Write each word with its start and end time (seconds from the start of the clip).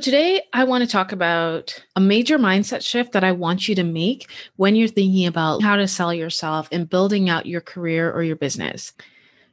Today, 0.00 0.42
I 0.52 0.62
want 0.62 0.84
to 0.84 0.88
talk 0.88 1.10
about 1.10 1.84
a 1.96 2.00
major 2.00 2.38
mindset 2.38 2.84
shift 2.84 3.10
that 3.12 3.24
I 3.24 3.32
want 3.32 3.68
you 3.68 3.74
to 3.74 3.82
make 3.82 4.30
when 4.54 4.76
you're 4.76 4.86
thinking 4.86 5.26
about 5.26 5.60
how 5.60 5.74
to 5.74 5.88
sell 5.88 6.14
yourself 6.14 6.68
and 6.70 6.88
building 6.88 7.28
out 7.28 7.46
your 7.46 7.60
career 7.60 8.12
or 8.12 8.22
your 8.22 8.36
business. 8.36 8.92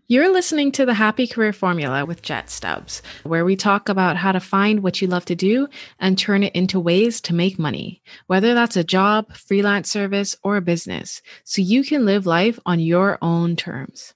You're 0.06 0.32
listening 0.32 0.72
to 0.74 0.86
the 0.86 0.94
Happy 0.94 1.26
Career 1.26 1.52
Formula 1.52 2.06
with 2.06 2.22
Jet 2.22 2.52
Stubbs, 2.52 3.02
where 3.24 3.44
we 3.44 3.56
talk 3.56 3.90
about 3.90 4.18
how 4.18 4.34
to 4.34 4.40
find 4.40 4.84
what 4.84 5.02
you 5.02 5.08
love 5.08 5.26
to 5.26 5.36
do 5.36 5.68
and 6.00 6.16
turn 6.16 6.44
it 6.44 6.54
into 6.54 6.80
ways 6.80 7.22
to 7.22 7.34
make 7.34 7.58
money, 7.58 8.04
whether 8.28 8.54
that's 8.54 8.78
a 8.78 8.84
job, 8.84 9.36
freelance 9.36 9.90
service, 9.90 10.36
or 10.44 10.58
a 10.58 10.62
business, 10.62 11.24
so 11.44 11.64
you 11.64 11.84
can 11.84 12.06
live 12.06 12.28
life 12.28 12.60
on 12.68 12.80
your 12.80 13.18
own 13.20 13.56
terms. 13.56 14.14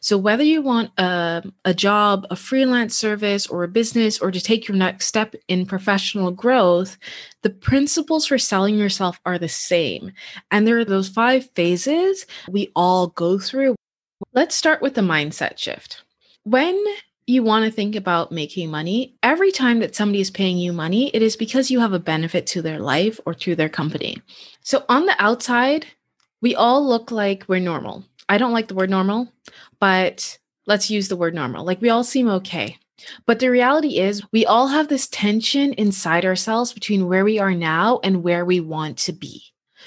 So, 0.00 0.16
whether 0.16 0.44
you 0.44 0.62
want 0.62 0.92
a, 0.98 1.42
a 1.64 1.74
job, 1.74 2.26
a 2.30 2.36
freelance 2.36 2.94
service, 2.94 3.46
or 3.46 3.64
a 3.64 3.68
business, 3.68 4.18
or 4.18 4.30
to 4.30 4.40
take 4.40 4.68
your 4.68 4.76
next 4.76 5.06
step 5.06 5.34
in 5.48 5.66
professional 5.66 6.30
growth, 6.30 6.96
the 7.42 7.50
principles 7.50 8.26
for 8.26 8.38
selling 8.38 8.78
yourself 8.78 9.20
are 9.26 9.38
the 9.38 9.48
same. 9.48 10.12
And 10.50 10.66
there 10.66 10.78
are 10.78 10.84
those 10.84 11.08
five 11.08 11.50
phases 11.54 12.26
we 12.48 12.70
all 12.76 13.08
go 13.08 13.38
through. 13.38 13.74
Let's 14.32 14.54
start 14.54 14.82
with 14.82 14.94
the 14.94 15.00
mindset 15.00 15.58
shift. 15.58 16.02
When 16.44 16.82
you 17.26 17.42
want 17.42 17.64
to 17.64 17.70
think 17.70 17.96
about 17.96 18.32
making 18.32 18.70
money, 18.70 19.14
every 19.22 19.52
time 19.52 19.78
that 19.80 19.94
somebody 19.94 20.20
is 20.20 20.30
paying 20.30 20.58
you 20.58 20.72
money, 20.72 21.08
it 21.14 21.22
is 21.22 21.36
because 21.36 21.70
you 21.70 21.80
have 21.80 21.92
a 21.92 21.98
benefit 21.98 22.46
to 22.48 22.62
their 22.62 22.80
life 22.80 23.20
or 23.26 23.34
to 23.34 23.54
their 23.54 23.68
company. 23.68 24.20
So, 24.62 24.84
on 24.88 25.06
the 25.06 25.14
outside, 25.18 25.86
we 26.42 26.54
all 26.54 26.86
look 26.86 27.10
like 27.10 27.44
we're 27.46 27.60
normal. 27.60 28.04
I 28.30 28.38
don't 28.38 28.52
like 28.52 28.68
the 28.68 28.76
word 28.76 28.90
normal, 28.90 29.32
but 29.80 30.38
let's 30.64 30.88
use 30.88 31.08
the 31.08 31.16
word 31.16 31.34
normal. 31.34 31.64
Like 31.64 31.82
we 31.82 31.90
all 31.90 32.04
seem 32.04 32.28
okay. 32.28 32.78
But 33.26 33.40
the 33.40 33.50
reality 33.50 33.98
is, 33.98 34.22
we 34.30 34.46
all 34.46 34.68
have 34.68 34.86
this 34.86 35.08
tension 35.08 35.72
inside 35.72 36.24
ourselves 36.24 36.72
between 36.72 37.08
where 37.08 37.24
we 37.24 37.40
are 37.40 37.54
now 37.54 37.98
and 38.04 38.22
where 38.22 38.44
we 38.44 38.60
want 38.60 38.98
to 38.98 39.12
be. 39.12 39.42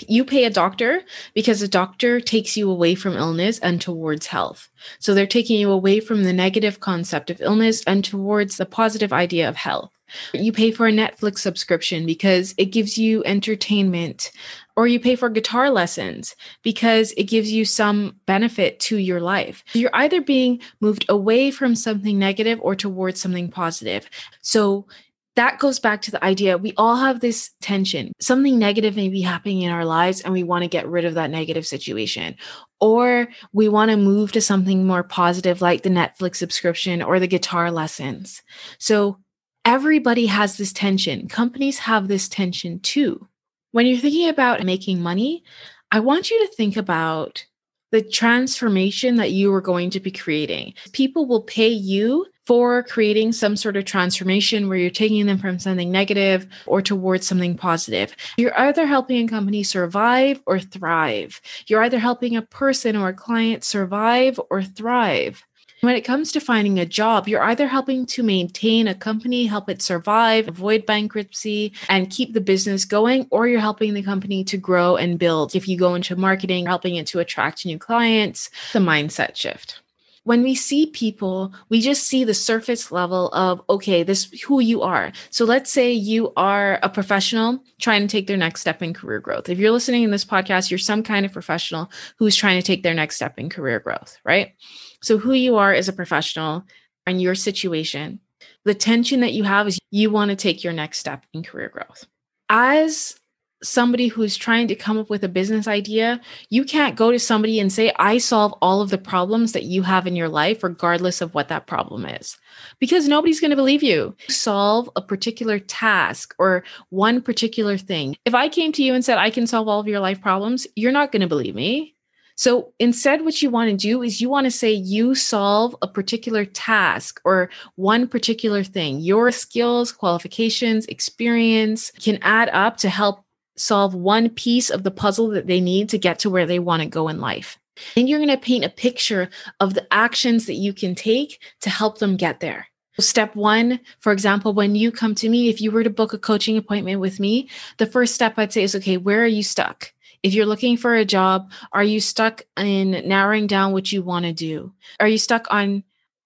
You 0.10 0.26
pay 0.26 0.44
a 0.44 0.50
doctor 0.50 1.04
because 1.34 1.62
a 1.62 1.70
doctor 1.70 2.20
takes 2.20 2.58
you 2.58 2.70
away 2.70 2.96
from 2.96 3.16
illness 3.16 3.60
and 3.60 3.80
towards 3.80 4.28
health. 4.28 4.68
So 5.00 5.14
they're 5.14 5.26
taking 5.26 5.58
you 5.58 5.72
away 5.72 6.02
from 6.02 6.24
the 6.24 6.34
negative 6.34 6.82
concept 6.82 7.30
of 7.30 7.40
illness 7.40 7.82
and 7.86 8.04
towards 8.04 8.58
the 8.58 8.66
positive 8.66 9.14
idea 9.14 9.48
of 9.48 9.56
health. 9.56 9.92
You 10.34 10.52
pay 10.52 10.72
for 10.72 10.88
a 10.88 10.92
Netflix 10.92 11.40
subscription 11.40 12.06
because 12.06 12.54
it 12.58 12.66
gives 12.66 12.98
you 12.98 13.24
entertainment, 13.26 14.32
or 14.76 14.88
you 14.88 15.00
pay 15.00 15.16
for 15.16 15.30
guitar 15.30 15.70
lessons 15.70 16.36
because 16.64 17.12
it 17.18 17.26
gives 17.26 17.52
you 17.52 17.66
some 17.66 18.16
benefit 18.26 18.80
to 18.80 18.98
your 18.98 19.22
life. 19.22 19.64
You're 19.74 19.96
either 19.96 20.22
being 20.22 20.62
moved 20.80 21.06
away 21.10 21.52
from 21.52 21.76
something 21.76 22.18
negative 22.18 22.60
or 22.62 22.76
towards 22.76 23.22
something 23.22 23.50
positive. 23.50 24.10
So 24.42 24.88
that 25.36 25.60
goes 25.60 25.80
back 25.80 26.02
to 26.04 26.12
the 26.12 26.24
idea 26.24 26.58
we 26.58 26.74
all 26.78 26.96
have 26.96 27.20
this 27.20 27.52
tension. 27.62 28.12
Something 28.20 28.60
negative 28.60 28.96
may 28.96 29.10
be 29.10 29.22
happening 29.22 29.62
in 29.62 29.72
our 29.72 29.86
lives, 29.86 30.22
and 30.22 30.32
we 30.32 30.44
want 30.44 30.64
to 30.64 30.68
get 30.68 30.88
rid 30.88 31.06
of 31.06 31.16
that 31.16 31.32
negative 31.32 31.66
situation. 31.66 32.36
Or 32.80 33.28
we 33.52 33.68
want 33.68 33.90
to 33.90 33.98
move 33.98 34.32
to 34.34 34.42
something 34.42 34.86
more 34.86 35.04
positive, 35.04 35.62
like 35.62 35.82
the 35.82 35.90
Netflix 35.90 36.36
subscription 36.36 37.02
or 37.02 37.20
the 37.20 37.28
guitar 37.28 37.72
lessons. 37.72 38.44
So 38.78 39.18
everybody 39.66 40.28
has 40.28 40.58
this 40.58 40.74
tension. 40.74 41.28
Companies 41.28 41.80
have 41.80 42.08
this 42.08 42.30
tension 42.30 42.80
too. 42.80 43.28
When 43.74 43.88
you're 43.88 43.98
thinking 43.98 44.30
about 44.30 44.64
making 44.64 45.02
money, 45.02 45.44
I 45.92 46.00
want 46.00 46.30
you 46.30 46.46
to 46.46 46.54
think 46.54 46.78
about 46.78 47.44
the 47.92 48.04
transformation 48.04 49.16
that 49.16 49.32
you 49.32 49.52
are 49.52 49.62
going 49.62 49.90
to 49.90 50.00
be 50.00 50.12
creating. 50.12 50.76
People 50.92 51.26
will 51.26 51.42
pay 51.42 51.70
you 51.70 52.28
for 52.46 52.84
creating 52.84 53.32
some 53.32 53.56
sort 53.56 53.76
of 53.76 53.86
transformation 53.86 54.70
where 54.70 54.78
you're 54.78 54.92
taking 54.92 55.26
them 55.26 55.40
from 55.40 55.58
something 55.58 55.92
negative 55.92 56.46
or 56.68 56.84
towards 56.84 57.26
something 57.26 57.58
positive. 57.58 58.16
You're 58.38 58.60
either 58.60 58.86
helping 58.86 59.26
a 59.26 59.28
company 59.28 59.64
survive 59.64 60.40
or 60.46 60.60
thrive. 60.60 61.42
You're 61.66 61.82
either 61.82 61.98
helping 61.98 62.36
a 62.36 62.44
person 62.44 62.96
or 62.96 63.10
a 63.10 63.14
client 63.14 63.64
survive 63.64 64.40
or 64.52 64.62
thrive. 64.62 65.44
When 65.84 65.98
it 65.98 66.06
comes 66.06 66.32
to 66.32 66.40
finding 66.40 66.80
a 66.80 66.86
job, 66.86 67.28
you're 67.28 67.44
either 67.44 67.68
helping 67.68 68.06
to 68.06 68.24
maintain 68.24 68.88
a 68.88 68.96
company, 68.96 69.48
help 69.48 69.70
it 69.70 69.82
survive, 69.82 70.48
avoid 70.48 70.86
bankruptcy, 70.86 71.74
and 71.90 72.10
keep 72.10 72.32
the 72.32 72.40
business 72.40 72.86
going, 72.86 73.28
or 73.32 73.50
you're 73.50 73.60
helping 73.60 73.94
the 73.94 74.02
company 74.02 74.46
to 74.46 74.58
grow 74.58 74.96
and 74.96 75.20
build. 75.20 75.56
If 75.56 75.68
you 75.68 75.78
go 75.78 75.96
into 75.96 76.16
marketing, 76.16 76.68
helping 76.68 76.96
it 76.96 77.08
to 77.08 77.20
attract 77.20 77.66
new 77.66 77.78
clients, 77.78 78.50
the 78.72 78.80
mindset 78.80 79.36
shift 79.36 79.83
when 80.24 80.42
we 80.42 80.56
see 80.56 80.86
people, 80.88 81.54
we 81.70 81.82
just 81.82 82.08
see 82.08 82.24
the 82.24 82.34
surface 82.34 82.92
level 82.92 83.30
of, 83.30 83.62
okay, 83.70 84.04
this 84.04 84.32
who 84.42 84.60
you 84.60 84.82
are. 84.82 85.12
So 85.30 85.46
let's 85.46 85.72
say 85.72 85.92
you 85.92 86.32
are 86.38 86.80
a 86.82 86.90
professional 86.90 87.64
trying 87.82 88.02
to 88.02 88.08
take 88.08 88.28
their 88.28 88.38
next 88.38 88.62
step 88.62 88.82
in 88.82 88.94
career 88.94 89.20
growth. 89.20 89.50
If 89.50 89.60
you're 89.60 89.72
listening 89.72 90.04
in 90.04 90.12
this 90.12 90.26
podcast, 90.26 90.72
you're 90.72 90.78
some 90.78 91.04
kind 91.04 91.26
of 91.26 91.34
professional 91.34 91.92
who's 92.18 92.36
trying 92.36 92.60
to 92.60 92.66
take 92.66 92.84
their 92.84 92.94
next 92.94 93.18
step 93.18 93.38
in 93.38 93.50
career 93.50 93.80
growth, 93.80 94.18
right? 94.24 94.54
So, 95.02 95.18
who 95.18 95.34
you 95.34 95.58
are 95.58 95.74
as 95.74 95.90
a 95.90 95.94
professional 95.94 96.64
and 97.06 97.22
your 97.22 97.36
situation, 97.36 98.20
the 98.64 98.74
tension 98.74 99.20
that 99.22 99.34
you 99.34 99.44
have 99.44 99.68
is 99.68 99.80
you 99.92 100.10
want 100.10 100.30
to 100.30 100.36
take 100.36 100.64
your 100.64 100.74
next 100.74 101.00
step 101.00 101.26
in 101.34 101.44
career 101.44 101.70
growth. 101.70 102.06
As 102.50 103.20
somebody 103.64 104.08
who's 104.08 104.36
trying 104.36 104.68
to 104.68 104.76
come 104.76 104.98
up 104.98 105.10
with 105.10 105.24
a 105.24 105.30
business 105.30 105.68
idea, 105.68 106.20
you 106.50 106.64
can't 106.64 106.96
go 106.96 107.12
to 107.12 107.20
somebody 107.20 107.60
and 107.60 107.72
say, 107.72 107.92
I 107.98 108.18
solve 108.18 108.54
all 108.62 108.82
of 108.82 108.90
the 108.90 108.98
problems 108.98 109.54
that 109.54 109.64
you 109.64 109.82
have 109.84 110.06
in 110.06 110.16
your 110.16 110.30
life, 110.30 110.64
regardless 110.64 111.22
of 111.22 111.34
what 111.34 111.48
that 111.48 111.68
problem 111.68 112.06
is, 112.06 112.38
because 112.80 113.08
nobody's 113.08 113.40
going 113.40 113.52
to 113.52 113.58
believe 113.58 113.84
you. 113.84 114.16
Solve 114.28 114.90
a 114.96 115.02
particular 115.02 115.60
task 115.60 116.36
or 116.38 116.64
one 116.90 117.22
particular 117.22 117.78
thing. 117.78 118.16
If 118.26 118.36
I 118.36 118.50
came 118.50 118.72
to 118.74 118.84
you 118.84 118.94
and 118.94 119.04
said, 119.04 119.18
I 119.18 119.30
can 119.30 119.48
solve 119.48 119.68
all 119.68 119.80
of 119.80 119.88
your 119.88 120.00
life 120.00 120.22
problems, 120.22 120.68
you're 120.76 120.92
not 120.92 121.12
going 121.12 121.22
to 121.22 121.28
believe 121.28 121.56
me 121.56 121.94
so 122.36 122.74
instead, 122.80 123.24
what 123.24 123.42
you 123.42 123.50
want 123.50 123.70
to 123.70 123.78
do 123.78 124.02
is 124.02 124.20
you 124.20 124.30
want 124.30 124.46
to 124.46 124.52
say 124.52 124.72
you 124.72 125.14
solve 125.14 125.76
a 125.82 125.88
particular 125.88 126.46
task 126.46 127.22
or 127.26 127.50
one 127.76 128.08
particular 128.08 128.64
thing. 128.64 129.00
Your 129.00 129.32
skills, 129.32 129.92
qualifications, 129.92 130.86
experience 130.88 131.92
can 131.92 132.18
add 132.22 132.50
up 132.50 132.78
to 132.78 132.90
help 132.90 133.23
solve 133.56 133.94
one 133.94 134.30
piece 134.30 134.70
of 134.70 134.84
the 134.84 134.92
puzzle 134.92 135.30
that 135.30 135.48
they 135.48 135.62
need 135.62 135.90
to 135.90 135.98
get 135.98 136.20
to 136.20 136.30
where 136.30 136.46
they 136.46 136.60
want 136.60 136.82
to 136.82 136.90
go 136.90 137.08
in 137.08 137.20
life. 137.20 137.60
And 137.96 138.08
you're 138.08 138.20
going 138.20 138.30
to 138.30 138.38
paint 138.38 138.66
a 138.66 138.70
picture 138.70 139.30
of 139.60 139.74
the 139.74 139.88
actions 139.92 140.46
that 140.46 140.56
you 140.56 140.74
can 140.74 140.96
take 140.96 141.40
to 141.62 141.70
help 141.70 141.98
them 141.98 142.18
get 142.18 142.40
there. 142.40 142.68
Step 143.00 143.36
one, 143.36 143.80
for 144.00 144.12
example, 144.12 144.54
when 144.54 144.76
you 144.76 144.92
come 144.92 145.16
to 145.16 145.28
me, 145.28 145.50
if 145.50 145.60
you 145.60 145.72
were 145.72 145.84
to 145.84 145.90
book 145.90 146.14
a 146.14 146.20
coaching 146.20 146.58
appointment 146.58 147.00
with 147.00 147.20
me, 147.20 147.50
the 147.78 147.88
first 147.88 148.14
step 148.14 148.36
I'd 148.38 148.54
say 148.54 148.62
is 148.62 148.76
okay, 148.76 148.98
where 148.98 149.24
are 149.24 149.28
you 149.28 149.42
stuck? 149.42 149.92
If 150.22 150.34
you're 150.34 150.46
looking 150.46 150.78
for 150.78 150.94
a 150.94 151.04
job, 151.04 151.52
are 151.72 151.84
you 151.84 152.00
stuck 152.00 152.44
in 152.56 152.92
narrowing 153.08 153.48
down 153.48 153.74
what 153.74 153.92
you 153.92 154.04
want 154.04 154.26
to 154.26 154.34
do? 154.34 154.72
Are 155.00 155.08
you 155.08 155.18
stuck 155.18 155.48
on 155.52 155.84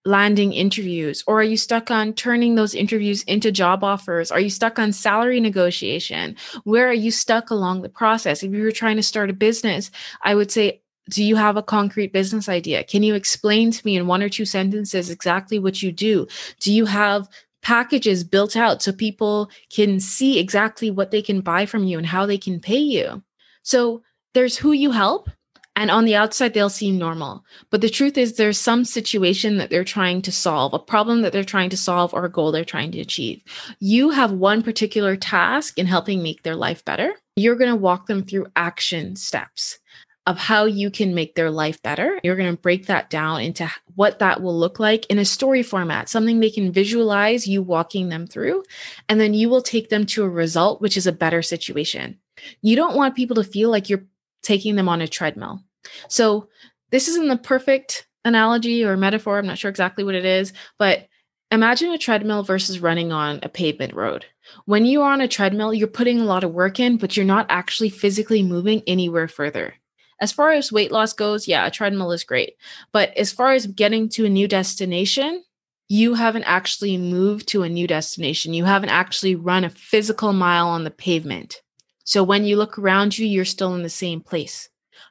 landing 0.07 0.53
interviews? 0.53 1.23
Or 1.27 1.39
are 1.39 1.43
you 1.43 1.57
stuck 1.57 1.91
on 1.91 2.13
turning 2.13 2.55
those 2.55 2.73
interviews 2.73 3.23
into 3.23 3.51
job 3.51 3.83
offers? 3.83 4.31
Are 4.31 4.39
you 4.39 4.49
stuck 4.49 4.79
on 4.79 4.93
salary 4.93 5.39
negotiation? 5.39 6.35
Where 6.63 6.87
are 6.87 6.93
you 6.93 7.11
stuck 7.11 7.49
along 7.51 7.81
the 7.81 7.89
process? 7.89 8.41
If 8.41 8.51
you 8.53 8.63
were 8.63 8.71
trying 8.71 8.95
to 8.95 9.03
start 9.03 9.29
a 9.29 9.33
business 9.33 9.91
i 10.23 10.35
would 10.35 10.51
say 10.51 10.81
do 11.09 11.23
you 11.23 11.35
have 11.35 11.55
a 11.55 11.63
concrete 11.63 12.11
business 12.11 12.49
idea? 12.49 12.83
Can 12.83 13.01
you 13.01 13.15
explain 13.15 13.71
to 13.71 13.85
me 13.85 13.95
in 13.95 14.07
one 14.07 14.21
or 14.21 14.29
two 14.29 14.43
sentences 14.43 15.09
exactly 15.09 15.57
what 15.57 15.81
you 15.81 15.91
do? 15.91 16.27
Do 16.59 16.73
you 16.73 16.85
have 16.85 17.29
packages 17.61 18.23
built 18.25 18.57
out 18.57 18.81
so 18.81 18.91
people 18.91 19.49
can 19.69 19.99
see 19.99 20.37
exactly 20.37 20.91
what 20.91 21.11
they 21.11 21.21
can 21.21 21.39
buy 21.41 21.65
from 21.65 21.85
you 21.85 21.97
and 21.97 22.05
how 22.05 22.25
they 22.25 22.37
can 22.37 22.59
pay 22.59 22.79
you? 22.79 23.23
So 23.63 24.03
there's 24.33 24.57
who 24.57 24.73
you 24.73 24.91
help, 24.91 25.29
and 25.77 25.91
on 25.91 26.05
the 26.05 26.15
outside, 26.15 26.55
they'll 26.55 26.69
seem 26.69 26.97
normal. 26.97 27.45
But 27.69 27.81
the 27.81 27.89
truth 27.89 28.17
is, 28.17 28.33
there's 28.33 28.59
some 28.59 28.83
situation 28.83 29.57
that 29.57 29.69
they're 29.69 29.83
trying 29.83 30.23
to 30.23 30.31
solve, 30.31 30.73
a 30.73 30.79
problem 30.79 31.21
that 31.21 31.31
they're 31.31 31.43
trying 31.43 31.69
to 31.69 31.77
solve, 31.77 32.15
or 32.15 32.25
a 32.25 32.31
goal 32.31 32.51
they're 32.51 32.65
trying 32.65 32.91
to 32.93 32.99
achieve. 32.99 33.43
You 33.79 34.09
have 34.09 34.31
one 34.31 34.63
particular 34.63 35.15
task 35.15 35.77
in 35.77 35.85
helping 35.85 36.23
make 36.23 36.41
their 36.41 36.55
life 36.55 36.83
better. 36.83 37.13
You're 37.35 37.55
going 37.55 37.69
to 37.69 37.75
walk 37.75 38.07
them 38.07 38.23
through 38.23 38.47
action 38.55 39.15
steps 39.15 39.77
of 40.25 40.39
how 40.39 40.65
you 40.65 40.89
can 40.89 41.13
make 41.13 41.35
their 41.35 41.51
life 41.51 41.79
better. 41.83 42.19
You're 42.23 42.35
going 42.35 42.55
to 42.55 42.59
break 42.59 42.87
that 42.87 43.11
down 43.11 43.41
into 43.41 43.71
what 43.93 44.17
that 44.17 44.41
will 44.41 44.57
look 44.57 44.79
like 44.79 45.05
in 45.11 45.19
a 45.19 45.25
story 45.25 45.61
format, 45.61 46.09
something 46.09 46.39
they 46.39 46.49
can 46.49 46.71
visualize 46.71 47.47
you 47.47 47.61
walking 47.61 48.09
them 48.09 48.25
through. 48.25 48.63
And 49.09 49.21
then 49.21 49.35
you 49.35 49.47
will 49.47 49.61
take 49.61 49.89
them 49.89 50.07
to 50.07 50.23
a 50.23 50.29
result, 50.29 50.81
which 50.81 50.97
is 50.97 51.05
a 51.05 51.11
better 51.11 51.43
situation. 51.43 52.17
You 52.63 52.75
don't 52.75 52.95
want 52.95 53.15
people 53.15 53.35
to 53.35 53.43
feel 53.43 53.69
like 53.69 53.89
you're 53.89 54.05
taking 54.41 54.75
them 54.75 54.89
on 54.89 55.01
a 55.01 55.07
treadmill. 55.07 55.61
So, 56.07 56.49
this 56.91 57.07
isn't 57.07 57.27
the 57.27 57.37
perfect 57.37 58.07
analogy 58.23 58.83
or 58.83 58.95
metaphor. 58.97 59.37
I'm 59.37 59.45
not 59.45 59.57
sure 59.57 59.69
exactly 59.69 60.03
what 60.03 60.15
it 60.15 60.25
is, 60.25 60.53
but 60.77 61.07
imagine 61.51 61.91
a 61.91 61.97
treadmill 61.97 62.43
versus 62.43 62.79
running 62.79 63.11
on 63.11 63.39
a 63.43 63.49
pavement 63.49 63.93
road. 63.93 64.25
When 64.65 64.85
you 64.85 65.01
are 65.01 65.11
on 65.11 65.21
a 65.21 65.27
treadmill, 65.27 65.73
you're 65.73 65.87
putting 65.87 66.19
a 66.19 66.25
lot 66.25 66.43
of 66.43 66.53
work 66.53 66.79
in, 66.79 66.97
but 66.97 67.15
you're 67.15 67.25
not 67.25 67.47
actually 67.49 67.89
physically 67.89 68.43
moving 68.43 68.83
anywhere 68.87 69.27
further. 69.27 69.75
As 70.19 70.31
far 70.31 70.51
as 70.51 70.71
weight 70.71 70.91
loss 70.91 71.13
goes, 71.13 71.47
yeah, 71.47 71.65
a 71.65 71.71
treadmill 71.71 72.11
is 72.11 72.23
great. 72.23 72.55
But 72.91 73.15
as 73.17 73.31
far 73.31 73.53
as 73.53 73.67
getting 73.67 74.09
to 74.09 74.25
a 74.25 74.29
new 74.29 74.47
destination, 74.47 75.43
you 75.89 76.15
haven't 76.15 76.43
actually 76.43 76.97
moved 76.97 77.47
to 77.49 77.63
a 77.63 77.69
new 77.69 77.87
destination. 77.87 78.53
You 78.53 78.65
haven't 78.65 78.89
actually 78.89 79.35
run 79.35 79.63
a 79.63 79.69
physical 79.69 80.33
mile 80.33 80.67
on 80.67 80.83
the 80.83 80.91
pavement. 80.91 81.61
So 82.03 82.23
when 82.23 82.45
you 82.45 82.57
look 82.57 82.79
around 82.79 83.17
you, 83.17 83.27
you're 83.27 83.45
still 83.45 83.75
in 83.75 83.83
the 83.83 83.89
same 83.89 84.21
place. 84.21 84.69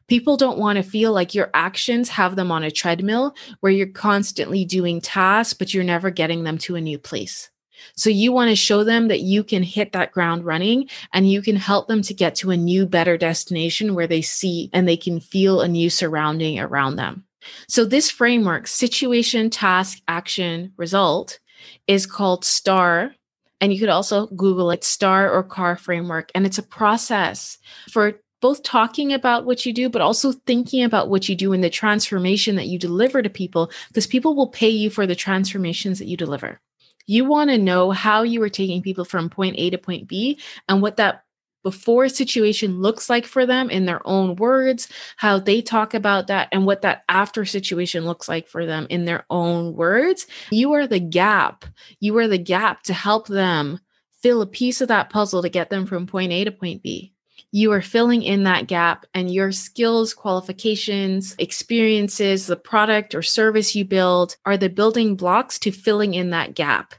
People 0.08 0.36
don't 0.36 0.58
want 0.58 0.76
to 0.76 0.82
feel 0.82 1.12
like 1.12 1.34
your 1.34 1.50
actions 1.52 2.08
have 2.10 2.36
them 2.36 2.52
on 2.52 2.62
a 2.62 2.70
treadmill 2.70 3.34
where 3.60 3.72
you're 3.72 3.88
constantly 3.88 4.64
doing 4.64 5.00
tasks, 5.00 5.54
but 5.54 5.74
you're 5.74 5.84
never 5.84 6.10
getting 6.10 6.44
them 6.44 6.58
to 6.58 6.76
a 6.76 6.80
new 6.80 6.98
place. 6.98 7.50
So 7.94 8.10
you 8.10 8.32
want 8.32 8.50
to 8.50 8.56
show 8.56 8.84
them 8.84 9.08
that 9.08 9.20
you 9.20 9.44
can 9.44 9.62
hit 9.62 9.92
that 9.92 10.12
ground 10.12 10.44
running 10.44 10.88
and 11.12 11.30
you 11.30 11.42
can 11.42 11.56
help 11.56 11.88
them 11.88 12.02
to 12.02 12.14
get 12.14 12.34
to 12.36 12.50
a 12.50 12.56
new, 12.56 12.86
better 12.86 13.16
destination 13.16 13.94
where 13.94 14.06
they 14.06 14.22
see 14.22 14.70
and 14.72 14.88
they 14.88 14.96
can 14.96 15.20
feel 15.20 15.60
a 15.60 15.68
new 15.68 15.90
surrounding 15.90 16.58
around 16.58 16.96
them. 16.96 17.24
So 17.68 17.84
this 17.84 18.10
framework, 18.10 18.66
situation, 18.66 19.50
task, 19.50 20.00
action, 20.08 20.72
result, 20.76 21.38
is 21.86 22.06
called 22.06 22.44
STAR. 22.44 23.14
And 23.60 23.72
you 23.72 23.80
could 23.80 23.88
also 23.88 24.26
Google 24.28 24.70
it, 24.70 24.84
STAR 24.84 25.30
or 25.30 25.42
CAR 25.42 25.76
framework. 25.76 26.30
And 26.34 26.44
it's 26.44 26.58
a 26.58 26.62
process 26.62 27.58
for 27.90 28.20
both 28.46 28.62
talking 28.62 29.12
about 29.12 29.44
what 29.44 29.66
you 29.66 29.72
do, 29.72 29.88
but 29.88 30.00
also 30.00 30.30
thinking 30.30 30.84
about 30.84 31.08
what 31.08 31.28
you 31.28 31.34
do 31.34 31.52
and 31.52 31.64
the 31.64 31.68
transformation 31.68 32.54
that 32.54 32.68
you 32.68 32.78
deliver 32.78 33.20
to 33.20 33.28
people, 33.28 33.72
because 33.88 34.06
people 34.06 34.36
will 34.36 34.46
pay 34.46 34.68
you 34.68 34.88
for 34.88 35.04
the 35.04 35.16
transformations 35.16 35.98
that 35.98 36.06
you 36.06 36.16
deliver. 36.16 36.60
You 37.08 37.24
want 37.24 37.50
to 37.50 37.58
know 37.58 37.90
how 37.90 38.22
you 38.22 38.40
are 38.44 38.48
taking 38.48 38.82
people 38.82 39.04
from 39.04 39.30
point 39.30 39.56
A 39.58 39.70
to 39.70 39.78
point 39.78 40.06
B 40.06 40.38
and 40.68 40.80
what 40.80 40.96
that 40.98 41.24
before 41.64 42.08
situation 42.08 42.80
looks 42.80 43.10
like 43.10 43.26
for 43.26 43.46
them 43.46 43.68
in 43.68 43.84
their 43.84 44.00
own 44.06 44.36
words, 44.36 44.86
how 45.16 45.40
they 45.40 45.60
talk 45.60 45.92
about 45.92 46.28
that, 46.28 46.46
and 46.52 46.64
what 46.64 46.82
that 46.82 47.02
after 47.08 47.44
situation 47.44 48.04
looks 48.04 48.28
like 48.28 48.46
for 48.46 48.64
them 48.64 48.86
in 48.90 49.06
their 49.06 49.24
own 49.28 49.74
words. 49.74 50.28
You 50.52 50.74
are 50.74 50.86
the 50.86 51.00
gap. 51.00 51.64
You 51.98 52.16
are 52.18 52.28
the 52.28 52.38
gap 52.38 52.84
to 52.84 52.94
help 52.94 53.26
them 53.26 53.80
fill 54.22 54.40
a 54.40 54.46
piece 54.46 54.80
of 54.80 54.86
that 54.86 55.10
puzzle 55.10 55.42
to 55.42 55.48
get 55.48 55.68
them 55.68 55.84
from 55.84 56.06
point 56.06 56.30
A 56.30 56.44
to 56.44 56.52
point 56.52 56.84
B. 56.84 57.12
You 57.52 57.72
are 57.72 57.80
filling 57.80 58.22
in 58.22 58.42
that 58.42 58.66
gap, 58.66 59.06
and 59.14 59.32
your 59.32 59.52
skills, 59.52 60.12
qualifications, 60.12 61.34
experiences, 61.38 62.46
the 62.46 62.56
product 62.56 63.14
or 63.14 63.22
service 63.22 63.74
you 63.74 63.84
build 63.84 64.36
are 64.44 64.56
the 64.56 64.68
building 64.68 65.16
blocks 65.16 65.58
to 65.60 65.70
filling 65.70 66.14
in 66.14 66.30
that 66.30 66.54
gap 66.54 66.94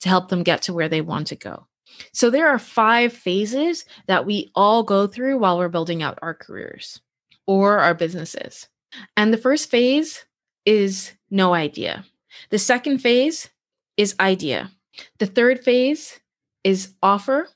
to 0.00 0.08
help 0.08 0.28
them 0.28 0.42
get 0.42 0.62
to 0.62 0.74
where 0.74 0.88
they 0.88 1.00
want 1.00 1.28
to 1.28 1.36
go. 1.36 1.66
So 2.12 2.30
there 2.30 2.48
are 2.48 2.58
five 2.58 3.12
phases 3.12 3.84
that 4.06 4.26
we 4.26 4.50
all 4.54 4.82
go 4.82 5.06
through 5.06 5.38
while 5.38 5.58
we're 5.58 5.68
building 5.68 6.02
out 6.02 6.18
our 6.20 6.34
careers 6.34 7.00
or 7.46 7.78
our 7.78 7.94
businesses. 7.94 8.68
And 9.16 9.32
the 9.32 9.38
first 9.38 9.70
phase 9.70 10.24
is 10.66 11.12
no 11.30 11.54
idea. 11.54 12.04
The 12.50 12.58
second 12.58 12.98
phase 12.98 13.48
is 13.96 14.16
idea. 14.18 14.70
The 15.18 15.26
third 15.26 15.60
phase 15.60 16.20
is 16.64 16.92
offer, 17.02 17.48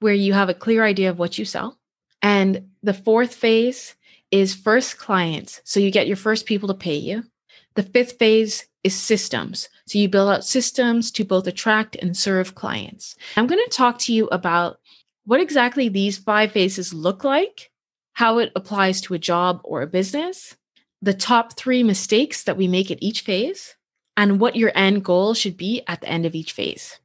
where 0.00 0.14
you 0.14 0.32
have 0.32 0.48
a 0.48 0.54
clear 0.54 0.84
idea 0.84 1.10
of 1.10 1.18
what 1.18 1.38
you 1.38 1.44
sell. 1.44 1.78
And 2.24 2.70
the 2.82 2.94
fourth 2.94 3.34
phase 3.34 3.94
is 4.30 4.54
first 4.54 4.96
clients. 4.96 5.60
So 5.62 5.78
you 5.78 5.90
get 5.90 6.06
your 6.06 6.16
first 6.16 6.46
people 6.46 6.68
to 6.68 6.74
pay 6.74 6.96
you. 6.96 7.24
The 7.74 7.82
fifth 7.82 8.18
phase 8.18 8.64
is 8.82 8.94
systems. 8.94 9.68
So 9.86 9.98
you 9.98 10.08
build 10.08 10.30
out 10.30 10.44
systems 10.44 11.10
to 11.12 11.24
both 11.24 11.46
attract 11.46 11.96
and 11.96 12.16
serve 12.16 12.54
clients. 12.54 13.14
I'm 13.36 13.46
going 13.46 13.62
to 13.62 13.76
talk 13.76 13.98
to 14.00 14.12
you 14.14 14.26
about 14.28 14.78
what 15.26 15.40
exactly 15.40 15.90
these 15.90 16.16
five 16.16 16.50
phases 16.52 16.94
look 16.94 17.24
like, 17.24 17.70
how 18.14 18.38
it 18.38 18.52
applies 18.56 19.02
to 19.02 19.14
a 19.14 19.18
job 19.18 19.60
or 19.62 19.82
a 19.82 19.86
business, 19.86 20.56
the 21.02 21.14
top 21.14 21.58
three 21.58 21.82
mistakes 21.82 22.44
that 22.44 22.56
we 22.56 22.68
make 22.68 22.90
at 22.90 23.02
each 23.02 23.20
phase, 23.20 23.76
and 24.16 24.40
what 24.40 24.56
your 24.56 24.72
end 24.74 25.04
goal 25.04 25.34
should 25.34 25.58
be 25.58 25.82
at 25.86 26.00
the 26.00 26.08
end 26.08 26.24
of 26.24 26.34
each 26.34 26.52
phase. 26.52 26.98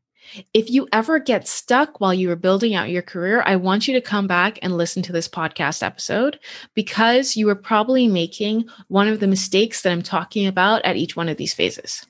If 0.53 0.69
you 0.69 0.87
ever 0.91 1.19
get 1.19 1.47
stuck 1.47 1.99
while 1.99 2.13
you 2.13 2.31
are 2.31 2.35
building 2.35 2.75
out 2.75 2.89
your 2.89 3.01
career, 3.01 3.43
I 3.45 3.55
want 3.55 3.87
you 3.87 3.93
to 3.93 4.01
come 4.01 4.27
back 4.27 4.59
and 4.61 4.77
listen 4.77 5.01
to 5.03 5.11
this 5.11 5.27
podcast 5.27 5.83
episode 5.83 6.39
because 6.73 7.35
you 7.35 7.49
are 7.49 7.55
probably 7.55 8.07
making 8.07 8.67
one 8.87 9.07
of 9.07 9.19
the 9.19 9.27
mistakes 9.27 9.81
that 9.81 9.91
I'm 9.91 10.01
talking 10.01 10.47
about 10.47 10.83
at 10.85 10.97
each 10.97 11.15
one 11.15 11.29
of 11.29 11.37
these 11.37 11.53
phases. 11.53 12.05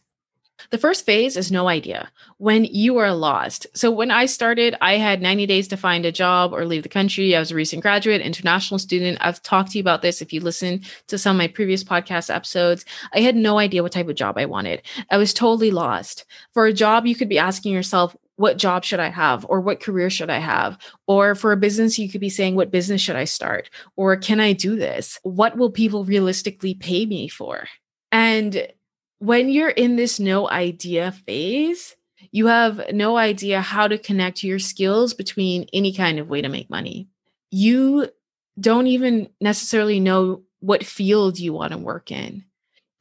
The 0.72 0.78
first 0.78 1.06
phase 1.06 1.36
is 1.36 1.52
no 1.52 1.68
idea 1.68 2.12
when 2.38 2.64
you 2.64 2.98
are 2.98 3.14
lost. 3.14 3.66
So, 3.74 3.90
when 3.90 4.12
I 4.12 4.28
started, 4.28 4.76
I 4.82 4.98
had 4.98 5.22
90 5.22 5.48
days 5.48 5.68
to 5.70 5.78
find 5.78 6.06
a 6.06 6.12
job 6.12 6.54
or 6.54 6.66
leave 6.66 6.84
the 6.84 6.90
country. 6.90 7.36
I 7.36 7.40
was 7.40 7.52
a 7.52 7.56
recent 7.56 7.82
graduate, 7.82 8.22
international 8.22 8.78
student. 8.78 9.18
I've 9.22 9.42
talked 9.42 9.72
to 9.72 9.78
you 9.80 9.82
about 9.82 10.04
this 10.04 10.22
if 10.22 10.32
you 10.32 10.42
listen 10.42 10.82
to 11.08 11.18
some 11.18 11.36
of 11.36 11.40
my 11.40 11.48
previous 11.48 11.84
podcast 11.84 12.34
episodes. 12.34 12.86
I 13.14 13.22
had 13.22 13.36
no 13.36 13.58
idea 13.58 13.82
what 13.82 13.92
type 13.92 14.08
of 14.08 14.16
job 14.16 14.38
I 14.38 14.46
wanted. 14.46 14.84
I 15.10 15.18
was 15.18 15.34
totally 15.34 15.72
lost. 15.72 16.26
For 16.54 16.68
a 16.68 16.74
job, 16.74 17.08
you 17.08 17.16
could 17.16 17.30
be 17.30 17.40
asking 17.40 17.74
yourself, 17.74 18.16
what 18.36 18.58
job 18.58 18.86
should 18.86 19.02
I 19.02 19.10
have? 19.10 19.46
Or 19.50 19.60
what 19.60 19.82
career 19.82 20.10
should 20.10 20.30
I 20.30 20.38
have? 20.38 20.78
Or 21.08 21.36
for 21.36 21.52
a 21.52 21.58
business, 21.58 22.00
you 22.00 22.10
could 22.10 22.22
be 22.22 22.30
saying, 22.30 22.56
what 22.56 22.72
business 22.72 23.02
should 23.02 23.18
I 23.18 23.26
start? 23.26 23.70
Or 23.98 24.16
can 24.16 24.40
I 24.40 24.54
do 24.54 24.78
this? 24.78 25.20
What 25.24 25.58
will 25.58 25.72
people 25.72 26.06
realistically 26.06 26.76
pay 26.76 27.06
me 27.06 27.28
for? 27.28 27.68
And 28.12 28.68
when 29.20 29.50
you're 29.50 29.70
in 29.70 29.96
this 29.96 30.20
no 30.20 30.50
idea 30.50 31.12
phase, 31.12 31.96
you 32.32 32.48
have 32.48 32.82
no 32.92 33.18
idea 33.18 33.62
how 33.62 33.88
to 33.88 33.98
connect 33.98 34.44
your 34.44 34.60
skills 34.60 35.14
between 35.14 35.68
any 35.74 35.94
kind 35.94 36.20
of 36.20 36.30
way 36.30 36.42
to 36.42 36.50
make 36.50 36.70
money. 36.70 37.08
You 37.52 38.10
don't 38.60 38.88
even 38.88 39.30
necessarily 39.40 40.00
know 40.00 40.44
what 40.60 40.86
field 40.86 41.40
you 41.40 41.54
want 41.54 41.72
to 41.72 41.78
work 41.78 42.12
in, 42.12 42.44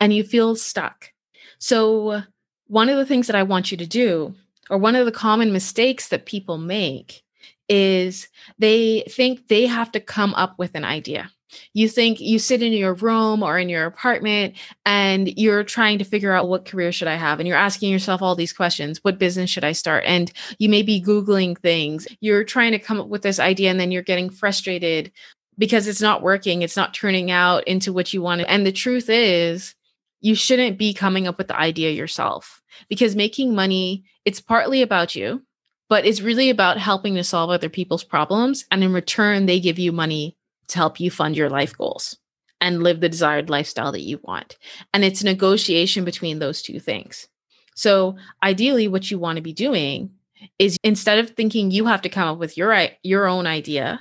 and 0.00 0.12
you 0.12 0.22
feel 0.22 0.54
stuck. 0.56 1.12
So, 1.58 2.22
one 2.66 2.88
of 2.88 2.96
the 2.96 3.06
things 3.06 3.26
that 3.26 3.36
I 3.36 3.42
want 3.42 3.70
you 3.70 3.76
to 3.78 3.86
do, 3.86 4.34
or 4.70 4.78
one 4.78 4.94
of 4.94 5.06
the 5.06 5.12
common 5.12 5.52
mistakes 5.52 6.08
that 6.08 6.26
people 6.26 6.58
make, 6.58 7.24
is 7.68 8.28
they 8.58 9.02
think 9.08 9.48
they 9.48 9.66
have 9.66 9.90
to 9.92 10.00
come 10.00 10.34
up 10.34 10.58
with 10.58 10.74
an 10.74 10.84
idea. 10.84 11.30
You 11.72 11.88
think 11.88 12.20
you 12.20 12.38
sit 12.38 12.62
in 12.62 12.72
your 12.72 12.94
room 12.94 13.42
or 13.42 13.58
in 13.58 13.68
your 13.68 13.86
apartment 13.86 14.54
and 14.84 15.28
you're 15.38 15.64
trying 15.64 15.98
to 15.98 16.04
figure 16.04 16.32
out 16.32 16.48
what 16.48 16.64
career 16.64 16.92
should 16.92 17.08
I 17.08 17.14
have 17.14 17.40
and 17.40 17.48
you're 17.48 17.56
asking 17.56 17.90
yourself 17.90 18.22
all 18.22 18.34
these 18.34 18.52
questions, 18.52 19.02
what 19.02 19.18
business 19.18 19.50
should 19.50 19.64
I 19.64 19.72
start? 19.72 20.04
And 20.06 20.32
you 20.58 20.68
may 20.68 20.82
be 20.82 21.02
googling 21.02 21.58
things. 21.58 22.06
You're 22.20 22.44
trying 22.44 22.72
to 22.72 22.78
come 22.78 23.00
up 23.00 23.08
with 23.08 23.22
this 23.22 23.38
idea 23.38 23.70
and 23.70 23.80
then 23.80 23.90
you're 23.90 24.02
getting 24.02 24.30
frustrated 24.30 25.12
because 25.56 25.88
it's 25.88 26.00
not 26.00 26.22
working, 26.22 26.62
it's 26.62 26.76
not 26.76 26.94
turning 26.94 27.30
out 27.30 27.66
into 27.66 27.92
what 27.92 28.12
you 28.12 28.22
want. 28.22 28.42
And 28.46 28.64
the 28.64 28.72
truth 28.72 29.08
is, 29.08 29.74
you 30.20 30.34
shouldn't 30.34 30.78
be 30.78 30.94
coming 30.94 31.26
up 31.26 31.38
with 31.38 31.48
the 31.48 31.58
idea 31.58 31.90
yourself 31.90 32.60
because 32.88 33.16
making 33.16 33.54
money, 33.54 34.04
it's 34.24 34.40
partly 34.40 34.82
about 34.82 35.14
you, 35.14 35.42
but 35.88 36.04
it's 36.04 36.20
really 36.20 36.50
about 36.50 36.78
helping 36.78 37.14
to 37.14 37.24
solve 37.24 37.50
other 37.50 37.68
people's 37.68 38.04
problems 38.04 38.64
and 38.70 38.84
in 38.84 38.92
return 38.92 39.46
they 39.46 39.60
give 39.60 39.78
you 39.78 39.92
money 39.92 40.36
to 40.68 40.78
help 40.78 41.00
you 41.00 41.10
fund 41.10 41.36
your 41.36 41.50
life 41.50 41.76
goals 41.76 42.16
and 42.60 42.82
live 42.82 43.00
the 43.00 43.08
desired 43.08 43.50
lifestyle 43.50 43.92
that 43.92 44.02
you 44.02 44.20
want. 44.22 44.58
And 44.92 45.04
it's 45.04 45.22
negotiation 45.22 46.04
between 46.04 46.38
those 46.38 46.62
two 46.62 46.80
things. 46.80 47.28
So, 47.74 48.16
ideally, 48.42 48.88
what 48.88 49.10
you 49.10 49.18
want 49.18 49.36
to 49.36 49.42
be 49.42 49.52
doing 49.52 50.10
is 50.58 50.76
instead 50.82 51.18
of 51.18 51.30
thinking 51.30 51.70
you 51.70 51.86
have 51.86 52.02
to 52.02 52.08
come 52.08 52.28
up 52.28 52.38
with 52.38 52.56
your 52.56 52.88
your 53.02 53.26
own 53.26 53.46
idea, 53.46 54.00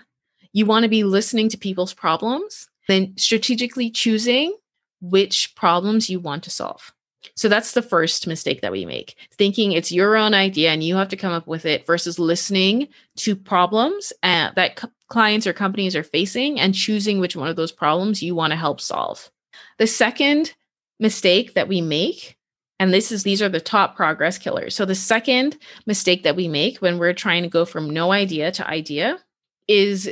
you 0.53 0.65
want 0.65 0.83
to 0.83 0.89
be 0.89 1.03
listening 1.03 1.49
to 1.49 1.57
people's 1.57 1.93
problems, 1.93 2.67
then 2.87 3.13
strategically 3.17 3.91
choosing 3.91 4.55
which 5.01 5.55
problems 5.55 6.09
you 6.09 6.19
want 6.19 6.43
to 6.43 6.49
solve. 6.49 6.91
So 7.35 7.49
that's 7.49 7.73
the 7.73 7.81
first 7.81 8.25
mistake 8.25 8.61
that 8.61 8.71
we 8.71 8.85
make. 8.85 9.15
Thinking 9.33 9.71
it's 9.71 9.91
your 9.91 10.15
own 10.15 10.33
idea 10.33 10.71
and 10.71 10.83
you 10.83 10.95
have 10.95 11.09
to 11.09 11.17
come 11.17 11.33
up 11.33 11.45
with 11.45 11.65
it 11.65 11.85
versus 11.85 12.17
listening 12.17 12.87
to 13.17 13.35
problems 13.35 14.13
uh, 14.23 14.51
that 14.55 14.81
clients 15.07 15.47
or 15.47 15.53
companies 15.53 15.95
are 15.95 16.03
facing 16.03 16.59
and 16.59 16.75
choosing 16.75 17.19
which 17.19 17.35
one 17.35 17.47
of 17.47 17.55
those 17.55 17.71
problems 17.71 18.21
you 18.21 18.35
want 18.35 18.51
to 18.51 18.57
help 18.57 18.81
solve. 18.81 19.31
The 19.77 19.87
second 19.87 20.53
mistake 20.99 21.53
that 21.53 21.67
we 21.67 21.81
make 21.81 22.37
and 22.79 22.93
this 22.93 23.11
is 23.11 23.23
these 23.23 23.41
are 23.41 23.49
the 23.49 23.59
top 23.59 23.95
progress 23.95 24.37
killers. 24.37 24.75
So 24.75 24.85
the 24.85 24.95
second 24.95 25.57
mistake 25.85 26.23
that 26.23 26.35
we 26.35 26.47
make 26.47 26.77
when 26.77 26.99
we're 26.99 27.13
trying 27.13 27.43
to 27.43 27.49
go 27.49 27.65
from 27.65 27.89
no 27.89 28.11
idea 28.11 28.51
to 28.51 28.67
idea 28.67 29.17
is 29.67 30.09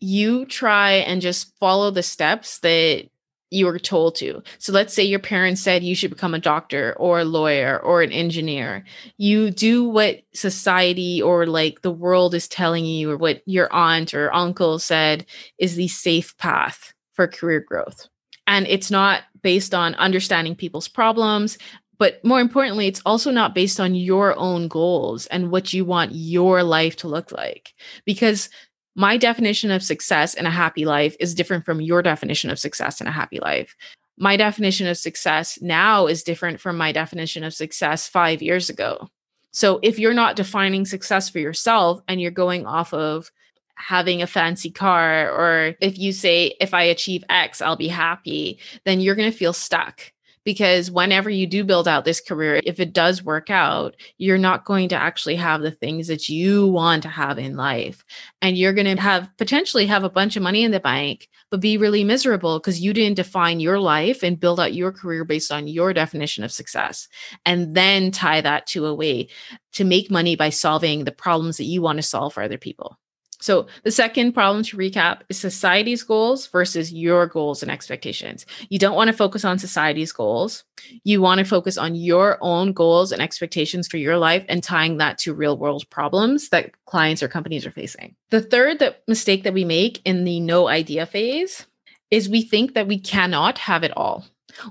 you 0.00 0.44
try 0.46 0.92
and 0.92 1.22
just 1.22 1.56
follow 1.58 1.90
the 1.90 2.02
steps 2.02 2.58
that 2.58 3.08
you 3.52 3.66
were 3.66 3.78
told 3.78 4.14
to. 4.16 4.42
So 4.58 4.72
let's 4.72 4.94
say 4.94 5.02
your 5.02 5.18
parents 5.18 5.60
said 5.60 5.82
you 5.82 5.94
should 5.94 6.10
become 6.10 6.34
a 6.34 6.38
doctor 6.38 6.94
or 6.98 7.20
a 7.20 7.24
lawyer 7.24 7.78
or 7.78 8.02
an 8.02 8.10
engineer. 8.10 8.84
You 9.18 9.50
do 9.50 9.84
what 9.84 10.22
society 10.32 11.20
or 11.20 11.46
like 11.46 11.82
the 11.82 11.90
world 11.90 12.34
is 12.34 12.48
telling 12.48 12.86
you 12.86 13.10
or 13.10 13.16
what 13.16 13.42
your 13.44 13.72
aunt 13.72 14.14
or 14.14 14.34
uncle 14.34 14.78
said 14.78 15.26
is 15.58 15.76
the 15.76 15.88
safe 15.88 16.36
path 16.38 16.94
for 17.12 17.28
career 17.28 17.60
growth. 17.60 18.08
And 18.46 18.66
it's 18.66 18.90
not 18.90 19.22
based 19.42 19.74
on 19.74 19.94
understanding 19.96 20.56
people's 20.56 20.88
problems, 20.88 21.58
but 21.98 22.24
more 22.24 22.40
importantly, 22.40 22.86
it's 22.86 23.02
also 23.04 23.30
not 23.30 23.54
based 23.54 23.78
on 23.78 23.94
your 23.94 24.36
own 24.38 24.66
goals 24.66 25.26
and 25.26 25.50
what 25.50 25.72
you 25.72 25.84
want 25.84 26.12
your 26.14 26.62
life 26.62 26.96
to 26.96 27.08
look 27.08 27.30
like. 27.30 27.74
Because 28.04 28.48
my 28.94 29.16
definition 29.16 29.70
of 29.70 29.82
success 29.82 30.34
and 30.34 30.46
a 30.46 30.50
happy 30.50 30.84
life 30.84 31.16
is 31.18 31.34
different 31.34 31.64
from 31.64 31.80
your 31.80 32.02
definition 32.02 32.50
of 32.50 32.58
success 32.58 33.00
and 33.00 33.08
a 33.08 33.12
happy 33.12 33.40
life. 33.40 33.74
my 34.18 34.36
definition 34.36 34.86
of 34.86 34.98
success 34.98 35.58
now 35.62 36.06
is 36.06 36.22
different 36.22 36.60
from 36.60 36.76
my 36.76 36.92
definition 36.92 37.44
of 37.44 37.54
success 37.54 38.06
five 38.08 38.42
years 38.42 38.68
ago. 38.68 39.08
So 39.52 39.80
if 39.82 39.98
you're 39.98 40.14
not 40.14 40.36
defining 40.36 40.84
success 40.84 41.28
for 41.28 41.38
yourself 41.38 42.00
and 42.08 42.20
you're 42.20 42.30
going 42.30 42.66
off 42.66 42.94
of 42.94 43.30
having 43.74 44.22
a 44.22 44.26
fancy 44.26 44.70
car, 44.70 45.30
or 45.30 45.74
if 45.80 45.98
you 45.98 46.12
say, 46.12 46.54
if 46.60 46.72
I 46.72 46.82
achieve 46.82 47.24
X, 47.28 47.60
I'll 47.60 47.76
be 47.76 47.88
happy, 47.88 48.58
then 48.84 49.00
you're 49.00 49.14
going 49.14 49.30
to 49.30 49.36
feel 49.36 49.52
stuck 49.52 50.12
because 50.44 50.90
whenever 50.90 51.30
you 51.30 51.46
do 51.46 51.64
build 51.64 51.86
out 51.86 52.04
this 52.04 52.20
career 52.20 52.60
if 52.64 52.80
it 52.80 52.92
does 52.92 53.22
work 53.22 53.50
out 53.50 53.96
you're 54.18 54.38
not 54.38 54.64
going 54.64 54.88
to 54.88 54.96
actually 54.96 55.36
have 55.36 55.62
the 55.62 55.70
things 55.70 56.08
that 56.08 56.28
you 56.28 56.66
want 56.66 57.02
to 57.02 57.08
have 57.08 57.38
in 57.38 57.56
life. 57.56 58.04
And 58.40 58.56
you're 58.56 58.72
going 58.72 58.94
to 58.94 59.00
have 59.00 59.28
potentially 59.38 59.86
have 59.86 60.04
a 60.04 60.10
bunch 60.10 60.36
of 60.36 60.42
money 60.42 60.64
in 60.64 60.70
the 60.70 60.80
bank 60.80 61.28
but 61.50 61.60
be 61.60 61.76
really 61.76 62.02
miserable 62.02 62.58
because 62.58 62.80
you 62.80 62.92
didn't 62.92 63.16
define 63.16 63.60
your 63.60 63.78
life 63.78 64.22
and 64.22 64.40
build 64.40 64.58
out 64.58 64.74
your 64.74 64.90
career 64.90 65.24
based 65.24 65.52
on 65.52 65.68
your 65.68 65.92
definition 65.92 66.44
of 66.44 66.52
success 66.52 67.08
and 67.44 67.74
then 67.74 68.10
tie 68.10 68.40
that 68.40 68.66
to 68.66 68.86
a 68.86 68.94
way 68.94 69.28
to 69.72 69.84
make 69.84 70.10
money 70.10 70.34
by 70.34 70.48
solving 70.48 71.04
the 71.04 71.12
problems 71.12 71.58
that 71.58 71.64
you 71.64 71.82
want 71.82 71.98
to 71.98 72.02
solve 72.02 72.32
for 72.32 72.42
other 72.42 72.58
people 72.58 72.98
so, 73.42 73.66
the 73.82 73.90
second 73.90 74.34
problem 74.34 74.62
to 74.62 74.76
recap 74.76 75.22
is 75.28 75.36
society's 75.36 76.04
goals 76.04 76.46
versus 76.46 76.92
your 76.92 77.26
goals 77.26 77.60
and 77.60 77.72
expectations. 77.72 78.46
You 78.68 78.78
don't 78.78 78.94
want 78.94 79.08
to 79.08 79.16
focus 79.16 79.44
on 79.44 79.58
society's 79.58 80.12
goals. 80.12 80.62
You 81.02 81.20
want 81.20 81.40
to 81.40 81.44
focus 81.44 81.76
on 81.76 81.96
your 81.96 82.38
own 82.40 82.72
goals 82.72 83.10
and 83.10 83.20
expectations 83.20 83.88
for 83.88 83.96
your 83.96 84.16
life 84.16 84.44
and 84.48 84.62
tying 84.62 84.98
that 84.98 85.18
to 85.18 85.34
real 85.34 85.58
world 85.58 85.90
problems 85.90 86.50
that 86.50 86.70
clients 86.86 87.20
or 87.20 87.26
companies 87.26 87.66
are 87.66 87.72
facing. 87.72 88.14
The 88.30 88.42
third 88.42 88.78
that 88.78 89.02
mistake 89.08 89.42
that 89.42 89.54
we 89.54 89.64
make 89.64 90.00
in 90.04 90.22
the 90.22 90.38
no 90.38 90.68
idea 90.68 91.04
phase 91.04 91.66
is 92.12 92.28
we 92.28 92.42
think 92.42 92.74
that 92.74 92.86
we 92.86 93.00
cannot 93.00 93.58
have 93.58 93.82
it 93.82 93.96
all. 93.96 94.24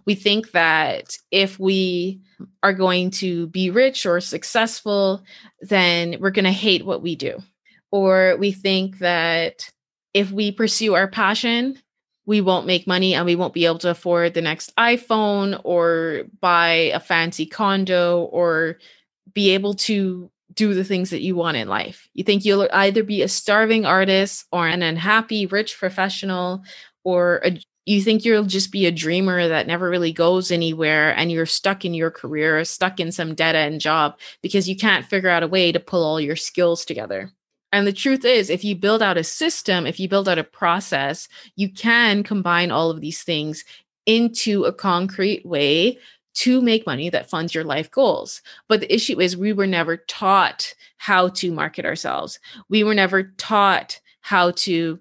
We 0.05 0.15
think 0.15 0.51
that 0.51 1.17
if 1.29 1.59
we 1.59 2.21
are 2.63 2.73
going 2.73 3.11
to 3.11 3.47
be 3.47 3.69
rich 3.69 4.05
or 4.05 4.21
successful, 4.21 5.23
then 5.59 6.15
we're 6.21 6.31
going 6.31 6.45
to 6.45 6.51
hate 6.51 6.85
what 6.85 7.01
we 7.01 7.17
do 7.17 7.43
or 7.91 8.37
we 8.39 8.51
think 8.51 8.99
that 8.99 9.69
if 10.13 10.31
we 10.31 10.51
pursue 10.51 10.95
our 10.95 11.07
passion, 11.07 11.77
we 12.25 12.41
won't 12.41 12.67
make 12.67 12.87
money 12.87 13.13
and 13.13 13.25
we 13.25 13.35
won't 13.35 13.53
be 13.53 13.65
able 13.65 13.79
to 13.79 13.89
afford 13.89 14.33
the 14.33 14.41
next 14.41 14.75
iPhone 14.77 15.59
or 15.63 16.23
buy 16.39 16.91
a 16.93 16.99
fancy 16.99 17.45
condo 17.45 18.23
or 18.31 18.77
be 19.33 19.51
able 19.51 19.73
to 19.73 20.29
do 20.53 20.73
the 20.73 20.83
things 20.83 21.09
that 21.09 21.21
you 21.21 21.35
want 21.35 21.57
in 21.57 21.67
life. 21.67 22.09
You 22.13 22.23
think 22.23 22.45
you'll 22.45 22.67
either 22.73 23.03
be 23.03 23.21
a 23.21 23.27
starving 23.27 23.85
artist 23.85 24.45
or 24.51 24.67
an 24.67 24.81
unhappy 24.81 25.45
rich 25.45 25.77
professional 25.77 26.63
or 27.03 27.41
a, 27.43 27.59
you 27.85 28.01
think 28.01 28.23
you'll 28.23 28.43
just 28.43 28.71
be 28.71 28.85
a 28.85 28.91
dreamer 28.91 29.47
that 29.47 29.65
never 29.65 29.89
really 29.89 30.13
goes 30.13 30.51
anywhere 30.51 31.15
and 31.17 31.31
you're 31.31 31.45
stuck 31.45 31.83
in 31.83 31.93
your 31.93 32.11
career, 32.11 32.63
stuck 32.63 32.99
in 32.99 33.11
some 33.11 33.33
dead 33.33 33.55
end 33.55 33.81
job 33.81 34.19
because 34.43 34.69
you 34.69 34.75
can't 34.75 35.05
figure 35.05 35.29
out 35.29 35.43
a 35.43 35.47
way 35.47 35.71
to 35.71 35.79
pull 35.79 36.03
all 36.03 36.19
your 36.19 36.35
skills 36.35 36.85
together. 36.85 37.31
And 37.71 37.87
the 37.87 37.93
truth 37.93 38.25
is, 38.25 38.49
if 38.49 38.63
you 38.63 38.75
build 38.75 39.01
out 39.01 39.17
a 39.17 39.23
system, 39.23 39.87
if 39.87 39.99
you 39.99 40.09
build 40.09 40.27
out 40.27 40.37
a 40.37 40.43
process, 40.43 41.27
you 41.55 41.69
can 41.69 42.23
combine 42.23 42.71
all 42.71 42.89
of 42.89 43.01
these 43.01 43.23
things 43.23 43.63
into 44.05 44.65
a 44.65 44.73
concrete 44.73 45.45
way 45.45 45.97
to 46.33 46.61
make 46.61 46.85
money 46.85 47.09
that 47.09 47.29
funds 47.29 47.53
your 47.53 47.63
life 47.63 47.91
goals. 47.91 48.41
But 48.67 48.81
the 48.81 48.93
issue 48.93 49.19
is, 49.19 49.37
we 49.37 49.53
were 49.53 49.67
never 49.67 49.97
taught 49.97 50.73
how 50.97 51.29
to 51.29 51.51
market 51.51 51.85
ourselves. 51.85 52.39
We 52.69 52.83
were 52.83 52.93
never 52.93 53.23
taught 53.37 53.99
how 54.21 54.51
to 54.51 54.99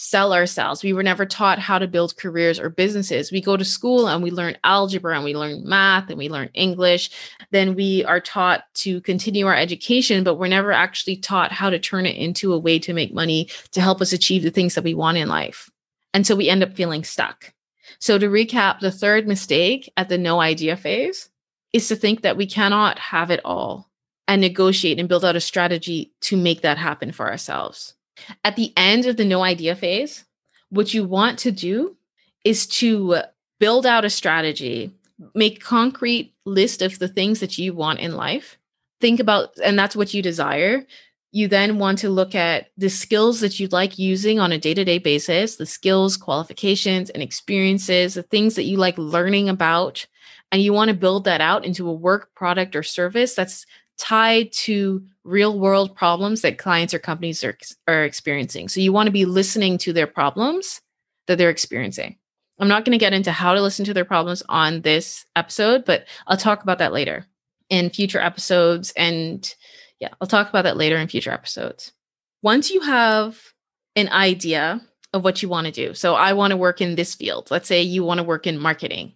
sell 0.00 0.32
ourselves. 0.32 0.82
We 0.82 0.94
were 0.94 1.02
never 1.02 1.26
taught 1.26 1.58
how 1.58 1.78
to 1.78 1.86
build 1.86 2.16
careers 2.16 2.58
or 2.58 2.70
businesses. 2.70 3.30
We 3.30 3.42
go 3.42 3.58
to 3.58 3.66
school 3.66 4.08
and 4.08 4.22
we 4.22 4.30
learn 4.30 4.56
algebra 4.64 5.14
and 5.14 5.24
we 5.24 5.36
learn 5.36 5.68
math 5.68 6.08
and 6.08 6.16
we 6.16 6.30
learn 6.30 6.48
English. 6.54 7.10
Then 7.50 7.74
we 7.74 8.02
are 8.06 8.18
taught 8.18 8.64
to 8.76 9.02
continue 9.02 9.46
our 9.46 9.54
education, 9.54 10.24
but 10.24 10.36
we're 10.36 10.48
never 10.48 10.72
actually 10.72 11.16
taught 11.16 11.52
how 11.52 11.68
to 11.68 11.78
turn 11.78 12.06
it 12.06 12.16
into 12.16 12.54
a 12.54 12.58
way 12.58 12.78
to 12.78 12.94
make 12.94 13.12
money 13.12 13.50
to 13.72 13.82
help 13.82 14.00
us 14.00 14.14
achieve 14.14 14.42
the 14.42 14.50
things 14.50 14.74
that 14.74 14.84
we 14.84 14.94
want 14.94 15.18
in 15.18 15.28
life. 15.28 15.68
And 16.14 16.26
so 16.26 16.34
we 16.34 16.48
end 16.48 16.62
up 16.62 16.72
feeling 16.72 17.04
stuck. 17.04 17.52
So 17.98 18.16
to 18.16 18.26
recap, 18.28 18.80
the 18.80 18.90
third 18.90 19.28
mistake 19.28 19.92
at 19.98 20.08
the 20.08 20.16
no 20.16 20.40
idea 20.40 20.78
phase 20.78 21.28
is 21.74 21.88
to 21.88 21.96
think 21.96 22.22
that 22.22 22.38
we 22.38 22.46
cannot 22.46 22.98
have 22.98 23.30
it 23.30 23.40
all 23.44 23.90
and 24.26 24.40
negotiate 24.40 24.98
and 24.98 25.10
build 25.10 25.26
out 25.26 25.36
a 25.36 25.40
strategy 25.40 26.14
to 26.22 26.38
make 26.38 26.62
that 26.62 26.78
happen 26.78 27.12
for 27.12 27.30
ourselves. 27.30 27.94
At 28.44 28.56
the 28.56 28.72
end 28.76 29.06
of 29.06 29.16
the 29.16 29.24
no 29.24 29.42
idea 29.42 29.74
phase, 29.74 30.24
what 30.70 30.94
you 30.94 31.04
want 31.04 31.38
to 31.40 31.50
do 31.50 31.96
is 32.44 32.66
to 32.66 33.16
build 33.58 33.86
out 33.86 34.04
a 34.04 34.10
strategy, 34.10 34.92
make 35.34 35.62
concrete 35.62 36.34
list 36.44 36.82
of 36.82 36.98
the 36.98 37.08
things 37.08 37.40
that 37.40 37.58
you 37.58 37.74
want 37.74 38.00
in 38.00 38.16
life. 38.16 38.58
Think 39.00 39.20
about 39.20 39.50
and 39.62 39.78
that's 39.78 39.96
what 39.96 40.14
you 40.14 40.22
desire. 40.22 40.86
You 41.32 41.46
then 41.46 41.78
want 41.78 41.98
to 42.00 42.10
look 42.10 42.34
at 42.34 42.70
the 42.76 42.90
skills 42.90 43.40
that 43.40 43.60
you 43.60 43.68
like 43.68 43.98
using 43.98 44.40
on 44.40 44.50
a 44.50 44.58
day-to-day 44.58 44.98
basis, 44.98 45.56
the 45.56 45.66
skills, 45.66 46.16
qualifications 46.16 47.08
and 47.10 47.22
experiences, 47.22 48.14
the 48.14 48.24
things 48.24 48.56
that 48.56 48.64
you 48.64 48.78
like 48.78 48.98
learning 48.98 49.48
about 49.48 50.06
and 50.50 50.62
you 50.62 50.72
want 50.72 50.88
to 50.88 50.94
build 50.94 51.24
that 51.24 51.40
out 51.40 51.64
into 51.64 51.88
a 51.88 51.92
work 51.92 52.34
product 52.34 52.74
or 52.74 52.82
service 52.82 53.34
that's 53.34 53.64
tied 54.00 54.50
to 54.50 55.04
real 55.24 55.58
world 55.58 55.94
problems 55.94 56.40
that 56.40 56.58
clients 56.58 56.94
or 56.94 56.98
companies 56.98 57.44
are, 57.44 57.56
are 57.86 58.04
experiencing. 58.04 58.68
So 58.68 58.80
you 58.80 58.92
want 58.92 59.06
to 59.06 59.12
be 59.12 59.26
listening 59.26 59.76
to 59.78 59.92
their 59.92 60.06
problems 60.06 60.80
that 61.26 61.36
they're 61.36 61.50
experiencing. 61.50 62.16
I'm 62.58 62.68
not 62.68 62.84
going 62.84 62.92
to 62.92 62.98
get 62.98 63.12
into 63.12 63.30
how 63.30 63.54
to 63.54 63.62
listen 63.62 63.84
to 63.84 63.94
their 63.94 64.04
problems 64.04 64.42
on 64.48 64.80
this 64.80 65.24
episode, 65.36 65.84
but 65.84 66.06
I'll 66.26 66.36
talk 66.36 66.62
about 66.62 66.78
that 66.78 66.92
later 66.92 67.26
in 67.68 67.90
future 67.90 68.20
episodes. 68.20 68.92
And 68.96 69.54
yeah, 69.98 70.08
I'll 70.20 70.26
talk 70.26 70.48
about 70.48 70.64
that 70.64 70.76
later 70.76 70.96
in 70.96 71.08
future 71.08 71.30
episodes. 71.30 71.92
Once 72.42 72.70
you 72.70 72.80
have 72.80 73.38
an 73.96 74.08
idea 74.08 74.80
of 75.12 75.24
what 75.24 75.42
you 75.42 75.48
want 75.48 75.66
to 75.66 75.72
do, 75.72 75.94
so 75.94 76.14
I 76.14 76.32
want 76.32 76.52
to 76.52 76.56
work 76.56 76.80
in 76.80 76.96
this 76.96 77.14
field, 77.14 77.50
let's 77.50 77.68
say 77.68 77.82
you 77.82 78.02
want 78.02 78.18
to 78.18 78.24
work 78.24 78.46
in 78.46 78.58
marketing, 78.58 79.12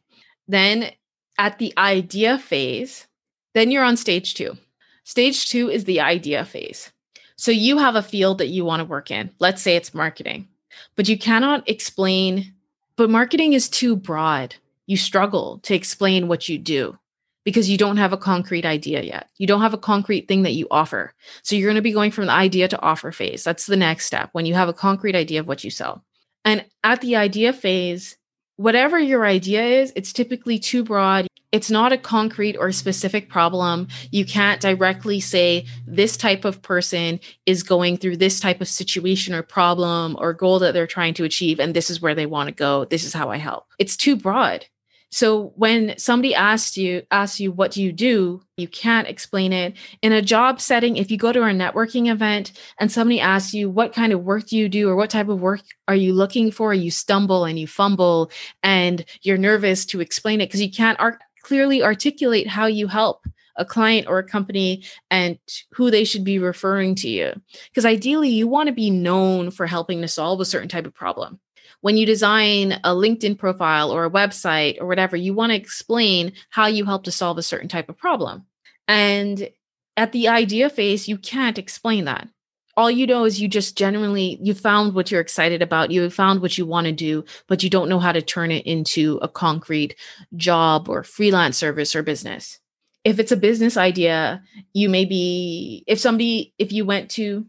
then 0.46 0.90
at 1.38 1.58
the 1.58 1.72
idea 1.78 2.38
phase, 2.38 3.06
then 3.54 3.70
you're 3.70 3.84
on 3.84 3.96
stage 3.96 4.34
two. 4.34 4.56
Stage 5.04 5.49
two 5.49 5.70
is 5.70 5.84
the 5.84 6.00
idea 6.00 6.44
phase. 6.44 6.90
So 7.37 7.50
you 7.50 7.78
have 7.78 7.94
a 7.94 8.02
field 8.02 8.38
that 8.38 8.49
you 8.49 8.64
want 8.64 8.80
to 8.80 8.84
work 8.84 9.11
in. 9.11 9.30
Let's 9.38 9.62
say 9.62 9.76
it's 9.76 9.94
marketing, 9.94 10.49
but 10.96 11.08
you 11.08 11.18
cannot 11.18 11.68
explain, 11.68 12.54
but 12.96 13.11
marketing 13.11 13.52
is 13.52 13.68
too 13.68 13.96
broad. 13.96 14.54
You 14.87 14.96
struggle 14.96 15.58
to 15.64 15.75
explain 15.75 16.28
what 16.28 16.49
you 16.49 16.58
do 16.58 16.99
because 17.44 17.68
you 17.68 17.76
don't 17.76 17.99
have 17.99 18.12
a 18.12 18.18
concrete 18.18 18.64
idea 18.64 19.02
yet. 19.02 19.28
You 19.37 19.46
don't 19.46 19.61
have 19.61 19.75
a 19.75 19.78
concrete 19.78 20.26
thing 20.28 20.42
that 20.42 20.54
you 20.54 20.66
offer. 20.70 21.12
So 21.42 21.54
you're 21.54 21.68
going 21.68 21.76
to 21.76 21.82
be 21.82 21.92
going 21.92 22.11
from 22.11 22.26
the 22.26 22.32
idea 22.32 22.68
to 22.68 22.80
offer 22.80 23.12
phase. 23.12 23.44
That's 23.44 23.66
the 23.66 23.76
next 23.76 24.06
step 24.06 24.30
when 24.32 24.46
you 24.46 24.54
have 24.54 24.68
a 24.68 24.75
concrete 24.75 25.14
idea 25.14 25.40
of 25.40 25.46
what 25.46 25.64
you 25.64 25.70
sell. 25.70 26.04
And 26.44 26.64
at 26.82 27.00
the 27.00 27.16
idea 27.16 27.52
phase, 27.52 28.16
whatever 28.56 28.99
your 28.99 29.26
idea 29.26 29.62
is, 29.62 29.92
it's 29.96 30.12
typically 30.12 30.58
too 30.58 30.84
broad 30.84 31.26
it's 31.54 31.70
not 31.70 31.92
a 31.92 31.96
concrete 31.96 32.56
or 32.56 32.73
specific 32.73 33.28
problem. 33.28 33.87
You 34.11 34.25
can't 34.25 34.61
directly 34.61 35.20
say 35.20 35.66
this 35.87 36.16
type 36.16 36.44
of 36.44 36.61
person 36.62 37.20
is 37.46 37.62
going 37.62 37.96
through 37.96 38.16
this 38.16 38.40
type 38.40 38.61
of 38.61 38.66
situation 38.66 39.34
or 39.34 39.44
problem 39.44 40.16
or 40.18 40.32
goal 40.32 40.58
that 40.58 40.75
they're 40.75 40.88
trying 40.88 41.14
to 41.14 41.23
achieve, 41.23 41.61
and 41.61 41.73
this 41.73 41.90
is 41.90 42.02
where 42.02 42.16
they 42.16 42.26
want 42.26 42.49
to 42.49 42.54
go. 42.54 42.87
This 42.87 43.04
is 43.04 43.12
how 43.12 43.30
I 43.30 43.37
help. 43.37 43.66
It's 43.78 43.96
too 43.96 44.16
broad. 44.16 44.66
So 45.14 45.52
when 45.54 45.97
somebody 45.97 46.35
asks 46.35 46.76
you 46.76 47.04
asks 47.12 47.38
you 47.38 47.52
what 47.52 47.71
do 47.71 47.80
you 47.80 47.92
do, 47.92 48.42
you 48.56 48.66
can't 48.66 49.06
explain 49.06 49.52
it. 49.52 49.76
In 50.02 50.11
a 50.11 50.21
job 50.21 50.61
setting, 50.61 50.97
if 50.97 51.09
you 51.09 51.16
go 51.16 51.30
to 51.30 51.42
a 51.42 51.52
networking 51.52 52.11
event 52.11 52.50
and 52.80 52.90
somebody 52.90 53.21
asks 53.21 53.54
you 53.54 53.71
what 53.71 53.92
kind 53.92 54.12
of 54.12 54.25
work 54.25 54.49
do 54.49 54.59
you 54.59 54.68
do 54.68 54.88
or 54.88 54.97
what 54.97 55.11
type 55.11 55.28
of 55.28 55.38
work 55.38 55.61
are 55.87 55.94
you 55.94 56.12
looking 56.12 56.50
for, 56.50 56.75
you 56.75 56.90
stumble 56.90 57.44
and 57.44 57.61
you 57.61 57.68
fumble 57.68 58.33
and 58.64 59.04
you're 59.23 59.38
nervous 59.38 59.87
to 59.87 60.00
explain 60.00 60.40
it 60.40 60.47
because 60.47 60.61
you 60.61 60.73
can't 60.73 60.99
clearly 61.44 61.80
articulate 61.80 62.49
how 62.49 62.66
you 62.66 62.88
help 62.88 63.25
a 63.54 63.64
client 63.64 64.09
or 64.09 64.18
a 64.18 64.25
company 64.25 64.83
and 65.12 65.38
who 65.71 65.92
they 65.92 66.02
should 66.02 66.25
be 66.25 66.40
referring 66.40 66.97
to 66.97 67.09
you. 67.09 67.33
Because 67.71 67.85
ideally, 67.85 68.30
you 68.30 68.49
want 68.49 68.66
to 68.66 68.75
be 68.75 68.90
known 68.90 69.52
for 69.52 69.68
helping 69.68 70.00
to 70.00 70.09
solve 70.09 70.40
a 70.40 70.44
certain 70.44 70.68
type 70.68 70.87
of 70.87 70.94
problem. 70.94 71.38
When 71.84 71.98
you 71.98 72.06
design 72.06 72.80
a 72.82 72.94
LinkedIn 72.94 73.36
profile 73.36 73.90
or 73.90 74.06
a 74.06 74.10
website 74.10 74.80
or 74.80 74.86
whatever, 74.86 75.18
you 75.18 75.34
want 75.34 75.50
to 75.50 75.56
explain 75.56 76.32
how 76.48 76.64
you 76.66 76.86
help 76.86 77.04
to 77.04 77.12
solve 77.12 77.36
a 77.36 77.42
certain 77.42 77.68
type 77.68 77.90
of 77.90 77.98
problem. 77.98 78.46
And 78.88 79.50
at 79.94 80.12
the 80.12 80.28
idea 80.28 80.70
phase, 80.70 81.08
you 81.08 81.18
can't 81.18 81.58
explain 81.58 82.06
that 82.06 82.26
all 82.74 82.90
you 82.90 83.06
know 83.06 83.26
is 83.26 83.38
you 83.38 83.48
just 83.48 83.76
genuinely 83.76 84.38
you 84.40 84.54
found 84.54 84.94
what 84.94 85.10
you're 85.10 85.20
excited 85.20 85.60
about 85.60 85.90
you 85.90 86.08
found 86.08 86.40
what 86.40 86.56
you 86.56 86.66
want 86.66 86.86
to 86.86 86.92
do 86.92 87.22
but 87.46 87.62
you 87.62 87.70
don't 87.70 87.88
know 87.88 88.00
how 88.00 88.10
to 88.10 88.20
turn 88.20 88.50
it 88.50 88.66
into 88.66 89.18
a 89.22 89.28
concrete 89.28 89.94
job 90.36 90.88
or 90.88 91.04
freelance 91.04 91.56
service 91.56 91.94
or 91.94 92.02
business 92.02 92.58
if 93.04 93.20
it's 93.20 93.30
a 93.30 93.36
business 93.36 93.76
idea 93.76 94.42
you 94.72 94.88
may 94.88 95.04
be 95.04 95.84
if 95.86 96.00
somebody 96.00 96.52
if 96.58 96.72
you 96.72 96.84
went 96.84 97.08
to 97.08 97.46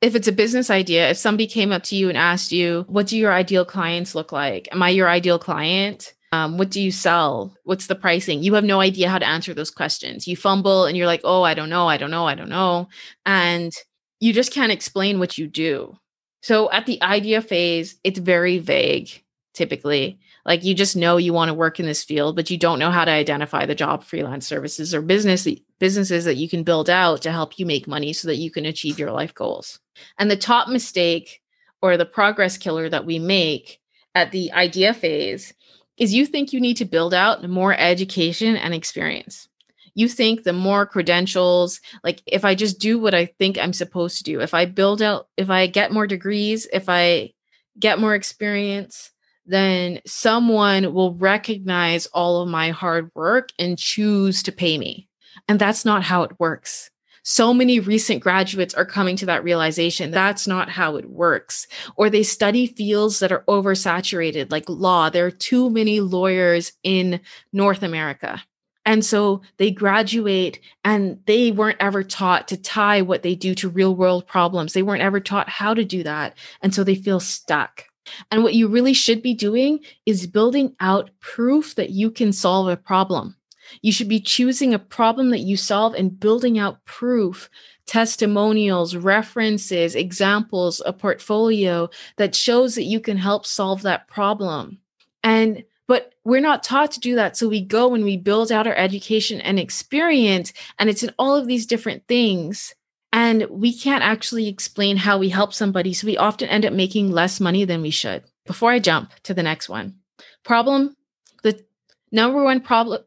if 0.00 0.14
it's 0.14 0.28
a 0.28 0.32
business 0.32 0.70
idea 0.70 1.10
if 1.10 1.16
somebody 1.16 1.46
came 1.46 1.72
up 1.72 1.82
to 1.82 1.96
you 1.96 2.08
and 2.08 2.18
asked 2.18 2.52
you 2.52 2.84
what 2.88 3.06
do 3.06 3.16
your 3.16 3.32
ideal 3.32 3.64
clients 3.64 4.14
look 4.14 4.32
like 4.32 4.68
am 4.72 4.82
i 4.82 4.88
your 4.88 5.08
ideal 5.08 5.38
client 5.38 6.14
Um, 6.32 6.58
what 6.58 6.70
do 6.70 6.80
you 6.80 6.92
sell? 6.92 7.56
What's 7.64 7.86
the 7.86 7.94
pricing? 7.94 8.42
You 8.42 8.54
have 8.54 8.64
no 8.64 8.80
idea 8.80 9.08
how 9.08 9.18
to 9.18 9.26
answer 9.26 9.54
those 9.54 9.70
questions. 9.70 10.28
You 10.28 10.36
fumble 10.36 10.84
and 10.84 10.96
you're 10.96 11.06
like, 11.06 11.22
oh, 11.24 11.42
I 11.42 11.54
don't 11.54 11.70
know, 11.70 11.88
I 11.88 11.96
don't 11.96 12.10
know, 12.10 12.26
I 12.26 12.34
don't 12.34 12.50
know. 12.50 12.88
And 13.24 13.72
you 14.20 14.34
just 14.34 14.52
can't 14.52 14.72
explain 14.72 15.18
what 15.18 15.38
you 15.38 15.46
do. 15.46 15.96
So 16.42 16.70
at 16.70 16.86
the 16.86 17.02
idea 17.02 17.40
phase, 17.40 17.96
it's 18.04 18.18
very 18.18 18.58
vague 18.58 19.08
typically. 19.54 20.18
Like 20.48 20.64
you 20.64 20.72
just 20.72 20.96
know 20.96 21.18
you 21.18 21.34
want 21.34 21.50
to 21.50 21.54
work 21.54 21.78
in 21.78 21.84
this 21.84 22.02
field, 22.02 22.34
but 22.34 22.48
you 22.48 22.56
don't 22.56 22.78
know 22.78 22.90
how 22.90 23.04
to 23.04 23.10
identify 23.10 23.66
the 23.66 23.74
job 23.74 24.02
freelance 24.02 24.46
services 24.46 24.94
or 24.94 25.02
business 25.02 25.46
businesses 25.78 26.24
that 26.24 26.38
you 26.38 26.48
can 26.48 26.62
build 26.62 26.88
out 26.88 27.20
to 27.22 27.30
help 27.30 27.58
you 27.58 27.66
make 27.66 27.86
money 27.86 28.14
so 28.14 28.26
that 28.28 28.38
you 28.38 28.50
can 28.50 28.64
achieve 28.64 28.98
your 28.98 29.12
life 29.12 29.34
goals. 29.34 29.78
And 30.16 30.30
the 30.30 30.38
top 30.38 30.68
mistake 30.68 31.42
or 31.82 31.98
the 31.98 32.06
progress 32.06 32.56
killer 32.56 32.88
that 32.88 33.04
we 33.04 33.18
make 33.18 33.78
at 34.14 34.32
the 34.32 34.50
idea 34.52 34.94
phase 34.94 35.52
is 35.98 36.14
you 36.14 36.24
think 36.24 36.54
you 36.54 36.60
need 36.60 36.78
to 36.78 36.86
build 36.86 37.12
out 37.12 37.46
more 37.46 37.74
education 37.74 38.56
and 38.56 38.72
experience. 38.72 39.50
You 39.92 40.08
think 40.08 40.44
the 40.44 40.54
more 40.54 40.86
credentials, 40.86 41.78
like 42.02 42.22
if 42.24 42.46
I 42.46 42.54
just 42.54 42.78
do 42.78 42.98
what 42.98 43.14
I 43.14 43.26
think 43.26 43.58
I'm 43.58 43.74
supposed 43.74 44.16
to 44.16 44.24
do, 44.24 44.40
if 44.40 44.54
I 44.54 44.64
build 44.64 45.02
out, 45.02 45.28
if 45.36 45.50
I 45.50 45.66
get 45.66 45.92
more 45.92 46.06
degrees, 46.06 46.66
if 46.72 46.88
I 46.88 47.34
get 47.78 47.98
more 47.98 48.14
experience, 48.14 49.10
then 49.48 50.00
someone 50.06 50.92
will 50.92 51.14
recognize 51.14 52.06
all 52.06 52.42
of 52.42 52.48
my 52.48 52.70
hard 52.70 53.10
work 53.14 53.50
and 53.58 53.78
choose 53.78 54.42
to 54.44 54.52
pay 54.52 54.78
me. 54.78 55.08
And 55.48 55.58
that's 55.58 55.84
not 55.84 56.02
how 56.02 56.22
it 56.22 56.38
works. 56.38 56.90
So 57.22 57.52
many 57.52 57.78
recent 57.78 58.22
graduates 58.22 58.72
are 58.72 58.86
coming 58.86 59.14
to 59.16 59.26
that 59.26 59.44
realization 59.44 60.10
that's 60.10 60.46
not 60.46 60.70
how 60.70 60.96
it 60.96 61.10
works. 61.10 61.66
Or 61.96 62.08
they 62.08 62.22
study 62.22 62.66
fields 62.66 63.18
that 63.18 63.32
are 63.32 63.44
oversaturated, 63.48 64.50
like 64.50 64.68
law. 64.68 65.10
There 65.10 65.26
are 65.26 65.30
too 65.30 65.68
many 65.68 66.00
lawyers 66.00 66.72
in 66.82 67.20
North 67.52 67.82
America. 67.82 68.42
And 68.86 69.04
so 69.04 69.42
they 69.58 69.70
graduate 69.70 70.60
and 70.82 71.20
they 71.26 71.50
weren't 71.50 71.76
ever 71.80 72.02
taught 72.02 72.48
to 72.48 72.56
tie 72.56 73.02
what 73.02 73.22
they 73.22 73.34
do 73.34 73.54
to 73.56 73.68
real 73.68 73.94
world 73.94 74.26
problems. 74.26 74.72
They 74.72 74.82
weren't 74.82 75.02
ever 75.02 75.20
taught 75.20 75.50
how 75.50 75.74
to 75.74 75.84
do 75.84 76.02
that. 76.04 76.34
And 76.62 76.74
so 76.74 76.82
they 76.82 76.94
feel 76.94 77.20
stuck. 77.20 77.84
And 78.30 78.42
what 78.42 78.54
you 78.54 78.68
really 78.68 78.92
should 78.92 79.22
be 79.22 79.34
doing 79.34 79.80
is 80.06 80.26
building 80.26 80.74
out 80.80 81.10
proof 81.20 81.74
that 81.76 81.90
you 81.90 82.10
can 82.10 82.32
solve 82.32 82.68
a 82.68 82.76
problem. 82.76 83.36
You 83.82 83.92
should 83.92 84.08
be 84.08 84.20
choosing 84.20 84.74
a 84.74 84.78
problem 84.78 85.30
that 85.30 85.40
you 85.40 85.56
solve 85.56 85.94
and 85.94 86.18
building 86.18 86.58
out 86.58 86.84
proof, 86.84 87.50
testimonials, 87.86 88.96
references, 88.96 89.94
examples, 89.94 90.82
a 90.84 90.92
portfolio 90.92 91.88
that 92.16 92.34
shows 92.34 92.74
that 92.74 92.84
you 92.84 93.00
can 93.00 93.16
help 93.16 93.46
solve 93.46 93.82
that 93.82 94.08
problem. 94.08 94.78
And 95.22 95.64
but 95.86 96.12
we're 96.24 96.40
not 96.40 96.62
taught 96.62 96.90
to 96.92 97.00
do 97.00 97.14
that. 97.14 97.34
So 97.34 97.48
we 97.48 97.62
go 97.62 97.94
and 97.94 98.04
we 98.04 98.18
build 98.18 98.52
out 98.52 98.66
our 98.66 98.76
education 98.76 99.40
and 99.40 99.58
experience, 99.58 100.52
and 100.78 100.90
it's 100.90 101.02
in 101.02 101.14
all 101.18 101.34
of 101.34 101.46
these 101.46 101.64
different 101.64 102.06
things 102.06 102.74
and 103.12 103.46
we 103.50 103.76
can't 103.76 104.04
actually 104.04 104.48
explain 104.48 104.96
how 104.96 105.18
we 105.18 105.28
help 105.28 105.54
somebody. 105.54 105.92
So 105.92 106.06
we 106.06 106.16
often 106.16 106.48
end 106.48 106.66
up 106.66 106.72
making 106.72 107.10
less 107.10 107.40
money 107.40 107.64
than 107.64 107.82
we 107.82 107.90
should. 107.90 108.24
Before 108.46 108.70
I 108.70 108.78
jump 108.78 109.12
to 109.24 109.34
the 109.34 109.42
next 109.42 109.68
one, 109.68 109.96
problem 110.44 110.96
the 111.42 111.64
number 112.10 112.42
one 112.42 112.60
problem, 112.60 113.02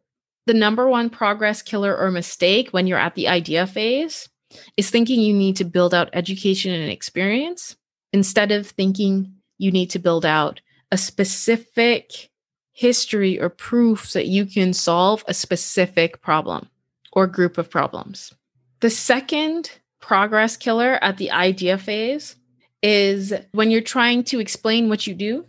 the 0.46 0.54
number 0.54 0.88
one 0.88 1.10
progress 1.10 1.62
killer 1.62 1.96
or 1.96 2.12
mistake 2.12 2.70
when 2.72 2.88
you're 2.88 2.98
at 2.98 3.16
the 3.16 3.28
idea 3.28 3.68
phase 3.68 4.30
is 4.78 4.90
thinking 4.90 5.20
you 5.20 5.34
need 5.34 5.56
to 5.58 5.66
build 5.66 5.94
out 5.94 6.10
education 6.14 6.74
and 6.74 6.92
experience 6.92 7.76
instead 8.14 8.52
of 8.52 8.68
thinking 8.68 9.34
you 9.58 9.72
need 9.72 9.90
to 9.92 10.00
build 10.00 10.26
out 10.26 10.62
a 10.92 10.98
specific 10.98 12.30
history 12.74 13.40
or 13.40 13.50
proof 13.50 14.14
that 14.14 14.28
you 14.28 14.46
can 14.46 14.74
solve 14.74 15.24
a 15.28 15.34
specific 15.34 16.22
problem 16.22 16.68
or 17.14 17.28
group 17.28 17.58
of 17.58 17.70
problems. 17.70 18.34
The 18.80 18.90
second 18.90 19.72
progress 20.02 20.58
killer 20.58 21.00
at 21.02 21.18
the 21.18 21.32
idea 21.32 21.78
phase 21.78 22.36
is 22.84 23.34
when 23.52 23.72
you're 23.72 23.82
trying 23.82 24.24
to 24.26 24.40
explain 24.40 24.90
what 24.90 25.08
you 25.08 25.14
do, 25.14 25.46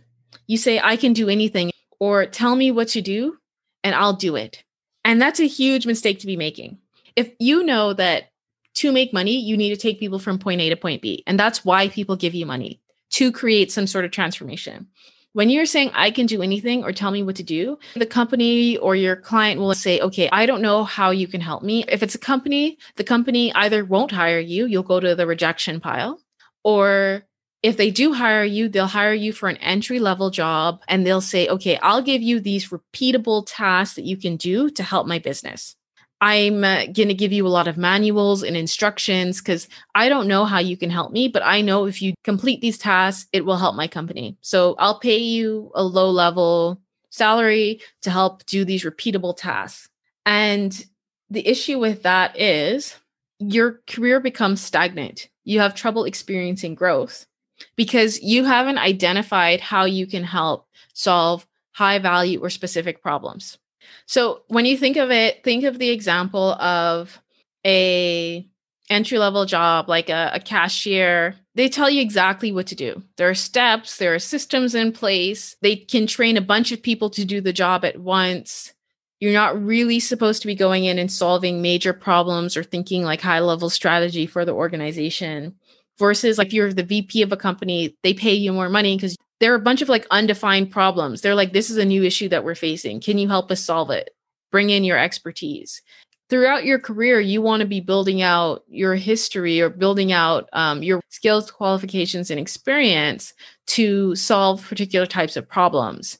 you 0.47 0.57
say, 0.57 0.79
I 0.79 0.95
can 0.95 1.13
do 1.13 1.29
anything, 1.29 1.71
or 1.99 2.25
tell 2.25 2.55
me 2.55 2.71
what 2.71 2.89
to 2.89 3.01
do 3.01 3.37
and 3.83 3.95
I'll 3.95 4.13
do 4.13 4.35
it. 4.35 4.63
And 5.03 5.21
that's 5.21 5.39
a 5.39 5.47
huge 5.47 5.85
mistake 5.85 6.19
to 6.19 6.27
be 6.27 6.37
making. 6.37 6.77
If 7.15 7.31
you 7.39 7.63
know 7.63 7.93
that 7.93 8.31
to 8.75 8.91
make 8.91 9.13
money, 9.13 9.37
you 9.37 9.55
need 9.57 9.69
to 9.69 9.77
take 9.77 9.99
people 9.99 10.19
from 10.19 10.39
point 10.39 10.61
A 10.61 10.69
to 10.69 10.75
point 10.75 11.01
B, 11.01 11.23
and 11.27 11.39
that's 11.39 11.63
why 11.63 11.89
people 11.89 12.15
give 12.15 12.33
you 12.33 12.45
money 12.45 12.81
to 13.11 13.31
create 13.31 13.71
some 13.71 13.85
sort 13.85 14.05
of 14.05 14.11
transformation. 14.11 14.87
When 15.33 15.49
you're 15.49 15.65
saying, 15.65 15.89
I 15.95 16.11
can 16.11 16.27
do 16.27 16.43
anything 16.43 16.83
or 16.83 16.91
tell 16.91 17.09
me 17.09 17.23
what 17.23 17.37
to 17.37 17.43
do, 17.43 17.79
the 17.95 18.05
company 18.05 18.77
or 18.77 18.95
your 18.95 19.15
client 19.15 19.59
will 19.59 19.73
say, 19.73 19.99
okay, 19.99 20.29
I 20.31 20.45
don't 20.45 20.61
know 20.61 20.83
how 20.83 21.09
you 21.09 21.27
can 21.27 21.41
help 21.41 21.63
me. 21.63 21.83
If 21.87 22.03
it's 22.03 22.13
a 22.13 22.19
company, 22.19 22.77
the 22.97 23.03
company 23.03 23.51
either 23.55 23.83
won't 23.83 24.11
hire 24.11 24.39
you, 24.39 24.67
you'll 24.67 24.83
go 24.83 24.99
to 24.99 25.15
the 25.15 25.25
rejection 25.25 25.79
pile, 25.79 26.19
or 26.63 27.25
if 27.63 27.77
they 27.77 27.89
do 27.89 28.13
hire 28.13 28.43
you, 28.43 28.69
they'll 28.69 28.85
hire 28.85 29.13
you 29.13 29.33
for 29.33 29.49
an 29.49 29.57
entry 29.57 29.97
level 29.97 30.29
job 30.29 30.81
and 30.87 31.03
they'll 31.03 31.21
say, 31.21 31.47
okay, 31.47 31.77
I'll 31.77 32.03
give 32.03 32.21
you 32.21 32.39
these 32.39 32.69
repeatable 32.69 33.43
tasks 33.47 33.95
that 33.95 34.05
you 34.05 34.17
can 34.17 34.35
do 34.35 34.69
to 34.69 34.83
help 34.83 35.07
my 35.07 35.17
business. 35.17 35.75
I'm 36.23 36.63
uh, 36.63 36.85
going 36.85 37.09
to 37.09 37.13
give 37.13 37.33
you 37.33 37.45
a 37.45 37.49
lot 37.49 37.67
of 37.67 37.75
manuals 37.75 38.43
and 38.43 38.55
instructions 38.55 39.41
because 39.41 39.67
I 39.93 40.07
don't 40.07 40.29
know 40.29 40.45
how 40.45 40.59
you 40.59 40.77
can 40.77 40.89
help 40.89 41.11
me, 41.11 41.27
but 41.27 41.43
I 41.43 41.59
know 41.59 41.83
if 41.83 42.01
you 42.01 42.13
complete 42.23 42.61
these 42.61 42.77
tasks, 42.77 43.27
it 43.33 43.43
will 43.43 43.57
help 43.57 43.75
my 43.75 43.89
company. 43.89 44.37
So 44.39 44.75
I'll 44.79 44.99
pay 44.99 45.17
you 45.17 45.69
a 45.75 45.83
low 45.83 46.09
level 46.09 46.79
salary 47.09 47.81
to 48.03 48.09
help 48.09 48.45
do 48.45 48.63
these 48.63 48.85
repeatable 48.85 49.35
tasks. 49.35 49.89
And 50.25 50.85
the 51.29 51.45
issue 51.45 51.77
with 51.77 52.03
that 52.03 52.39
is 52.39 52.95
your 53.39 53.81
career 53.85 54.21
becomes 54.21 54.61
stagnant. 54.61 55.27
You 55.43 55.59
have 55.59 55.75
trouble 55.75 56.05
experiencing 56.05 56.73
growth 56.73 57.27
because 57.75 58.21
you 58.21 58.45
haven't 58.45 58.77
identified 58.77 59.59
how 59.59 59.83
you 59.83 60.07
can 60.07 60.23
help 60.23 60.69
solve 60.93 61.45
high 61.73 61.99
value 61.99 62.41
or 62.41 62.49
specific 62.49 63.01
problems. 63.01 63.57
So 64.05 64.41
when 64.47 64.65
you 64.65 64.77
think 64.77 64.97
of 64.97 65.11
it, 65.11 65.43
think 65.43 65.63
of 65.63 65.79
the 65.79 65.89
example 65.89 66.53
of 66.53 67.19
a 67.65 68.47
entry 68.89 69.17
level 69.17 69.45
job 69.45 69.87
like 69.87 70.09
a, 70.09 70.31
a, 70.33 70.39
cashier 70.39 71.35
they 71.55 71.69
tell 71.69 71.89
you 71.89 72.01
exactly 72.01 72.51
what 72.51 72.67
to 72.67 72.75
do. 72.75 73.01
There 73.15 73.29
are 73.29 73.35
steps 73.35 73.97
there 73.97 74.13
are 74.13 74.19
systems 74.19 74.75
in 74.75 74.91
place. 74.91 75.55
They 75.61 75.75
can 75.75 76.05
train 76.05 76.35
a 76.35 76.41
bunch 76.41 76.71
of 76.71 76.81
people 76.81 77.09
to 77.11 77.23
do 77.23 77.39
the 77.39 77.53
job 77.53 77.85
at 77.85 77.99
once. 77.99 78.73
You're 79.19 79.33
not 79.33 79.63
really 79.63 79.99
supposed 79.99 80.41
to 80.41 80.47
be 80.47 80.55
going 80.55 80.83
in 80.83 80.99
and 80.99 81.11
solving 81.11 81.61
major 81.61 81.93
problems 81.93 82.57
or 82.57 82.63
thinking 82.63 83.03
like 83.03 83.21
high 83.21 83.39
level 83.39 83.69
strategy 83.69 84.25
for 84.25 84.43
the 84.43 84.53
organization 84.53 85.55
versus 85.97 86.37
like 86.37 86.51
you're 86.51 86.73
the 86.73 86.83
vp 86.83 87.21
of 87.21 87.31
a 87.31 87.37
company 87.37 87.95
they 88.03 88.13
pay 88.13 88.33
you 88.33 88.51
more 88.51 88.69
money 88.69 88.97
because 88.97 89.15
there 89.39 89.51
are 89.51 89.57
a 89.57 89.59
bunch 89.59 89.81
of 89.81 89.89
like 89.89 90.07
undefined 90.11 90.71
problems. 90.71 91.21
They're 91.21 91.35
like, 91.35 91.53
this 91.53 91.69
is 91.69 91.77
a 91.77 91.85
new 91.85 92.03
issue 92.03 92.29
that 92.29 92.43
we're 92.43 92.55
facing. 92.55 93.01
Can 93.01 93.17
you 93.17 93.27
help 93.27 93.51
us 93.51 93.63
solve 93.63 93.89
it? 93.89 94.11
Bring 94.51 94.69
in 94.69 94.83
your 94.83 94.97
expertise. 94.97 95.81
Throughout 96.29 96.65
your 96.65 96.79
career, 96.79 97.19
you 97.19 97.41
want 97.41 97.59
to 97.59 97.67
be 97.67 97.79
building 97.79 98.21
out 98.21 98.63
your 98.67 98.95
history 98.95 99.61
or 99.61 99.69
building 99.69 100.11
out 100.11 100.49
um, 100.53 100.81
your 100.81 101.01
skills, 101.09 101.51
qualifications, 101.51 102.31
and 102.31 102.39
experience 102.39 103.33
to 103.67 104.15
solve 104.15 104.65
particular 104.67 105.05
types 105.05 105.35
of 105.35 105.47
problems. 105.47 106.17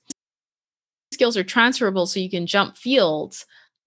Skills 1.13 1.37
are 1.37 1.43
transferable 1.43 2.05
so 2.05 2.19
you 2.19 2.29
can 2.29 2.45
jump 2.45 2.75
fields, 2.77 3.45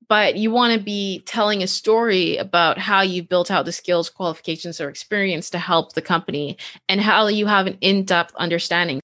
but 0.08 0.36
you 0.36 0.50
want 0.50 0.72
to 0.72 0.84
be 0.84 1.22
telling 1.26 1.62
a 1.62 1.66
story 1.66 2.36
about 2.38 2.78
how 2.78 3.02
you've 3.02 3.28
built 3.28 3.50
out 3.50 3.64
the 3.64 3.72
skills, 3.72 4.08
qualifications, 4.08 4.80
or 4.80 4.88
experience 4.88 5.50
to 5.50 5.58
help 5.58 5.92
the 5.92 6.02
company 6.02 6.56
and 6.88 7.00
how 7.00 7.26
you 7.26 7.46
have 7.46 7.66
an 7.66 7.76
in 7.80 8.04
depth 8.04 8.34
understanding. 8.36 9.00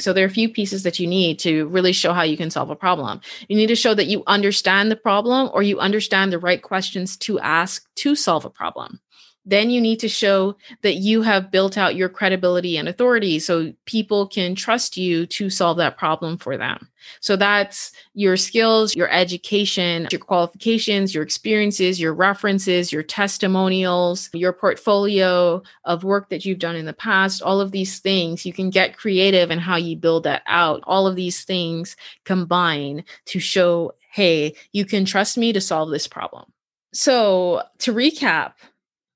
So 0.00 0.12
there 0.12 0.24
are 0.24 0.28
a 0.28 0.30
few 0.30 0.48
pieces 0.48 0.82
that 0.82 0.98
you 0.98 1.06
need 1.06 1.38
to 1.40 1.66
really 1.68 1.92
show 1.92 2.12
how 2.12 2.22
you 2.22 2.36
can 2.36 2.50
solve 2.50 2.70
a 2.70 2.76
problem. 2.76 3.20
You 3.48 3.56
need 3.56 3.68
to 3.68 3.76
show 3.76 3.94
that 3.94 4.08
you 4.08 4.24
understand 4.26 4.90
the 4.90 4.96
problem 4.96 5.50
or 5.52 5.62
you 5.62 5.78
understand 5.78 6.32
the 6.32 6.38
right 6.38 6.60
questions 6.60 7.16
to 7.18 7.38
ask 7.38 7.86
to 7.96 8.16
solve 8.16 8.44
a 8.44 8.50
problem 8.50 9.00
then 9.46 9.70
you 9.70 9.80
need 9.80 10.00
to 10.00 10.08
show 10.08 10.56
that 10.82 10.94
you 10.94 11.22
have 11.22 11.50
built 11.50 11.76
out 11.76 11.96
your 11.96 12.08
credibility 12.08 12.76
and 12.76 12.88
authority 12.88 13.38
so 13.38 13.72
people 13.84 14.26
can 14.26 14.54
trust 14.54 14.96
you 14.96 15.26
to 15.26 15.50
solve 15.50 15.76
that 15.76 15.98
problem 15.98 16.38
for 16.38 16.56
them. 16.56 16.88
So 17.20 17.36
that's 17.36 17.92
your 18.14 18.38
skills, 18.38 18.96
your 18.96 19.10
education, 19.10 20.08
your 20.10 20.20
qualifications, 20.20 21.14
your 21.14 21.22
experiences, 21.22 22.00
your 22.00 22.14
references, 22.14 22.90
your 22.90 23.02
testimonials, 23.02 24.30
your 24.32 24.54
portfolio 24.54 25.62
of 25.84 26.04
work 26.04 26.30
that 26.30 26.46
you've 26.46 26.58
done 26.58 26.76
in 26.76 26.86
the 26.86 26.94
past, 26.94 27.42
all 27.42 27.60
of 27.60 27.72
these 27.72 27.98
things. 27.98 28.46
You 28.46 28.54
can 28.54 28.70
get 28.70 28.96
creative 28.96 29.50
in 29.50 29.58
how 29.58 29.76
you 29.76 29.96
build 29.96 30.24
that 30.24 30.42
out. 30.46 30.82
All 30.86 31.06
of 31.06 31.16
these 31.16 31.44
things 31.44 31.96
combine 32.24 33.04
to 33.26 33.38
show, 33.38 33.92
hey, 34.10 34.54
you 34.72 34.86
can 34.86 35.04
trust 35.04 35.36
me 35.36 35.52
to 35.52 35.60
solve 35.60 35.90
this 35.90 36.06
problem. 36.06 36.50
So 36.94 37.62
to 37.80 37.92
recap, 37.92 38.52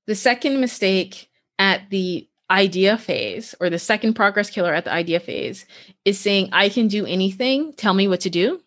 the 0.08 0.14
second 0.14 0.58
mistake 0.58 1.28
at 1.58 1.90
the 1.90 2.26
idea 2.50 2.96
phase 2.96 3.54
or 3.60 3.68
the 3.68 3.78
second 3.78 4.14
progress 4.14 4.48
killer 4.48 4.72
at 4.72 4.86
the 4.86 4.92
idea 4.92 5.20
phase 5.20 5.66
is 6.06 6.18
saying, 6.18 6.48
I 6.50 6.70
can 6.70 6.88
do 6.88 7.04
anything, 7.04 7.74
tell 7.74 7.92
me 7.92 8.08
what 8.08 8.20
to 8.20 8.30
do, 8.30 8.62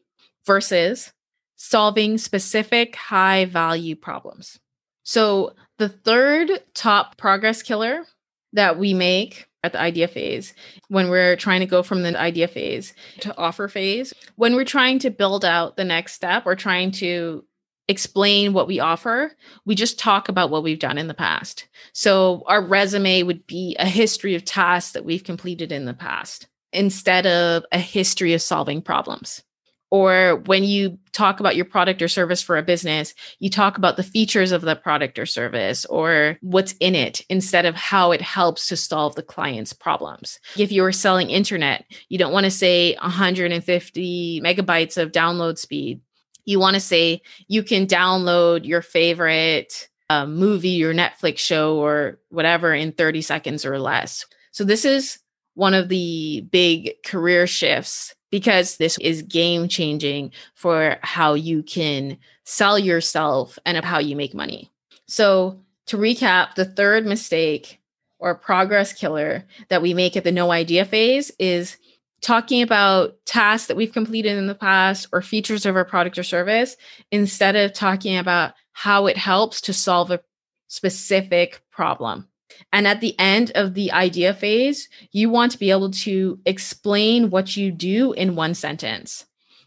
versus 0.46 1.12
solving 1.56 2.20
specific 2.20 2.96
high 2.96 3.46
value 3.46 3.96
problems. 3.96 4.60
So, 5.02 5.56
the 5.80 5.90
third 5.90 6.52
top 6.76 7.18
progress 7.18 7.64
killer 7.64 8.06
that 8.54 8.78
we 8.78 8.94
make 8.94 9.48
at 9.64 9.72
the 9.72 9.82
idea 9.82 10.08
phase 10.08 10.54
when 10.90 11.10
we're 11.10 11.36
trying 11.36 11.62
to 11.62 11.66
go 11.66 11.82
from 11.82 12.04
the 12.04 12.20
idea 12.20 12.48
phase 12.48 12.94
to 13.22 13.36
offer 13.36 13.68
phase, 13.68 14.14
when 14.36 14.56
we're 14.56 14.64
trying 14.64 15.00
to 15.00 15.10
build 15.10 15.44
out 15.44 15.76
the 15.76 15.84
next 15.84 16.14
step 16.14 16.44
or 16.46 16.56
trying 16.56 16.92
to 16.92 17.44
explain 17.92 18.54
what 18.54 18.68
we 18.68 18.80
offer, 18.80 19.32
we 19.66 19.76
just 19.76 20.00
talk 20.00 20.30
about 20.30 20.50
what 20.50 20.64
we've 20.64 20.80
done 20.80 20.98
in 20.98 21.08
the 21.08 21.14
past. 21.14 21.68
So 21.94 22.44
our 22.48 22.64
resume 22.64 23.24
would 23.24 23.46
be 23.46 23.76
a 23.78 23.86
history 23.86 24.34
of 24.34 24.44
tasks 24.44 24.94
that 24.94 25.06
we've 25.06 25.24
completed 25.24 25.72
in 25.72 25.86
the 25.86 25.94
past 25.94 26.48
instead 26.74 27.28
of 27.28 27.64
a 27.72 27.78
history 27.78 28.34
of 28.34 28.42
solving 28.42 28.82
problems. 28.82 29.44
Or 29.92 30.38
when 30.46 30.64
you 30.64 30.98
talk 31.12 31.42
about 31.42 31.58
your 31.58 31.66
product 31.66 32.02
or 32.02 32.08
service 32.08 32.42
for 32.42 32.58
a 32.58 32.64
business, 32.64 33.14
you 33.40 33.50
talk 33.50 33.78
about 33.78 33.98
the 33.98 34.04
features 34.04 34.54
of 34.54 34.62
the 34.62 34.78
product 34.78 35.20
or 35.20 35.26
service 35.26 35.86
or 35.86 36.38
what's 36.40 36.72
in 36.80 36.96
it 36.96 37.26
instead 37.30 37.66
of 37.66 37.76
how 37.76 38.14
it 38.14 38.22
helps 38.22 38.68
to 38.68 38.78
solve 38.78 39.16
the 39.16 39.22
client's 39.22 39.74
problems. 39.74 40.40
If 40.58 40.72
you 40.72 40.86
are 40.86 40.94
selling 40.94 41.30
internet, 41.30 41.84
you 42.08 42.18
don't 42.18 42.32
want 42.32 42.46
to 42.46 42.52
say 42.52 42.96
150 43.02 44.42
megabytes 44.42 44.98
of 44.98 45.12
download 45.12 45.58
speed 45.58 46.00
you 46.46 46.60
want 46.60 46.76
to 46.76 46.80
say 46.80 47.22
you 47.48 47.64
can 47.64 47.88
download 47.88 48.66
your 48.66 48.82
favorite 48.82 49.90
uh, 50.10 50.26
movie 50.26 50.84
or 50.84 50.94
Netflix 50.94 51.40
show 51.40 51.78
or 51.78 52.20
whatever 52.30 52.74
in 52.74 52.92
30 52.92 53.22
seconds 53.22 53.66
or 53.66 53.80
less. 53.80 54.26
So, 54.52 54.64
this 54.64 54.84
is 54.84 55.20
one 55.54 55.74
of 55.74 55.90
the 55.90 56.42
big 56.52 56.92
career 57.06 57.48
shifts 57.48 58.16
because 58.30 58.78
this 58.78 58.98
is 59.00 59.22
game 59.22 59.68
changing 59.68 60.32
for 60.56 60.98
how 61.02 61.34
you 61.34 61.64
can 61.64 62.18
sell 62.44 62.80
yourself 62.80 63.60
and 63.66 63.84
how 63.84 64.00
you 64.00 64.16
make 64.16 64.34
money. 64.34 64.72
So, 65.08 65.62
to 65.88 65.98
recap, 65.98 66.56
the 66.56 66.66
third 66.66 67.06
mistake 67.06 67.80
or 68.20 68.36
progress 68.36 68.94
killer 68.94 69.46
that 69.70 69.82
we 69.82 69.94
make 69.94 70.16
at 70.16 70.24
the 70.24 70.32
no 70.32 70.52
idea 70.52 70.86
phase 70.86 71.32
is 71.40 71.78
talking 72.22 72.62
about 72.62 73.16
tasks 73.26 73.68
that 73.68 73.78
we've 73.78 73.94
completed 73.94 74.38
in 74.38 74.48
the 74.48 74.56
past 74.56 75.08
or 75.12 75.22
features 75.22 75.66
of 75.66 75.76
our 75.76 75.86
product 75.86 76.18
or 76.18 76.24
service 76.24 76.78
instead 77.12 77.56
of 77.56 77.74
talking 77.74 78.18
about 78.18 78.54
how 78.74 79.08
it 79.08 79.18
helps 79.18 79.62
to 79.62 79.74
solve 79.74 80.12
a 80.12 80.22
specific 80.68 81.62
problem. 81.72 82.28
And 82.72 82.88
at 82.88 83.02
the 83.02 83.18
end 83.20 83.52
of 83.56 83.74
the 83.74 83.92
idea 83.92 84.34
phase, 84.34 84.88
you 85.12 85.30
want 85.30 85.52
to 85.54 85.58
be 85.58 85.72
able 85.72 85.92
to 85.92 86.40
explain 86.46 87.30
what 87.30 87.58
you 87.58 87.72
do 87.72 88.14
in 88.14 88.36
one 88.36 88.54
sentence. 88.54 89.26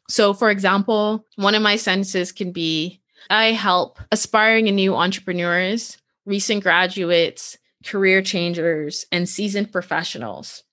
So, 0.08 0.34
for 0.34 0.50
example, 0.50 1.24
one 1.36 1.54
of 1.54 1.62
my 1.62 1.76
sentences 1.76 2.32
can 2.32 2.52
be 2.52 3.00
I 3.30 3.52
help 3.52 3.98
aspiring 4.12 4.68
and 4.68 4.76
new 4.76 4.94
entrepreneurs, 4.94 5.96
recent 6.26 6.62
graduates, 6.62 7.56
career 7.84 8.20
changers, 8.20 9.06
and 9.10 9.28
seasoned 9.28 9.72
professionals 9.72 10.63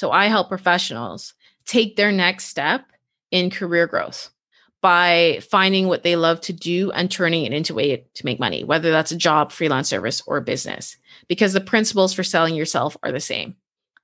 so 0.00 0.10
I 0.10 0.28
help 0.28 0.48
professionals 0.48 1.34
take 1.66 1.96
their 1.96 2.10
next 2.10 2.46
step 2.46 2.86
in 3.30 3.50
career 3.50 3.86
growth 3.86 4.30
by 4.80 5.42
finding 5.50 5.88
what 5.88 6.04
they 6.04 6.16
love 6.16 6.40
to 6.40 6.54
do 6.54 6.90
and 6.92 7.10
turning 7.10 7.44
it 7.44 7.52
into 7.52 7.74
a 7.74 7.76
way 7.76 8.06
to 8.14 8.24
make 8.24 8.40
money, 8.40 8.64
whether 8.64 8.90
that's 8.90 9.12
a 9.12 9.16
job, 9.16 9.52
freelance 9.52 9.90
service, 9.90 10.22
or 10.26 10.40
business, 10.40 10.96
because 11.28 11.52
the 11.52 11.60
principles 11.60 12.14
for 12.14 12.22
selling 12.22 12.54
yourself 12.54 12.96
are 13.02 13.12
the 13.12 13.20
same. 13.20 13.56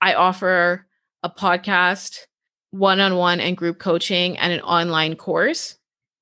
I 0.02 0.12
offer 0.12 0.86
a 1.22 1.30
podcast, 1.30 2.26
one 2.72 3.00
on 3.00 3.16
one 3.16 3.40
and 3.40 3.56
group 3.56 3.78
coaching, 3.78 4.36
and 4.36 4.52
an 4.52 4.60
online 4.60 5.16
course 5.16 5.78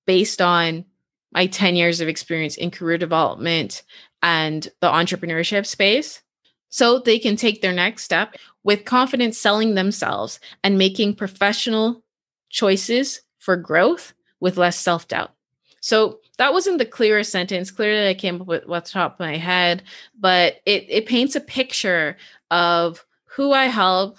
based 0.06 0.40
on 0.40 0.84
my 1.32 1.48
10 1.48 1.74
years 1.74 2.00
of 2.00 2.06
experience 2.06 2.56
in 2.56 2.70
career 2.70 2.96
development 2.96 3.82
and 4.22 4.68
the 4.80 4.86
entrepreneurship 4.86 5.66
space 5.66 6.22
so 6.68 7.00
they 7.00 7.18
can 7.18 7.34
take 7.34 7.60
their 7.60 7.72
next 7.72 8.04
step 8.04 8.36
with 8.64 8.84
confidence 8.84 9.38
selling 9.38 9.74
themselves 9.74 10.40
and 10.64 10.76
making 10.78 11.14
professional 11.14 12.02
choices 12.50 13.22
for 13.38 13.56
growth 13.56 14.14
with 14.40 14.56
less 14.56 14.78
self 14.78 15.06
doubt. 15.06 15.32
So 15.80 16.20
that 16.38 16.52
wasn't 16.52 16.78
the 16.78 16.86
clearest 16.86 17.30
sentence. 17.30 17.70
Clearly, 17.70 18.08
I 18.08 18.14
came 18.14 18.40
up 18.40 18.46
with 18.46 18.66
what's 18.66 18.90
top 18.90 19.14
of 19.14 19.20
my 19.20 19.36
head, 19.36 19.82
but 20.18 20.56
it, 20.66 20.86
it 20.88 21.06
paints 21.06 21.36
a 21.36 21.40
picture 21.40 22.16
of 22.50 23.04
who 23.26 23.52
I 23.52 23.66
help, 23.66 24.18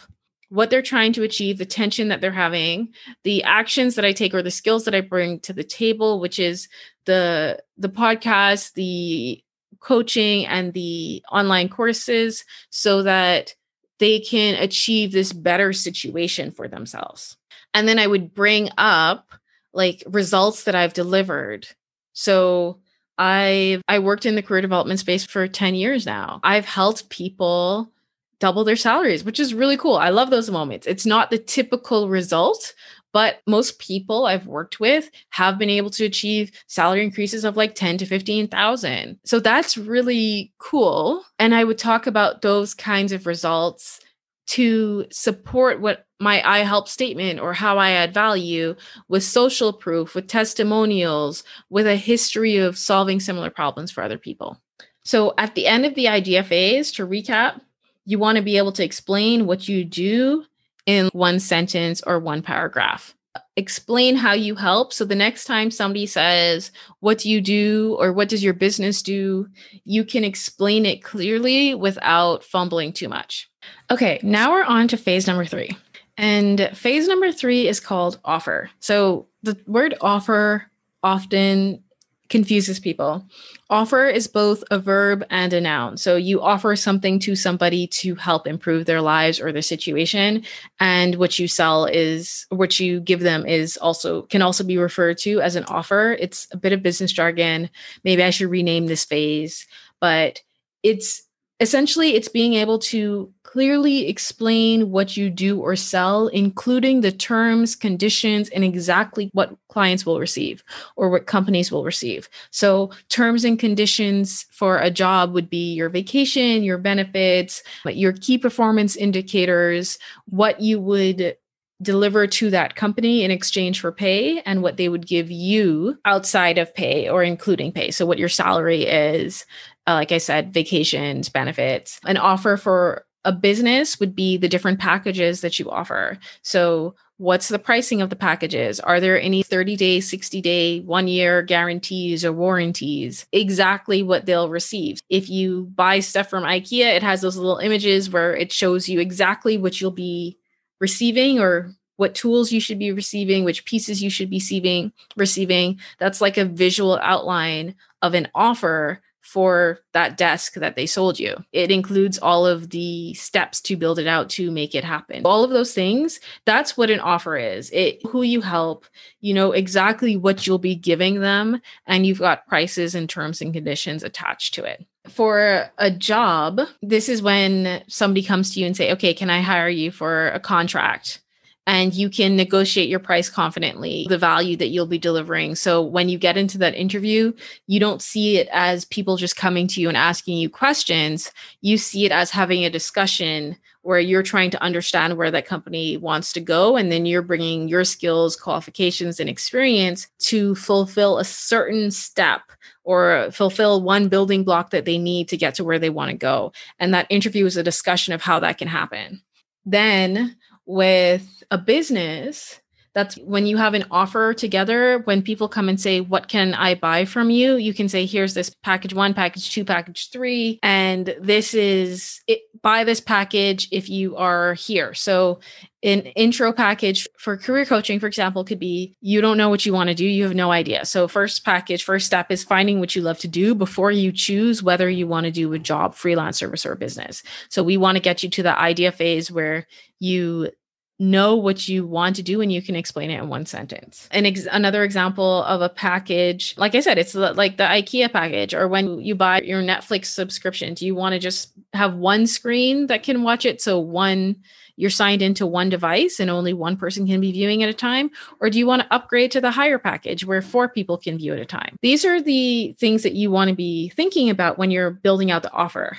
what 0.50 0.70
they're 0.70 0.82
trying 0.82 1.12
to 1.14 1.24
achieve, 1.24 1.58
the 1.58 1.66
tension 1.66 2.10
that 2.10 2.22
they're 2.22 2.32
having, 2.32 2.94
the 3.24 3.44
actions 3.44 3.96
that 3.96 4.06
I 4.06 4.14
take, 4.14 4.34
or 4.34 4.44
the 4.44 4.52
skills 4.52 4.86
that 4.86 4.96
I 4.96 5.02
bring 5.02 5.40
to 5.42 5.54
the 5.54 5.64
table, 5.64 6.20
which 6.20 6.38
is 6.38 6.70
the 7.06 7.60
the 7.78 7.90
podcast, 7.90 8.74
the 8.74 9.44
coaching 9.80 10.46
and 10.46 10.74
the 10.74 11.24
online 11.32 11.70
courses 11.70 12.44
so 12.70 13.04
that 13.04 13.54
they 14.00 14.20
can 14.20 14.56
achieve 14.56 15.12
this 15.12 15.34
better 15.34 15.74
situation 15.74 16.52
for 16.52 16.68
themselves. 16.68 17.38
And 17.74 17.88
then 17.88 18.00
I 18.00 18.08
would 18.08 18.34
bring 18.34 18.70
up 18.78 19.30
like 19.74 20.04
results 20.08 20.64
that 20.64 20.76
I've 20.76 20.94
delivered. 20.94 21.68
So 22.14 22.80
I 23.18 23.82
I 23.88 24.00
worked 24.00 24.26
in 24.26 24.36
the 24.36 24.42
career 24.42 24.62
development 24.62 25.00
space 25.00 25.26
for 25.26 25.48
10 25.48 25.76
years 25.76 26.06
now. 26.06 26.40
I've 26.44 26.66
helped 26.66 27.10
people 27.10 27.92
double 28.40 28.64
their 28.64 28.76
salaries, 28.76 29.24
which 29.24 29.40
is 29.40 29.54
really 29.54 29.78
cool. 29.78 29.96
I 29.96 30.10
love 30.10 30.30
those 30.30 30.50
moments. 30.52 30.88
It's 30.88 31.06
not 31.06 31.30
the 31.30 31.38
typical 31.38 32.10
result, 32.10 32.74
but 33.16 33.42
most 33.48 33.80
people 33.80 34.26
I've 34.26 34.46
worked 34.46 34.82
with 34.82 35.10
have 35.30 35.58
been 35.58 35.70
able 35.70 35.90
to 35.92 36.04
achieve 36.04 36.52
salary 36.68 37.02
increases 37.02 37.46
of 37.46 37.56
like 37.56 37.74
10 37.74 38.00
to 38.00 38.06
15,000. 38.06 39.18
So 39.24 39.40
that's 39.40 39.78
really 39.78 40.52
cool. 40.58 41.24
And 41.40 41.56
I 41.56 41.64
would 41.64 41.78
talk 41.78 42.08
about 42.08 42.42
those 42.42 42.74
kinds 42.74 43.14
of 43.14 43.26
results 43.26 44.02
to 44.48 45.06
support 45.12 45.80
what 45.80 46.06
my 46.20 46.44
I 46.46 46.60
help 46.60 46.90
statement 46.90 47.40
or 47.40 47.54
how 47.54 47.78
I 47.78 47.92
add 47.92 48.14
value 48.14 48.76
with 49.08 49.24
social 49.24 49.72
proof, 49.72 50.14
with 50.14 50.28
testimonials, 50.28 51.46
with 51.70 51.88
a 51.88 51.96
history 51.96 52.58
of 52.58 52.78
solving 52.78 53.22
similar 53.22 53.50
problems 53.50 53.92
for 53.92 54.04
other 54.04 54.18
people. 54.18 54.60
So 55.06 55.34
at 55.38 55.56
the 55.56 55.68
end 55.68 55.86
of 55.86 55.96
the 55.96 56.10
idea 56.10 56.44
phase, 56.44 56.92
to 56.92 57.08
recap, 57.08 57.62
you 58.04 58.20
want 58.20 58.36
to 58.36 58.44
be 58.44 58.58
able 58.58 58.74
to 58.74 58.84
explain 58.84 59.46
what 59.46 59.70
you 59.70 59.86
do 59.86 60.44
in 60.86 61.10
one 61.14 61.40
sentence 61.40 62.02
or 62.06 62.20
one 62.20 62.42
paragraph. 62.42 63.16
Explain 63.58 64.16
how 64.16 64.34
you 64.34 64.56
help. 64.56 64.94
So 64.94 65.04
the 65.06 65.16
next 65.16 65.46
time 65.46 65.72
somebody 65.72 66.06
says, 66.06 66.72
What 67.00 67.20
do 67.20 67.30
you 67.30 67.42
do? 67.42 67.96
or 68.00 68.14
What 68.14 68.30
does 68.30 68.44
your 68.44 68.54
business 68.54 69.02
do? 69.02 69.48
you 69.84 70.04
can 70.04 70.24
explain 70.24 70.86
it 70.86 71.04
clearly 71.04 71.74
without 71.76 72.44
fumbling 72.44 72.92
too 72.94 73.08
much. 73.10 73.50
Okay, 73.92 74.20
now 74.24 74.52
we're 74.52 74.64
on 74.64 74.88
to 74.90 74.98
phase 74.98 75.28
number 75.28 75.46
three. 75.46 75.70
And 76.18 76.70
phase 76.74 77.08
number 77.08 77.32
three 77.32 77.68
is 77.68 77.80
called 77.80 78.20
offer. 78.24 78.70
So 78.80 79.28
the 79.44 79.58
word 79.68 79.96
offer 80.02 80.70
often 81.04 81.84
confuses 82.30 82.80
people. 82.80 83.26
Offer 83.70 84.08
is 84.08 84.28
both 84.28 84.64
a 84.72 84.80
verb 84.80 85.24
and 85.30 85.54
a 85.54 85.62
noun. 85.62 85.98
So 85.98 86.16
you 86.16 86.42
offer 86.42 86.76
something 86.76 87.20
to 87.20 87.36
somebody 87.36 87.88
to 87.88 88.16
help 88.16 88.48
improve 88.48 88.86
their 88.86 89.02
lives 89.02 89.40
or 89.40 89.52
their 89.52 89.62
situation. 89.62 90.44
And 90.80 91.16
what 91.16 91.40
you 91.40 91.48
sell 91.48 91.86
is 91.86 92.46
what 92.50 92.80
you 92.80 93.00
give 93.00 93.22
them 93.22 93.46
is 93.46 93.78
also 93.78 94.24
can 94.24 94.42
also 94.42 94.64
be 94.64 94.78
referred 94.78 95.18
to 95.20 95.42
as 95.42 95.56
an 95.56 95.66
offer. 95.66 96.16
It's 96.20 96.48
a 96.52 96.58
bit 96.58 96.74
of 96.74 96.84
business 96.84 97.12
jargon. 97.12 97.70
Maybe 98.04 98.24
I 98.24 98.30
should 98.30 98.50
rename 98.50 98.88
this 98.88 99.06
phase, 99.06 99.66
but 100.00 100.42
it's 100.84 101.24
essentially 101.60 102.16
it's 102.16 102.28
being 102.28 102.54
able 102.56 102.80
to 102.80 103.32
clearly 103.56 104.10
explain 104.10 104.92
what 104.92 105.16
you 105.16 105.30
do 105.30 105.62
or 105.62 105.78
sell 105.78 106.28
including 106.28 107.00
the 107.00 107.12
terms 107.12 107.74
conditions 107.74 108.50
and 108.50 108.66
exactly 108.66 109.30
what 109.32 109.56
clients 109.70 110.06
will 110.06 110.20
receive 110.20 110.62
or 110.98 111.10
what 111.10 111.26
companies 111.26 111.72
will 111.72 111.86
receive 111.86 112.28
so 112.52 112.92
terms 113.08 113.46
and 113.46 113.58
conditions 113.58 114.46
for 114.52 114.78
a 114.80 114.92
job 114.92 115.32
would 115.32 115.50
be 115.50 115.74
your 115.74 115.88
vacation 115.88 116.64
your 116.64 116.78
benefits 116.78 117.64
your 117.86 118.12
key 118.12 118.38
performance 118.38 118.98
indicators 118.98 119.98
what 120.26 120.60
you 120.60 120.78
would 120.78 121.38
deliver 121.82 122.28
to 122.28 122.50
that 122.50 122.76
company 122.76 123.24
in 123.24 123.32
exchange 123.32 123.80
for 123.80 123.94
pay 123.94 124.42
and 124.42 124.62
what 124.62 124.76
they 124.76 124.90
would 124.90 125.08
give 125.08 125.32
you 125.32 125.98
outside 126.04 126.58
of 126.58 126.76
pay 126.76 127.08
or 127.08 127.24
including 127.24 127.72
pay. 127.72 127.92
So, 127.92 128.06
what 128.06 128.18
your 128.18 128.30
salary 128.30 128.84
is, 128.84 129.46
uh, 129.86 129.94
like 129.94 130.14
I 130.14 130.18
said, 130.18 130.54
vacations, 130.54 131.28
benefits, 131.28 132.00
an 132.06 132.16
offer 132.16 132.56
for 132.56 133.06
a 133.26 133.34
business 133.34 134.00
would 134.00 134.16
be 134.16 134.38
the 134.38 134.48
different 134.48 134.80
packages 134.80 135.42
that 135.42 135.60
you 135.60 135.70
offer. 135.70 136.18
So, 136.42 136.96
What's 137.18 137.48
the 137.48 137.60
pricing 137.60 138.02
of 138.02 138.10
the 138.10 138.18
packages? 138.18 138.82
Are 138.82 139.00
there 139.00 139.20
any 139.20 139.42
30 139.42 139.78
day, 139.78 140.02
60 140.02 140.42
day, 140.42 140.82
one 140.82 141.08
year 141.08 141.42
guarantees 141.42 142.26
or 142.26 142.34
warranties? 142.34 143.26
Exactly 143.32 144.04
what 144.04 144.26
they'll 144.26 144.50
receive. 144.50 145.00
If 145.10 145.30
you 145.30 145.72
buy 145.76 146.02
stuff 146.02 146.30
from 146.30 146.44
IKEA, 146.44 146.94
it 146.94 147.04
has 147.04 147.22
those 147.22 147.38
little 147.38 147.60
images 147.60 148.10
where 148.10 148.36
it 148.36 148.52
shows 148.52 148.90
you 148.90 149.00
exactly 149.00 149.58
what 149.58 149.80
you'll 149.80 149.92
be 149.92 150.38
receiving 150.82 151.40
or 151.40 151.74
what 151.96 152.16
tools 152.16 152.52
you 152.52 152.60
should 152.60 152.80
be 152.80 152.92
receiving, 152.92 153.46
which 153.46 153.64
pieces 153.64 154.04
you 154.04 154.10
should 154.10 154.30
be 154.30 154.36
receiving, 154.36 154.92
receiving. 155.16 155.80
That's 156.00 156.20
like 156.20 156.36
a 156.36 156.44
visual 156.44 157.00
outline 157.02 157.76
of 158.02 158.14
an 158.14 158.28
offer 158.36 159.02
for 159.26 159.80
that 159.94 160.18
desk 160.18 160.54
that 160.54 160.76
they 160.76 160.86
sold 160.86 161.20
you. 161.20 161.36
It 161.52 161.72
includes 161.72 162.20
all 162.20 162.46
of 162.46 162.70
the 162.70 163.16
steps 163.16 163.60
to 163.62 163.76
build 163.76 163.98
it 163.98 164.06
out 164.06 164.30
to 164.32 164.52
make 164.52 164.76
it 164.76 164.84
happen. 164.84 165.24
All 165.26 165.44
of 165.44 165.50
those 165.50 165.74
things, 165.74 166.20
that's 166.46 166.78
what 166.78 166.92
an 166.92 167.00
offer 167.00 167.36
is. 167.36 167.72
It 167.72 168.06
who 168.06 168.22
you 168.22 168.42
help, 168.42 168.86
you 169.22 169.34
know 169.34 169.52
exactly 169.52 170.16
what 170.16 170.46
you'll 170.46 170.60
be 170.60 170.76
giving 170.76 171.22
them 171.22 171.60
and 171.88 172.06
you've 172.06 172.20
got 172.20 172.48
prices 172.48 172.94
and 172.94 173.10
terms 173.10 173.42
and 173.42 173.52
conditions 173.52 174.04
attached 174.04 174.54
to 174.54 174.64
it. 174.64 174.86
For 175.10 175.72
a 175.80 175.90
job, 175.90 176.62
this 176.84 177.10
is 177.10 177.24
when 177.24 177.84
somebody 177.88 178.22
comes 178.24 178.54
to 178.54 178.60
you 178.60 178.68
and 178.68 178.78
say, 178.78 178.92
"Okay, 178.92 179.14
can 179.16 179.32
I 179.32 179.42
hire 179.42 179.70
you 179.70 179.90
for 179.90 180.30
a 180.30 180.40
contract?" 180.40 181.22
And 181.68 181.94
you 181.94 182.10
can 182.10 182.36
negotiate 182.36 182.90
your 182.90 183.00
price 183.00 183.30
confidently, 183.30 184.06
the 184.10 184.18
value 184.18 184.56
that 184.58 184.68
you'll 184.68 184.86
be 184.86 185.00
delivering. 185.00 185.56
So 185.56 185.82
when 185.82 186.10
you 186.10 186.18
get 186.18 186.38
into 186.38 186.58
that 186.60 186.76
interview, 186.76 187.34
you 187.68 187.80
don't 187.80 188.02
see 188.02 188.38
it 188.38 188.48
as 188.52 188.86
people 188.86 189.18
just 189.18 189.36
coming 189.36 189.68
to 189.70 189.82
you 189.82 189.88
and 189.88 189.98
asking 189.98 190.38
you 190.38 190.50
questions. 190.50 191.32
You 191.62 191.78
see 191.78 192.06
it 192.06 192.12
as 192.12 192.30
having 192.30 192.64
a 192.66 192.70
discussion 192.70 193.58
where 193.82 194.00
you're 194.00 194.24
trying 194.24 194.50
to 194.50 194.62
understand 194.64 195.16
where 195.16 195.30
that 195.30 195.46
company 195.46 195.96
wants 195.98 196.34
to 196.34 196.40
go. 196.40 196.76
And 196.76 196.92
then 196.92 197.06
you're 197.06 197.22
bringing 197.22 197.68
your 197.68 197.84
skills, 197.84 198.36
qualifications, 198.36 199.20
and 199.20 199.30
experience 199.30 200.08
to 200.20 200.56
fulfill 200.56 201.20
a 201.20 201.24
certain 201.24 201.92
step 201.92 202.42
or 202.84 203.30
fulfill 203.32 203.84
one 203.84 204.08
building 204.08 204.44
block 204.44 204.72
that 204.72 204.86
they 204.86 204.98
need 204.98 205.28
to 205.30 205.38
get 205.38 205.54
to 205.56 205.64
where 205.64 205.80
they 205.80 205.92
want 205.92 206.10
to 206.10 206.18
go. 206.18 206.52
And 206.80 206.94
that 206.94 207.08
interview 207.10 207.46
is 207.46 207.58
a 207.58 207.64
discussion 207.64 208.14
of 208.14 208.22
how 208.22 208.40
that 208.40 208.58
can 208.58 208.68
happen. 208.68 209.22
Then 209.66 210.36
with 210.66 211.44
a 211.52 211.58
business, 211.58 212.60
that's 212.96 213.16
when 213.18 213.46
you 213.46 213.58
have 213.58 213.74
an 213.74 213.84
offer 213.92 214.34
together 214.34 215.00
when 215.00 215.22
people 215.22 215.50
come 215.50 215.68
and 215.68 215.80
say 215.80 216.00
what 216.00 216.30
can 216.30 216.54
i 216.54 216.74
buy 216.74 217.04
from 217.06 217.30
you? 217.30 217.58
You 217.58 217.74
can 217.74 217.90
say 217.90 218.06
here's 218.06 218.34
this 218.34 218.50
package 218.64 218.94
one 218.94 219.14
package 219.14 219.52
two 219.52 219.66
package 219.66 220.10
three 220.12 220.60
and 220.64 221.14
this 221.20 221.54
is 221.54 222.22
it 222.26 222.42
buy 222.62 222.84
this 222.86 223.02
package 223.02 223.68
if 223.72 223.90
you 223.90 224.16
are 224.16 224.54
here. 224.54 224.94
So 224.94 225.40
an 225.84 226.02
intro 226.16 226.52
package 226.52 227.08
for 227.20 227.38
career 227.38 227.66
coaching 227.66 228.00
for 228.00 228.08
example 228.08 228.46
could 228.46 228.60
be 228.60 228.96
you 229.02 229.20
don't 229.22 229.38
know 229.38 229.50
what 229.50 229.66
you 229.66 229.74
want 229.74 229.90
to 229.90 229.94
do 229.94 230.06
you 230.06 230.24
have 230.24 230.34
no 230.34 230.52
idea. 230.52 230.86
So 230.86 231.10
first 231.10 231.44
package 231.44 231.84
first 231.84 232.06
step 232.06 232.32
is 232.32 232.46
finding 232.46 232.80
what 232.80 232.96
you 232.96 233.02
love 233.02 233.20
to 233.20 233.28
do 233.28 233.54
before 233.54 233.92
you 233.92 234.14
choose 234.14 234.64
whether 234.64 234.90
you 234.90 235.06
want 235.06 235.26
to 235.26 235.32
do 235.32 235.52
a 235.52 235.60
job 235.60 235.96
freelance 235.96 236.38
service 236.38 236.66
or 236.66 236.76
business. 236.76 237.24
So 237.50 237.62
we 237.62 237.76
want 237.76 237.98
to 237.98 238.02
get 238.02 238.24
you 238.24 238.30
to 238.30 238.44
the 238.44 238.58
idea 238.58 238.94
phase 238.94 239.30
where 239.30 239.68
you 240.00 240.50
know 240.98 241.36
what 241.36 241.68
you 241.68 241.86
want 241.86 242.16
to 242.16 242.24
do 242.24 242.42
and 242.42 242.52
you 242.52 242.62
can 242.62 242.76
explain 242.76 243.12
it 243.12 243.20
in 243.20 243.28
one 243.28 243.46
sentence. 243.46 244.08
And 244.12 244.26
ex- 244.26 244.48
another 244.50 244.84
example 244.84 245.44
of 245.44 245.62
a 245.62 245.70
package, 245.70 246.56
like 246.58 246.74
I 246.74 246.80
said, 246.80 246.98
it's 246.98 247.14
like 247.16 247.58
the 247.58 247.64
IKEA 247.64 248.12
package 248.12 248.54
or 248.54 248.68
when 248.68 249.02
you 249.02 249.14
buy 249.14 249.42
your 249.42 249.62
Netflix 249.62 250.06
subscription, 250.06 250.74
do 250.74 250.86
you 250.86 250.96
want 250.96 251.14
to 251.14 251.20
just 251.20 251.52
have 251.74 251.96
one 251.96 252.28
screen 252.28 252.88
that 252.88 253.04
can 253.04 253.24
watch 253.24 253.46
it 253.46 253.62
so 253.62 253.80
one 253.80 254.38
you're 254.78 254.90
signed 254.90 255.22
into 255.22 255.46
one 255.46 255.70
device 255.70 256.20
and 256.20 256.30
only 256.30 256.52
one 256.52 256.76
person 256.76 257.08
can 257.08 257.22
be 257.22 257.32
viewing 257.32 257.64
at 257.64 257.70
a 257.70 257.74
time 257.74 258.10
or 258.42 258.50
do 258.50 258.60
you 258.60 258.68
want 258.68 258.82
to 258.82 258.94
upgrade 258.94 259.32
to 259.32 259.40
the 259.40 259.52
higher 259.52 259.80
package 259.80 260.26
where 260.26 260.42
four 260.42 260.68
people 260.68 260.98
can 260.98 261.18
view 261.18 261.34
at 261.34 261.40
a 261.40 261.46
time? 261.46 261.76
These 261.82 262.06
are 262.06 262.22
the 262.22 262.76
things 262.80 263.04
that 263.04 263.14
you 263.14 263.32
want 263.32 263.50
to 263.50 263.56
be 263.56 263.90
thinking 263.90 264.30
about 264.30 264.58
when 264.58 264.72
you're 264.72 264.92
building 264.92 265.32
out 265.32 265.44
the 265.44 265.52
offer. 265.52 265.98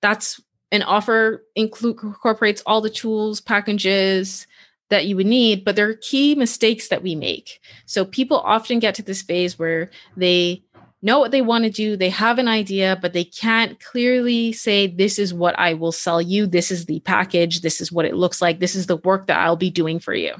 That's 0.00 0.40
an 0.70 0.82
offer 0.82 1.44
include 1.54 1.98
incorporates 2.02 2.62
all 2.66 2.80
the 2.80 2.90
tools, 2.90 3.40
packages 3.40 4.46
that 4.90 5.06
you 5.06 5.16
would 5.16 5.26
need, 5.26 5.64
but 5.64 5.76
there 5.76 5.88
are 5.88 5.94
key 5.94 6.34
mistakes 6.34 6.88
that 6.88 7.02
we 7.02 7.14
make. 7.14 7.60
So 7.86 8.04
people 8.04 8.40
often 8.40 8.78
get 8.78 8.94
to 8.96 9.02
this 9.02 9.22
phase 9.22 9.58
where 9.58 9.90
they 10.16 10.62
know 11.02 11.18
what 11.18 11.30
they 11.30 11.42
want 11.42 11.64
to 11.64 11.70
do, 11.70 11.96
they 11.96 12.10
have 12.10 12.38
an 12.38 12.48
idea, 12.48 12.98
but 13.00 13.12
they 13.12 13.24
can't 13.24 13.78
clearly 13.80 14.52
say, 14.52 14.86
This 14.86 15.18
is 15.18 15.32
what 15.32 15.58
I 15.58 15.74
will 15.74 15.92
sell 15.92 16.20
you. 16.20 16.46
This 16.46 16.70
is 16.70 16.86
the 16.86 17.00
package. 17.00 17.60
This 17.60 17.80
is 17.80 17.92
what 17.92 18.04
it 18.04 18.16
looks 18.16 18.42
like. 18.42 18.58
This 18.58 18.74
is 18.74 18.86
the 18.86 18.96
work 18.96 19.26
that 19.26 19.38
I'll 19.38 19.56
be 19.56 19.70
doing 19.70 20.00
for 20.00 20.14
you. 20.14 20.34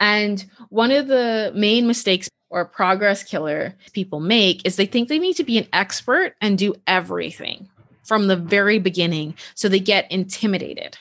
And 0.00 0.44
one 0.68 0.90
of 0.90 1.08
the 1.08 1.52
main 1.54 1.86
mistakes 1.86 2.28
or 2.50 2.64
progress 2.64 3.24
killer 3.24 3.74
people 3.92 4.20
make 4.20 4.64
is 4.64 4.76
they 4.76 4.86
think 4.86 5.08
they 5.08 5.18
need 5.18 5.34
to 5.34 5.44
be 5.44 5.58
an 5.58 5.66
expert 5.72 6.34
and 6.40 6.56
do 6.56 6.74
everything 6.86 7.68
from 8.04 8.28
the 8.28 8.36
very 8.36 8.78
beginning. 8.78 9.34
So 9.54 9.68
they 9.68 9.80
get 9.80 10.10
intimidated. 10.10 10.96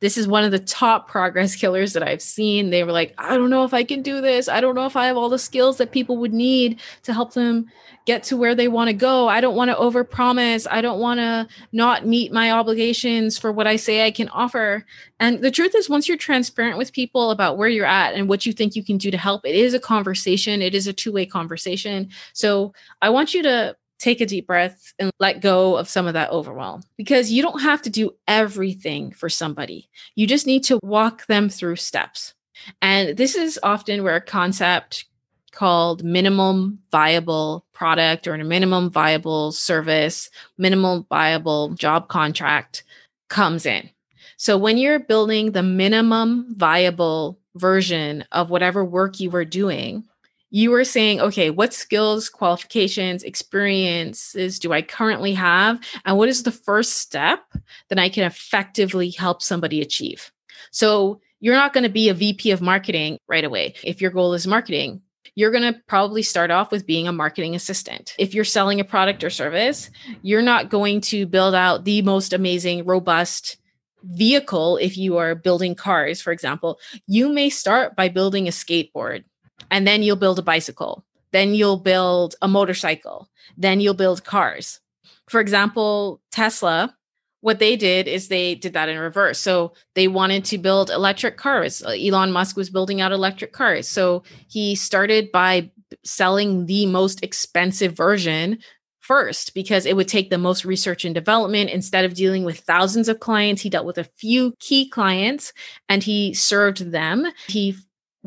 This 0.00 0.16
is 0.16 0.28
one 0.28 0.44
of 0.44 0.52
the 0.52 0.60
top 0.60 1.08
progress 1.08 1.56
killers 1.56 1.92
that 1.92 2.04
I've 2.04 2.22
seen. 2.22 2.70
They 2.70 2.84
were 2.84 2.92
like, 2.92 3.14
I 3.18 3.36
don't 3.36 3.50
know 3.50 3.64
if 3.64 3.74
I 3.74 3.82
can 3.82 4.00
do 4.00 4.20
this. 4.20 4.48
I 4.48 4.60
don't 4.60 4.76
know 4.76 4.86
if 4.86 4.94
I 4.94 5.06
have 5.06 5.16
all 5.16 5.28
the 5.28 5.40
skills 5.40 5.78
that 5.78 5.90
people 5.90 6.18
would 6.18 6.32
need 6.32 6.80
to 7.02 7.12
help 7.12 7.34
them 7.34 7.66
get 8.06 8.22
to 8.22 8.36
where 8.36 8.54
they 8.54 8.68
want 8.68 8.88
to 8.88 8.94
go. 8.94 9.28
I 9.28 9.40
don't 9.40 9.56
want 9.56 9.70
to 9.70 9.76
overpromise. 9.76 10.68
I 10.70 10.80
don't 10.80 11.00
want 11.00 11.18
to 11.18 11.48
not 11.72 12.06
meet 12.06 12.32
my 12.32 12.52
obligations 12.52 13.36
for 13.36 13.50
what 13.50 13.66
I 13.66 13.74
say 13.74 14.06
I 14.06 14.12
can 14.12 14.28
offer. 14.28 14.86
And 15.18 15.42
the 15.42 15.50
truth 15.50 15.74
is, 15.74 15.90
once 15.90 16.06
you're 16.06 16.16
transparent 16.16 16.78
with 16.78 16.92
people 16.92 17.32
about 17.32 17.58
where 17.58 17.68
you're 17.68 17.84
at 17.84 18.14
and 18.14 18.28
what 18.28 18.46
you 18.46 18.52
think 18.52 18.76
you 18.76 18.84
can 18.84 18.98
do 18.98 19.10
to 19.10 19.18
help, 19.18 19.44
it 19.44 19.56
is 19.56 19.74
a 19.74 19.80
conversation. 19.80 20.62
It 20.62 20.76
is 20.76 20.86
a 20.86 20.92
two 20.92 21.12
way 21.12 21.26
conversation. 21.26 22.08
So 22.32 22.72
I 23.02 23.10
want 23.10 23.34
you 23.34 23.42
to 23.42 23.76
take 23.98 24.20
a 24.20 24.26
deep 24.26 24.46
breath 24.46 24.92
and 24.98 25.10
let 25.18 25.40
go 25.40 25.76
of 25.76 25.88
some 25.88 26.06
of 26.06 26.14
that 26.14 26.30
overwhelm 26.30 26.82
because 26.96 27.32
you 27.32 27.42
don't 27.42 27.60
have 27.60 27.82
to 27.82 27.90
do 27.90 28.14
everything 28.26 29.10
for 29.12 29.28
somebody. 29.28 29.88
You 30.14 30.26
just 30.26 30.46
need 30.46 30.64
to 30.64 30.78
walk 30.82 31.26
them 31.26 31.48
through 31.48 31.76
steps. 31.76 32.34
And 32.82 33.16
this 33.16 33.34
is 33.34 33.58
often 33.62 34.02
where 34.02 34.16
a 34.16 34.20
concept 34.20 35.04
called 35.52 36.04
minimum 36.04 36.78
viable 36.92 37.64
product 37.72 38.26
or 38.26 38.34
a 38.34 38.44
minimum 38.44 38.90
viable 38.90 39.52
service, 39.52 40.30
minimum 40.56 41.06
viable 41.08 41.70
job 41.74 42.08
contract 42.08 42.84
comes 43.28 43.66
in. 43.66 43.88
So 44.36 44.56
when 44.56 44.78
you're 44.78 45.00
building 45.00 45.52
the 45.52 45.64
minimum 45.64 46.54
viable 46.56 47.40
version 47.56 48.24
of 48.30 48.50
whatever 48.50 48.84
work 48.84 49.18
you 49.18 49.30
were 49.30 49.44
doing, 49.44 50.04
you 50.50 50.70
were 50.70 50.84
saying, 50.84 51.20
okay, 51.20 51.50
what 51.50 51.74
skills, 51.74 52.28
qualifications, 52.28 53.22
experiences 53.22 54.58
do 54.58 54.72
I 54.72 54.82
currently 54.82 55.34
have? 55.34 55.80
And 56.04 56.16
what 56.16 56.28
is 56.28 56.42
the 56.42 56.52
first 56.52 56.94
step 56.96 57.40
that 57.88 57.98
I 57.98 58.08
can 58.08 58.24
effectively 58.24 59.10
help 59.10 59.42
somebody 59.42 59.80
achieve? 59.82 60.32
So 60.70 61.20
you're 61.40 61.54
not 61.54 61.72
going 61.72 61.84
to 61.84 61.90
be 61.90 62.08
a 62.08 62.14
VP 62.14 62.50
of 62.50 62.60
marketing 62.60 63.18
right 63.28 63.44
away. 63.44 63.74
If 63.84 64.00
your 64.00 64.10
goal 64.10 64.34
is 64.34 64.46
marketing, 64.46 65.02
you're 65.34 65.52
going 65.52 65.72
to 65.72 65.80
probably 65.86 66.22
start 66.22 66.50
off 66.50 66.72
with 66.72 66.86
being 66.86 67.06
a 67.06 67.12
marketing 67.12 67.54
assistant. 67.54 68.14
If 68.18 68.34
you're 68.34 68.44
selling 68.44 68.80
a 68.80 68.84
product 68.84 69.22
or 69.22 69.30
service, 69.30 69.90
you're 70.22 70.42
not 70.42 70.70
going 70.70 71.00
to 71.02 71.26
build 71.26 71.54
out 71.54 71.84
the 71.84 72.02
most 72.02 72.32
amazing, 72.32 72.84
robust 72.86 73.58
vehicle 74.02 74.78
if 74.78 74.96
you 74.96 75.16
are 75.18 75.34
building 75.34 75.74
cars, 75.74 76.20
for 76.20 76.32
example. 76.32 76.80
You 77.06 77.28
may 77.28 77.50
start 77.50 77.94
by 77.94 78.08
building 78.08 78.48
a 78.48 78.52
skateboard 78.52 79.24
and 79.70 79.86
then 79.86 80.02
you'll 80.02 80.16
build 80.16 80.38
a 80.38 80.42
bicycle. 80.42 81.04
Then 81.32 81.54
you'll 81.54 81.78
build 81.78 82.34
a 82.40 82.48
motorcycle. 82.48 83.28
Then 83.56 83.80
you'll 83.80 83.94
build 83.94 84.24
cars. 84.24 84.80
For 85.28 85.40
example 85.40 86.20
tesla 86.30 86.94
what 87.40 87.58
they 87.60 87.76
did 87.76 88.08
is 88.08 88.28
they 88.28 88.54
did 88.56 88.72
that 88.72 88.88
in 88.88 88.98
reverse. 88.98 89.38
So 89.38 89.72
they 89.94 90.08
wanted 90.08 90.44
to 90.46 90.58
build 90.58 90.90
electric 90.90 91.36
cars. 91.36 91.82
Elon 91.82 92.32
musk 92.32 92.56
was 92.56 92.70
building 92.70 93.00
out 93.00 93.12
electric 93.12 93.52
cars. 93.52 93.88
So 93.88 94.24
he 94.48 94.74
started 94.74 95.30
by 95.30 95.70
selling 96.04 96.66
the 96.66 96.86
most 96.86 97.22
expensive 97.22 97.96
version 97.96 98.58
first 99.00 99.54
because 99.54 99.86
it 99.86 99.96
would 99.96 100.08
take 100.08 100.28
the 100.28 100.36
most 100.36 100.64
research 100.64 101.04
and 101.04 101.14
development. 101.14 101.70
Instead 101.70 102.04
of 102.04 102.14
dealing 102.14 102.44
with 102.44 102.60
thousands 102.60 103.08
of 103.08 103.20
clients 103.20 103.62
he 103.62 103.70
dealt 103.70 103.86
with 103.86 103.98
a 103.98 104.04
few 104.04 104.52
key 104.58 104.88
clients 104.88 105.52
and 105.88 106.02
he 106.02 106.34
served 106.34 106.90
them. 106.90 107.26
He 107.46 107.76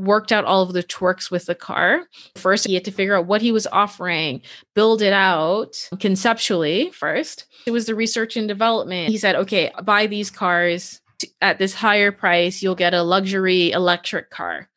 worked 0.01 0.31
out 0.31 0.45
all 0.45 0.63
of 0.63 0.73
the 0.73 0.83
twerks 0.83 1.31
with 1.31 1.45
the 1.45 1.55
car. 1.55 2.07
First, 2.35 2.67
he 2.67 2.73
had 2.73 2.85
to 2.85 2.91
figure 2.91 3.15
out 3.15 3.27
what 3.27 3.41
he 3.41 3.51
was 3.51 3.67
offering, 3.67 4.41
build 4.75 5.01
it 5.01 5.13
out 5.13 5.75
conceptually 5.99 6.91
first. 6.91 7.45
It 7.65 7.71
was 7.71 7.85
the 7.85 7.95
research 7.95 8.35
and 8.35 8.47
development. 8.47 9.09
He 9.09 9.17
said, 9.17 9.35
okay, 9.35 9.71
buy 9.83 10.07
these 10.07 10.29
cars 10.29 11.01
at 11.41 11.59
this 11.59 11.73
higher 11.73 12.11
price, 12.11 12.61
you'll 12.61 12.75
get 12.75 12.93
a 12.93 13.03
luxury 13.03 13.71
electric 13.71 14.29
car. 14.29 14.69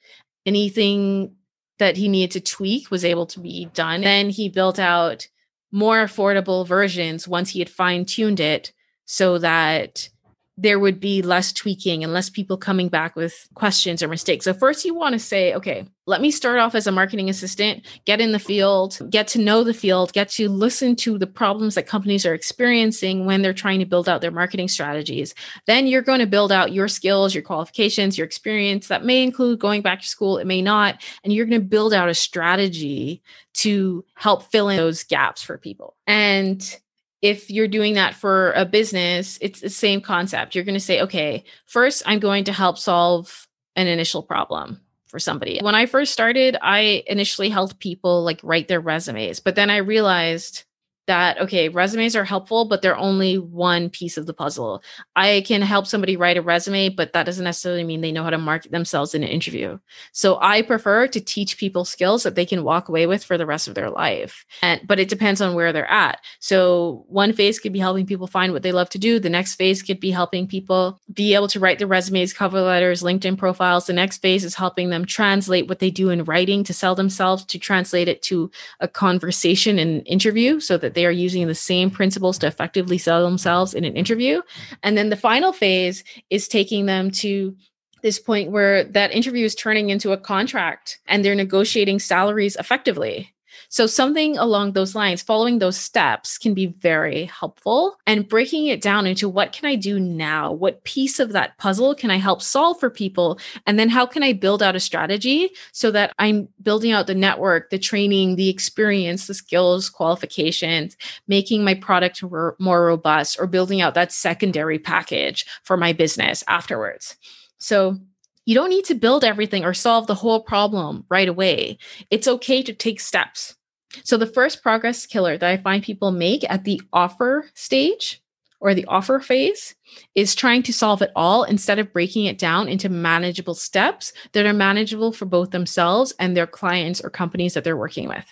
Anything 0.47 1.37
that 1.79 1.97
he 1.97 2.09
needed 2.09 2.33
to 2.33 2.41
tweak 2.41 2.91
was 2.91 3.05
able 3.05 3.27
to 3.27 3.41
be 3.41 3.67
done. 3.75 4.03
Then 4.03 4.31
he 4.31 4.49
built 4.49 4.79
out 4.79 5.27
more 5.73 6.05
affordable 6.05 6.67
versions 6.67 7.27
once 7.27 7.51
he 7.51 7.59
had 7.59 7.71
fine 7.71 8.05
tuned 8.05 8.41
it 8.41 8.73
so 9.07 9.39
that 9.39 10.09
there 10.57 10.79
would 10.79 11.01
be 11.01 11.23
less 11.23 11.53
tweaking 11.53 12.05
and 12.05 12.12
less 12.12 12.31
people 12.31 12.57
coming 12.57 12.88
back 12.88 13.17
with 13.17 13.49
questions 13.55 14.03
or 14.03 14.09
mistakes. 14.09 14.45
So, 14.45 14.55
first, 14.55 14.85
you 14.85 14.95
want 14.95 15.14
to 15.14 15.19
say, 15.19 15.53
okay, 15.55 15.87
let 16.07 16.21
me 16.21 16.31
start 16.31 16.59
off 16.59 16.75
as 16.75 16.87
a 16.87 16.93
marketing 16.93 17.29
assistant, 17.29 17.85
get 18.05 18.21
in 18.21 18.33
the 18.33 18.38
field, 18.38 18.99
get 19.11 19.27
to 19.29 19.40
know 19.40 19.64
the 19.64 19.75
field, 19.75 20.12
get 20.12 20.29
to 20.31 20.49
listen 20.49 20.95
to 20.97 21.19
the 21.19 21.27
problems 21.27 21.75
that 21.75 21.87
companies 21.87 22.27
are 22.27 22.35
experiencing 22.35 23.25
when 23.25 23.43
they're 23.43 23.55
trying 23.55 23.81
to 23.81 23.87
build 23.87 24.09
out 24.09 24.21
their 24.21 24.31
marketing 24.31 24.69
strategies. 24.69 25.35
Then 25.67 25.87
you're 25.87 26.03
going 26.03 26.21
to 26.21 26.27
build 26.27 26.53
out 26.53 26.73
your 26.73 26.88
skills, 26.88 27.35
your 27.35 27.43
qualifications, 27.43 28.19
your 28.19 28.27
experience. 28.27 28.88
That 28.88 29.05
may 29.05 29.23
include 29.23 29.59
going 29.59 29.83
back 29.83 30.03
to 30.03 30.07
school, 30.07 30.38
it 30.38 30.47
may 30.47 30.62
not. 30.62 31.03
And 31.25 31.33
you're 31.33 31.47
going 31.47 31.61
to 31.61 31.67
build 31.67 31.95
out 31.95 32.09
a 32.09 32.14
strategy 32.14 33.23
to 33.55 34.05
help 34.14 34.51
fill 34.51 34.69
in 34.69 34.77
those 34.77 35.05
gaps 35.05 35.43
for 35.43 35.57
people. 35.57 35.95
And 36.07 36.79
if 37.25 37.51
you're 37.51 37.67
doing 37.67 37.95
that 37.95 38.15
for 38.15 38.53
a 38.53 38.67
business, 38.67 39.39
it's 39.41 39.63
the 39.63 39.71
same 39.71 40.03
concept. 40.03 40.55
You're 40.55 40.63
going 40.63 40.75
to 40.75 40.81
say, 40.81 41.01
okay, 41.01 41.43
first, 41.65 42.03
I'm 42.05 42.19
going 42.19 42.45
to 42.45 42.53
help 42.53 42.77
solve 42.77 43.49
an 43.77 43.87
initial 43.87 44.23
problem 44.23 44.79
for 45.07 45.19
somebody. 45.19 45.59
When 45.63 45.75
I 45.75 45.87
first 45.87 46.13
started, 46.13 46.59
I 46.61 47.03
initially 47.07 47.49
helped 47.49 47.79
people 47.79 48.25
like 48.25 48.41
write 48.43 48.69
their 48.69 48.79
resumes, 48.79 49.41
but 49.41 49.55
then 49.55 49.71
I 49.71 49.79
realized 49.79 50.65
that 51.07 51.38
okay 51.40 51.69
resumes 51.69 52.17
are 52.17 52.25
helpful 52.25 52.64
but 52.64 52.83
they're 52.83 52.97
only 52.97 53.37
one 53.38 53.90
piece 53.90 54.17
of 54.17 54.27
the 54.27 54.35
puzzle. 54.35 54.83
I 55.17 55.43
can 55.47 55.62
help 55.62 55.87
somebody 55.87 56.17
write 56.17 56.37
a 56.37 56.43
resume 56.43 56.88
but 56.88 57.12
that 57.12 57.25
doesn't 57.25 57.45
necessarily 57.45 57.85
mean 57.85 58.01
they 58.01 58.12
know 58.12 58.25
how 58.25 58.31
to 58.31 58.38
market 58.38 58.73
themselves 58.73 59.14
in 59.14 59.23
an 59.23 59.29
interview. 59.29 59.79
So 60.12 60.38
i 60.40 60.62
prefer 60.62 61.07
to 61.09 61.21
teach 61.21 61.59
people 61.59 61.85
skills 61.85 62.23
that 62.23 62.35
they 62.35 62.47
can 62.47 62.64
walk 62.64 62.88
away 62.88 63.07
with 63.07 63.25
for 63.25 63.37
the 63.37 63.47
rest 63.47 63.69
of 63.69 63.75
their 63.75 63.90
life. 63.90 64.45
And 64.62 64.81
but 64.87 65.01
it 65.01 65.09
depends 65.09 65.40
on 65.40 65.55
where 65.55 65.73
they're 65.73 65.90
at. 65.90 66.21
So 66.40 67.05
one 67.09 67.33
phase 67.33 67.59
could 67.59 67.73
be 67.73 67.79
helping 67.79 68.07
people 68.07 68.27
find 68.27 68.53
what 68.53 68.62
they 68.62 68.73
love 68.73 68.88
to 68.90 68.99
do. 68.99 69.19
The 69.19 69.31
next 69.31 69.57
phase 69.57 69.83
could 69.83 70.01
be 70.01 70.11
helping 70.11 70.47
people 70.47 71.01
be 71.12 71.35
able 71.35 71.49
to 71.49 71.61
write 71.61 71.79
their 71.79 71.87
resumes 71.88 72.33
cover 72.33 72.61
letters 72.61 73.03
linkedin 73.03 73.37
profiles. 73.37 73.87
The 73.87 73.93
next 73.93 74.19
phase 74.19 74.45
is 74.45 74.55
helping 74.55 74.90
them 74.90 75.05
translate 75.05 75.69
what 75.69 75.79
they 75.79 75.90
do 75.90 76.11
in 76.11 76.25
writing 76.25 76.64
to 76.64 76.75
sell 76.75 76.95
themselves 76.95 77.45
to 77.47 77.59
translate 77.59 78.09
it 78.09 78.23
to 78.23 78.51
a 78.81 78.88
conversation 78.88 79.79
and 79.79 80.07
interview 80.07 80.61
so 80.61 80.79
that 80.79 80.93
they 80.94 81.07
are 81.07 81.11
using 81.11 81.46
the 81.46 81.54
same 81.54 81.90
principles 81.90 82.38
to 82.38 82.46
effectively 82.46 82.98
sell 82.98 83.24
themselves 83.24 83.74
in 83.74 83.85
an 83.85 83.96
interview. 83.96 84.40
And 84.83 84.96
then 84.96 85.11
the 85.11 85.16
final 85.16 85.52
phase 85.52 86.04
is 86.30 86.48
taking 86.48 86.87
them 86.87 87.11
to 87.12 87.57
this 88.02 88.18
point 88.18 88.50
where 88.50 88.85
that 88.85 89.12
interview 89.12 89.44
is 89.44 89.54
turning 89.54 89.90
into 89.90 90.12
a 90.12 90.18
contract 90.18 90.98
and 91.07 91.24
they're 91.24 91.35
negotiating 91.35 91.98
salaries 91.98 92.57
effectively. 92.57 93.34
So, 93.75 93.89
something 93.89 94.39
along 94.39 94.71
those 94.71 94.95
lines, 94.95 95.21
following 95.21 95.59
those 95.59 95.77
steps 95.77 96.39
can 96.39 96.55
be 96.55 96.67
very 96.67 97.25
helpful. 97.25 97.97
And 98.07 98.29
breaking 98.29 98.69
it 98.69 98.81
down 98.81 99.05
into 99.05 99.29
what 99.29 99.51
can 99.51 99.69
I 99.69 99.75
do 99.75 99.99
now? 99.99 100.53
What 100.53 100.85
piece 100.85 101.19
of 101.19 101.33
that 101.33 101.59
puzzle 101.59 101.93
can 101.97 102.09
I 102.09 102.19
help 102.19 102.41
solve 102.41 102.79
for 102.79 102.89
people? 102.89 103.41
And 103.67 103.77
then 103.77 103.89
how 103.89 104.07
can 104.07 104.23
I 104.23 104.33
build 104.33 104.63
out 104.63 104.77
a 104.77 104.79
strategy 104.81 105.51
so 105.73 105.91
that 105.91 106.15
I'm 106.21 106.49
building 106.63 106.93
out 106.93 107.09
the 107.09 107.17
network, 107.17 107.71
the 107.71 107.79
training, 107.81 108.37
the 108.37 108.49
experience, 108.49 109.27
the 109.27 109.35
skills, 109.35 109.91
qualifications, 109.91 110.97
making 111.27 111.65
my 111.65 111.75
product 111.75 112.23
more 112.23 112.87
robust, 112.87 113.41
or 113.41 113.49
building 113.49 113.81
out 113.81 113.95
that 113.95 114.13
secondary 114.13 114.79
package 114.79 115.47
for 115.65 115.77
my 115.77 115.93
business 115.93 116.45
afterwards. 116.47 117.17
So, 117.59 117.99
you 118.47 118.55
don't 118.55 118.71
need 118.71 118.85
to 118.85 118.95
build 118.95 119.25
everything 119.25 119.65
or 119.65 119.75
solve 119.75 120.07
the 120.07 120.15
whole 120.15 120.45
problem 120.45 121.05
right 121.09 121.29
away. 121.29 121.79
It's 122.11 122.29
okay 122.29 122.63
to 122.63 122.73
take 122.73 123.01
steps. 123.01 123.57
So, 124.02 124.16
the 124.16 124.26
first 124.26 124.62
progress 124.62 125.07
killer 125.07 125.38
that 125.38 125.50
I 125.50 125.57
find 125.57 125.83
people 125.83 126.11
make 126.11 126.48
at 126.50 126.64
the 126.64 126.80
offer 126.92 127.50
stage 127.54 128.20
or 128.61 128.74
the 128.74 128.87
offer 128.87 129.20
phase 129.20 129.74
is 130.14 130.35
trying 130.35 130.62
to 130.62 130.72
solve 130.72 131.02
it 131.02 131.12
all 131.14 131.44
instead 131.44 131.78
of 131.78 131.92
breaking 131.92 132.24
it 132.24 132.38
down 132.38 132.66
into 132.66 132.88
manageable 132.88 133.54
steps 133.54 134.12
that 134.33 134.46
are 134.46 134.54
manageable 134.54 135.12
for 135.12 135.26
both 135.26 135.50
themselves 135.50 136.14
and 136.18 136.37
their 136.37 136.46
clients 136.46 137.00
or 137.02 137.11
companies 137.11 137.54
that 137.54 137.62
they're 137.62 137.76
working 137.76 138.09
with. 138.09 138.24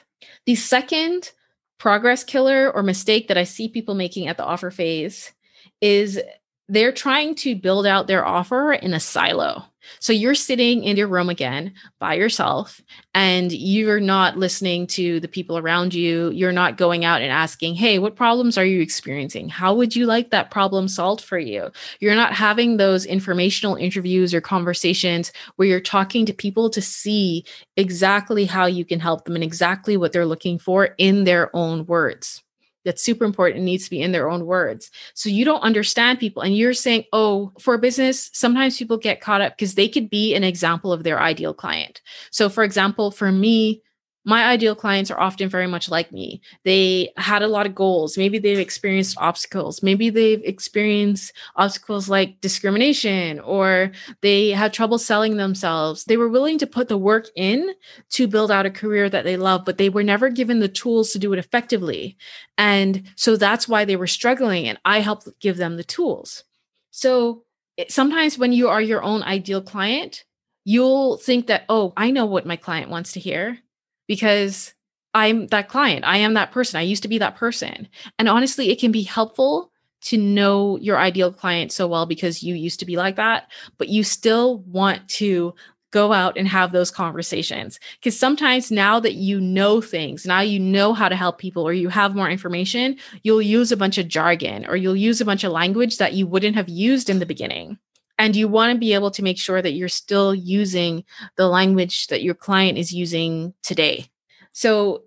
The 0.46 0.54
second 0.54 1.32
progress 1.78 2.24
killer 2.24 2.72
or 2.72 2.82
mistake 2.82 3.28
that 3.28 3.36
I 3.36 3.44
see 3.44 3.68
people 3.68 3.94
making 3.94 4.28
at 4.28 4.36
the 4.36 4.44
offer 4.44 4.70
phase 4.70 5.32
is 5.80 6.18
they're 6.72 6.90
trying 6.90 7.34
to 7.34 7.54
build 7.54 7.86
out 7.86 8.06
their 8.06 8.24
offer 8.24 8.72
in 8.72 8.94
a 8.94 9.00
silo. 9.00 9.62
So 9.98 10.12
you're 10.12 10.34
sitting 10.34 10.84
in 10.84 10.96
your 10.96 11.08
room 11.08 11.28
again 11.28 11.74
by 11.98 12.14
yourself 12.14 12.80
and 13.12 13.52
you're 13.52 14.00
not 14.00 14.38
listening 14.38 14.86
to 14.86 15.20
the 15.20 15.28
people 15.28 15.58
around 15.58 15.92
you. 15.92 16.30
You're 16.30 16.50
not 16.50 16.78
going 16.78 17.04
out 17.04 17.20
and 17.20 17.30
asking, 17.30 17.74
Hey, 17.74 17.98
what 17.98 18.16
problems 18.16 18.56
are 18.56 18.64
you 18.64 18.80
experiencing? 18.80 19.50
How 19.50 19.74
would 19.74 19.94
you 19.94 20.06
like 20.06 20.30
that 20.30 20.50
problem 20.50 20.88
solved 20.88 21.22
for 21.22 21.38
you? 21.38 21.70
You're 22.00 22.14
not 22.14 22.32
having 22.32 22.78
those 22.78 23.04
informational 23.04 23.74
interviews 23.74 24.32
or 24.32 24.40
conversations 24.40 25.30
where 25.56 25.68
you're 25.68 25.80
talking 25.80 26.24
to 26.24 26.32
people 26.32 26.70
to 26.70 26.80
see 26.80 27.44
exactly 27.76 28.46
how 28.46 28.64
you 28.64 28.86
can 28.86 29.00
help 29.00 29.26
them 29.26 29.34
and 29.34 29.44
exactly 29.44 29.98
what 29.98 30.12
they're 30.12 30.24
looking 30.24 30.58
for 30.58 30.94
in 30.96 31.24
their 31.24 31.54
own 31.54 31.84
words 31.84 32.42
that's 32.84 33.02
super 33.02 33.24
important 33.24 33.58
and 33.58 33.64
needs 33.64 33.84
to 33.84 33.90
be 33.90 34.02
in 34.02 34.12
their 34.12 34.30
own 34.30 34.46
words. 34.46 34.90
So 35.14 35.28
you 35.28 35.44
don't 35.44 35.60
understand 35.60 36.18
people 36.18 36.42
and 36.42 36.56
you're 36.56 36.74
saying, 36.74 37.04
oh, 37.12 37.52
for 37.58 37.78
business, 37.78 38.30
sometimes 38.32 38.78
people 38.78 38.96
get 38.96 39.20
caught 39.20 39.40
up 39.40 39.56
because 39.56 39.74
they 39.74 39.88
could 39.88 40.10
be 40.10 40.34
an 40.34 40.44
example 40.44 40.92
of 40.92 41.04
their 41.04 41.20
ideal 41.20 41.54
client. 41.54 42.00
So, 42.30 42.48
for 42.48 42.64
example, 42.64 43.10
for 43.10 43.30
me, 43.30 43.82
my 44.24 44.44
ideal 44.44 44.76
clients 44.76 45.10
are 45.10 45.20
often 45.20 45.48
very 45.48 45.66
much 45.66 45.90
like 45.90 46.12
me. 46.12 46.40
They 46.64 47.12
had 47.16 47.42
a 47.42 47.48
lot 47.48 47.66
of 47.66 47.74
goals. 47.74 48.16
Maybe 48.16 48.38
they've 48.38 48.58
experienced 48.58 49.18
obstacles. 49.18 49.82
Maybe 49.82 50.10
they've 50.10 50.42
experienced 50.44 51.32
obstacles 51.56 52.08
like 52.08 52.40
discrimination 52.40 53.40
or 53.40 53.90
they 54.20 54.50
had 54.50 54.72
trouble 54.72 54.98
selling 54.98 55.36
themselves. 55.36 56.04
They 56.04 56.16
were 56.16 56.28
willing 56.28 56.58
to 56.58 56.66
put 56.66 56.88
the 56.88 56.98
work 56.98 57.28
in 57.34 57.74
to 58.10 58.28
build 58.28 58.52
out 58.52 58.66
a 58.66 58.70
career 58.70 59.10
that 59.10 59.24
they 59.24 59.36
love, 59.36 59.64
but 59.64 59.78
they 59.78 59.88
were 59.88 60.04
never 60.04 60.28
given 60.28 60.60
the 60.60 60.68
tools 60.68 61.10
to 61.12 61.18
do 61.18 61.32
it 61.32 61.38
effectively. 61.40 62.16
And 62.56 63.02
so 63.16 63.36
that's 63.36 63.66
why 63.66 63.84
they 63.84 63.96
were 63.96 64.06
struggling. 64.06 64.68
And 64.68 64.78
I 64.84 65.00
helped 65.00 65.28
give 65.40 65.56
them 65.56 65.76
the 65.76 65.84
tools. 65.84 66.44
So 66.92 67.42
sometimes 67.88 68.38
when 68.38 68.52
you 68.52 68.68
are 68.68 68.80
your 68.80 69.02
own 69.02 69.24
ideal 69.24 69.62
client, 69.62 70.24
you'll 70.64 71.16
think 71.16 71.48
that, 71.48 71.64
oh, 71.68 71.92
I 71.96 72.12
know 72.12 72.26
what 72.26 72.46
my 72.46 72.54
client 72.54 72.88
wants 72.88 73.12
to 73.12 73.20
hear 73.20 73.58
because 74.12 74.74
I'm 75.14 75.46
that 75.46 75.70
client. 75.70 76.04
I 76.04 76.18
am 76.18 76.34
that 76.34 76.52
person. 76.52 76.76
I 76.76 76.82
used 76.82 77.02
to 77.04 77.08
be 77.08 77.16
that 77.16 77.34
person. 77.34 77.88
And 78.18 78.28
honestly, 78.28 78.68
it 78.68 78.78
can 78.78 78.92
be 78.92 79.04
helpful 79.04 79.72
to 80.02 80.18
know 80.18 80.76
your 80.80 80.98
ideal 80.98 81.32
client 81.32 81.72
so 81.72 81.88
well 81.88 82.04
because 82.04 82.42
you 82.42 82.54
used 82.54 82.78
to 82.80 82.84
be 82.84 82.98
like 82.98 83.16
that, 83.16 83.50
but 83.78 83.88
you 83.88 84.04
still 84.04 84.58
want 84.64 85.08
to 85.08 85.54
go 85.92 86.12
out 86.12 86.36
and 86.36 86.46
have 86.46 86.72
those 86.72 86.90
conversations. 86.90 87.80
Because 87.98 88.18
sometimes 88.18 88.70
now 88.70 89.00
that 89.00 89.14
you 89.14 89.40
know 89.40 89.80
things, 89.80 90.26
now 90.26 90.40
you 90.40 90.60
know 90.60 90.92
how 90.92 91.08
to 91.08 91.16
help 91.16 91.38
people 91.38 91.66
or 91.66 91.72
you 91.72 91.88
have 91.88 92.14
more 92.14 92.28
information, 92.28 92.98
you'll 93.22 93.40
use 93.40 93.72
a 93.72 93.78
bunch 93.78 93.96
of 93.96 94.08
jargon 94.08 94.66
or 94.66 94.76
you'll 94.76 94.94
use 94.94 95.22
a 95.22 95.24
bunch 95.24 95.42
of 95.42 95.52
language 95.52 95.96
that 95.96 96.12
you 96.12 96.26
wouldn't 96.26 96.56
have 96.56 96.68
used 96.68 97.08
in 97.08 97.18
the 97.18 97.24
beginning. 97.24 97.78
And 98.22 98.36
you 98.36 98.46
want 98.46 98.72
to 98.72 98.78
be 98.78 98.94
able 98.94 99.10
to 99.10 99.22
make 99.22 99.36
sure 99.36 99.60
that 99.60 99.72
you're 99.72 99.88
still 99.88 100.32
using 100.32 101.02
the 101.34 101.48
language 101.48 102.06
that 102.06 102.22
your 102.22 102.36
client 102.36 102.78
is 102.78 102.94
using 102.94 103.52
today. 103.64 104.06
So 104.52 105.02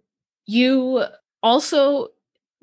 you 0.46 1.06
also 1.42 2.10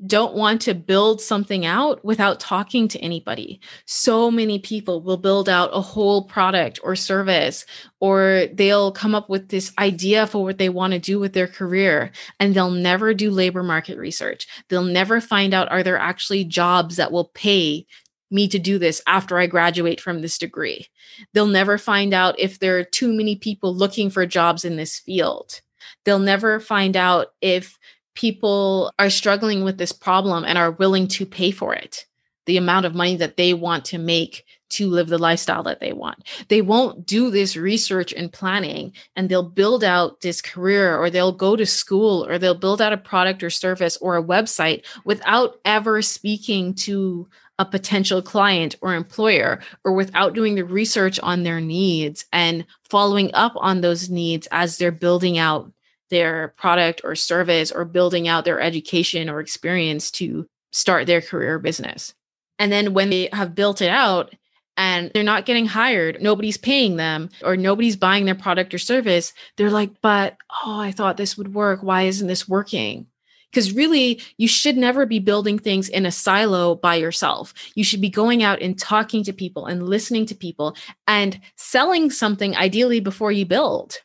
don't 0.07 0.35
want 0.35 0.61
to 0.61 0.75
build 0.75 1.23
something 1.23 1.65
out 1.65 2.05
without 2.05 2.39
talking 2.39 2.87
to 2.89 2.99
anybody. 2.99 3.63
So 3.87 4.31
many 4.31 4.59
people 4.59 5.01
will 5.01 5.17
build 5.17 5.49
out 5.49 5.71
a 5.73 5.81
whole 5.81 6.25
product 6.25 6.81
or 6.83 6.97
service, 6.97 7.65
or 8.01 8.47
they'll 8.53 8.93
come 8.93 9.15
up 9.15 9.31
with 9.31 9.49
this 9.49 9.73
idea 9.79 10.27
for 10.27 10.45
what 10.45 10.59
they 10.59 10.69
want 10.69 10.93
to 10.93 10.99
do 10.99 11.19
with 11.19 11.33
their 11.33 11.49
career, 11.49 12.13
and 12.41 12.53
they'll 12.53 12.71
never 12.71 13.15
do 13.15 13.31
labor 13.31 13.63
market 13.63 13.97
research. 13.97 14.47
They'll 14.69 14.83
never 14.83 15.19
find 15.19 15.55
out 15.55 15.71
are 15.71 15.83
there 15.83 15.99
actually 15.99 16.45
jobs 16.45 16.97
that 16.97 17.11
will 17.11 17.31
pay 17.33 17.87
me 18.33 18.49
to 18.49 18.59
do 18.59 18.79
this 18.79 19.03
after 19.07 19.39
I 19.39 19.47
graduate 19.47 20.01
from 20.01 20.21
this 20.21 20.39
degree. 20.39 20.89
They'll 21.33 21.47
never 21.47 21.79
find 21.79 22.15
out 22.15 22.39
if 22.39 22.59
there 22.59 22.79
are 22.79 22.85
too 22.85 23.13
many 23.13 23.37
people 23.37 23.75
looking 23.75 24.11
for 24.11 24.27
jobs 24.27 24.65
in 24.65 24.77
this 24.77 24.99
field. 24.99 25.61
They'll 26.05 26.19
never 26.19 26.59
find 26.59 26.97
out 26.97 27.29
if 27.41 27.79
people 28.15 28.93
are 28.99 29.11
struggling 29.11 29.65
with 29.65 29.79
this 29.79 29.93
problem 29.93 30.45
and 30.45 30.59
are 30.59 30.73
willing 30.73 31.09
to 31.09 31.27
pay 31.27 31.51
for 31.51 31.75
it, 31.75 32.07
the 32.47 32.57
amount 32.57 32.87
of 32.87 32.95
money 32.95 33.17
that 33.17 33.37
they 33.37 33.55
want 33.55 33.85
to 33.87 33.99
make 33.99 34.45
to 34.73 34.89
live 34.89 35.09
the 35.09 35.19
lifestyle 35.19 35.63
that 35.63 35.81
they 35.81 35.93
want. 35.93 36.27
They 36.49 36.63
won't 36.63 37.07
do 37.07 37.31
this 37.31 37.57
research 37.57 38.13
and 38.13 38.33
planning 38.33 38.93
and 39.15 39.29
they'll 39.29 39.43
build 39.43 39.85
out 39.85 40.23
this 40.23 40.41
career 40.41 40.97
or 40.97 41.11
they'll 41.11 41.33
go 41.33 41.57
to 41.57 41.67
school 41.67 42.27
or 42.27 42.39
they'll 42.39 42.55
build 42.55 42.81
out 42.81 42.93
a 42.93 42.97
product 42.97 43.43
or 43.43 43.51
service 43.51 43.99
or 43.99 44.17
a 44.17 44.25
website 44.25 44.85
without 45.05 45.57
ever 45.65 46.01
speaking 46.01 46.75
to 46.75 47.29
a 47.59 47.65
potential 47.65 48.23
client 48.23 48.77
or 48.81 48.95
employer 48.95 49.61
or 49.85 49.93
without 49.93 50.35
doing 50.35 50.55
the 50.55 50.65
research 50.65 51.21
on 51.21 51.43
their 51.43 51.61
needs 51.61 52.25
and 52.33 52.65
following 52.89 53.31
up 53.35 53.53
on 53.57 53.81
those 53.81 54.09
needs 54.11 54.49
as 54.51 54.79
they're 54.79 54.91
building 54.91 55.39
out 55.39 55.71
their 56.11 56.55
product 56.57 57.01
or 57.05 57.15
service 57.15 57.71
or 57.71 57.85
building 57.85 58.29
out 58.29 58.45
their 58.45 58.61
education 58.61 59.29
or 59.29 59.41
experience 59.41 60.11
to 60.11 60.47
start 60.73 61.07
their 61.07 61.21
career 61.21 61.59
business. 61.59 62.15
And 62.59 62.73
then 62.73 62.95
when 62.95 63.11
they 63.11 63.29
have 63.33 63.55
built 63.55 63.81
it 63.83 63.91
out, 63.91 64.35
and 64.77 65.11
they're 65.13 65.23
not 65.23 65.45
getting 65.45 65.67
hired, 65.67 66.23
nobody's 66.23 66.57
paying 66.57 66.97
them, 66.97 67.29
or 67.43 67.57
nobody's 67.57 67.97
buying 67.97 68.25
their 68.25 68.35
product 68.35 68.73
or 68.73 68.79
service, 68.79 69.33
they're 69.57 69.71
like, 69.71 69.91
but 70.01 70.37
oh, 70.65 70.81
I 70.81 70.93
thought 70.93 71.17
this 71.19 71.37
would 71.37 71.55
work. 71.55 71.83
Why 71.83 72.03
isn't 72.03 72.27
this 72.27 72.49
working? 72.49 73.07
Because 73.53 73.73
really, 73.73 74.21
you 74.39 74.49
should 74.49 74.79
never 74.79 75.05
be 75.05 75.19
building 75.19 75.59
things 75.59 75.89
in 75.91 76.07
a 76.07 76.11
silo 76.11 76.75
by 76.77 76.95
yourself. 76.95 77.53
You 77.75 77.85
should 77.85 78.01
be 78.01 78.09
going 78.09 78.43
out 78.43 78.63
and 78.63 78.79
talking 78.79 79.23
to 79.25 79.33
people 79.33 79.67
and 79.67 79.89
listening 79.89 80.25
to 80.27 80.35
people 80.35 80.75
and 81.07 81.39
selling 81.57 82.11
something 82.11 82.57
ideally 82.57 83.01
before 83.01 83.31
you 83.31 83.45
build. 83.45 83.99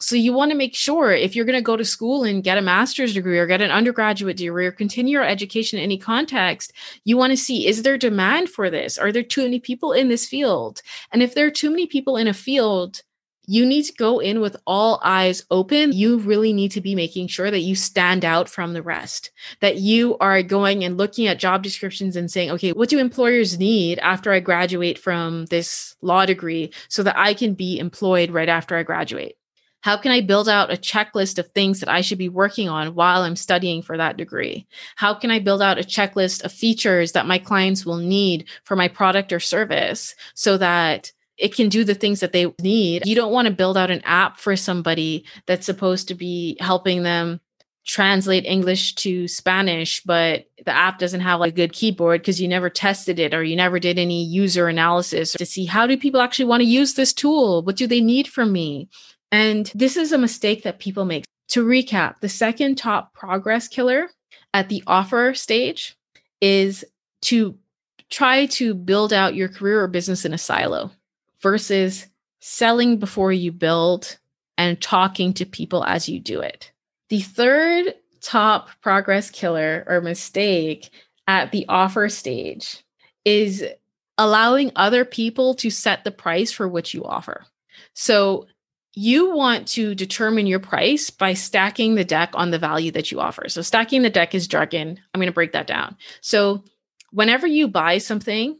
So 0.00 0.16
you 0.16 0.32
want 0.32 0.50
to 0.50 0.56
make 0.56 0.74
sure 0.74 1.12
if 1.12 1.36
you're 1.36 1.44
going 1.44 1.58
to 1.58 1.62
go 1.62 1.76
to 1.76 1.84
school 1.84 2.24
and 2.24 2.42
get 2.42 2.58
a 2.58 2.62
master's 2.62 3.14
degree 3.14 3.38
or 3.38 3.46
get 3.46 3.62
an 3.62 3.70
undergraduate 3.70 4.36
degree 4.36 4.66
or 4.66 4.72
continue 4.72 5.12
your 5.12 5.24
education 5.24 5.78
in 5.78 5.84
any 5.84 5.98
context, 5.98 6.72
you 7.04 7.16
want 7.16 7.30
to 7.30 7.36
see 7.36 7.66
is 7.66 7.82
there 7.82 7.96
demand 7.96 8.48
for 8.50 8.70
this? 8.70 8.98
Are 8.98 9.12
there 9.12 9.22
too 9.22 9.42
many 9.44 9.60
people 9.60 9.92
in 9.92 10.08
this 10.08 10.26
field? 10.26 10.82
And 11.12 11.22
if 11.22 11.34
there 11.34 11.46
are 11.46 11.50
too 11.50 11.70
many 11.70 11.86
people 11.86 12.16
in 12.16 12.26
a 12.26 12.34
field, 12.34 13.02
you 13.46 13.66
need 13.66 13.84
to 13.84 13.92
go 13.94 14.18
in 14.18 14.40
with 14.40 14.56
all 14.66 15.00
eyes 15.04 15.44
open. 15.50 15.92
You 15.92 16.18
really 16.18 16.52
need 16.52 16.70
to 16.72 16.80
be 16.80 16.94
making 16.94 17.28
sure 17.28 17.50
that 17.50 17.60
you 17.60 17.74
stand 17.74 18.24
out 18.24 18.48
from 18.48 18.72
the 18.72 18.82
rest, 18.82 19.30
that 19.60 19.76
you 19.76 20.16
are 20.18 20.42
going 20.42 20.84
and 20.84 20.96
looking 20.96 21.26
at 21.26 21.38
job 21.38 21.62
descriptions 21.62 22.16
and 22.16 22.30
saying, 22.30 22.50
okay, 22.52 22.72
what 22.72 22.88
do 22.88 22.98
employers 22.98 23.58
need 23.58 23.98
after 23.98 24.32
I 24.32 24.40
graduate 24.40 24.98
from 24.98 25.46
this 25.46 25.96
law 26.00 26.26
degree 26.26 26.72
so 26.88 27.02
that 27.02 27.18
I 27.18 27.34
can 27.34 27.54
be 27.54 27.78
employed 27.78 28.30
right 28.30 28.48
after 28.48 28.76
I 28.76 28.82
graduate? 28.82 29.36
How 29.84 29.98
can 29.98 30.12
I 30.12 30.22
build 30.22 30.48
out 30.48 30.72
a 30.72 30.78
checklist 30.78 31.38
of 31.38 31.50
things 31.50 31.80
that 31.80 31.90
I 31.90 32.00
should 32.00 32.16
be 32.16 32.30
working 32.30 32.70
on 32.70 32.94
while 32.94 33.20
I'm 33.20 33.36
studying 33.36 33.82
for 33.82 33.98
that 33.98 34.16
degree? 34.16 34.66
How 34.96 35.12
can 35.12 35.30
I 35.30 35.40
build 35.40 35.60
out 35.60 35.78
a 35.78 35.82
checklist 35.82 36.42
of 36.42 36.52
features 36.52 37.12
that 37.12 37.26
my 37.26 37.36
clients 37.36 37.84
will 37.84 37.98
need 37.98 38.48
for 38.64 38.76
my 38.76 38.88
product 38.88 39.30
or 39.30 39.40
service 39.40 40.14
so 40.32 40.56
that 40.56 41.12
it 41.38 41.54
can 41.54 41.68
do 41.68 41.84
the 41.84 41.94
things 41.94 42.20
that 42.20 42.32
they 42.32 42.52
need? 42.60 43.06
You 43.06 43.14
don't 43.14 43.32
want 43.32 43.48
to 43.48 43.54
build 43.54 43.76
out 43.76 43.90
an 43.90 44.02
app 44.04 44.38
for 44.38 44.56
somebody 44.56 45.24
that's 45.46 45.66
supposed 45.66 46.08
to 46.08 46.14
be 46.14 46.56
helping 46.60 47.02
them 47.02 47.40
translate 47.84 48.46
English 48.46 48.94
to 48.94 49.28
Spanish, 49.28 50.02
but 50.04 50.46
the 50.64 50.72
app 50.72 50.98
doesn't 50.98 51.20
have 51.20 51.40
like 51.40 51.52
a 51.52 51.56
good 51.56 51.72
keyboard 51.72 52.20
because 52.20 52.40
you 52.40 52.48
never 52.48 52.70
tested 52.70 53.18
it 53.18 53.34
or 53.34 53.44
you 53.44 53.56
never 53.56 53.78
did 53.78 53.98
any 53.98 54.24
user 54.24 54.68
analysis 54.68 55.32
to 55.32 55.44
see 55.44 55.66
how 55.66 55.86
do 55.86 55.96
people 55.96 56.20
actually 56.20 56.46
want 56.46 56.62
to 56.62 56.68
use 56.68 56.94
this 56.94 57.12
tool? 57.12 57.62
What 57.62 57.76
do 57.76 57.86
they 57.86 58.00
need 58.00 58.26
from 58.26 58.52
me? 58.52 58.88
And 59.30 59.70
this 59.74 59.96
is 59.96 60.12
a 60.12 60.18
mistake 60.18 60.62
that 60.62 60.78
people 60.78 61.04
make. 61.04 61.24
To 61.48 61.64
recap, 61.64 62.20
the 62.20 62.28
second 62.28 62.76
top 62.76 63.12
progress 63.12 63.68
killer 63.68 64.08
at 64.54 64.70
the 64.70 64.82
offer 64.86 65.34
stage 65.34 65.94
is 66.40 66.84
to 67.22 67.56
try 68.10 68.46
to 68.46 68.74
build 68.74 69.12
out 69.12 69.34
your 69.34 69.48
career 69.48 69.82
or 69.82 69.88
business 69.88 70.24
in 70.24 70.32
a 70.32 70.38
silo 70.38 70.90
versus 71.44 72.06
selling 72.40 72.96
before 72.96 73.30
you 73.30 73.52
build 73.52 74.18
and 74.56 74.80
talking 74.80 75.34
to 75.34 75.44
people 75.44 75.84
as 75.84 76.08
you 76.08 76.18
do 76.18 76.40
it. 76.40 76.72
The 77.10 77.20
third 77.20 77.94
top 78.22 78.70
progress 78.80 79.30
killer 79.30 79.84
or 79.86 80.00
mistake 80.00 80.88
at 81.28 81.52
the 81.52 81.66
offer 81.68 82.08
stage 82.08 82.82
is 83.26 83.62
allowing 84.16 84.72
other 84.74 85.04
people 85.04 85.52
to 85.56 85.68
set 85.68 86.02
the 86.02 86.10
price 86.10 86.50
for 86.50 86.66
what 86.66 86.94
you 86.94 87.04
offer. 87.04 87.44
So 87.92 88.46
you 88.94 89.34
want 89.34 89.68
to 89.68 89.94
determine 89.94 90.46
your 90.46 90.60
price 90.60 91.10
by 91.10 91.34
stacking 91.34 91.94
the 91.94 92.04
deck 92.06 92.30
on 92.32 92.52
the 92.52 92.58
value 92.58 92.90
that 92.92 93.12
you 93.12 93.20
offer. 93.20 93.50
So, 93.50 93.60
stacking 93.60 94.02
the 94.02 94.08
deck 94.08 94.34
is 94.36 94.46
jargon. 94.46 95.00
I'm 95.12 95.18
going 95.18 95.26
to 95.26 95.34
break 95.34 95.50
that 95.52 95.66
down. 95.66 95.96
So, 96.20 96.62
whenever 97.10 97.44
you 97.44 97.66
buy 97.66 97.98
something, 97.98 98.56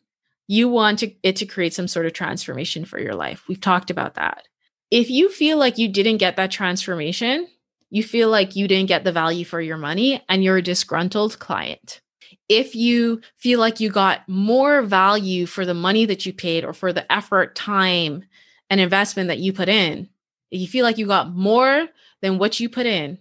you 0.47 0.68
want 0.68 1.01
to, 1.01 1.12
it 1.22 1.36
to 1.36 1.47
create 1.47 1.74
some 1.74 1.88
sort 1.88 2.07
of 2.07 2.12
transformation 2.12 2.84
for 2.84 2.99
your 2.99 3.14
life. 3.14 3.45
We've 3.49 3.61
talked 3.61 3.90
about 3.90 4.14
that. 4.14 4.47
If 4.90 5.11
you 5.11 5.28
feel 5.28 5.59
like 5.59 5.78
you 5.78 5.88
didn't 5.88 6.18
get 6.18 6.36
that 6.36 6.51
transformation, 6.51 7.49
you 7.90 8.03
feel 8.03 8.28
like 8.28 8.57
you 8.57 8.68
didn't 8.68 8.88
get 8.88 9.05
the 9.05 9.12
value 9.12 9.45
for 9.45 9.61
your 9.61 9.76
money 9.76 10.22
and 10.28 10.42
you're 10.42 10.57
a 10.57 10.62
disgruntled 10.62 11.38
client. 11.38 12.01
If 12.49 12.74
you 12.74 13.22
feel 13.38 13.59
like 13.59 13.80
you 13.80 13.88
got 13.88 14.28
more 14.28 14.82
value 14.82 15.47
for 15.47 15.64
the 15.64 15.74
money 15.74 16.05
that 16.07 16.26
you 16.26 16.32
paid 16.32 16.64
or 16.64 16.72
for 16.72 16.92
the 16.92 17.11
effort, 17.11 17.55
time, 17.55 18.24
and 18.68 18.80
investment 18.80 19.28
that 19.28 19.38
you 19.38 19.53
put 19.53 19.68
in, 19.68 20.09
if 20.51 20.61
you 20.61 20.66
feel 20.66 20.84
like 20.84 20.99
you 20.99 21.07
got 21.07 21.34
more 21.34 21.88
than 22.20 22.38
what 22.38 22.61
you 22.61 22.68
put 22.68 22.86
in, 22.86 23.18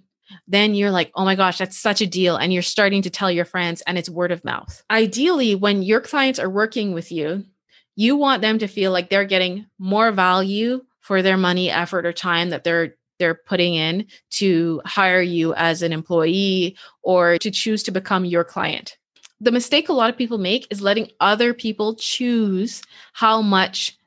then 0.47 0.75
you're 0.75 0.91
like, 0.91 1.11
oh 1.15 1.25
my 1.25 1.35
gosh, 1.35 1.57
that's 1.57 1.77
such 1.77 2.01
a 2.01 2.07
deal. 2.07 2.35
And 2.35 2.53
you're 2.53 2.61
starting 2.61 3.01
to 3.03 3.09
tell 3.09 3.31
your 3.31 3.45
friends, 3.45 3.81
and 3.81 3.97
it's 3.97 4.09
word 4.09 4.31
of 4.31 4.43
mouth. 4.43 4.83
Ideally, 4.89 5.55
when 5.55 5.83
your 5.83 6.01
clients 6.01 6.39
are 6.39 6.49
working 6.49 6.93
with 6.93 7.11
you, 7.11 7.45
you 7.95 8.15
want 8.15 8.41
them 8.41 8.59
to 8.59 8.67
feel 8.67 8.91
like 8.91 9.09
they're 9.09 9.25
getting 9.25 9.67
more 9.77 10.11
value 10.11 10.81
for 11.01 11.21
their 11.21 11.37
money, 11.37 11.69
effort, 11.69 12.05
or 12.05 12.13
time 12.13 12.49
that 12.49 12.63
they're 12.63 12.95
they're 13.19 13.35
putting 13.35 13.75
in 13.75 14.05
to 14.31 14.81
hire 14.85 15.21
you 15.21 15.53
as 15.53 15.81
an 15.81 15.93
employee 15.93 16.75
or 17.03 17.37
to 17.37 17.51
choose 17.51 17.83
to 17.83 17.91
become 17.91 18.25
your 18.25 18.43
client. 18.43 18.97
The 19.39 19.51
mistake 19.51 19.87
a 19.87 19.93
lot 19.93 20.09
of 20.09 20.17
people 20.17 20.37
make 20.37 20.67
is 20.71 20.81
letting 20.81 21.11
other 21.19 21.53
people 21.53 21.95
choose 21.95 22.81
how 23.13 23.41
much 23.41 23.97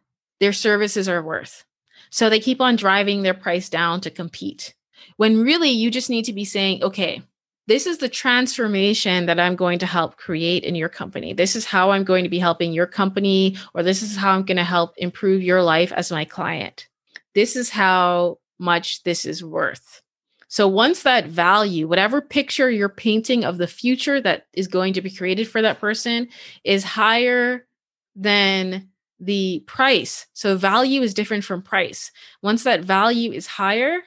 their 0.40 0.52
services 0.52 1.08
are 1.08 1.22
worth. 1.22 1.64
So 2.10 2.28
they 2.28 2.40
keep 2.40 2.60
on 2.60 2.76
driving 2.76 3.22
their 3.22 3.34
price 3.34 3.68
down 3.68 4.00
to 4.02 4.10
compete. 4.10 4.74
When 5.16 5.42
really 5.42 5.70
you 5.70 5.90
just 5.90 6.11
need 6.11 6.24
to 6.24 6.32
be 6.32 6.44
saying, 6.44 6.82
okay, 6.82 7.22
this 7.68 7.86
is 7.86 7.99
the 7.99 8.09
transformation 8.09 9.26
that 9.26 9.40
I'm 9.40 9.57
going 9.57 9.80
to 9.80 9.86
help 9.86 10.16
create 10.16 10.62
in 10.62 10.76
your 10.76 10.88
company. 10.88 11.32
This 11.32 11.57
is 11.57 11.64
how 11.64 11.90
I'm 11.90 12.05
going 12.05 12.22
to 12.22 12.30
be 12.30 12.38
helping 12.38 12.72
your 12.72 12.86
company, 12.86 13.57
or 13.74 13.82
this 13.82 14.03
is 14.03 14.16
how 14.16 14.32
I'm 14.32 14.44
going 14.44 14.57
to 14.57 14.64
help 14.64 14.94
improve 14.97 15.42
your 15.42 15.62
life 15.62 15.92
as 15.92 16.12
my 16.12 16.24
client. 16.24 16.88
This 17.34 17.57
is 17.57 17.70
how 17.70 18.38
much 18.59 19.03
this 19.03 19.24
is 19.24 19.42
worth. 19.42 20.01
So 20.49 20.68
once 20.68 21.03
that 21.03 21.26
value, 21.26 21.88
whatever 21.88 22.20
picture 22.20 22.70
you're 22.70 22.88
painting 22.88 23.44
of 23.44 23.59
the 23.59 23.66
future 23.66 24.20
that 24.20 24.47
is 24.53 24.68
going 24.68 24.92
to 24.92 25.03
be 25.03 25.11
created 25.11 25.49
for 25.49 25.61
that 25.61 25.80
person 25.80 26.28
is 26.62 26.84
higher 26.84 27.66
than 28.14 28.90
the 29.18 29.64
price. 29.66 30.26
So 30.34 30.57
value 30.57 31.03
is 31.03 31.14
different 31.14 31.42
from 31.42 31.62
price. 31.62 32.12
Once 32.42 32.62
that 32.62 32.84
value 32.84 33.32
is 33.32 33.47
higher, 33.47 33.99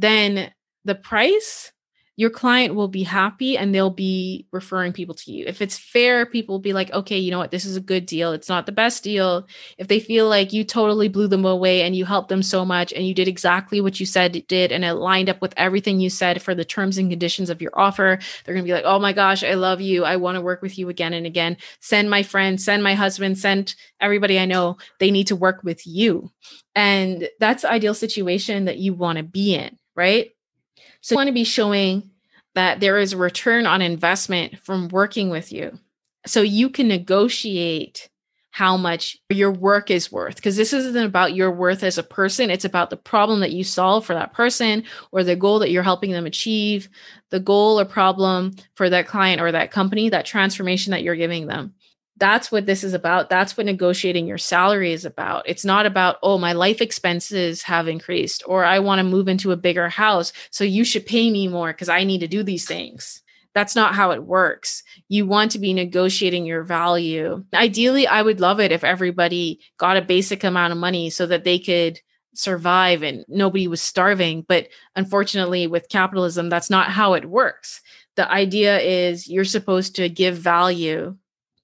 then 0.00 0.52
the 0.84 0.94
price 0.94 1.72
your 2.20 2.28
client 2.28 2.74
will 2.74 2.86
be 2.86 3.02
happy 3.02 3.56
and 3.56 3.74
they'll 3.74 3.88
be 3.88 4.46
referring 4.52 4.92
people 4.92 5.14
to 5.14 5.32
you. 5.32 5.46
If 5.46 5.62
it's 5.62 5.78
fair, 5.78 6.26
people 6.26 6.56
will 6.56 6.60
be 6.60 6.74
like, 6.74 6.92
okay, 6.92 7.16
you 7.16 7.30
know 7.30 7.38
what, 7.38 7.50
this 7.50 7.64
is 7.64 7.76
a 7.76 7.80
good 7.80 8.04
deal. 8.04 8.32
It's 8.32 8.50
not 8.50 8.66
the 8.66 8.72
best 8.72 9.02
deal. 9.02 9.46
If 9.78 9.88
they 9.88 10.00
feel 10.00 10.28
like 10.28 10.52
you 10.52 10.62
totally 10.62 11.08
blew 11.08 11.28
them 11.28 11.46
away 11.46 11.80
and 11.80 11.96
you 11.96 12.04
helped 12.04 12.28
them 12.28 12.42
so 12.42 12.62
much 12.62 12.92
and 12.92 13.06
you 13.06 13.14
did 13.14 13.26
exactly 13.26 13.80
what 13.80 13.98
you 14.00 14.04
said 14.04 14.36
it 14.36 14.48
did 14.48 14.70
and 14.70 14.84
it 14.84 14.92
lined 14.96 15.30
up 15.30 15.40
with 15.40 15.54
everything 15.56 15.98
you 15.98 16.10
said 16.10 16.42
for 16.42 16.54
the 16.54 16.62
terms 16.62 16.98
and 16.98 17.08
conditions 17.08 17.48
of 17.48 17.62
your 17.62 17.72
offer, 17.72 18.18
they're 18.44 18.54
going 18.54 18.66
to 18.66 18.68
be 18.68 18.74
like, 18.74 18.84
oh 18.84 18.98
my 18.98 19.14
gosh, 19.14 19.42
I 19.42 19.54
love 19.54 19.80
you. 19.80 20.04
I 20.04 20.16
want 20.16 20.36
to 20.36 20.42
work 20.42 20.60
with 20.60 20.78
you 20.78 20.90
again 20.90 21.14
and 21.14 21.24
again. 21.24 21.56
Send 21.80 22.10
my 22.10 22.22
friend, 22.22 22.60
send 22.60 22.82
my 22.82 22.94
husband, 22.94 23.38
send 23.38 23.74
everybody 23.98 24.38
I 24.38 24.44
know. 24.44 24.76
They 24.98 25.10
need 25.10 25.28
to 25.28 25.36
work 25.36 25.62
with 25.64 25.86
you. 25.86 26.30
And 26.74 27.30
that's 27.38 27.62
the 27.62 27.70
ideal 27.70 27.94
situation 27.94 28.66
that 28.66 28.76
you 28.76 28.92
want 28.92 29.16
to 29.16 29.24
be 29.24 29.54
in, 29.54 29.78
right? 30.00 30.30
So 31.02 31.12
you 31.12 31.16
want 31.18 31.28
to 31.28 31.32
be 31.32 31.44
showing 31.44 32.10
that 32.54 32.80
there 32.80 32.98
is 32.98 33.12
a 33.12 33.18
return 33.18 33.66
on 33.66 33.82
investment 33.82 34.58
from 34.58 34.88
working 34.88 35.28
with 35.28 35.52
you. 35.52 35.78
So 36.26 36.40
you 36.40 36.70
can 36.70 36.88
negotiate 36.88 38.08
how 38.50 38.78
much 38.78 39.18
your 39.28 39.52
work 39.52 39.90
is 39.90 40.10
worth 40.10 40.36
because 40.36 40.56
this 40.56 40.72
isn't 40.72 41.04
about 41.04 41.34
your 41.34 41.52
worth 41.52 41.84
as 41.84 41.98
a 41.98 42.02
person 42.02 42.50
it's 42.50 42.64
about 42.64 42.90
the 42.90 42.96
problem 42.96 43.38
that 43.40 43.52
you 43.52 43.62
solve 43.62 44.04
for 44.04 44.12
that 44.12 44.32
person 44.32 44.82
or 45.12 45.22
the 45.22 45.36
goal 45.36 45.60
that 45.60 45.70
you're 45.70 45.84
helping 45.84 46.10
them 46.10 46.26
achieve 46.26 46.88
the 47.30 47.38
goal 47.38 47.78
or 47.78 47.84
problem 47.84 48.50
for 48.74 48.90
that 48.90 49.06
client 49.06 49.40
or 49.40 49.52
that 49.52 49.70
company 49.70 50.08
that 50.08 50.26
transformation 50.26 50.90
that 50.90 51.04
you're 51.04 51.14
giving 51.14 51.46
them 51.46 51.72
that's 52.20 52.52
what 52.52 52.66
this 52.66 52.84
is 52.84 52.92
about. 52.92 53.30
That's 53.30 53.56
what 53.56 53.66
negotiating 53.66 54.26
your 54.26 54.38
salary 54.38 54.92
is 54.92 55.04
about. 55.04 55.48
It's 55.48 55.64
not 55.64 55.86
about, 55.86 56.18
oh, 56.22 56.38
my 56.38 56.52
life 56.52 56.80
expenses 56.80 57.62
have 57.62 57.88
increased 57.88 58.42
or 58.46 58.64
I 58.64 58.78
want 58.78 58.98
to 58.98 59.04
move 59.04 59.26
into 59.26 59.52
a 59.52 59.56
bigger 59.56 59.88
house. 59.88 60.32
So 60.50 60.62
you 60.62 60.84
should 60.84 61.06
pay 61.06 61.30
me 61.30 61.48
more 61.48 61.72
because 61.72 61.88
I 61.88 62.04
need 62.04 62.20
to 62.20 62.28
do 62.28 62.42
these 62.42 62.66
things. 62.66 63.22
That's 63.54 63.74
not 63.74 63.94
how 63.94 64.12
it 64.12 64.22
works. 64.22 64.84
You 65.08 65.26
want 65.26 65.50
to 65.52 65.58
be 65.58 65.72
negotiating 65.72 66.44
your 66.44 66.62
value. 66.62 67.42
Ideally, 67.52 68.06
I 68.06 68.22
would 68.22 68.38
love 68.38 68.60
it 68.60 68.70
if 68.70 68.84
everybody 68.84 69.58
got 69.78 69.96
a 69.96 70.02
basic 70.02 70.44
amount 70.44 70.72
of 70.72 70.78
money 70.78 71.10
so 71.10 71.26
that 71.26 71.42
they 71.44 71.58
could 71.58 71.98
survive 72.34 73.02
and 73.02 73.24
nobody 73.28 73.66
was 73.66 73.80
starving. 73.82 74.44
But 74.46 74.68
unfortunately, 74.94 75.66
with 75.66 75.88
capitalism, 75.88 76.48
that's 76.48 76.70
not 76.70 76.90
how 76.90 77.14
it 77.14 77.24
works. 77.24 77.80
The 78.14 78.30
idea 78.30 78.78
is 78.78 79.26
you're 79.26 79.44
supposed 79.44 79.96
to 79.96 80.08
give 80.08 80.36
value 80.36 81.16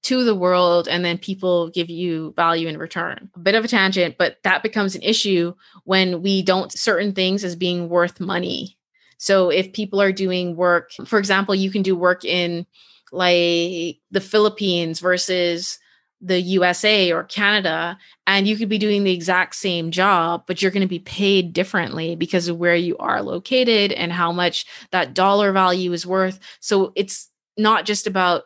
to 0.07 0.23
the 0.23 0.37
world 0.37 0.87
and 0.87 1.05
then 1.05 1.19
people 1.19 1.69
give 1.71 1.91
you 1.91 2.33
value 2.37 2.69
in 2.69 2.79
return. 2.79 3.29
A 3.35 3.41
bit 3.41 3.57
of 3.57 3.65
a 3.65 3.69
tangent, 3.69 4.17
but 4.17 4.37
that 4.45 4.63
becomes 4.63 4.95
an 4.95 5.03
issue 5.03 5.53
when 5.83 6.23
we 6.23 6.43
don't 6.43 6.71
certain 6.71 7.13
things 7.13 7.43
as 7.43 7.57
being 7.57 7.89
worth 7.89 8.21
money. 8.21 8.79
So 9.19 9.51
if 9.51 9.73
people 9.73 10.01
are 10.01 10.13
doing 10.13 10.55
work, 10.55 10.93
for 11.07 11.19
example, 11.19 11.57
you 11.57 11.73
can 11.73 11.83
do 11.83 11.97
work 11.97 12.25
in 12.25 12.67
like 13.11 13.99
the 14.13 14.21
Philippines 14.21 15.01
versus 15.01 15.81
the 16.21 16.41
USA 16.41 17.11
or 17.11 17.25
Canada, 17.25 17.99
and 18.29 18.47
you 18.47 18.57
could 18.57 18.69
be 18.69 18.79
doing 18.79 19.03
the 19.03 19.13
exact 19.13 19.57
same 19.57 19.91
job, 19.91 20.45
but 20.47 20.63
you're 20.63 20.71
going 20.71 20.83
to 20.83 20.87
be 20.87 21.01
paid 21.01 21.53
differently 21.53 22.15
because 22.15 22.47
of 22.47 22.59
where 22.59 22.77
you 22.77 22.97
are 22.99 23.23
located 23.23 23.91
and 23.91 24.13
how 24.13 24.31
much 24.31 24.67
that 24.93 25.15
dollar 25.15 25.51
value 25.51 25.93
is 25.93 26.07
worth. 26.07 26.39
So 26.61 26.93
it's 26.95 27.29
not 27.59 27.87
just 27.87 28.07
about 28.07 28.45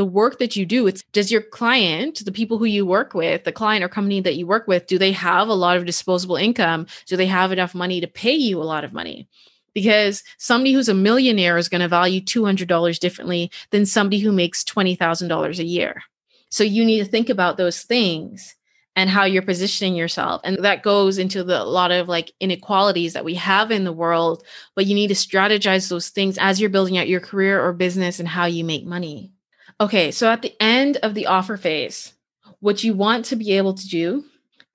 the 0.00 0.04
work 0.06 0.38
that 0.38 0.56
you 0.56 0.64
do 0.64 0.86
it's 0.86 1.02
does 1.12 1.30
your 1.30 1.42
client 1.42 2.24
the 2.24 2.32
people 2.32 2.56
who 2.56 2.64
you 2.64 2.86
work 2.86 3.12
with 3.12 3.44
the 3.44 3.52
client 3.52 3.84
or 3.84 3.88
company 3.88 4.18
that 4.18 4.36
you 4.36 4.46
work 4.46 4.66
with 4.66 4.86
do 4.86 4.96
they 4.96 5.12
have 5.12 5.46
a 5.48 5.52
lot 5.52 5.76
of 5.76 5.84
disposable 5.84 6.36
income 6.36 6.86
do 7.04 7.18
they 7.18 7.26
have 7.26 7.52
enough 7.52 7.74
money 7.74 8.00
to 8.00 8.06
pay 8.06 8.32
you 8.32 8.62
a 8.62 8.64
lot 8.64 8.82
of 8.82 8.94
money 8.94 9.28
because 9.74 10.24
somebody 10.38 10.72
who's 10.72 10.88
a 10.88 10.94
millionaire 10.94 11.58
is 11.58 11.68
going 11.68 11.82
to 11.82 11.86
value 11.86 12.22
$200 12.22 12.98
differently 12.98 13.50
than 13.72 13.84
somebody 13.84 14.20
who 14.20 14.32
makes 14.32 14.64
$20,000 14.64 15.58
a 15.58 15.64
year. 15.64 16.02
So 16.48 16.64
you 16.64 16.82
need 16.82 16.98
to 16.98 17.04
think 17.04 17.28
about 17.28 17.58
those 17.58 17.82
things 17.82 18.56
and 18.96 19.08
how 19.08 19.24
you're 19.24 19.42
positioning 19.42 19.94
yourself. 19.94 20.40
And 20.44 20.64
that 20.64 20.82
goes 20.82 21.18
into 21.18 21.44
the, 21.44 21.62
a 21.62 21.64
lot 21.64 21.92
of 21.92 22.08
like 22.08 22.32
inequalities 22.40 23.12
that 23.12 23.24
we 23.24 23.34
have 23.34 23.70
in 23.70 23.84
the 23.84 23.92
world, 23.92 24.44
but 24.74 24.86
you 24.86 24.94
need 24.94 25.08
to 25.08 25.14
strategize 25.14 25.88
those 25.88 26.08
things 26.08 26.38
as 26.38 26.60
you're 26.60 26.70
building 26.70 26.98
out 26.98 27.08
your 27.08 27.20
career 27.20 27.62
or 27.62 27.72
business 27.72 28.18
and 28.18 28.28
how 28.28 28.46
you 28.46 28.64
make 28.64 28.84
money. 28.84 29.30
Okay, 29.80 30.10
so 30.10 30.30
at 30.30 30.42
the 30.42 30.54
end 30.60 30.98
of 30.98 31.14
the 31.14 31.26
offer 31.26 31.56
phase, 31.56 32.12
what 32.60 32.84
you 32.84 32.92
want 32.92 33.24
to 33.26 33.36
be 33.36 33.52
able 33.52 33.72
to 33.72 33.88
do 33.88 34.24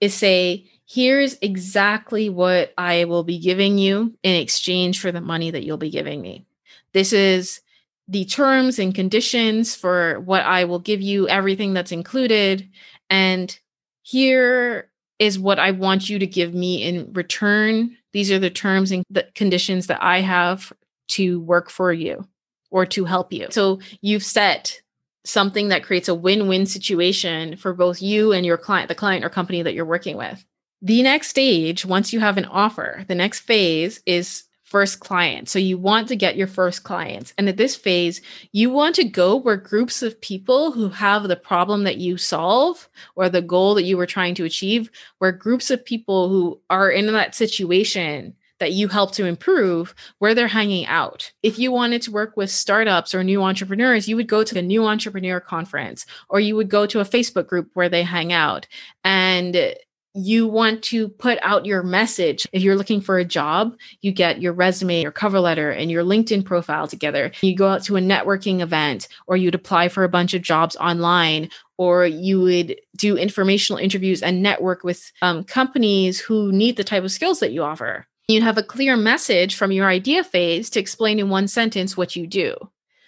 is 0.02 0.16
say, 0.16 0.66
here's 0.88 1.38
exactly 1.42 2.28
what 2.28 2.74
I 2.78 3.06
will 3.06 3.24
be 3.24 3.38
giving 3.38 3.78
you 3.78 4.16
in 4.24 4.36
exchange 4.36 5.00
for 5.00 5.12
the 5.12 5.22
money 5.22 5.52
that 5.52 5.64
you'll 5.64 5.78
be 5.78 5.92
giving 5.92 6.22
me. 6.22 6.46
This 6.94 7.14
is 7.14 7.62
the 8.08 8.26
terms 8.26 8.80
and 8.80 8.96
conditions 8.96 9.76
for 9.76 10.20
what 10.22 10.42
I 10.42 10.66
will 10.66 10.80
give 10.80 11.02
you, 11.02 11.28
everything 11.28 11.74
that's 11.74 11.92
included. 11.92 12.68
And 13.10 13.58
here 14.02 14.90
is 15.20 15.38
what 15.38 15.60
I 15.60 15.72
want 15.72 16.10
you 16.10 16.18
to 16.18 16.28
give 16.28 16.54
me 16.54 16.84
in 16.84 17.14
return. 17.14 17.96
These 18.12 18.32
are 18.32 18.40
the 18.40 18.50
terms 18.50 18.92
and 18.92 19.04
the 19.12 19.28
conditions 19.36 19.88
that 19.88 20.02
I 20.02 20.22
have 20.22 20.74
to 21.10 21.40
work 21.42 21.70
for 21.70 21.94
you 21.94 22.28
or 22.72 22.86
to 22.88 23.06
help 23.06 23.32
you. 23.32 23.48
So 23.52 23.80
you've 24.02 24.24
set 24.24 24.82
something 25.26 25.70
that 25.70 25.84
creates 25.84 26.08
a 26.08 26.16
win-win 26.16 26.66
situation 26.66 27.58
for 27.58 27.74
both 27.74 28.02
you 28.02 28.32
and 28.32 28.46
your 28.46 28.58
client, 28.58 28.88
the 28.88 28.96
client 28.96 29.26
or 29.26 29.30
company 29.30 29.62
that 29.62 29.74
you're 29.74 29.86
working 29.86 30.18
with. 30.18 30.46
The 30.82 31.02
next 31.02 31.30
stage, 31.30 31.86
once 31.86 32.14
you 32.14 32.20
have 32.20 32.38
an 32.38 32.46
offer, 32.46 33.04
the 33.08 33.16
next 33.16 33.40
phase 33.40 34.02
is 34.06 34.44
first 34.64 35.00
client. 35.00 35.48
So 35.48 35.60
you 35.60 35.78
want 35.78 36.08
to 36.08 36.16
get 36.16 36.36
your 36.36 36.48
first 36.48 36.84
clients. 36.84 37.34
And 37.38 37.48
at 37.48 37.58
this 37.58 37.76
phase, 37.76 38.22
you 38.52 38.70
want 38.72 38.96
to 38.96 39.04
go 39.04 39.36
where 39.36 39.58
groups 39.58 40.02
of 40.02 40.20
people 40.20 40.72
who 40.72 40.90
have 40.90 41.24
the 41.24 41.36
problem 41.36 41.84
that 41.84 41.98
you 41.98 42.18
solve 42.18 42.90
or 43.16 43.30
the 43.30 43.42
goal 43.42 43.76
that 43.76 43.84
you 43.84 43.96
were 43.96 44.08
trying 44.08 44.36
to 44.36 44.44
achieve, 44.44 44.90
where 45.20 45.32
groups 45.32 45.70
of 45.70 45.86
people 45.86 46.30
who 46.30 46.60
are 46.70 46.90
in 46.90 47.06
that 47.14 47.36
situation 47.36 48.36
that 48.60 48.72
you 48.72 48.88
help 48.88 49.12
to 49.14 49.26
improve 49.26 49.94
where 50.20 50.34
they're 50.34 50.48
hanging 50.48 50.86
out. 50.86 51.32
If 51.44 51.60
you 51.60 51.72
wanted 51.72 52.02
to 52.04 52.12
work 52.12 52.38
with 52.38 52.50
startups 52.50 53.14
or 53.14 53.24
new 53.24 53.44
entrepreneurs, 53.44 54.08
you 54.08 54.16
would 54.16 54.28
go 54.28 54.44
to 54.44 54.60
a 54.60 54.62
new 54.62 54.86
entrepreneur 54.86 55.40
conference 55.40 56.06
or 56.30 56.40
you 56.40 56.56
would 56.56 56.70
go 56.70 56.86
to 56.86 57.00
a 57.00 57.06
Facebook 57.06 57.48
group 57.48 57.70
where 57.74 57.90
they 57.90 58.04
hang 58.04 58.32
out. 58.32 58.68
And 59.04 59.76
you 60.18 60.48
want 60.48 60.82
to 60.82 61.10
put 61.10 61.38
out 61.42 61.66
your 61.66 61.84
message. 61.84 62.48
If 62.54 62.64
you're 62.64 62.78
looking 62.78 63.02
for 63.02 63.18
a 63.18 63.26
job, 63.26 63.76
you 64.02 64.14
get 64.14 64.42
your 64.42 64.54
resume, 64.54 65.02
your 65.02 65.12
cover 65.12 65.42
letter, 65.42 65.72
and 65.72 65.92
your 65.92 66.06
LinkedIn 66.06 66.46
profile 66.46 66.88
together. 66.88 67.32
You 67.42 67.54
go 67.54 67.68
out 67.68 67.84
to 67.84 67.98
a 67.98 68.02
networking 68.02 68.62
event, 68.62 69.10
or 69.28 69.36
you'd 69.36 69.56
apply 69.56 69.90
for 69.90 70.06
a 70.06 70.10
bunch 70.10 70.34
of 70.34 70.42
jobs 70.42 70.78
online, 70.78 71.50
or 71.78 72.06
you 72.06 72.40
would 72.40 72.80
do 72.96 73.18
informational 73.18 73.78
interviews 73.78 74.24
and 74.24 74.42
network 74.42 74.86
with 74.86 75.12
um, 75.22 75.44
companies 75.44 76.18
who 76.18 76.50
need 76.54 76.78
the 76.78 76.86
type 76.86 77.04
of 77.04 77.12
skills 77.12 77.42
that 77.42 77.52
you 77.52 77.62
offer. 77.62 78.08
You'd 78.28 78.44
have 78.44 78.58
a 78.58 78.64
clear 78.64 78.98
message 78.98 79.56
from 79.56 79.72
your 79.72 79.88
idea 79.88 80.24
phase 80.24 80.70
to 80.72 80.80
explain 80.80 81.20
in 81.20 81.30
one 81.30 81.48
sentence 81.48 81.96
what 81.96 82.16
you 82.16 82.26
do 82.26 82.56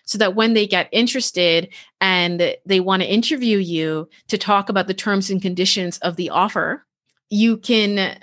so 0.05 0.17
that 0.19 0.35
when 0.35 0.53
they 0.53 0.67
get 0.67 0.89
interested 0.91 1.73
and 1.99 2.55
they 2.65 2.79
want 2.79 3.01
to 3.01 3.11
interview 3.11 3.57
you 3.57 4.07
to 4.27 4.37
talk 4.37 4.69
about 4.69 4.87
the 4.87 4.93
terms 4.93 5.29
and 5.29 5.41
conditions 5.41 5.97
of 5.99 6.15
the 6.15 6.29
offer, 6.29 6.85
you 7.29 7.57
can 7.57 8.17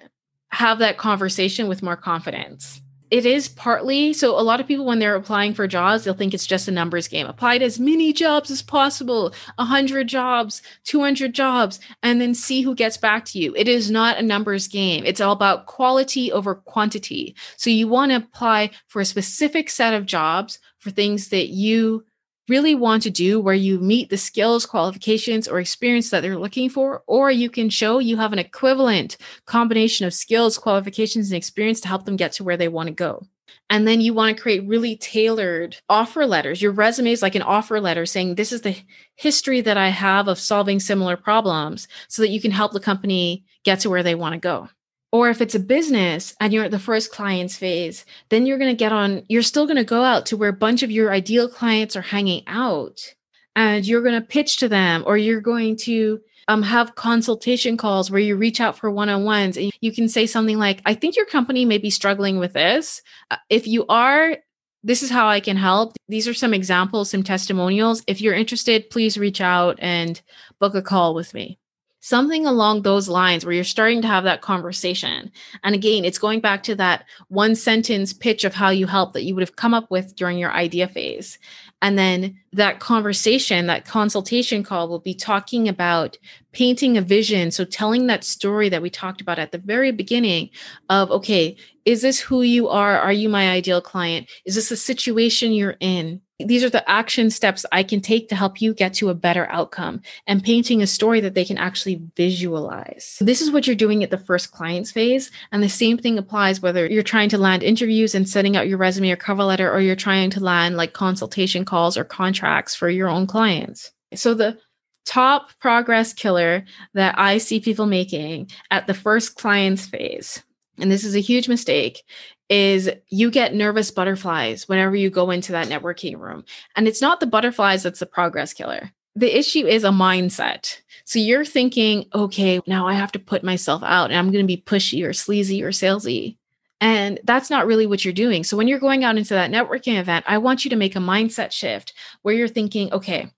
have 0.49 0.78
that 0.78 0.97
conversation 0.97 1.68
with 1.68 1.82
more 1.82 1.97
confidence. 1.97 2.80
It 3.15 3.27
is 3.27 3.47
partly 3.47 4.12
so 4.12 4.37
a 4.37 4.43
lot 4.43 4.59
of 4.59 4.67
people 4.67 4.87
when 4.87 4.99
they're 4.99 5.15
applying 5.15 5.55
for 5.55 5.69
jobs, 5.69 6.03
they'll 6.03 6.15
think 6.15 6.35
it's 6.35 6.49
just 6.49 6.67
a 6.67 6.73
numbers 6.73 7.07
game. 7.07 7.29
Apply 7.29 7.59
to 7.59 7.65
as 7.65 7.79
many 7.79 8.12
jobs 8.12 8.51
as 8.51 8.61
possible, 8.61 9.33
100 9.55 10.09
jobs, 10.09 10.62
200 10.83 11.33
jobs, 11.33 11.79
and 12.03 12.21
then 12.21 12.35
see 12.35 12.62
who 12.62 12.75
gets 12.75 12.97
back 12.97 13.25
to 13.27 13.39
you. 13.39 13.55
It 13.55 13.69
is 13.69 13.89
not 13.89 14.19
a 14.19 14.23
numbers 14.23 14.67
game. 14.67 15.05
It's 15.07 15.21
all 15.21 15.31
about 15.31 15.67
quality 15.67 16.33
over 16.33 16.57
quantity. 16.57 17.37
So 17.57 17.71
you 17.71 17.87
want 17.87 18.11
to 18.11 18.17
apply 18.17 18.73
for 18.89 19.01
a 19.01 19.05
specific 19.05 19.71
set 19.71 19.95
of 19.95 20.07
jobs 20.07 20.59
for 20.81 20.91
things 20.91 21.29
that 21.29 21.51
you 21.51 22.05
really 22.49 22.74
want 22.74 23.03
to 23.05 23.11
do 23.11 23.40
where 23.40 23.55
you 23.55 23.78
meet 23.78 24.11
the 24.11 24.16
skills, 24.16 24.66
qualifications, 24.66 25.49
or 25.49 25.61
experience 25.61 26.11
that 26.11 26.20
they're 26.20 26.38
looking 26.38 26.68
for, 26.68 27.03
or 27.07 27.30
you 27.30 27.49
can 27.49 27.70
show 27.70 27.99
you 27.99 28.16
have 28.16 28.32
an 28.32 28.38
equivalent 28.38 29.16
combination 29.47 30.07
of 30.07 30.14
skills, 30.14 30.59
qualifications, 30.59 31.30
and 31.30 31.36
experience 31.36 31.80
to 31.80 31.88
help 31.88 32.05
them 32.05 32.16
get 32.16 32.32
to 32.32 32.45
where 32.45 32.57
they 32.57 32.68
want 32.68 32.88
to 32.88 32.95
go. 32.95 33.22
And 33.70 33.88
then 33.88 34.01
you 34.01 34.12
want 34.12 34.36
to 34.36 34.42
create 34.42 34.66
really 34.66 34.97
tailored 34.97 35.76
offer 35.88 36.26
letters. 36.26 36.61
Your 36.61 36.72
resume 36.72 37.12
is 37.12 37.22
like 37.22 37.34
an 37.34 37.42
offer 37.42 37.80
letter 37.80 38.05
saying, 38.05 38.34
This 38.34 38.53
is 38.53 38.61
the 38.61 38.76
history 39.16 39.61
that 39.62 39.78
I 39.78 39.88
have 39.88 40.28
of 40.28 40.38
solving 40.38 40.80
similar 40.80 41.16
problems 41.16 41.88
so 42.09 42.22
that 42.22 42.30
you 42.30 42.40
can 42.40 42.51
help 42.51 42.72
the 42.72 42.80
company 42.80 43.45
get 43.64 43.80
to 43.80 43.90
where 43.90 44.03
they 44.03 44.14
want 44.14 44.34
to 44.34 44.38
go. 44.38 44.68
Or 45.15 45.31
if 45.31 45.41
it's 45.41 45.55
a 45.55 45.61
business 45.61 46.35
and 46.41 46.53
you're 46.53 46.65
at 46.65 46.73
the 46.73 46.79
first 46.81 47.12
clients 47.12 47.57
phase, 47.57 48.05
then 48.31 48.47
you're 48.47 48.59
going 48.59 48.73
to 48.73 48.77
get 48.77 48.91
on, 48.91 49.23
you're 49.29 49.43
still 49.43 49.65
going 49.65 49.77
to 49.77 49.85
go 49.85 50.03
out 50.03 50.27
to 50.27 50.37
where 50.37 50.49
a 50.49 50.53
bunch 50.53 50.83
of 50.83 50.91
your 50.91 51.12
ideal 51.12 51.49
clients 51.49 51.95
are 51.95 52.03
hanging 52.03 52.43
out 52.49 53.15
and 53.55 53.87
you're 53.87 54.03
going 54.03 54.21
to 54.21 54.27
pitch 54.27 54.57
to 54.57 54.69
them 54.69 55.05
or 55.07 55.17
you're 55.17 55.41
going 55.41 55.77
to 55.77 56.21
um, 56.49 56.65
have 56.65 56.97
consultation 56.97 57.77
calls 57.77 58.11
where 58.11 58.21
you 58.21 58.35
reach 58.35 58.61
out 58.61 58.77
for 58.77 58.91
one-on-ones 58.91 59.57
and 59.57 59.71
you 59.81 59.93
can 59.93 60.09
say 60.09 60.27
something 60.27 60.59
like 60.59 60.83
i 60.85 60.95
think 60.95 61.15
your 61.15 61.27
company 61.27 61.65
may 61.65 61.79
be 61.79 61.91
struggling 61.91 62.41
with 62.41 62.53
this. 62.53 63.01
Uh, 63.31 63.37
if 63.49 63.69
you 63.69 63.87
are 63.89 64.37
this 64.83 65.05
is 65.05 65.11
how 65.11 65.29
i 65.29 65.39
can 65.39 65.57
help. 65.57 65.95
These 66.09 66.27
are 66.27 66.35
some 66.35 66.53
examples 66.53 67.09
some 67.09 67.23
testimonials. 67.23 68.03
If 68.09 68.21
you're 68.21 68.35
interested 68.35 68.91
please 68.91 69.17
reach 69.17 69.41
out 69.41 69.79
and 69.79 70.21
book 70.59 70.75
a 70.75 70.83
call 70.83 71.15
with 71.15 71.33
me 71.33 71.59
something 72.05 72.45
along 72.45 72.83
those 72.83 73.09
lines 73.09 73.47
where 73.47 73.55
you're 73.55 73.65
starting 73.65 74.03
to 74.03 74.07
have 74.07 74.25
that 74.25 74.43
conversation. 74.43 75.33
And 75.63 75.75
again, 75.75 76.05
it's 76.05 76.19
going 76.19 76.41
back 76.41 76.63
to 76.65 76.75
that 76.75 77.07
one 77.29 77.55
sentence 77.55 78.13
pitch 78.13 78.45
of 78.45 78.53
how 78.53 78.69
you 78.69 78.87
help 78.87 79.15
that 79.15 79.25
you 79.25 79.35
would 79.35 79.41
have 79.41 79.57
come 79.57 79.73
up 79.73 79.91
with 79.91 80.15
during 80.15 80.37
your 80.37 80.53
idea 80.53 80.87
phase. 80.87 81.39
And 81.81 81.99
then 81.99 82.39
that 82.53 82.79
conversation, 82.79 83.69
that 83.69 83.87
consultation 83.87 84.63
call 84.63 84.87
will 84.87 84.99
be 84.99 85.15
talking 85.15 85.67
about 85.67 86.19
painting 86.53 86.99
a 86.99 87.01
vision. 87.01 87.51
So 87.51 87.65
telling 87.65 88.07
that 88.09 88.23
story 88.23 88.69
that 88.69 88.83
we 88.83 88.91
talked 88.91 89.23
about 89.23 89.39
at 89.39 89.53
the 89.53 89.59
very 89.59 89.91
beginning 89.91 90.51
of, 90.91 91.11
okay, 91.11 91.57
is 91.87 92.03
this 92.03 92.21
who 92.21 92.43
you 92.43 92.69
are? 92.69 92.99
Are 92.99 93.15
you 93.15 93.31
my 93.31 93.49
ideal 93.49 93.81
client? 93.81 94.29
Is 94.45 94.57
this 94.57 94.69
the 94.69 94.77
situation 94.77 95.53
you're 95.53 95.79
in? 95.81 96.21
These 96.41 96.64
are 96.64 96.70
the 96.70 96.89
action 96.91 97.30
steps 97.30 97.64
I 97.70 97.85
can 97.85 98.01
take 98.01 98.28
to 98.28 98.35
help 98.35 98.61
you 98.61 98.74
get 98.74 98.95
to 98.95 99.09
a 99.09 99.14
better 99.14 99.47
outcome 99.51 100.03
and 100.26 100.43
painting 100.43 100.82
a 100.82 100.87
story 100.87 101.20
that 101.20 101.35
they 101.35 101.45
can 101.45 101.59
actually 101.59 102.03
visualize. 102.16 103.18
This 103.20 103.41
is 103.41 103.53
what 103.53 103.66
you're 103.66 103.76
doing 103.76 104.03
at 104.03 104.11
the 104.11 104.18
first 104.18 104.51
clients 104.51 104.91
phase. 104.91 105.30
And 105.53 105.62
the 105.62 105.68
same 105.68 105.97
thing 105.97 106.18
applies 106.18 106.61
whether 106.61 106.87
you're 106.87 107.05
trying 107.05 107.28
to 107.30 107.39
land 107.39 107.62
interviews 107.62 108.16
and 108.16 108.28
setting 108.28 108.57
out 108.57 108.66
your 108.66 108.78
resume 108.78 109.12
or 109.12 109.16
cover 109.16 109.45
letter, 109.45 109.72
or 109.72 109.80
you're 109.80 109.95
trying 109.95 110.30
to 110.30 110.41
land 110.41 110.76
like 110.76 110.93
consultation 110.93 111.64
calls 111.64 111.97
or 111.97 112.05
contracts 112.05 112.74
for 112.74 112.89
your 112.89 113.09
own 113.09 113.28
clients. 113.28 113.93
So 114.14 114.35
the 114.35 114.59
top 115.07 115.51
progress 115.61 116.12
killer 116.12 116.64
that 116.95 117.16
I 117.16 117.39
see 117.39 117.61
people 117.61 117.87
making 117.87 118.51
at 118.72 118.89
the 118.89 118.95
first 118.95 119.37
clients 119.37 119.87
phase 119.87 120.43
and 120.78 120.91
this 120.91 121.05
is 121.05 121.14
a 121.14 121.20
huge 121.20 121.49
mistake 121.49 122.03
is 122.49 122.90
you 123.09 123.30
get 123.30 123.55
nervous 123.55 123.90
butterflies 123.90 124.68
whenever 124.68 124.95
you 124.97 125.11
go 125.11 125.30
into 125.30 125.53
that 125.53 125.68
networking 125.68 126.18
room. 126.18 126.45
And 126.76 126.86
it's 126.86 127.01
not 127.01 127.20
the 127.20 127.26
butterflies 127.26 127.82
that's 127.82 128.01
the 128.01 128.07
progress 128.07 128.53
killer. 128.53 128.90
The 129.16 129.36
issue 129.36 129.66
is 129.66 129.84
a 129.84 129.90
mindset. 129.90 130.78
So 131.05 131.18
you're 131.18 131.45
thinking, 131.45 132.07
okay, 132.14 132.61
now 132.66 132.86
I 132.86 132.95
have 132.95 133.12
to 133.12 133.18
put 133.18 133.45
myself 133.45 133.82
out 133.82 134.11
and 134.11 134.18
I'm 134.18 134.30
going 134.32 134.45
to 134.45 134.47
be 134.47 134.62
pushy 134.62 135.07
or 135.07 135.12
sleazy 135.12 135.62
or 135.62 135.70
salesy. 135.70 136.36
And 136.80 137.20
that's 137.24 137.51
not 137.51 137.66
really 137.66 137.86
what 137.86 138.05
you're 138.05 138.12
doing. 138.12 138.45
So 138.45 138.57
when 138.57 138.68
you're 138.68 138.78
going 138.78 139.05
out 139.05 139.16
into 139.16 139.34
that 139.34 139.51
networking 139.51 139.99
event, 139.99 140.24
I 140.28 140.38
want 140.38 140.64
you 140.64 140.70
to 140.70 140.76
make 140.76 140.97
a 140.97 141.01
mindset 141.01 141.53
shift 141.53 141.95
where 142.22 142.34
you're 142.34 142.49
thinking, 142.49 142.92
okay, 142.92 143.30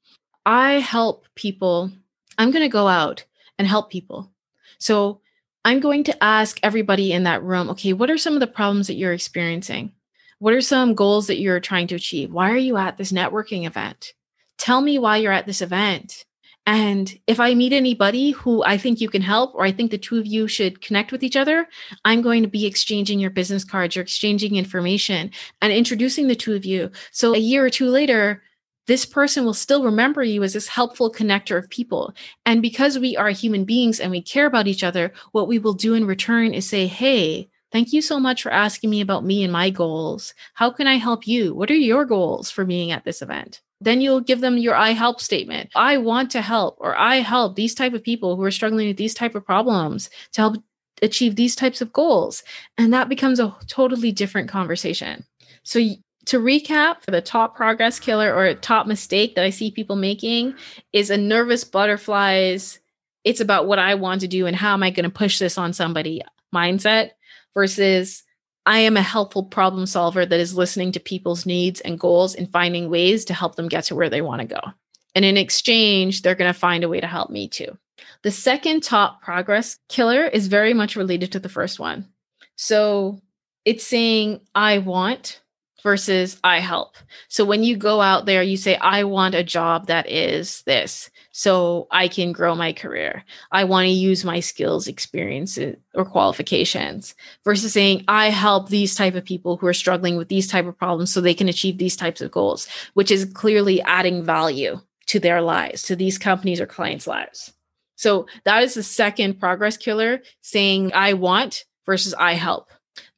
I 0.46 0.74
help 0.74 1.26
people. 1.34 1.92
I'm 2.38 2.50
going 2.50 2.62
to 2.62 2.68
go 2.68 2.88
out 2.88 3.24
and 3.58 3.68
help 3.68 3.90
people. 3.90 4.30
So 4.78 5.20
I'm 5.66 5.80
going 5.80 6.04
to 6.04 6.22
ask 6.22 6.60
everybody 6.62 7.12
in 7.12 7.24
that 7.24 7.42
room, 7.42 7.68
okay, 7.70 7.92
what 7.92 8.08
are 8.08 8.16
some 8.16 8.34
of 8.34 8.40
the 8.40 8.46
problems 8.46 8.86
that 8.86 8.94
you're 8.94 9.12
experiencing? 9.12 9.90
What 10.38 10.54
are 10.54 10.60
some 10.60 10.94
goals 10.94 11.26
that 11.26 11.40
you're 11.40 11.58
trying 11.58 11.88
to 11.88 11.96
achieve? 11.96 12.30
Why 12.30 12.52
are 12.52 12.56
you 12.56 12.76
at 12.76 12.98
this 12.98 13.10
networking 13.10 13.66
event? 13.66 14.12
Tell 14.58 14.80
me 14.80 14.96
why 14.96 15.16
you're 15.16 15.32
at 15.32 15.44
this 15.44 15.60
event. 15.60 16.24
And 16.66 17.12
if 17.26 17.40
I 17.40 17.54
meet 17.54 17.72
anybody 17.72 18.30
who 18.30 18.62
I 18.62 18.78
think 18.78 19.00
you 19.00 19.08
can 19.08 19.22
help, 19.22 19.56
or 19.56 19.64
I 19.64 19.72
think 19.72 19.90
the 19.90 19.98
two 19.98 20.20
of 20.20 20.26
you 20.26 20.46
should 20.46 20.80
connect 20.80 21.10
with 21.10 21.24
each 21.24 21.34
other, 21.34 21.66
I'm 22.04 22.22
going 22.22 22.44
to 22.44 22.48
be 22.48 22.64
exchanging 22.64 23.18
your 23.18 23.30
business 23.30 23.64
cards, 23.64 23.96
you're 23.96 24.04
exchanging 24.04 24.54
information 24.54 25.32
and 25.60 25.72
introducing 25.72 26.28
the 26.28 26.36
two 26.36 26.54
of 26.54 26.64
you. 26.64 26.92
So 27.10 27.34
a 27.34 27.38
year 27.38 27.64
or 27.64 27.70
two 27.70 27.88
later, 27.88 28.40
this 28.86 29.04
person 29.04 29.44
will 29.44 29.54
still 29.54 29.84
remember 29.84 30.22
you 30.22 30.42
as 30.42 30.52
this 30.52 30.68
helpful 30.68 31.12
connector 31.12 31.58
of 31.58 31.70
people. 31.70 32.14
And 32.44 32.62
because 32.62 32.98
we 32.98 33.16
are 33.16 33.30
human 33.30 33.64
beings 33.64 34.00
and 34.00 34.10
we 34.10 34.22
care 34.22 34.46
about 34.46 34.66
each 34.66 34.84
other, 34.84 35.12
what 35.32 35.48
we 35.48 35.58
will 35.58 35.74
do 35.74 35.94
in 35.94 36.06
return 36.06 36.54
is 36.54 36.68
say, 36.68 36.86
Hey, 36.86 37.48
thank 37.72 37.92
you 37.92 38.00
so 38.00 38.20
much 38.20 38.42
for 38.42 38.52
asking 38.52 38.90
me 38.90 39.00
about 39.00 39.24
me 39.24 39.42
and 39.42 39.52
my 39.52 39.70
goals. 39.70 40.34
How 40.54 40.70
can 40.70 40.86
I 40.86 40.94
help 40.94 41.26
you? 41.26 41.54
What 41.54 41.70
are 41.70 41.74
your 41.74 42.04
goals 42.04 42.50
for 42.50 42.64
being 42.64 42.92
at 42.92 43.04
this 43.04 43.22
event? 43.22 43.60
Then 43.80 44.00
you'll 44.00 44.20
give 44.20 44.40
them 44.40 44.56
your 44.56 44.74
I 44.74 44.90
help 44.90 45.20
statement. 45.20 45.70
I 45.74 45.98
want 45.98 46.30
to 46.30 46.40
help, 46.40 46.76
or 46.80 46.96
I 46.96 47.16
help 47.16 47.56
these 47.56 47.74
type 47.74 47.92
of 47.92 48.02
people 48.02 48.36
who 48.36 48.42
are 48.42 48.50
struggling 48.50 48.88
with 48.88 48.96
these 48.96 49.14
type 49.14 49.34
of 49.34 49.44
problems 49.44 50.08
to 50.32 50.40
help 50.40 50.56
achieve 51.02 51.36
these 51.36 51.54
types 51.54 51.82
of 51.82 51.92
goals. 51.92 52.42
And 52.78 52.92
that 52.94 53.10
becomes 53.10 53.38
a 53.38 53.54
totally 53.66 54.12
different 54.12 54.48
conversation. 54.48 55.24
So 55.62 55.78
to 56.26 56.38
recap, 56.38 57.02
for 57.02 57.10
the 57.10 57.20
top 57.20 57.56
progress 57.56 57.98
killer 57.98 58.34
or 58.34 58.54
top 58.54 58.86
mistake 58.86 59.34
that 59.34 59.44
I 59.44 59.50
see 59.50 59.70
people 59.70 59.96
making 59.96 60.54
is 60.92 61.10
a 61.10 61.16
nervous 61.16 61.64
butterflies. 61.64 62.78
It's 63.24 63.40
about 63.40 63.66
what 63.66 63.78
I 63.78 63.94
want 63.94 64.20
to 64.20 64.28
do 64.28 64.46
and 64.46 64.54
how 64.54 64.74
am 64.74 64.82
I 64.82 64.90
going 64.90 65.04
to 65.04 65.10
push 65.10 65.38
this 65.38 65.56
on 65.56 65.72
somebody 65.72 66.22
mindset 66.54 67.10
versus 67.54 68.22
I 68.66 68.80
am 68.80 68.96
a 68.96 69.02
helpful 69.02 69.44
problem 69.44 69.86
solver 69.86 70.26
that 70.26 70.40
is 70.40 70.56
listening 70.56 70.92
to 70.92 71.00
people's 71.00 71.46
needs 71.46 71.80
and 71.80 72.00
goals 72.00 72.34
and 72.34 72.50
finding 72.50 72.90
ways 72.90 73.24
to 73.26 73.34
help 73.34 73.54
them 73.54 73.68
get 73.68 73.84
to 73.84 73.94
where 73.94 74.10
they 74.10 74.20
want 74.20 74.40
to 74.40 74.46
go. 74.46 74.60
And 75.14 75.24
in 75.24 75.36
exchange, 75.36 76.22
they're 76.22 76.34
going 76.34 76.52
to 76.52 76.58
find 76.58 76.82
a 76.82 76.88
way 76.88 77.00
to 77.00 77.06
help 77.06 77.30
me 77.30 77.48
too. 77.48 77.78
The 78.22 78.32
second 78.32 78.82
top 78.82 79.22
progress 79.22 79.78
killer 79.88 80.24
is 80.24 80.48
very 80.48 80.74
much 80.74 80.96
related 80.96 81.32
to 81.32 81.38
the 81.38 81.48
first 81.48 81.78
one. 81.78 82.08
So 82.56 83.20
it's 83.64 83.86
saying, 83.86 84.40
I 84.54 84.78
want 84.78 85.40
versus 85.86 86.36
I 86.42 86.58
help. 86.58 86.96
So 87.28 87.44
when 87.44 87.62
you 87.62 87.76
go 87.76 88.00
out 88.00 88.26
there, 88.26 88.42
you 88.42 88.56
say, 88.56 88.74
I 88.74 89.04
want 89.04 89.36
a 89.36 89.44
job 89.44 89.86
that 89.86 90.10
is 90.10 90.62
this, 90.62 91.10
so 91.30 91.86
I 91.92 92.08
can 92.08 92.32
grow 92.32 92.56
my 92.56 92.72
career. 92.72 93.22
I 93.52 93.62
want 93.62 93.84
to 93.84 93.92
use 93.92 94.24
my 94.24 94.40
skills, 94.40 94.88
experiences, 94.88 95.76
or 95.94 96.04
qualifications 96.04 97.14
versus 97.44 97.72
saying, 97.72 98.04
I 98.08 98.30
help 98.30 98.68
these 98.68 98.96
type 98.96 99.14
of 99.14 99.24
people 99.24 99.56
who 99.56 99.68
are 99.68 99.72
struggling 99.72 100.16
with 100.16 100.26
these 100.26 100.48
type 100.48 100.66
of 100.66 100.76
problems 100.76 101.12
so 101.12 101.20
they 101.20 101.34
can 101.34 101.48
achieve 101.48 101.78
these 101.78 101.94
types 101.94 102.20
of 102.20 102.32
goals, 102.32 102.66
which 102.94 103.12
is 103.12 103.24
clearly 103.24 103.80
adding 103.82 104.24
value 104.24 104.80
to 105.06 105.20
their 105.20 105.40
lives, 105.40 105.82
to 105.82 105.94
these 105.94 106.18
companies 106.18 106.60
or 106.60 106.66
clients' 106.66 107.06
lives. 107.06 107.52
So 107.94 108.26
that 108.42 108.64
is 108.64 108.74
the 108.74 108.82
second 108.82 109.38
progress 109.38 109.76
killer 109.76 110.20
saying 110.40 110.90
I 110.94 111.12
want 111.12 111.64
versus 111.86 112.12
I 112.12 112.32
help. 112.32 112.72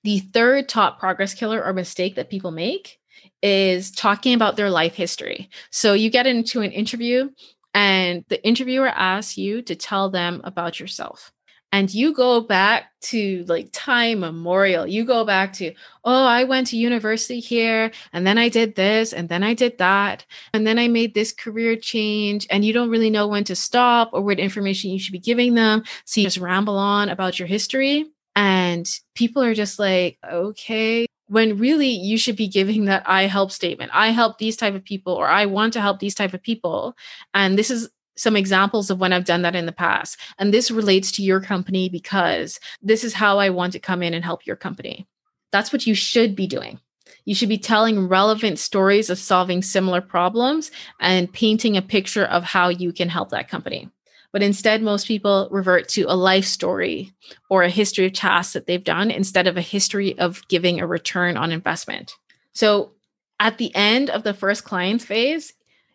The 0.04 0.20
third 0.20 0.68
top 0.68 0.98
progress 0.98 1.34
killer 1.34 1.64
or 1.64 1.72
mistake 1.72 2.16
that 2.16 2.30
people 2.30 2.50
make 2.50 2.98
is 3.42 3.90
talking 3.90 4.34
about 4.34 4.56
their 4.56 4.70
life 4.70 4.94
history. 4.94 5.48
So 5.70 5.92
you 5.92 6.10
get 6.10 6.26
into 6.26 6.60
an 6.60 6.72
interview 6.72 7.30
and 7.74 8.24
the 8.28 8.44
interviewer 8.44 8.88
asks 8.88 9.38
you 9.38 9.62
to 9.62 9.76
tell 9.76 10.10
them 10.10 10.40
about 10.44 10.80
yourself. 10.80 11.32
And 11.70 11.92
you 11.92 12.14
go 12.14 12.40
back 12.40 12.92
to 13.02 13.44
like 13.46 13.68
time 13.72 14.20
memorial. 14.20 14.86
You 14.86 15.04
go 15.04 15.26
back 15.26 15.52
to, 15.54 15.74
oh, 16.02 16.24
I 16.24 16.44
went 16.44 16.68
to 16.68 16.78
university 16.78 17.40
here, 17.40 17.90
and 18.14 18.26
then 18.26 18.38
I 18.38 18.48
did 18.48 18.74
this, 18.74 19.12
and 19.12 19.28
then 19.28 19.44
I 19.44 19.52
did 19.52 19.76
that, 19.76 20.24
and 20.54 20.66
then 20.66 20.78
I 20.78 20.88
made 20.88 21.12
this 21.12 21.30
career 21.30 21.76
change. 21.76 22.46
And 22.48 22.64
you 22.64 22.72
don't 22.72 22.88
really 22.88 23.10
know 23.10 23.28
when 23.28 23.44
to 23.44 23.54
stop 23.54 24.10
or 24.14 24.22
what 24.22 24.38
information 24.38 24.90
you 24.90 24.98
should 24.98 25.12
be 25.12 25.18
giving 25.18 25.54
them. 25.54 25.84
So 26.06 26.22
you 26.22 26.26
just 26.26 26.38
ramble 26.38 26.78
on 26.78 27.10
about 27.10 27.38
your 27.38 27.48
history. 27.48 28.06
And 28.38 28.88
people 29.16 29.42
are 29.42 29.52
just 29.52 29.80
like, 29.80 30.16
okay, 30.24 31.06
when 31.26 31.58
really 31.58 31.88
you 31.88 32.16
should 32.16 32.36
be 32.36 32.46
giving 32.46 32.84
that 32.84 33.02
I 33.04 33.22
help 33.24 33.50
statement. 33.50 33.90
I 33.92 34.10
help 34.10 34.38
these 34.38 34.56
type 34.56 34.76
of 34.76 34.84
people, 34.84 35.12
or 35.12 35.26
I 35.26 35.46
want 35.46 35.72
to 35.72 35.80
help 35.80 35.98
these 35.98 36.14
type 36.14 36.34
of 36.34 36.40
people. 36.40 36.96
And 37.34 37.58
this 37.58 37.68
is 37.68 37.90
some 38.16 38.36
examples 38.36 38.90
of 38.90 39.00
when 39.00 39.12
I've 39.12 39.24
done 39.24 39.42
that 39.42 39.56
in 39.56 39.66
the 39.66 39.72
past. 39.72 40.20
And 40.38 40.54
this 40.54 40.70
relates 40.70 41.10
to 41.12 41.22
your 41.22 41.40
company 41.40 41.88
because 41.88 42.60
this 42.80 43.02
is 43.02 43.12
how 43.12 43.40
I 43.40 43.50
want 43.50 43.72
to 43.72 43.80
come 43.80 44.04
in 44.04 44.14
and 44.14 44.24
help 44.24 44.46
your 44.46 44.54
company. 44.54 45.08
That's 45.50 45.72
what 45.72 45.84
you 45.84 45.96
should 45.96 46.36
be 46.36 46.46
doing. 46.46 46.78
You 47.24 47.34
should 47.34 47.48
be 47.48 47.58
telling 47.58 48.06
relevant 48.06 48.60
stories 48.60 49.10
of 49.10 49.18
solving 49.18 49.62
similar 49.62 50.00
problems 50.00 50.70
and 51.00 51.32
painting 51.32 51.76
a 51.76 51.82
picture 51.82 52.24
of 52.24 52.44
how 52.44 52.68
you 52.68 52.92
can 52.92 53.08
help 53.08 53.30
that 53.30 53.48
company. 53.48 53.90
But 54.32 54.42
instead, 54.42 54.82
most 54.82 55.06
people 55.06 55.48
revert 55.50 55.88
to 55.90 56.02
a 56.02 56.14
life 56.14 56.44
story 56.44 57.12
or 57.48 57.62
a 57.62 57.70
history 57.70 58.06
of 58.06 58.12
tasks 58.12 58.52
that 58.52 58.66
they've 58.66 58.84
done 58.84 59.10
instead 59.10 59.46
of 59.46 59.56
a 59.56 59.62
history 59.62 60.18
of 60.18 60.46
giving 60.48 60.80
a 60.80 60.86
return 60.86 61.36
on 61.36 61.50
investment. 61.50 62.12
So 62.52 62.92
at 63.40 63.58
the 63.58 63.74
end 63.74 64.10
of 64.10 64.24
the 64.24 64.34
first 64.34 64.64
clients 64.64 65.04
phase, 65.04 65.54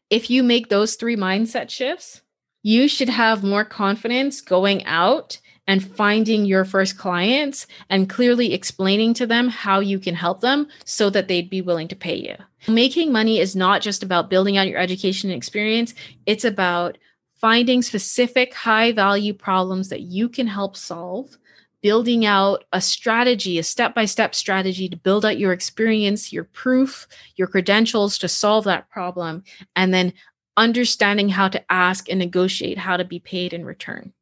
if 0.09 0.29
you 0.29 0.43
make 0.43 0.69
those 0.69 0.95
three 0.95 1.15
mindset 1.15 1.69
shifts, 1.69 2.21
you 2.63 2.87
should 2.87 3.09
have 3.09 3.43
more 3.43 3.65
confidence 3.65 4.41
going 4.41 4.85
out 4.85 5.39
and 5.67 5.83
finding 5.83 6.45
your 6.45 6.65
first 6.65 6.97
clients 6.97 7.67
and 7.89 8.09
clearly 8.09 8.53
explaining 8.53 9.13
to 9.13 9.25
them 9.25 9.47
how 9.47 9.79
you 9.79 9.99
can 9.99 10.15
help 10.15 10.41
them 10.41 10.67
so 10.85 11.09
that 11.09 11.27
they'd 11.27 11.49
be 11.49 11.61
willing 11.61 11.87
to 11.87 11.95
pay 11.95 12.15
you. 12.15 12.35
Making 12.67 13.11
money 13.11 13.39
is 13.39 13.55
not 13.55 13.81
just 13.81 14.03
about 14.03 14.29
building 14.29 14.57
out 14.57 14.67
your 14.67 14.79
education 14.79 15.29
and 15.29 15.37
experience, 15.37 15.93
it's 16.25 16.45
about 16.45 16.97
finding 17.43 17.81
specific 17.81 18.53
high 18.53 18.93
value 18.93 19.33
problems 19.33 19.89
that 19.89 19.99
you 19.99 20.29
can 20.29 20.47
help 20.47 20.77
solve, 20.77 21.37
building 21.81 22.25
out 22.25 22.63
a 22.71 22.79
strategy, 22.79 23.59
a 23.59 23.63
step 23.63 23.93
by 23.93 24.05
step 24.05 24.33
strategy 24.33 24.87
to 24.87 24.95
build 24.95 25.25
out 25.25 25.37
your 25.37 25.51
experience, 25.51 26.31
your 26.31 26.45
proof, 26.45 27.05
your 27.35 27.49
credentials 27.49 28.17
to 28.17 28.29
solve 28.29 28.63
that 28.63 28.89
problem, 28.89 29.43
and 29.75 29.93
then 29.93 30.13
understanding 30.55 31.27
how 31.27 31.49
to 31.49 31.61
ask 31.69 32.07
and 32.07 32.17
negotiate 32.17 32.77
how 32.77 32.95
to 32.95 33.03
be 33.03 33.19
paid 33.19 33.51
in 33.51 33.65
return. 33.65 34.13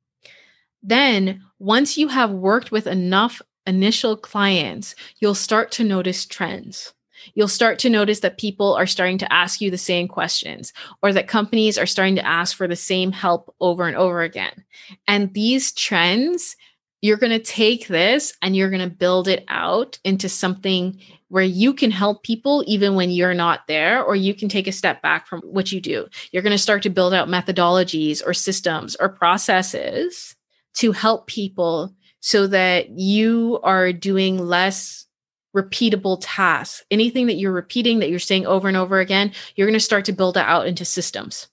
Then, 0.81 1.43
once 1.59 1.99
you 1.99 2.07
have 2.07 2.31
worked 2.31 2.71
with 2.71 2.87
enough 2.87 3.39
initial 3.67 4.17
clients, 4.17 4.95
you'll 5.19 5.35
start 5.35 5.71
to 5.73 5.83
notice 5.83 6.25
trends 6.25 6.91
you'll 7.33 7.47
start 7.47 7.79
to 7.79 7.89
notice 7.89 8.21
that 8.21 8.37
people 8.37 8.73
are 8.73 8.87
starting 8.87 9.17
to 9.19 9.33
ask 9.33 9.61
you 9.61 9.71
the 9.71 9.77
same 9.77 10.07
questions 10.07 10.73
or 11.01 11.13
that 11.13 11.27
companies 11.27 11.77
are 11.77 11.85
starting 11.85 12.15
to 12.15 12.25
ask 12.25 12.55
for 12.55 12.67
the 12.67 12.75
same 12.75 13.11
help 13.11 13.53
over 13.59 13.87
and 13.87 13.95
over 13.95 14.21
again. 14.21 14.63
And 15.07 15.33
these 15.33 15.71
trends, 15.71 16.55
you're 17.01 17.17
going 17.17 17.31
to 17.31 17.39
take 17.39 17.87
this 17.87 18.33
and 18.41 18.55
you're 18.55 18.69
going 18.69 18.87
to 18.87 18.95
build 18.95 19.27
it 19.27 19.43
out 19.47 19.99
into 20.03 20.29
something 20.29 20.99
where 21.29 21.43
you 21.43 21.73
can 21.73 21.91
help 21.91 22.23
people 22.23 22.61
even 22.67 22.93
when 22.93 23.09
you're 23.09 23.33
not 23.33 23.61
there, 23.67 24.03
or 24.03 24.17
you 24.17 24.33
can 24.33 24.49
take 24.49 24.67
a 24.67 24.71
step 24.71 25.01
back 25.01 25.27
from 25.27 25.39
what 25.43 25.71
you 25.71 25.79
do. 25.79 26.05
You're 26.33 26.43
going 26.43 26.51
to 26.51 26.57
start 26.57 26.83
to 26.83 26.89
build 26.89 27.13
out 27.13 27.29
methodologies 27.29 28.21
or 28.25 28.33
systems 28.33 28.97
or 28.99 29.07
processes 29.07 30.35
to 30.73 30.91
help 30.91 31.27
people 31.27 31.95
so 32.19 32.47
that 32.47 32.89
you 32.99 33.59
are 33.63 33.93
doing 33.93 34.37
less 34.37 35.05
repeatable 35.55 36.17
tasks. 36.21 36.83
Anything 36.91 37.27
that 37.27 37.35
you're 37.35 37.51
repeating, 37.51 37.99
that 37.99 38.09
you're 38.09 38.19
saying 38.19 38.45
over 38.45 38.67
and 38.67 38.77
over 38.77 38.99
again, 38.99 39.31
you're 39.55 39.67
going 39.67 39.73
to 39.73 39.79
start 39.79 40.05
to 40.05 40.13
build 40.13 40.37
it 40.37 40.45
out 40.45 40.67
into 40.67 40.85
systems. 40.85 41.47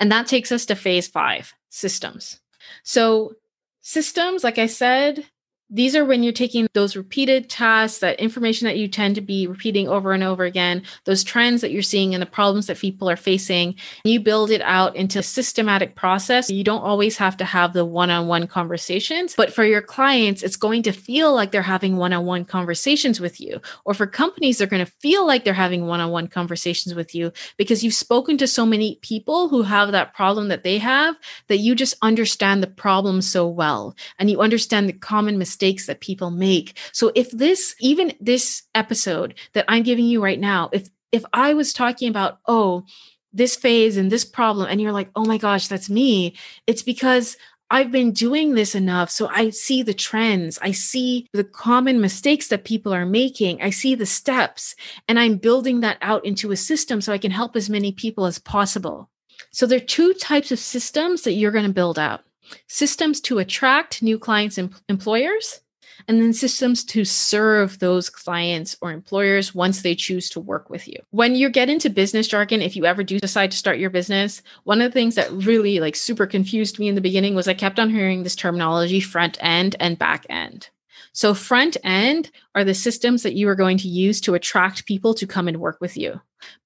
And 0.00 0.10
that 0.12 0.26
takes 0.26 0.52
us 0.52 0.66
to 0.66 0.76
phase 0.76 1.08
five 1.08 1.52
systems. 1.68 2.40
So, 2.82 3.34
systems, 3.80 4.44
like 4.44 4.58
I 4.58 4.66
said, 4.66 5.24
these 5.70 5.96
are 5.96 6.04
when 6.04 6.22
you're 6.22 6.32
taking 6.32 6.66
those 6.74 6.94
repeated 6.94 7.48
tasks, 7.48 7.98
that 7.98 8.20
information 8.20 8.66
that 8.66 8.76
you 8.76 8.86
tend 8.86 9.14
to 9.14 9.20
be 9.20 9.46
repeating 9.46 9.88
over 9.88 10.12
and 10.12 10.22
over 10.22 10.44
again, 10.44 10.82
those 11.04 11.24
trends 11.24 11.62
that 11.62 11.70
you're 11.72 11.82
seeing 11.82 12.14
and 12.14 12.20
the 12.20 12.26
problems 12.26 12.66
that 12.66 12.78
people 12.78 13.08
are 13.08 13.16
facing. 13.16 13.74
You 14.04 14.20
build 14.20 14.50
it 14.50 14.60
out 14.60 14.94
into 14.94 15.20
a 15.20 15.22
systematic 15.22 15.96
process. 15.96 16.50
You 16.50 16.64
don't 16.64 16.82
always 16.82 17.16
have 17.16 17.36
to 17.38 17.44
have 17.44 17.72
the 17.72 17.84
one 17.84 18.10
on 18.10 18.26
one 18.26 18.46
conversations, 18.46 19.34
but 19.36 19.54
for 19.54 19.64
your 19.64 19.80
clients, 19.80 20.42
it's 20.42 20.56
going 20.56 20.82
to 20.82 20.92
feel 20.92 21.34
like 21.34 21.50
they're 21.50 21.62
having 21.62 21.96
one 21.96 22.12
on 22.12 22.26
one 22.26 22.44
conversations 22.44 23.18
with 23.18 23.40
you. 23.40 23.60
Or 23.86 23.94
for 23.94 24.06
companies, 24.06 24.58
they're 24.58 24.66
going 24.66 24.84
to 24.84 24.92
feel 25.00 25.26
like 25.26 25.44
they're 25.44 25.54
having 25.54 25.86
one 25.86 26.00
on 26.00 26.10
one 26.10 26.28
conversations 26.28 26.94
with 26.94 27.14
you 27.14 27.32
because 27.56 27.82
you've 27.82 27.94
spoken 27.94 28.36
to 28.38 28.46
so 28.46 28.66
many 28.66 28.98
people 29.02 29.48
who 29.48 29.62
have 29.62 29.92
that 29.92 30.14
problem 30.14 30.48
that 30.48 30.62
they 30.62 30.78
have 30.78 31.16
that 31.48 31.58
you 31.58 31.74
just 31.74 31.94
understand 32.02 32.62
the 32.62 32.66
problem 32.68 33.22
so 33.22 33.48
well 33.48 33.96
and 34.18 34.30
you 34.30 34.40
understand 34.40 34.88
the 34.88 34.92
common 34.92 35.38
mistakes 35.38 35.53
mistakes 35.54 35.86
that 35.86 36.00
people 36.00 36.30
make. 36.30 36.76
So 36.92 37.12
if 37.14 37.30
this, 37.30 37.76
even 37.78 38.12
this 38.20 38.64
episode 38.74 39.34
that 39.52 39.64
I'm 39.68 39.84
giving 39.84 40.04
you 40.04 40.22
right 40.22 40.40
now, 40.40 40.68
if 40.72 40.88
if 41.12 41.24
I 41.32 41.54
was 41.54 41.72
talking 41.72 42.08
about, 42.08 42.40
oh, 42.48 42.84
this 43.32 43.54
phase 43.54 43.96
and 43.96 44.10
this 44.10 44.24
problem, 44.24 44.66
and 44.68 44.80
you're 44.80 44.90
like, 44.90 45.10
oh 45.14 45.24
my 45.24 45.38
gosh, 45.38 45.68
that's 45.68 45.88
me, 45.88 46.34
it's 46.66 46.82
because 46.82 47.36
I've 47.70 47.92
been 47.92 48.10
doing 48.10 48.54
this 48.54 48.74
enough. 48.74 49.10
So 49.10 49.28
I 49.28 49.50
see 49.50 49.82
the 49.82 49.94
trends. 49.94 50.58
I 50.60 50.72
see 50.72 51.28
the 51.32 51.44
common 51.44 52.00
mistakes 52.00 52.48
that 52.48 52.64
people 52.64 52.92
are 52.92 53.06
making. 53.06 53.62
I 53.62 53.70
see 53.70 53.94
the 53.94 54.06
steps, 54.06 54.74
and 55.06 55.20
I'm 55.20 55.36
building 55.38 55.80
that 55.80 55.98
out 56.02 56.24
into 56.24 56.50
a 56.50 56.56
system 56.56 57.00
so 57.00 57.12
I 57.12 57.18
can 57.18 57.30
help 57.30 57.54
as 57.54 57.70
many 57.70 57.92
people 57.92 58.26
as 58.26 58.40
possible. 58.40 59.08
So 59.52 59.66
there 59.66 59.78
are 59.78 59.92
two 59.98 60.14
types 60.14 60.50
of 60.50 60.58
systems 60.58 61.22
that 61.22 61.34
you're 61.34 61.52
going 61.52 61.66
to 61.66 61.72
build 61.72 61.98
out 61.98 62.24
systems 62.68 63.20
to 63.22 63.38
attract 63.38 64.02
new 64.02 64.18
clients 64.18 64.58
and 64.58 64.74
employers, 64.88 65.60
and 66.08 66.20
then 66.20 66.32
systems 66.32 66.84
to 66.84 67.04
serve 67.04 67.78
those 67.78 68.10
clients 68.10 68.76
or 68.80 68.92
employers 68.92 69.54
once 69.54 69.82
they 69.82 69.94
choose 69.94 70.28
to 70.30 70.40
work 70.40 70.68
with 70.68 70.86
you. 70.88 70.96
When 71.10 71.34
you 71.34 71.48
get 71.48 71.70
into 71.70 71.88
business 71.88 72.28
jargon, 72.28 72.62
if 72.62 72.76
you 72.76 72.84
ever 72.84 73.02
do 73.02 73.18
decide 73.18 73.50
to 73.52 73.56
start 73.56 73.78
your 73.78 73.90
business, 73.90 74.42
one 74.64 74.80
of 74.80 74.90
the 74.90 74.94
things 74.94 75.14
that 75.14 75.30
really 75.30 75.80
like 75.80 75.96
super 75.96 76.26
confused 76.26 76.78
me 76.78 76.88
in 76.88 76.94
the 76.94 77.00
beginning 77.00 77.34
was 77.34 77.48
I 77.48 77.54
kept 77.54 77.78
on 77.78 77.90
hearing 77.90 78.22
this 78.22 78.36
terminology 78.36 79.00
front 79.00 79.38
end 79.40 79.76
and 79.80 79.98
back 79.98 80.26
end. 80.28 80.68
So, 81.12 81.32
front 81.32 81.76
end 81.84 82.30
are 82.56 82.64
the 82.64 82.74
systems 82.74 83.22
that 83.22 83.34
you 83.34 83.48
are 83.48 83.54
going 83.54 83.78
to 83.78 83.88
use 83.88 84.20
to 84.22 84.34
attract 84.34 84.86
people 84.86 85.14
to 85.14 85.28
come 85.28 85.46
and 85.46 85.60
work 85.60 85.78
with 85.80 85.96
you. 85.96 86.20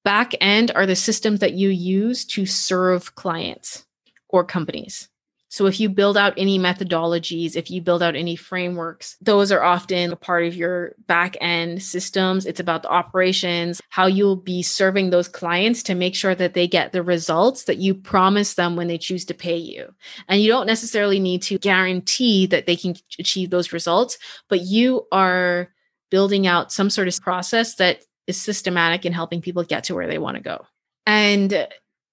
Back 0.05 0.33
end 0.41 0.71
are 0.75 0.87
the 0.87 0.97
systems 0.97 1.41
that 1.41 1.53
you 1.53 1.69
use 1.69 2.25
to 2.27 2.47
serve 2.47 3.15
clients 3.15 3.87
or 4.29 4.45
companies. 4.45 5.09
So 5.51 5.67
if 5.67 5.81
you 5.81 5.89
build 5.89 6.17
out 6.17 6.35
any 6.37 6.59
methodologies, 6.59 7.57
if 7.57 7.71
you 7.71 7.81
build 7.81 8.03
out 8.03 8.15
any 8.15 8.37
frameworks, 8.37 9.17
those 9.21 9.51
are 9.51 9.63
often 9.63 10.13
a 10.13 10.17
part 10.17 10.45
of 10.45 10.55
your 10.55 10.95
back 11.07 11.37
end 11.41 11.83
systems. 11.83 12.45
It's 12.45 12.61
about 12.61 12.83
the 12.83 12.91
operations, 12.91 13.81
how 13.89 14.07
you'll 14.07 14.37
be 14.37 14.63
serving 14.63 15.11
those 15.11 15.29
clients 15.29 15.83
to 15.85 15.95
make 15.95 16.15
sure 16.15 16.35
that 16.35 16.55
they 16.55 16.69
get 16.69 16.93
the 16.93 17.03
results 17.03 17.65
that 17.65 17.79
you 17.79 17.95
promise 17.95 18.55
them 18.55 18.77
when 18.77 18.89
they 18.89 18.99
choose 18.99 19.25
to 19.27 19.35
pay 19.35 19.57
you. 19.57 19.95
And 20.29 20.43
you 20.43 20.49
don't 20.49 20.67
necessarily 20.67 21.19
need 21.19 21.43
to 21.43 21.59
guarantee 21.59 22.47
that 22.47 22.67
they 22.67 22.77
can 22.77 22.95
achieve 23.19 23.51
those 23.51 23.73
results, 23.73 24.19
but 24.49 24.61
you 24.61 25.07
are 25.13 25.71
building 26.11 26.47
out 26.47 26.73
some 26.73 26.91
sort 26.91 27.09
of 27.09 27.21
process 27.21 27.77
that 27.77 28.03
is 28.27 28.41
systematic 28.41 29.07
in 29.07 29.13
helping 29.13 29.41
people 29.41 29.65
get 29.65 29.85
to 29.85 29.95
where 29.95 30.07
they 30.07 30.19
want 30.19 30.37
to 30.37 30.43
go. 30.43 30.67
And 31.07 31.67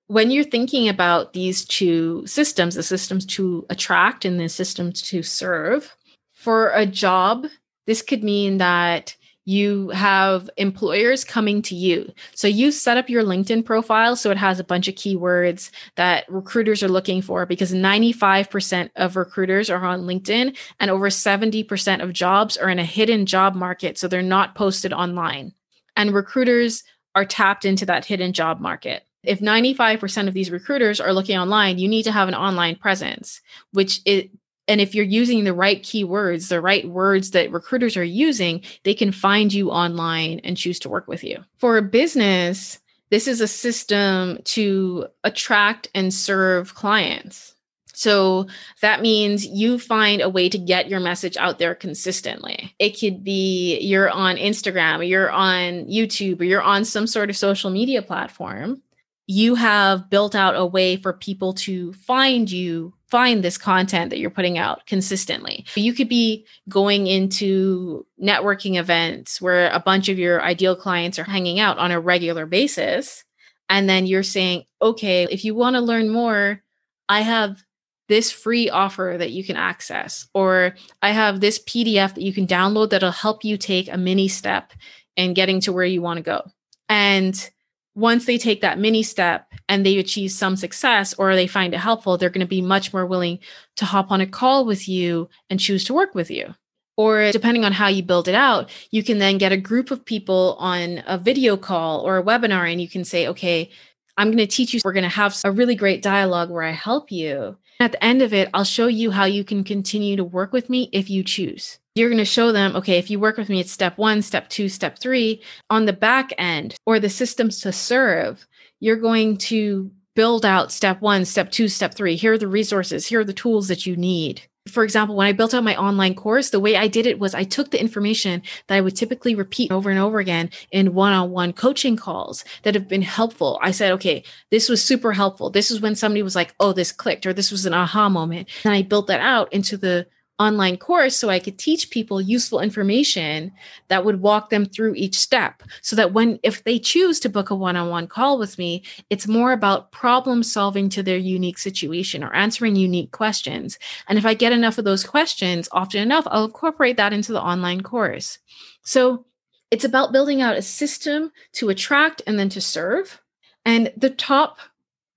when 0.07 0.29
you're 0.31 0.43
thinking 0.43 0.87
about 0.87 1.33
these 1.33 1.65
two 1.65 2.25
systems, 2.27 2.75
the 2.75 2.83
systems 2.83 3.25
to 3.25 3.65
attract 3.69 4.25
and 4.25 4.39
the 4.39 4.49
systems 4.49 5.01
to 5.03 5.23
serve, 5.23 5.95
for 6.33 6.69
a 6.71 6.85
job, 6.85 7.47
this 7.87 8.01
could 8.01 8.23
mean 8.23 8.59
that 8.59 9.15
you 9.45 9.89
have 9.89 10.49
employers 10.57 11.23
coming 11.23 11.61
to 11.61 11.75
you. 11.75 12.11
So 12.33 12.47
you 12.47 12.71
set 12.71 12.97
up 12.97 13.09
your 13.09 13.23
LinkedIn 13.23 13.63
profile 13.63 14.15
so 14.15 14.31
it 14.31 14.37
has 14.37 14.59
a 14.59 14.63
bunch 14.63 14.87
of 14.87 14.95
keywords 14.95 15.69
that 15.95 16.25
recruiters 16.27 16.81
are 16.81 16.87
looking 16.87 17.21
for 17.21 17.45
because 17.45 17.71
95% 17.71 18.89
of 18.95 19.15
recruiters 19.15 19.69
are 19.69 19.85
on 19.85 20.01
LinkedIn 20.01 20.57
and 20.79 20.91
over 20.91 21.09
70% 21.09 22.03
of 22.03 22.13
jobs 22.13 22.57
are 22.57 22.69
in 22.69 22.79
a 22.79 22.85
hidden 22.85 23.27
job 23.27 23.53
market. 23.55 23.99
So 23.99 24.07
they're 24.07 24.23
not 24.23 24.55
posted 24.55 24.93
online. 24.93 25.53
And 25.95 26.13
recruiters 26.13 26.83
are 27.13 27.25
tapped 27.25 27.65
into 27.65 27.85
that 27.85 28.05
hidden 28.05 28.33
job 28.33 28.59
market 28.59 29.04
if 29.27 29.39
95% 29.39 30.27
of 30.27 30.33
these 30.33 30.51
recruiters 30.51 30.99
are 30.99 31.13
looking 31.13 31.37
online, 31.37 31.77
you 31.77 31.87
need 31.87 32.03
to 32.03 32.11
have 32.11 32.27
an 32.27 32.35
online 32.35 32.75
presence, 32.75 33.41
which 33.71 34.01
it 34.05 34.29
and 34.67 34.81
if 34.81 34.95
you're 34.95 35.05
using 35.05 35.43
the 35.43 35.53
right 35.53 35.83
keywords, 35.83 36.49
the 36.49 36.61
right 36.61 36.87
words 36.87 37.31
that 37.31 37.51
recruiters 37.51 37.95
are 37.97 38.03
using, 38.03 38.63
they 38.83 38.95
can 38.95 39.11
find 39.11 39.53
you 39.53 39.69
online 39.69 40.39
and 40.43 40.57
choose 40.57 40.79
to 40.79 40.89
work 40.89 41.07
with 41.07 41.23
you. 41.23 41.43
For 41.57 41.77
a 41.77 41.83
business, 41.83 42.79
this 43.11 43.27
is 43.27 43.41
a 43.41 43.47
system 43.47 44.39
to 44.45 45.07
attract 45.23 45.89
and 45.93 46.13
serve 46.13 46.73
clients. 46.73 47.53
So 47.93 48.47
that 48.81 49.01
means 49.01 49.45
you 49.45 49.79
find 49.79 50.21
a 50.21 50.29
way 50.29 50.49
to 50.49 50.57
get 50.57 50.89
your 50.89 50.99
message 50.99 51.37
out 51.37 51.59
there 51.59 51.75
consistently. 51.75 52.75
It 52.77 52.99
could 52.99 53.23
be 53.23 53.79
you're 53.79 54.09
on 54.09 54.35
Instagram, 54.35 54.99
or 54.99 55.03
you're 55.03 55.31
on 55.31 55.85
YouTube, 55.85 56.41
or 56.41 56.43
you're 56.43 56.61
on 56.61 56.83
some 56.83 57.07
sort 57.07 57.29
of 57.29 57.37
social 57.37 57.69
media 57.69 58.01
platform 58.01 58.81
you 59.27 59.55
have 59.55 60.09
built 60.09 60.35
out 60.35 60.55
a 60.55 60.65
way 60.65 60.97
for 60.97 61.13
people 61.13 61.53
to 61.53 61.93
find 61.93 62.49
you 62.51 62.93
find 63.07 63.43
this 63.43 63.57
content 63.57 64.09
that 64.09 64.19
you're 64.19 64.29
putting 64.29 64.57
out 64.57 64.85
consistently. 64.87 65.65
You 65.75 65.93
could 65.93 66.09
be 66.09 66.45
going 66.67 67.07
into 67.07 68.05
networking 68.21 68.77
events 68.77 69.39
where 69.39 69.69
a 69.69 69.79
bunch 69.79 70.09
of 70.09 70.19
your 70.19 70.41
ideal 70.41 70.75
clients 70.75 71.17
are 71.17 71.23
hanging 71.23 71.59
out 71.59 71.77
on 71.77 71.91
a 71.91 71.99
regular 71.99 72.45
basis 72.45 73.23
and 73.69 73.89
then 73.89 74.05
you're 74.05 74.23
saying 74.23 74.63
okay 74.81 75.27
if 75.31 75.43
you 75.43 75.55
want 75.55 75.75
to 75.75 75.81
learn 75.81 76.07
more 76.07 76.61
i 77.09 77.21
have 77.21 77.63
this 78.09 78.31
free 78.31 78.69
offer 78.69 79.15
that 79.17 79.31
you 79.31 79.43
can 79.43 79.55
access 79.55 80.27
or 80.35 80.75
i 81.01 81.09
have 81.09 81.39
this 81.39 81.57
pdf 81.57 82.13
that 82.13 82.21
you 82.21 82.31
can 82.31 82.45
download 82.45 82.91
that'll 82.91 83.09
help 83.09 83.43
you 83.43 83.57
take 83.57 83.91
a 83.91 83.97
mini 83.97 84.27
step 84.27 84.71
in 85.15 85.33
getting 85.33 85.61
to 85.61 85.73
where 85.73 85.85
you 85.85 86.01
want 86.01 86.17
to 86.17 86.23
go. 86.23 86.43
And 86.89 87.49
once 87.95 88.25
they 88.25 88.37
take 88.37 88.61
that 88.61 88.77
mini 88.77 89.01
step 89.01 89.51
and 89.69 89.85
they 89.85 89.97
achieve 89.97 90.31
some 90.31 90.55
success 90.55 91.13
or 91.13 91.35
they 91.35 91.47
find 91.47 91.73
it 91.73 91.79
helpful, 91.79 92.17
they're 92.17 92.29
going 92.29 92.41
to 92.41 92.45
be 92.45 92.61
much 92.61 92.93
more 92.93 93.05
willing 93.05 93.39
to 93.77 93.85
hop 93.85 94.11
on 94.11 94.21
a 94.21 94.27
call 94.27 94.65
with 94.65 94.87
you 94.87 95.29
and 95.49 95.59
choose 95.59 95.85
to 95.85 95.93
work 95.93 96.13
with 96.13 96.29
you. 96.29 96.53
Or 96.97 97.31
depending 97.31 97.65
on 97.65 97.73
how 97.73 97.87
you 97.87 98.03
build 98.03 98.27
it 98.27 98.35
out, 98.35 98.69
you 98.91 99.03
can 99.03 99.17
then 99.17 99.37
get 99.37 99.51
a 99.51 99.57
group 99.57 99.91
of 99.91 100.05
people 100.05 100.55
on 100.59 101.03
a 101.07 101.17
video 101.17 101.57
call 101.57 102.01
or 102.01 102.17
a 102.17 102.23
webinar 102.23 102.71
and 102.71 102.81
you 102.81 102.87
can 102.87 103.03
say, 103.03 103.27
okay, 103.27 103.69
I'm 104.17 104.27
going 104.27 104.37
to 104.37 104.47
teach 104.47 104.73
you. 104.73 104.79
We're 104.83 104.93
going 104.93 105.03
to 105.03 105.09
have 105.09 105.37
a 105.43 105.51
really 105.51 105.75
great 105.75 106.01
dialogue 106.01 106.49
where 106.49 106.63
I 106.63 106.71
help 106.71 107.11
you. 107.11 107.57
At 107.81 107.91
the 107.91 108.03
end 108.03 108.21
of 108.21 108.33
it, 108.33 108.49
I'll 108.53 108.63
show 108.63 108.87
you 108.87 109.11
how 109.11 109.25
you 109.25 109.43
can 109.43 109.65
continue 109.65 110.15
to 110.15 110.23
work 110.23 110.53
with 110.53 110.69
me 110.69 110.89
if 110.93 111.09
you 111.09 111.23
choose 111.23 111.79
you're 111.95 112.09
going 112.09 112.17
to 112.17 112.25
show 112.25 112.51
them, 112.51 112.75
okay, 112.75 112.97
if 112.97 113.09
you 113.09 113.19
work 113.19 113.37
with 113.37 113.49
me, 113.49 113.61
it's 113.61 113.71
step 113.71 113.97
one, 113.97 114.21
step 114.21 114.49
two, 114.49 114.69
step 114.69 114.99
three. 114.99 115.41
On 115.69 115.85
the 115.85 115.93
back 115.93 116.33
end 116.37 116.75
or 116.85 116.99
the 116.99 117.09
systems 117.09 117.61
to 117.61 117.71
serve, 117.71 118.45
you're 118.81 118.97
going 118.97 119.37
to 119.37 119.89
build 120.13 120.45
out 120.45 120.71
step 120.71 121.01
one, 121.01 121.25
step 121.25 121.51
two, 121.51 121.67
step 121.69 121.95
three. 121.95 122.15
Here 122.15 122.33
are 122.33 122.37
the 122.37 122.47
resources, 122.47 123.07
here 123.07 123.21
are 123.21 123.25
the 123.25 123.33
tools 123.33 123.69
that 123.69 123.85
you 123.85 123.95
need. 123.95 124.41
For 124.67 124.83
example, 124.83 125.15
when 125.15 125.27
I 125.27 125.31
built 125.31 125.53
out 125.53 125.63
my 125.63 125.75
online 125.75 126.15
course, 126.15 126.49
the 126.49 126.59
way 126.59 126.75
I 126.75 126.87
did 126.87 127.05
it 127.05 127.19
was 127.19 127.35
I 127.35 127.43
took 127.43 127.69
the 127.69 127.79
information 127.79 128.41
that 128.67 128.75
I 128.75 128.81
would 128.81 128.95
typically 128.95 129.35
repeat 129.35 129.71
over 129.71 129.91
and 129.91 129.99
over 129.99 130.17
again 130.17 130.49
in 130.71 130.95
one 130.95 131.13
on 131.13 131.29
one 131.29 131.53
coaching 131.53 131.95
calls 131.95 132.43
that 132.63 132.73
have 132.73 132.87
been 132.87 133.03
helpful. 133.03 133.59
I 133.61 133.69
said, 133.69 133.91
okay, 133.93 134.23
this 134.49 134.67
was 134.67 134.83
super 134.83 135.13
helpful. 135.13 135.51
This 135.51 135.69
is 135.69 135.81
when 135.81 135.95
somebody 135.95 136.23
was 136.23 136.35
like, 136.35 136.55
oh, 136.59 136.73
this 136.73 136.91
clicked, 136.91 137.27
or 137.27 137.33
this 137.33 137.51
was 137.51 137.67
an 137.67 137.75
aha 137.75 138.09
moment. 138.09 138.49
And 138.63 138.73
I 138.73 138.81
built 138.81 139.05
that 139.07 139.19
out 139.19 139.53
into 139.53 139.77
the 139.77 140.07
online 140.37 140.75
course 140.75 141.15
so 141.15 141.29
I 141.29 141.39
could 141.39 141.57
teach 141.57 141.89
people 141.89 142.19
useful 142.19 142.59
information 142.59 143.51
that 143.87 144.03
would 144.03 144.21
walk 144.21 144.49
them 144.49 144.65
through 144.65 144.95
each 144.95 145.17
step. 145.17 145.63
So 145.81 145.95
that 145.95 146.11
when 146.11 146.39
if 146.43 146.63
they 146.63 146.77
choose 146.77 147.19
to 147.21 147.29
book 147.29 147.49
a 147.49 147.55
one-on-one 147.55 148.07
call 148.07 148.37
with 148.37 148.57
me 148.57 148.83
it's 149.09 149.27
more 149.27 149.53
about 149.53 149.91
problem 149.91 150.43
solving 150.43 150.89
to 150.89 151.01
their 151.01 151.17
unique 151.17 151.57
situation 151.57 152.23
or 152.23 152.33
answering 152.35 152.75
unique 152.75 153.11
questions. 153.11 153.79
And 154.09 154.17
if 154.17 154.25
I 154.25 154.33
get 154.33 154.51
enough 154.51 154.77
of 154.77 154.85
those 154.85 155.05
questions 155.05 155.69
often 155.71 156.01
enough 156.01 156.27
I'll 156.27 156.45
incorporate 156.45 156.97
that 156.97 157.13
into 157.13 157.31
the 157.31 157.41
online 157.41 157.81
course. 157.81 158.39
So 158.83 159.25
it's 159.71 159.85
about 159.85 160.11
building 160.11 160.41
out 160.41 160.57
a 160.57 160.61
system 160.61 161.31
to 161.53 161.69
attract 161.69 162.21
and 162.27 162.37
then 162.37 162.49
to 162.49 162.61
serve. 162.61 163.21
And 163.65 163.91
the 163.97 164.09
top 164.09 164.59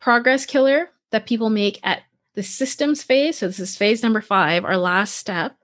progress 0.00 0.46
killer 0.46 0.90
that 1.10 1.26
people 1.26 1.50
make 1.50 1.80
at 1.82 2.02
the 2.38 2.44
systems 2.44 3.02
phase, 3.02 3.38
so 3.38 3.48
this 3.48 3.58
is 3.58 3.76
phase 3.76 4.00
number 4.00 4.20
five, 4.20 4.64
our 4.64 4.76
last 4.76 5.16
step, 5.16 5.56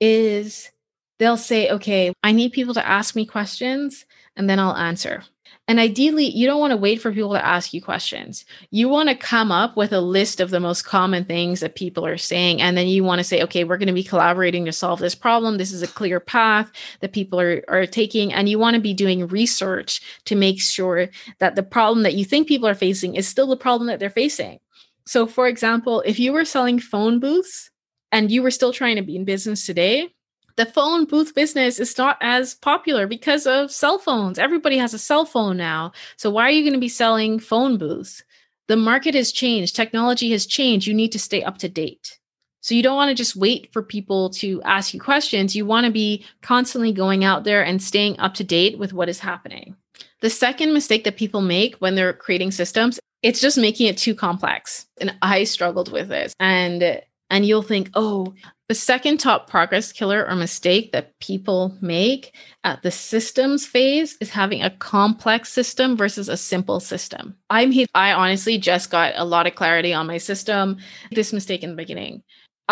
is 0.00 0.70
they'll 1.18 1.36
say, 1.36 1.68
okay, 1.70 2.12
I 2.22 2.30
need 2.30 2.52
people 2.52 2.72
to 2.74 2.86
ask 2.86 3.16
me 3.16 3.26
questions 3.26 4.06
and 4.36 4.48
then 4.48 4.60
I'll 4.60 4.76
answer. 4.76 5.24
And 5.66 5.80
ideally, 5.80 6.26
you 6.26 6.46
don't 6.46 6.60
want 6.60 6.70
to 6.70 6.76
wait 6.76 7.02
for 7.02 7.12
people 7.12 7.32
to 7.32 7.44
ask 7.44 7.74
you 7.74 7.82
questions. 7.82 8.44
You 8.70 8.88
want 8.88 9.08
to 9.08 9.16
come 9.16 9.50
up 9.50 9.76
with 9.76 9.92
a 9.92 10.00
list 10.00 10.40
of 10.40 10.50
the 10.50 10.60
most 10.60 10.82
common 10.82 11.24
things 11.24 11.58
that 11.58 11.74
people 11.74 12.06
are 12.06 12.16
saying. 12.16 12.62
And 12.62 12.76
then 12.76 12.86
you 12.86 13.02
want 13.02 13.18
to 13.18 13.24
say, 13.24 13.42
okay, 13.42 13.64
we're 13.64 13.76
going 13.76 13.88
to 13.88 13.92
be 13.92 14.04
collaborating 14.04 14.64
to 14.66 14.72
solve 14.72 15.00
this 15.00 15.16
problem. 15.16 15.58
This 15.58 15.72
is 15.72 15.82
a 15.82 15.88
clear 15.88 16.20
path 16.20 16.70
that 17.00 17.12
people 17.12 17.40
are, 17.40 17.64
are 17.66 17.86
taking. 17.86 18.32
And 18.32 18.48
you 18.48 18.60
want 18.60 18.76
to 18.76 18.80
be 18.80 18.94
doing 18.94 19.26
research 19.26 20.00
to 20.26 20.36
make 20.36 20.60
sure 20.60 21.08
that 21.40 21.56
the 21.56 21.64
problem 21.64 22.04
that 22.04 22.14
you 22.14 22.24
think 22.24 22.46
people 22.46 22.68
are 22.68 22.74
facing 22.74 23.16
is 23.16 23.26
still 23.26 23.48
the 23.48 23.56
problem 23.56 23.88
that 23.88 23.98
they're 23.98 24.10
facing. 24.10 24.60
So, 25.06 25.26
for 25.26 25.48
example, 25.48 26.02
if 26.06 26.18
you 26.18 26.32
were 26.32 26.44
selling 26.44 26.78
phone 26.78 27.20
booths 27.20 27.70
and 28.12 28.30
you 28.30 28.42
were 28.42 28.50
still 28.50 28.72
trying 28.72 28.96
to 28.96 29.02
be 29.02 29.16
in 29.16 29.24
business 29.24 29.66
today, 29.66 30.12
the 30.56 30.66
phone 30.66 31.04
booth 31.04 31.34
business 31.34 31.78
is 31.80 31.96
not 31.96 32.18
as 32.20 32.54
popular 32.54 33.06
because 33.06 33.46
of 33.46 33.70
cell 33.70 33.98
phones. 33.98 34.38
Everybody 34.38 34.76
has 34.76 34.92
a 34.92 34.98
cell 34.98 35.24
phone 35.24 35.56
now. 35.56 35.92
So, 36.16 36.30
why 36.30 36.44
are 36.44 36.50
you 36.50 36.62
going 36.62 36.74
to 36.74 36.80
be 36.80 36.88
selling 36.88 37.38
phone 37.38 37.78
booths? 37.78 38.22
The 38.68 38.76
market 38.76 39.14
has 39.14 39.32
changed, 39.32 39.74
technology 39.74 40.30
has 40.32 40.46
changed. 40.46 40.86
You 40.86 40.94
need 40.94 41.12
to 41.12 41.18
stay 41.18 41.42
up 41.42 41.58
to 41.58 41.68
date. 41.68 42.18
So, 42.60 42.74
you 42.74 42.82
don't 42.82 42.96
want 42.96 43.08
to 43.08 43.14
just 43.14 43.36
wait 43.36 43.72
for 43.72 43.82
people 43.82 44.30
to 44.30 44.60
ask 44.62 44.92
you 44.92 45.00
questions. 45.00 45.56
You 45.56 45.64
want 45.64 45.86
to 45.86 45.92
be 45.92 46.24
constantly 46.42 46.92
going 46.92 47.24
out 47.24 47.44
there 47.44 47.64
and 47.64 47.82
staying 47.82 48.18
up 48.18 48.34
to 48.34 48.44
date 48.44 48.78
with 48.78 48.92
what 48.92 49.08
is 49.08 49.20
happening. 49.20 49.76
The 50.20 50.30
second 50.30 50.74
mistake 50.74 51.04
that 51.04 51.16
people 51.16 51.40
make 51.40 51.76
when 51.76 51.94
they're 51.94 52.12
creating 52.12 52.50
systems 52.50 53.00
it's 53.22 53.40
just 53.40 53.58
making 53.58 53.86
it 53.86 53.98
too 53.98 54.14
complex. 54.14 54.86
And 55.00 55.16
I 55.22 55.44
struggled 55.44 55.92
with 55.92 56.08
this. 56.08 56.34
And 56.40 57.00
and 57.32 57.46
you'll 57.46 57.62
think, 57.62 57.90
"Oh, 57.94 58.34
The 58.68 58.74
second 58.74 59.18
top 59.18 59.50
progress 59.50 59.90
killer 59.92 60.24
or 60.28 60.36
mistake 60.36 60.92
that 60.92 61.18
people 61.18 61.76
make 61.80 62.34
at 62.62 62.82
the 62.82 62.90
systems 62.92 63.66
phase 63.66 64.16
is 64.20 64.30
having 64.30 64.62
a 64.62 64.70
complex 64.70 65.52
system 65.52 65.96
versus 65.96 66.28
a 66.28 66.36
simple 66.36 66.78
system. 66.78 67.36
I'm 67.50 67.72
here. 67.72 67.86
I 67.94 68.12
honestly 68.12 68.58
just 68.58 68.90
got 68.90 69.14
a 69.16 69.24
lot 69.24 69.48
of 69.48 69.56
clarity 69.56 69.92
on 69.92 70.06
my 70.06 70.18
system. 70.18 70.76
This 71.10 71.32
mistake 71.32 71.64
in 71.64 71.70
the 71.70 71.76
beginning. 71.76 72.22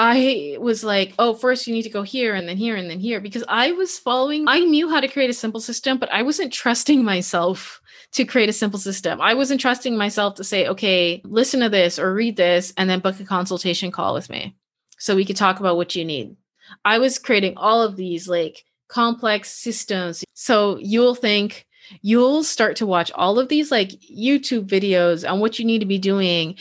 I 0.00 0.56
was 0.60 0.84
like, 0.84 1.12
oh, 1.18 1.34
first 1.34 1.66
you 1.66 1.74
need 1.74 1.82
to 1.82 1.90
go 1.90 2.02
here 2.02 2.36
and 2.36 2.48
then 2.48 2.56
here 2.56 2.76
and 2.76 2.88
then 2.88 3.00
here 3.00 3.20
because 3.20 3.42
I 3.48 3.72
was 3.72 3.98
following, 3.98 4.44
I 4.46 4.60
knew 4.60 4.88
how 4.88 5.00
to 5.00 5.08
create 5.08 5.28
a 5.28 5.34
simple 5.34 5.60
system, 5.60 5.98
but 5.98 6.08
I 6.12 6.22
wasn't 6.22 6.52
trusting 6.52 7.02
myself 7.02 7.80
to 8.12 8.24
create 8.24 8.48
a 8.48 8.52
simple 8.52 8.78
system. 8.78 9.20
I 9.20 9.34
wasn't 9.34 9.60
trusting 9.60 9.96
myself 9.96 10.36
to 10.36 10.44
say, 10.44 10.68
okay, 10.68 11.20
listen 11.24 11.58
to 11.60 11.68
this 11.68 11.98
or 11.98 12.14
read 12.14 12.36
this 12.36 12.72
and 12.76 12.88
then 12.88 13.00
book 13.00 13.18
a 13.18 13.24
consultation 13.24 13.90
call 13.90 14.14
with 14.14 14.30
me 14.30 14.54
so 14.98 15.16
we 15.16 15.24
could 15.24 15.34
talk 15.34 15.58
about 15.58 15.76
what 15.76 15.96
you 15.96 16.04
need. 16.04 16.36
I 16.84 17.00
was 17.00 17.18
creating 17.18 17.56
all 17.56 17.82
of 17.82 17.96
these 17.96 18.28
like 18.28 18.62
complex 18.86 19.50
systems. 19.50 20.22
So 20.32 20.78
you'll 20.80 21.16
think 21.16 21.66
you'll 22.02 22.44
start 22.44 22.76
to 22.76 22.86
watch 22.86 23.10
all 23.16 23.40
of 23.40 23.48
these 23.48 23.72
like 23.72 23.88
YouTube 23.88 24.68
videos 24.68 25.28
on 25.28 25.40
what 25.40 25.58
you 25.58 25.64
need 25.64 25.80
to 25.80 25.86
be 25.86 25.98
doing, 25.98 26.54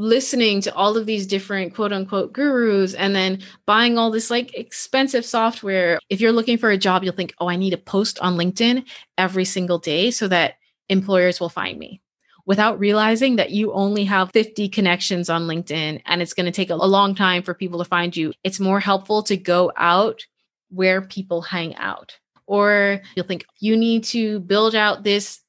listening 0.00 0.62
to 0.62 0.74
all 0.74 0.96
of 0.96 1.04
these 1.04 1.26
different 1.26 1.74
quote 1.74 1.92
unquote 1.92 2.32
gurus, 2.32 2.94
and 2.94 3.14
then 3.14 3.40
buying 3.66 3.98
all 3.98 4.10
this 4.10 4.30
like 4.30 4.54
expensive 4.54 5.26
software. 5.26 5.98
If 6.08 6.20
you're 6.20 6.32
looking 6.32 6.56
for 6.56 6.70
a 6.70 6.78
job, 6.78 7.04
you'll 7.04 7.12
think, 7.12 7.34
oh, 7.38 7.48
I 7.48 7.56
need 7.56 7.70
to 7.70 7.76
post 7.76 8.18
on 8.20 8.36
LinkedIn 8.36 8.86
every 9.18 9.44
single 9.44 9.78
day 9.78 10.10
so 10.10 10.26
that 10.28 10.54
employers 10.88 11.38
will 11.38 11.50
find 11.50 11.78
me 11.78 12.00
without 12.46 12.78
realizing 12.78 13.36
that 13.36 13.50
you 13.50 13.72
only 13.72 14.04
have 14.04 14.32
50 14.32 14.68
connections 14.70 15.28
on 15.28 15.42
LinkedIn 15.42 16.00
and 16.06 16.22
it's 16.22 16.34
going 16.34 16.46
to 16.46 16.52
take 16.52 16.70
a, 16.70 16.74
long 16.74 17.14
time 17.14 17.42
for 17.42 17.54
people 17.54 17.78
to 17.78 17.84
find 17.84 18.16
you. 18.16 18.32
It's 18.42 18.58
more 18.58 18.80
helpful 18.80 19.22
to 19.24 19.36
go 19.36 19.70
out 19.76 20.26
where 20.70 21.02
people 21.02 21.42
hang 21.42 21.76
out. 21.76 22.18
Or 22.46 23.02
you'll 23.14 23.26
think 23.26 23.44
you 23.60 23.76
need 23.76 24.02
to 24.04 24.40
build 24.40 24.74
out 24.74 25.04
this 25.04 25.40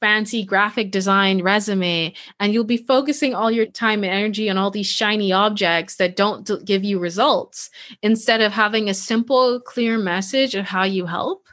fancy 0.00 0.44
graphic 0.44 0.90
design 0.90 1.42
resume 1.42 2.12
and 2.40 2.52
you'll 2.52 2.64
be 2.64 2.76
focusing 2.76 3.34
all 3.34 3.50
your 3.50 3.66
time 3.66 4.04
and 4.04 4.12
energy 4.12 4.48
on 4.50 4.58
all 4.58 4.70
these 4.70 4.86
shiny 4.86 5.32
objects 5.32 5.96
that 5.96 6.16
don't 6.16 6.64
give 6.64 6.84
you 6.84 6.98
results 6.98 7.70
instead 8.02 8.40
of 8.40 8.52
having 8.52 8.88
a 8.88 8.94
simple 8.94 9.60
clear 9.60 9.98
message 9.98 10.54
of 10.54 10.66
how 10.66 10.84
you 10.84 11.06
help 11.06 11.46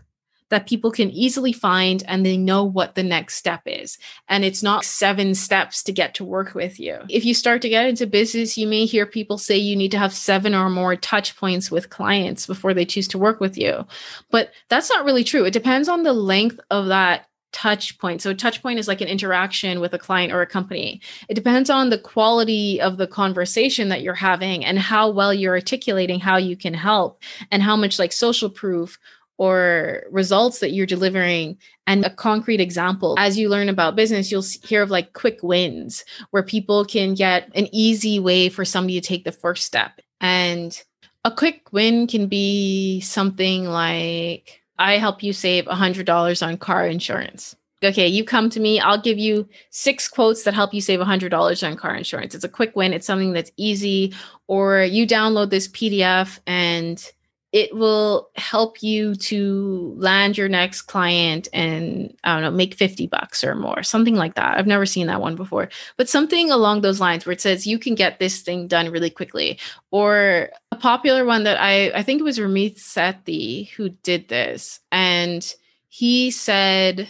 that 0.53 0.67
people 0.67 0.91
can 0.91 1.09
easily 1.09 1.51
find 1.51 2.03
and 2.07 2.23
they 2.23 2.37
know 2.37 2.63
what 2.63 2.93
the 2.93 3.01
next 3.01 3.37
step 3.37 3.61
is. 3.65 3.97
And 4.29 4.45
it's 4.45 4.61
not 4.61 4.85
seven 4.85 5.33
steps 5.33 5.81
to 5.81 5.91
get 5.91 6.13
to 6.15 6.23
work 6.23 6.53
with 6.53 6.79
you. 6.79 6.99
If 7.09 7.25
you 7.25 7.33
start 7.33 7.63
to 7.63 7.69
get 7.69 7.87
into 7.87 8.05
business, 8.05 8.55
you 8.55 8.67
may 8.67 8.85
hear 8.85 9.07
people 9.07 9.39
say 9.39 9.57
you 9.57 9.75
need 9.75 9.89
to 9.91 9.97
have 9.97 10.13
seven 10.13 10.53
or 10.53 10.69
more 10.69 10.95
touch 10.95 11.35
points 11.37 11.71
with 11.71 11.89
clients 11.89 12.45
before 12.45 12.75
they 12.75 12.85
choose 12.85 13.07
to 13.09 13.17
work 13.17 13.39
with 13.39 13.57
you. 13.57 13.83
But 14.29 14.51
that's 14.69 14.91
not 14.91 15.05
really 15.05 15.23
true. 15.23 15.43
It 15.43 15.53
depends 15.53 15.89
on 15.89 16.03
the 16.03 16.13
length 16.13 16.59
of 16.69 16.85
that 16.85 17.25
touch 17.53 17.97
point. 17.99 18.21
So 18.21 18.33
touch 18.33 18.61
point 18.61 18.79
is 18.79 18.87
like 18.87 18.99
an 18.99 19.07
interaction 19.07 19.79
with 19.79 19.93
a 19.93 19.99
client 19.99 20.33
or 20.33 20.41
a 20.41 20.47
company. 20.47 20.99
It 21.29 21.35
depends 21.35 21.69
on 21.69 21.89
the 21.89 21.97
quality 21.97 22.81
of 22.81 22.97
the 22.97 23.07
conversation 23.07 23.89
that 23.89 24.01
you're 24.01 24.13
having 24.13 24.65
and 24.65 24.77
how 24.77 25.09
well 25.09 25.33
you're 25.33 25.53
articulating 25.53 26.19
how 26.19 26.37
you 26.37 26.57
can 26.57 26.73
help 26.73 27.21
and 27.51 27.63
how 27.63 27.77
much 27.77 27.99
like 27.99 28.11
social 28.11 28.49
proof 28.49 28.99
or 29.37 30.03
results 30.11 30.59
that 30.59 30.71
you're 30.71 30.85
delivering 30.85 31.57
and 31.87 32.05
a 32.05 32.09
concrete 32.09 32.61
example 32.61 33.15
as 33.17 33.37
you 33.37 33.49
learn 33.49 33.67
about 33.67 33.95
business 33.95 34.31
you'll 34.31 34.45
hear 34.63 34.83
of 34.83 34.91
like 34.91 35.13
quick 35.13 35.39
wins 35.41 36.05
where 36.29 36.43
people 36.43 36.85
can 36.85 37.15
get 37.15 37.49
an 37.55 37.67
easy 37.71 38.19
way 38.19 38.47
for 38.47 38.63
somebody 38.63 39.01
to 39.01 39.07
take 39.07 39.23
the 39.23 39.31
first 39.31 39.65
step 39.65 39.99
and 40.21 40.83
a 41.25 41.31
quick 41.31 41.71
win 41.71 42.05
can 42.05 42.27
be 42.27 42.99
something 43.01 43.65
like 43.65 44.62
i 44.79 44.97
help 44.97 45.23
you 45.23 45.33
save 45.33 45.65
$100 45.65 46.47
on 46.47 46.57
car 46.57 46.87
insurance. 46.87 47.55
Okay 47.83 48.07
you 48.07 48.23
come 48.23 48.49
to 48.49 48.59
me 48.59 48.79
i'll 48.79 49.01
give 49.01 49.19
you 49.19 49.47
six 49.69 50.07
quotes 50.07 50.43
that 50.43 50.53
help 50.53 50.73
you 50.73 50.81
save 50.81 50.99
$100 50.99 51.67
on 51.67 51.75
car 51.75 51.95
insurance. 51.95 52.35
It's 52.35 52.45
a 52.45 52.49
quick 52.49 52.75
win. 52.75 52.93
It's 52.93 53.07
something 53.07 53.33
that's 53.33 53.51
easy. 53.57 54.13
Or 54.47 54.83
you 54.83 55.05
download 55.07 55.49
this 55.49 55.67
pdf 55.67 56.39
and 56.47 57.11
it 57.53 57.75
will 57.75 58.31
help 58.35 58.81
you 58.81 59.13
to 59.13 59.93
land 59.95 60.39
your 60.39 60.49
next 60.49 60.81
client 60.81 61.47
and 61.53 62.11
I 62.23 62.33
don't 62.33 62.41
know, 62.41 62.49
make 62.49 62.73
50 62.73 63.05
bucks 63.05 63.43
or 63.43 63.53
more, 63.53 63.83
something 63.83 64.15
like 64.15 64.33
that. 64.33 64.57
I've 64.57 64.65
never 64.65 64.87
seen 64.87 65.05
that 65.05 65.21
one 65.21 65.35
before, 65.35 65.69
but 65.95 66.09
something 66.09 66.49
along 66.49 66.81
those 66.81 66.99
lines 66.99 67.25
where 67.25 67.33
it 67.33 67.41
says 67.41 67.67
you 67.67 67.77
can 67.77 67.93
get 67.93 68.17
this 68.17 68.41
thing 68.41 68.67
done 68.67 68.89
really 68.89 69.11
quickly. 69.11 69.59
Or 69.91 70.49
a 70.71 70.75
popular 70.75 71.25
one 71.25 71.43
that 71.43 71.61
I, 71.61 71.91
I 71.91 72.01
think 72.01 72.19
it 72.19 72.23
was 72.23 72.39
Ramit 72.39 72.79
Sethi 72.79 73.69
who 73.69 73.89
did 73.89 74.29
this. 74.29 74.79
And 74.91 75.53
he 75.89 76.31
said 76.31 77.07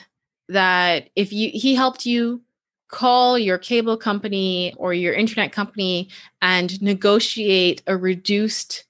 that 0.50 1.10
if 1.16 1.32
you, 1.32 1.52
he 1.54 1.74
helped 1.74 2.06
you 2.06 2.41
call 2.89 3.39
your 3.39 3.58
cable 3.58 3.96
company 3.96 4.74
or 4.76 4.94
your 4.94 5.14
internet 5.14 5.54
company 5.54 6.10
and 6.41 6.82
negotiate 6.82 7.82
a 7.88 7.96
reduced 7.96 8.84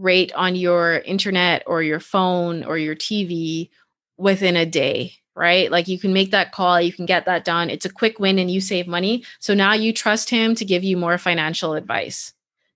rate 0.00 0.32
on 0.34 0.56
your 0.56 1.00
internet 1.00 1.62
or 1.66 1.82
your 1.82 2.00
phone 2.00 2.64
or 2.64 2.78
your 2.78 2.96
TV 2.96 3.68
within 4.16 4.56
a 4.56 4.66
day, 4.66 5.12
right? 5.36 5.70
Like 5.70 5.88
you 5.88 5.98
can 5.98 6.12
make 6.12 6.30
that 6.30 6.52
call, 6.52 6.80
you 6.80 6.92
can 6.92 7.06
get 7.06 7.26
that 7.26 7.44
done. 7.44 7.70
It's 7.70 7.84
a 7.84 7.92
quick 7.92 8.18
win 8.18 8.38
and 8.38 8.50
you 8.50 8.60
save 8.60 8.86
money. 8.86 9.24
So 9.38 9.54
now 9.54 9.74
you 9.74 9.92
trust 9.92 10.30
him 10.30 10.54
to 10.56 10.64
give 10.64 10.82
you 10.82 10.96
more 10.96 11.18
financial 11.18 11.74
advice. 11.74 12.32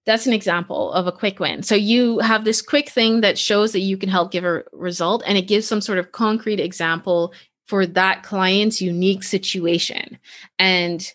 That's 0.07 0.27
an 0.27 0.35
example 0.35 0.93
of 0.93 1.07
a 1.07 1.13
quick 1.13 1.41
win. 1.41 1.63
So 1.63 1.75
you 1.75 2.19
have 2.19 2.45
this 2.45 2.61
quick 2.61 2.91
thing 2.91 3.23
that 3.23 3.39
shows 3.39 3.73
that 3.73 3.81
you 3.81 3.97
can 3.97 4.11
help 4.11 4.31
give 4.31 4.45
a 4.45 4.63
result 4.73 5.23
and 5.27 5.39
it 5.39 5.49
gives 5.49 5.67
some 5.67 5.81
sort 5.81 5.99
of 5.99 6.13
concrete 6.13 6.61
example 6.61 7.33
for 7.67 7.87
that 7.87 8.23
client's 8.23 8.83
unique 8.83 9.23
situation. 9.23 10.19
And 10.59 11.11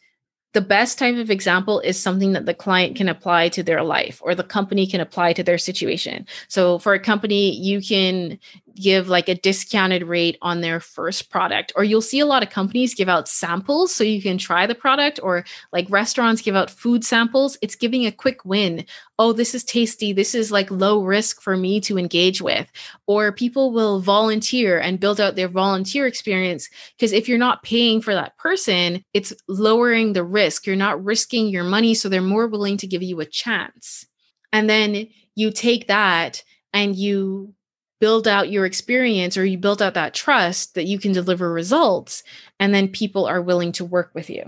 the 0.59 0.65
best 0.65 0.99
type 0.99 1.15
of 1.15 1.31
example 1.31 1.79
is 1.79 1.97
something 1.97 2.33
that 2.33 2.45
the 2.45 2.53
client 2.53 2.97
can 2.97 3.07
apply 3.07 3.47
to 3.47 3.63
their 3.63 3.81
life 3.81 4.19
or 4.21 4.35
the 4.35 4.43
company 4.43 4.85
can 4.85 4.99
apply 4.99 5.31
to 5.31 5.41
their 5.41 5.57
situation. 5.57 6.27
So 6.49 6.79
for 6.79 6.93
a 6.93 6.99
company, 6.99 7.55
you 7.55 7.79
can 7.79 8.37
give 8.81 9.09
like 9.09 9.29
a 9.29 9.35
discounted 9.35 10.03
rate 10.03 10.37
on 10.41 10.61
their 10.61 10.79
first 10.79 11.29
product 11.29 11.71
or 11.75 11.83
you'll 11.83 12.01
see 12.01 12.19
a 12.19 12.25
lot 12.25 12.43
of 12.43 12.49
companies 12.49 12.93
give 12.93 13.09
out 13.09 13.27
samples 13.27 13.93
so 13.93 14.03
you 14.03 14.21
can 14.21 14.37
try 14.37 14.65
the 14.65 14.75
product 14.75 15.19
or 15.21 15.45
like 15.71 15.89
restaurants 15.89 16.41
give 16.41 16.55
out 16.55 16.69
food 16.69 17.03
samples. 17.03 17.57
It's 17.61 17.75
giving 17.75 18.05
a 18.05 18.11
quick 18.11 18.45
win. 18.45 18.85
Oh 19.17 19.33
this 19.33 19.53
is 19.53 19.63
tasty. 19.63 20.13
This 20.13 20.33
is 20.33 20.51
like 20.51 20.71
low 20.71 21.03
risk 21.03 21.41
for 21.41 21.57
me 21.57 21.79
to 21.81 21.97
engage 21.97 22.41
with. 22.41 22.71
Or 23.07 23.31
people 23.31 23.71
will 23.71 23.99
volunteer 23.99 24.79
and 24.79 24.99
build 24.99 25.19
out 25.19 25.35
their 25.35 25.47
volunteer 25.47 26.07
experience 26.07 26.69
because 26.97 27.11
if 27.11 27.27
you're 27.27 27.37
not 27.37 27.63
paying 27.63 28.01
for 28.01 28.13
that 28.13 28.37
person 28.37 29.03
it's 29.13 29.33
lowering 29.47 30.13
the 30.13 30.23
risk. 30.23 30.65
You're 30.65 30.75
not 30.75 31.03
risking 31.03 31.47
your 31.47 31.63
money 31.63 31.93
so 31.93 32.09
they're 32.09 32.21
more 32.21 32.47
willing 32.47 32.77
to 32.77 32.87
give 32.87 33.03
you 33.03 33.19
a 33.19 33.25
chance. 33.25 34.05
And 34.51 34.69
then 34.69 35.07
you 35.35 35.51
take 35.51 35.87
that 35.87 36.43
and 36.73 36.95
you 36.95 37.53
build 37.99 38.27
out 38.27 38.51
your 38.51 38.65
experience 38.65 39.37
or 39.37 39.45
you 39.45 39.57
build 39.57 39.81
out 39.81 39.93
that 39.93 40.13
trust 40.13 40.75
that 40.75 40.85
you 40.85 40.99
can 40.99 41.11
deliver 41.11 41.51
results 41.51 42.23
and 42.59 42.73
then 42.73 42.87
people 42.87 43.25
are 43.25 43.41
willing 43.41 43.71
to 43.73 43.85
work 43.85 44.11
with 44.13 44.29
you. 44.29 44.43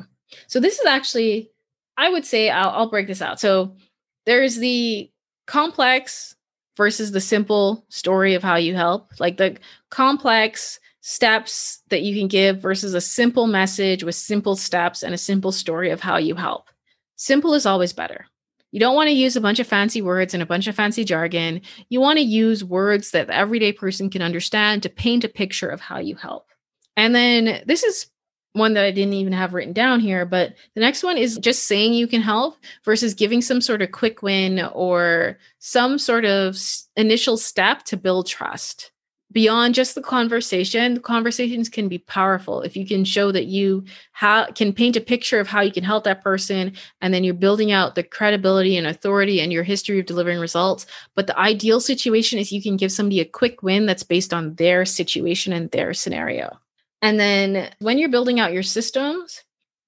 So 0.47 0.59
this 0.59 0.79
is 0.79 0.85
actually 0.85 1.49
i 1.97 2.09
would 2.09 2.25
say 2.25 2.49
i'll, 2.49 2.69
I'll 2.69 2.89
break 2.89 3.07
this 3.07 3.21
out. 3.21 3.39
So 3.39 3.75
there's 4.25 4.57
the 4.57 5.11
complex 5.47 6.35
versus 6.77 7.11
the 7.11 7.21
simple 7.21 7.85
story 7.89 8.33
of 8.33 8.43
how 8.43 8.55
you 8.55 8.75
help. 8.75 9.11
Like 9.19 9.37
the 9.37 9.57
complex 9.89 10.79
steps 11.01 11.81
that 11.89 12.03
you 12.03 12.17
can 12.17 12.27
give 12.27 12.61
versus 12.61 12.93
a 12.93 13.01
simple 13.01 13.47
message 13.47 14.03
with 14.03 14.15
simple 14.15 14.55
steps 14.55 15.03
and 15.03 15.13
a 15.13 15.17
simple 15.17 15.51
story 15.51 15.89
of 15.89 15.99
how 15.99 16.17
you 16.17 16.35
help. 16.35 16.69
Simple 17.17 17.53
is 17.53 17.65
always 17.65 17.91
better 17.93 18.25
you 18.71 18.79
don't 18.79 18.95
want 18.95 19.07
to 19.07 19.13
use 19.13 19.35
a 19.35 19.41
bunch 19.41 19.59
of 19.59 19.67
fancy 19.67 20.01
words 20.01 20.33
and 20.33 20.41
a 20.41 20.45
bunch 20.45 20.67
of 20.67 20.75
fancy 20.75 21.03
jargon. 21.03 21.61
You 21.89 21.99
want 21.99 22.17
to 22.17 22.23
use 22.23 22.63
words 22.63 23.11
that 23.11 23.27
the 23.27 23.35
everyday 23.35 23.73
person 23.73 24.09
can 24.09 24.21
understand 24.21 24.83
to 24.83 24.89
paint 24.89 25.23
a 25.23 25.29
picture 25.29 25.69
of 25.69 25.81
how 25.81 25.99
you 25.99 26.15
help. 26.15 26.47
And 26.95 27.13
then 27.13 27.63
this 27.65 27.83
is 27.83 28.07
one 28.53 28.73
that 28.73 28.83
I 28.83 28.91
didn't 28.91 29.13
even 29.13 29.33
have 29.33 29.53
written 29.53 29.73
down 29.73 29.99
here, 29.99 30.25
but 30.25 30.55
the 30.75 30.81
next 30.81 31.03
one 31.03 31.17
is 31.17 31.37
just 31.37 31.63
saying 31.63 31.93
you 31.93 32.07
can 32.07 32.21
help 32.21 32.57
versus 32.83 33.13
giving 33.13 33.41
some 33.41 33.61
sort 33.61 33.81
of 33.81 33.91
quick 33.91 34.21
win 34.21 34.59
or 34.73 35.37
some 35.59 35.97
sort 35.97 36.25
of 36.25 36.57
initial 36.97 37.37
step 37.37 37.83
to 37.83 37.97
build 37.97 38.27
trust 38.27 38.91
beyond 39.31 39.73
just 39.73 39.95
the 39.95 40.01
conversation 40.01 40.93
the 40.93 40.99
conversations 40.99 41.69
can 41.69 41.87
be 41.87 41.97
powerful 41.97 42.61
if 42.61 42.75
you 42.75 42.85
can 42.85 43.03
show 43.03 43.31
that 43.31 43.45
you 43.45 43.83
ha- 44.13 44.47
can 44.55 44.73
paint 44.73 44.95
a 44.95 45.01
picture 45.01 45.39
of 45.39 45.47
how 45.47 45.61
you 45.61 45.71
can 45.71 45.83
help 45.83 46.03
that 46.03 46.23
person 46.23 46.73
and 47.01 47.13
then 47.13 47.23
you're 47.23 47.33
building 47.33 47.71
out 47.71 47.95
the 47.95 48.03
credibility 48.03 48.77
and 48.77 48.87
authority 48.87 49.39
and 49.39 49.51
your 49.51 49.63
history 49.63 49.99
of 49.99 50.05
delivering 50.05 50.39
results. 50.39 50.85
But 51.15 51.27
the 51.27 51.39
ideal 51.39 51.79
situation 51.79 52.39
is 52.39 52.51
you 52.51 52.61
can 52.61 52.77
give 52.77 52.91
somebody 52.91 53.19
a 53.19 53.25
quick 53.25 53.63
win 53.63 53.85
that's 53.85 54.03
based 54.03 54.33
on 54.33 54.55
their 54.55 54.85
situation 54.85 55.53
and 55.53 55.71
their 55.71 55.93
scenario. 55.93 56.59
And 57.01 57.19
then 57.19 57.71
when 57.79 57.97
you're 57.97 58.09
building 58.09 58.39
out 58.39 58.53
your 58.53 58.63
systems 58.63 59.43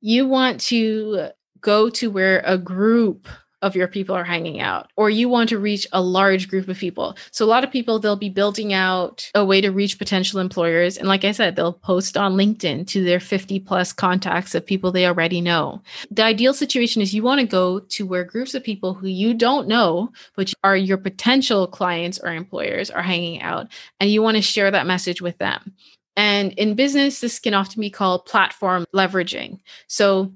you 0.06 0.28
want 0.28 0.60
to 0.60 1.30
go 1.62 1.89
to 1.89 2.12
where 2.12 2.44
a 2.46 2.58
group 2.58 3.26
of 3.64 3.76
your 3.76 3.88
people 3.88 4.14
are 4.14 4.26
hanging 4.26 4.59
out 4.59 4.91
or 4.97 5.09
you 5.09 5.30
want 5.30 5.49
to 5.49 5.57
reach 5.57 5.88
a 5.93 6.01
large 6.01 6.49
group 6.49 6.68
of 6.68 6.78
people. 6.78 7.16
So 7.32 7.45
a 7.45 7.47
lot 7.47 7.64
of 7.64 7.72
people 7.72 7.97
they'll 7.97 8.16
be 8.18 8.30
building 8.30 8.74
out 8.74 9.32
a 9.34 9.45
way 9.45 9.61
to 9.61 9.72
reach 9.72 9.97
potential 9.97 10.39
employers. 10.39 10.97
And 10.97 11.07
like 11.07 11.24
i 11.24 11.32
said 11.32 11.55
they'll 11.55 11.74
post 11.74 12.18
on 12.18 12.34
linkedin 12.34 12.86
to 12.88 13.03
their 13.03 13.22
50 13.22 13.61
plus 13.61 13.93
contacts 13.93 14.53
of 14.53 14.66
people 14.66 14.91
they 14.91 15.07
already 15.07 15.39
know. 15.39 15.82
The 16.11 16.24
ideal 16.24 16.53
situation 16.53 17.01
is 17.01 17.14
you 17.14 17.24
want 17.24 17.39
to 17.39 17.47
go 17.47 17.80
to 17.80 18.05
where 18.05 18.26
groups 18.26 18.53
of 18.53 18.64
people 18.64 18.93
who 18.93 19.07
you 19.07 19.34
don't 19.34 19.68
know 19.68 20.11
but 20.36 20.53
are 20.64 20.78
your 20.78 20.97
potential 20.97 21.66
clients 21.66 22.20
or 22.20 22.34
employers 22.34 22.91
are 22.91 23.01
hanging 23.01 23.41
out 23.41 23.68
and 23.99 24.11
you 24.11 24.22
want 24.22 24.36
to 24.36 24.41
share 24.41 24.70
that 24.72 24.86
message 24.86 25.22
with 25.22 25.38
them. 25.38 25.74
And 26.18 26.51
in 26.53 26.76
business 26.76 27.22
this 27.22 27.39
can 27.39 27.53
often 27.53 27.80
be 27.80 27.89
called 27.89 28.26
platform 28.26 28.86
leveraging. 28.93 29.59
So 29.88 30.34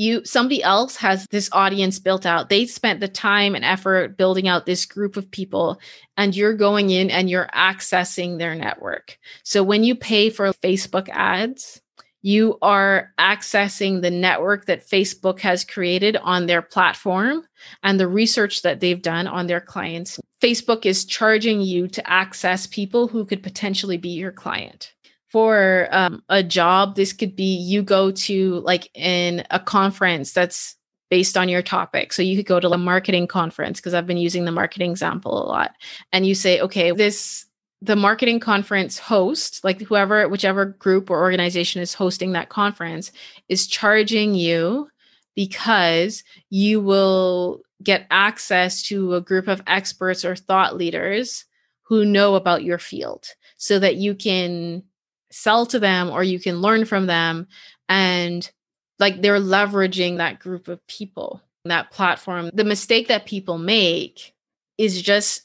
you 0.00 0.24
somebody 0.24 0.62
else 0.62 0.96
has 0.96 1.26
this 1.30 1.50
audience 1.52 1.98
built 1.98 2.24
out. 2.24 2.48
They 2.48 2.66
spent 2.66 3.00
the 3.00 3.08
time 3.08 3.54
and 3.54 3.64
effort 3.64 4.16
building 4.16 4.48
out 4.48 4.66
this 4.66 4.86
group 4.86 5.16
of 5.16 5.30
people 5.30 5.78
and 6.16 6.34
you're 6.34 6.54
going 6.54 6.90
in 6.90 7.10
and 7.10 7.28
you're 7.28 7.50
accessing 7.54 8.38
their 8.38 8.54
network. 8.54 9.18
So 9.44 9.62
when 9.62 9.84
you 9.84 9.94
pay 9.94 10.30
for 10.30 10.52
facebook 10.54 11.08
ads 11.10 11.80
you 12.22 12.58
are 12.60 13.12
accessing 13.18 14.02
the 14.02 14.10
network 14.10 14.66
that 14.66 14.86
facebook 14.86 15.40
has 15.40 15.64
created 15.64 16.16
on 16.18 16.46
their 16.46 16.60
platform 16.60 17.42
and 17.82 17.98
the 17.98 18.08
research 18.08 18.62
that 18.62 18.80
they've 18.80 19.02
done 19.02 19.26
on 19.26 19.46
their 19.46 19.60
clients. 19.60 20.18
Facebook 20.42 20.86
is 20.86 21.04
charging 21.04 21.60
you 21.60 21.86
to 21.88 22.10
access 22.10 22.66
people 22.66 23.08
who 23.08 23.26
could 23.26 23.42
potentially 23.42 23.98
be 23.98 24.10
your 24.10 24.32
client 24.32 24.94
for 25.30 25.88
um, 25.90 26.22
a 26.28 26.42
job 26.42 26.96
this 26.96 27.12
could 27.12 27.36
be 27.36 27.56
you 27.56 27.82
go 27.82 28.10
to 28.10 28.60
like 28.60 28.90
in 28.94 29.44
a 29.50 29.60
conference 29.60 30.32
that's 30.32 30.76
based 31.08 31.36
on 31.36 31.48
your 31.48 31.62
topic. 31.62 32.12
So 32.12 32.22
you 32.22 32.36
could 32.36 32.46
go 32.46 32.60
to 32.60 32.70
a 32.70 32.78
marketing 32.78 33.26
conference 33.26 33.80
because 33.80 33.94
i've 33.94 34.06
been 34.06 34.16
using 34.16 34.44
the 34.44 34.52
marketing 34.52 34.90
example 34.90 35.32
a 35.42 35.46
lot 35.46 35.72
and 36.12 36.26
you 36.26 36.34
say 36.34 36.60
okay 36.60 36.92
this 36.92 37.46
the 37.82 37.96
marketing 37.96 38.40
conference 38.40 38.98
host 38.98 39.64
like 39.64 39.80
whoever 39.80 40.28
whichever 40.28 40.66
group 40.66 41.10
or 41.10 41.20
organization 41.20 41.80
is 41.80 41.94
hosting 41.94 42.32
that 42.32 42.48
conference 42.48 43.10
is 43.48 43.66
charging 43.66 44.34
you 44.34 44.88
because 45.34 46.22
you 46.50 46.80
will 46.80 47.62
get 47.82 48.06
access 48.10 48.82
to 48.82 49.14
a 49.14 49.20
group 49.20 49.48
of 49.48 49.62
experts 49.66 50.24
or 50.24 50.36
thought 50.36 50.76
leaders 50.76 51.46
who 51.82 52.04
know 52.04 52.34
about 52.34 52.62
your 52.62 52.78
field 52.78 53.26
so 53.56 53.78
that 53.78 53.96
you 53.96 54.14
can 54.14 54.82
sell 55.30 55.66
to 55.66 55.78
them 55.78 56.10
or 56.10 56.22
you 56.22 56.40
can 56.40 56.60
learn 56.60 56.84
from 56.84 57.06
them 57.06 57.46
and 57.88 58.50
like 58.98 59.22
they're 59.22 59.40
leveraging 59.40 60.18
that 60.18 60.38
group 60.40 60.68
of 60.68 60.84
people 60.86 61.40
that 61.64 61.90
platform 61.90 62.50
the 62.54 62.64
mistake 62.64 63.08
that 63.08 63.26
people 63.26 63.58
make 63.58 64.34
is 64.78 65.00
just 65.00 65.42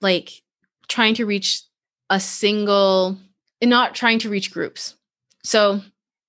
like 0.00 0.42
trying 0.88 1.14
to 1.14 1.26
reach 1.26 1.62
a 2.10 2.20
single 2.20 3.18
and 3.60 3.70
not 3.70 3.94
trying 3.94 4.18
to 4.18 4.30
reach 4.30 4.52
groups 4.52 4.94
so 5.44 5.80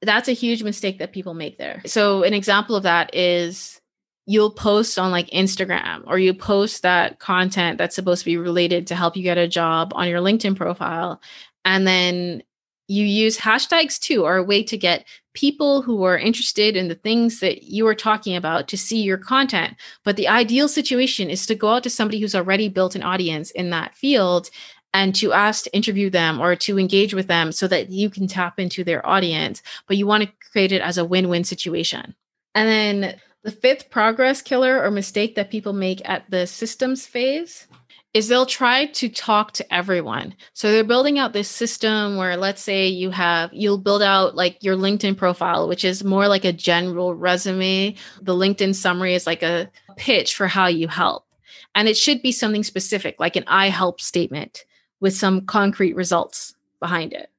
that's 0.02 0.28
a 0.28 0.34
huge 0.34 0.64
mistake 0.64 1.00
that 1.00 1.14
people 1.14 1.34
make 1.34 1.58
there 1.58 1.82
so 1.86 2.24
an 2.24 2.34
example 2.34 2.76
of 2.76 2.84
that 2.84 3.14
is 3.16 3.80
you'll 4.28 4.52
post 4.52 5.00
on 5.00 5.10
like 5.10 5.30
Instagram 5.30 6.04
or 6.06 6.20
you 6.20 6.34
post 6.34 6.84
that 6.84 7.18
content 7.18 7.78
that's 7.78 7.96
supposed 7.96 8.22
to 8.22 8.26
be 8.26 8.38
related 8.38 8.86
to 8.88 8.96
help 8.96 9.16
you 9.16 9.24
get 9.24 9.38
a 9.38 9.48
job 9.48 9.94
on 9.96 10.10
your 10.10 10.20
LinkedIn 10.20 10.56
profile. 10.56 11.22
And 11.64 11.88
then 11.88 12.44
you 12.88 13.06
use 13.06 13.38
hashtags 13.38 14.00
too 14.00 14.26
are 14.26 14.38
a 14.38 14.44
way 14.44 14.64
to 14.64 14.78
get 14.78 15.06
people 15.34 15.82
who 15.82 16.04
are 16.04 16.18
interested 16.18 16.76
in 16.76 16.88
the 16.88 16.96
things 16.96 17.40
that 17.42 17.64
you 17.64 17.86
are 17.86 17.96
talking 17.96 18.36
about 18.36 18.68
to 18.70 18.78
see 18.78 19.02
your 19.02 19.18
content. 19.18 19.76
But 20.04 20.16
the 20.16 20.28
ideal 20.28 20.68
situation 20.68 21.30
is 21.30 21.46
to 21.46 21.56
go 21.56 21.70
out 21.70 21.84
to 21.84 21.90
somebody 21.90 22.20
who's 22.20 22.36
already 22.36 22.70
built 22.70 22.96
an 22.96 23.04
audience 23.04 23.52
in 23.52 23.70
that 23.70 23.96
field 23.96 24.50
and 24.94 25.14
to 25.16 25.34
ask 25.34 25.66
to 25.66 25.76
interview 25.76 26.10
them 26.10 26.40
or 26.40 26.56
to 26.56 26.80
engage 26.80 27.14
with 27.14 27.28
them 27.28 27.52
so 27.52 27.68
that 27.68 27.90
you 27.90 28.10
can 28.10 28.26
tap 28.26 28.60
into 28.60 28.84
their 28.84 29.06
audience. 29.06 29.62
But 29.88 29.98
you 29.98 30.08
want 30.08 30.24
to 30.24 30.32
create 30.52 30.72
it 30.72 30.82
as 30.82 30.98
a 30.98 31.06
win-win 31.06 31.44
situation. 31.44 32.16
And 32.56 32.68
then 32.68 33.20
the 33.44 33.52
fifth 33.52 33.90
progress 33.90 34.42
killer 34.42 34.82
or 34.82 34.90
mistake 34.90 35.36
that 35.36 35.52
people 35.52 35.74
make 35.74 36.08
at 36.10 36.30
the 36.32 36.48
systems 36.48 37.06
phase 37.06 37.68
is 38.14 38.28
they'll 38.28 38.46
try 38.46 38.88
to 38.88 39.10
talk 39.10 39.52
to 39.54 39.74
everyone. 39.74 40.34
So 40.54 40.72
they're 40.72 40.84
building 40.84 41.20
out 41.20 41.34
this 41.34 41.50
system 41.50 42.18
where 42.18 42.38
let's 42.38 42.62
say 42.62 42.88
you 42.88 43.12
have 43.12 43.54
you'll 43.54 43.78
build 43.78 44.02
out 44.02 44.36
like 44.36 44.64
your 44.64 44.76
LinkedIn 44.76 45.18
profile 45.18 45.68
which 45.68 45.86
is 45.86 46.04
more 46.04 46.28
like 46.28 46.46
a 46.46 46.54
general 46.54 47.14
resume. 47.14 47.96
The 48.22 48.34
LinkedIn 48.34 48.76
summary 48.76 49.14
is 49.14 49.28
like 49.28 49.44
a 49.44 49.70
pitch 49.98 50.36
for 50.36 50.48
how 50.48 50.68
you 50.68 50.88
help. 50.88 51.26
And 51.76 51.88
it 51.88 51.98
should 51.98 52.22
be 52.22 52.32
something 52.32 52.64
specific 52.64 53.20
like 53.20 53.36
an 53.36 53.44
I 53.48 53.70
help 53.70 54.02
statement 54.02 54.66
with 55.00 55.16
some 55.16 55.46
concrete 55.46 55.96
results 55.96 56.56
behind 56.80 57.14
it. 57.14 57.30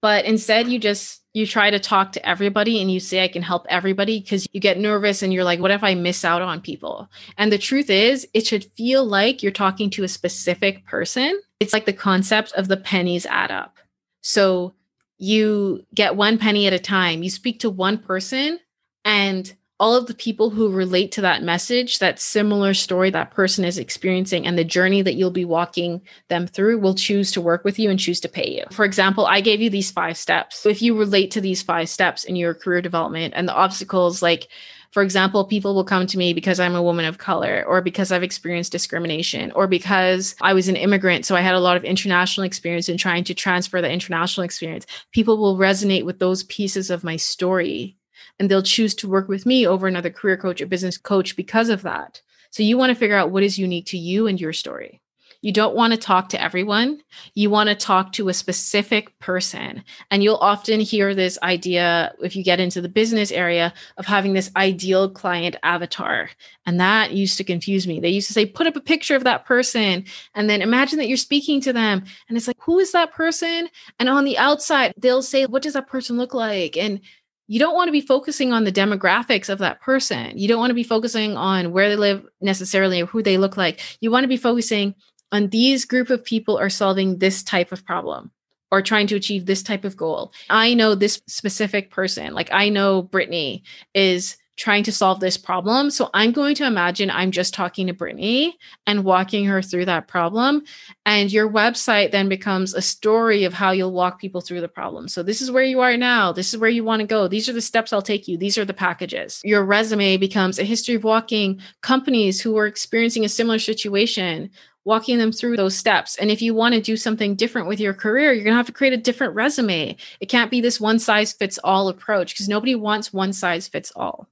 But 0.00 0.24
instead 0.24 0.68
you 0.68 0.78
just 0.78 1.22
you 1.34 1.46
try 1.46 1.70
to 1.70 1.78
talk 1.78 2.12
to 2.12 2.28
everybody 2.28 2.80
and 2.80 2.90
you 2.90 3.00
say 3.00 3.22
I 3.22 3.28
can 3.28 3.42
help 3.42 3.66
everybody 3.68 4.20
because 4.20 4.46
you 4.52 4.60
get 4.60 4.78
nervous 4.78 5.22
and 5.22 5.32
you're 5.32 5.44
like, 5.44 5.60
what 5.60 5.70
if 5.70 5.84
I 5.84 5.94
miss 5.94 6.24
out 6.24 6.42
on 6.42 6.60
people? 6.60 7.08
And 7.36 7.52
the 7.52 7.58
truth 7.58 7.90
is, 7.90 8.26
it 8.34 8.46
should 8.46 8.64
feel 8.76 9.04
like 9.04 9.42
you're 9.42 9.52
talking 9.52 9.90
to 9.90 10.04
a 10.04 10.08
specific 10.08 10.84
person. 10.86 11.40
It's 11.60 11.72
like 11.72 11.86
the 11.86 11.92
concept 11.92 12.52
of 12.52 12.68
the 12.68 12.76
pennies 12.76 13.26
add 13.26 13.50
up. 13.50 13.76
So 14.20 14.74
you 15.18 15.84
get 15.94 16.16
one 16.16 16.38
penny 16.38 16.66
at 16.66 16.72
a 16.72 16.78
time, 16.78 17.22
you 17.22 17.30
speak 17.30 17.60
to 17.60 17.70
one 17.70 17.98
person, 17.98 18.58
and 19.04 19.52
all 19.80 19.94
of 19.94 20.06
the 20.06 20.14
people 20.14 20.50
who 20.50 20.68
relate 20.70 21.12
to 21.12 21.20
that 21.20 21.42
message, 21.42 22.00
that 22.00 22.18
similar 22.18 22.74
story 22.74 23.10
that 23.10 23.30
person 23.30 23.64
is 23.64 23.78
experiencing, 23.78 24.46
and 24.46 24.58
the 24.58 24.64
journey 24.64 25.02
that 25.02 25.14
you'll 25.14 25.30
be 25.30 25.44
walking 25.44 26.02
them 26.28 26.46
through 26.46 26.78
will 26.78 26.94
choose 26.94 27.30
to 27.32 27.40
work 27.40 27.64
with 27.64 27.78
you 27.78 27.88
and 27.88 28.00
choose 28.00 28.18
to 28.20 28.28
pay 28.28 28.50
you. 28.50 28.64
For 28.72 28.84
example, 28.84 29.26
I 29.26 29.40
gave 29.40 29.60
you 29.60 29.70
these 29.70 29.90
five 29.90 30.16
steps. 30.16 30.66
If 30.66 30.82
you 30.82 30.98
relate 30.98 31.30
to 31.32 31.40
these 31.40 31.62
five 31.62 31.88
steps 31.88 32.24
in 32.24 32.34
your 32.34 32.54
career 32.54 32.82
development 32.82 33.34
and 33.36 33.46
the 33.46 33.54
obstacles, 33.54 34.20
like, 34.20 34.48
for 34.90 35.02
example, 35.02 35.44
people 35.44 35.74
will 35.74 35.84
come 35.84 36.06
to 36.06 36.18
me 36.18 36.32
because 36.32 36.58
I'm 36.58 36.74
a 36.74 36.82
woman 36.82 37.04
of 37.04 37.18
color, 37.18 37.62
or 37.68 37.82
because 37.82 38.10
I've 38.10 38.22
experienced 38.22 38.72
discrimination, 38.72 39.52
or 39.52 39.66
because 39.66 40.34
I 40.40 40.54
was 40.54 40.66
an 40.66 40.76
immigrant. 40.76 41.26
So 41.26 41.36
I 41.36 41.42
had 41.42 41.54
a 41.54 41.60
lot 41.60 41.76
of 41.76 41.84
international 41.84 42.46
experience 42.46 42.88
in 42.88 42.96
trying 42.96 43.22
to 43.24 43.34
transfer 43.34 43.82
the 43.82 43.90
international 43.90 44.44
experience. 44.44 44.86
People 45.12 45.36
will 45.36 45.58
resonate 45.58 46.06
with 46.06 46.18
those 46.18 46.42
pieces 46.44 46.90
of 46.90 47.04
my 47.04 47.16
story 47.16 47.97
and 48.38 48.50
they'll 48.50 48.62
choose 48.62 48.94
to 48.96 49.08
work 49.08 49.28
with 49.28 49.46
me 49.46 49.66
over 49.66 49.86
another 49.86 50.10
career 50.10 50.36
coach 50.36 50.60
or 50.60 50.66
business 50.66 50.96
coach 50.96 51.36
because 51.36 51.68
of 51.68 51.82
that. 51.82 52.22
So 52.50 52.62
you 52.62 52.78
want 52.78 52.90
to 52.90 52.98
figure 52.98 53.16
out 53.16 53.30
what 53.30 53.42
is 53.42 53.58
unique 53.58 53.86
to 53.86 53.98
you 53.98 54.26
and 54.26 54.40
your 54.40 54.52
story. 54.52 55.00
You 55.40 55.52
don't 55.52 55.76
want 55.76 55.92
to 55.92 55.98
talk 55.98 56.30
to 56.30 56.42
everyone. 56.42 57.00
You 57.34 57.48
want 57.48 57.68
to 57.68 57.76
talk 57.76 58.12
to 58.14 58.28
a 58.28 58.34
specific 58.34 59.16
person. 59.20 59.84
And 60.10 60.22
you'll 60.22 60.36
often 60.36 60.80
hear 60.80 61.14
this 61.14 61.38
idea 61.44 62.12
if 62.20 62.34
you 62.34 62.42
get 62.42 62.58
into 62.58 62.80
the 62.80 62.88
business 62.88 63.30
area 63.30 63.72
of 63.98 64.06
having 64.06 64.32
this 64.32 64.50
ideal 64.56 65.08
client 65.08 65.54
avatar. 65.62 66.30
And 66.66 66.80
that 66.80 67.12
used 67.12 67.36
to 67.38 67.44
confuse 67.44 67.86
me. 67.86 68.00
They 68.00 68.08
used 68.08 68.26
to 68.26 68.32
say, 68.32 68.46
put 68.46 68.66
up 68.66 68.74
a 68.74 68.80
picture 68.80 69.14
of 69.14 69.24
that 69.24 69.46
person 69.46 70.04
and 70.34 70.50
then 70.50 70.60
imagine 70.60 70.98
that 70.98 71.06
you're 71.06 71.16
speaking 71.16 71.60
to 71.60 71.72
them. 71.72 72.02
And 72.28 72.36
it's 72.36 72.48
like, 72.48 72.58
who 72.60 72.80
is 72.80 72.90
that 72.90 73.12
person? 73.12 73.68
And 74.00 74.08
on 74.08 74.24
the 74.24 74.38
outside, 74.38 74.92
they'll 74.96 75.22
say, 75.22 75.46
what 75.46 75.62
does 75.62 75.74
that 75.74 75.86
person 75.86 76.16
look 76.16 76.34
like? 76.34 76.76
And 76.76 77.00
you 77.48 77.58
don't 77.58 77.74
want 77.74 77.88
to 77.88 77.92
be 77.92 78.02
focusing 78.02 78.52
on 78.52 78.64
the 78.64 78.72
demographics 78.72 79.48
of 79.48 79.58
that 79.58 79.80
person. 79.80 80.36
You 80.36 80.46
don't 80.46 80.58
want 80.58 80.70
to 80.70 80.74
be 80.74 80.84
focusing 80.84 81.36
on 81.36 81.72
where 81.72 81.88
they 81.88 81.96
live 81.96 82.24
necessarily 82.40 83.02
or 83.02 83.06
who 83.06 83.22
they 83.22 83.38
look 83.38 83.56
like. 83.56 83.80
You 84.00 84.10
want 84.10 84.24
to 84.24 84.28
be 84.28 84.36
focusing 84.36 84.94
on 85.32 85.48
these 85.48 85.84
group 85.84 86.10
of 86.10 86.24
people 86.24 86.58
are 86.58 86.70
solving 86.70 87.18
this 87.18 87.42
type 87.42 87.72
of 87.72 87.84
problem 87.84 88.30
or 88.70 88.82
trying 88.82 89.06
to 89.06 89.16
achieve 89.16 89.46
this 89.46 89.62
type 89.62 89.84
of 89.84 89.96
goal. 89.96 90.32
I 90.50 90.74
know 90.74 90.94
this 90.94 91.22
specific 91.26 91.90
person. 91.90 92.34
Like 92.34 92.50
I 92.52 92.68
know 92.68 93.02
Brittany 93.02 93.64
is 93.94 94.36
trying 94.58 94.82
to 94.82 94.92
solve 94.92 95.20
this 95.20 95.36
problem. 95.36 95.88
So 95.90 96.10
I'm 96.12 96.32
going 96.32 96.56
to 96.56 96.66
imagine 96.66 97.10
I'm 97.10 97.30
just 97.30 97.54
talking 97.54 97.86
to 97.86 97.92
Brittany 97.92 98.58
and 98.86 99.04
walking 99.04 99.46
her 99.46 99.62
through 99.62 99.84
that 99.86 100.08
problem. 100.08 100.64
And 101.06 101.32
your 101.32 101.48
website 101.48 102.10
then 102.10 102.28
becomes 102.28 102.74
a 102.74 102.82
story 102.82 103.44
of 103.44 103.54
how 103.54 103.70
you'll 103.70 103.92
walk 103.92 104.20
people 104.20 104.40
through 104.40 104.60
the 104.60 104.68
problem. 104.68 105.06
So 105.08 105.22
this 105.22 105.40
is 105.40 105.50
where 105.50 105.62
you 105.62 105.80
are 105.80 105.96
now. 105.96 106.32
This 106.32 106.52
is 106.52 106.60
where 106.60 106.68
you 106.68 106.82
want 106.82 107.00
to 107.00 107.06
go. 107.06 107.28
These 107.28 107.48
are 107.48 107.52
the 107.52 107.62
steps 107.62 107.92
I'll 107.92 108.02
take 108.02 108.26
you. 108.26 108.36
These 108.36 108.58
are 108.58 108.64
the 108.64 108.74
packages. 108.74 109.40
Your 109.44 109.64
resume 109.64 110.16
becomes 110.16 110.58
a 110.58 110.64
history 110.64 110.96
of 110.96 111.04
walking 111.04 111.60
companies 111.80 112.40
who 112.40 112.58
are 112.58 112.66
experiencing 112.66 113.24
a 113.24 113.28
similar 113.28 113.60
situation 113.60 114.50
walking 114.84 115.18
them 115.18 115.30
through 115.30 115.54
those 115.54 115.76
steps. 115.76 116.16
And 116.16 116.30
if 116.30 116.40
you 116.40 116.54
want 116.54 116.74
to 116.74 116.80
do 116.80 116.96
something 116.96 117.36
different 117.36 117.68
with 117.68 117.78
your 117.78 117.92
career, 117.92 118.32
you're 118.32 118.42
going 118.42 118.54
to 118.54 118.56
have 118.56 118.66
to 118.66 118.72
create 118.72 118.94
a 118.94 118.96
different 118.96 119.34
resume. 119.34 119.94
It 120.18 120.26
can't 120.30 120.50
be 120.50 120.62
this 120.62 120.80
one 120.80 120.98
size 120.98 121.30
fits 121.30 121.58
all 121.62 121.88
approach 121.88 122.32
because 122.32 122.48
nobody 122.48 122.74
wants 122.74 123.12
one 123.12 123.34
size 123.34 123.68
fits 123.68 123.92
all. 123.94 124.28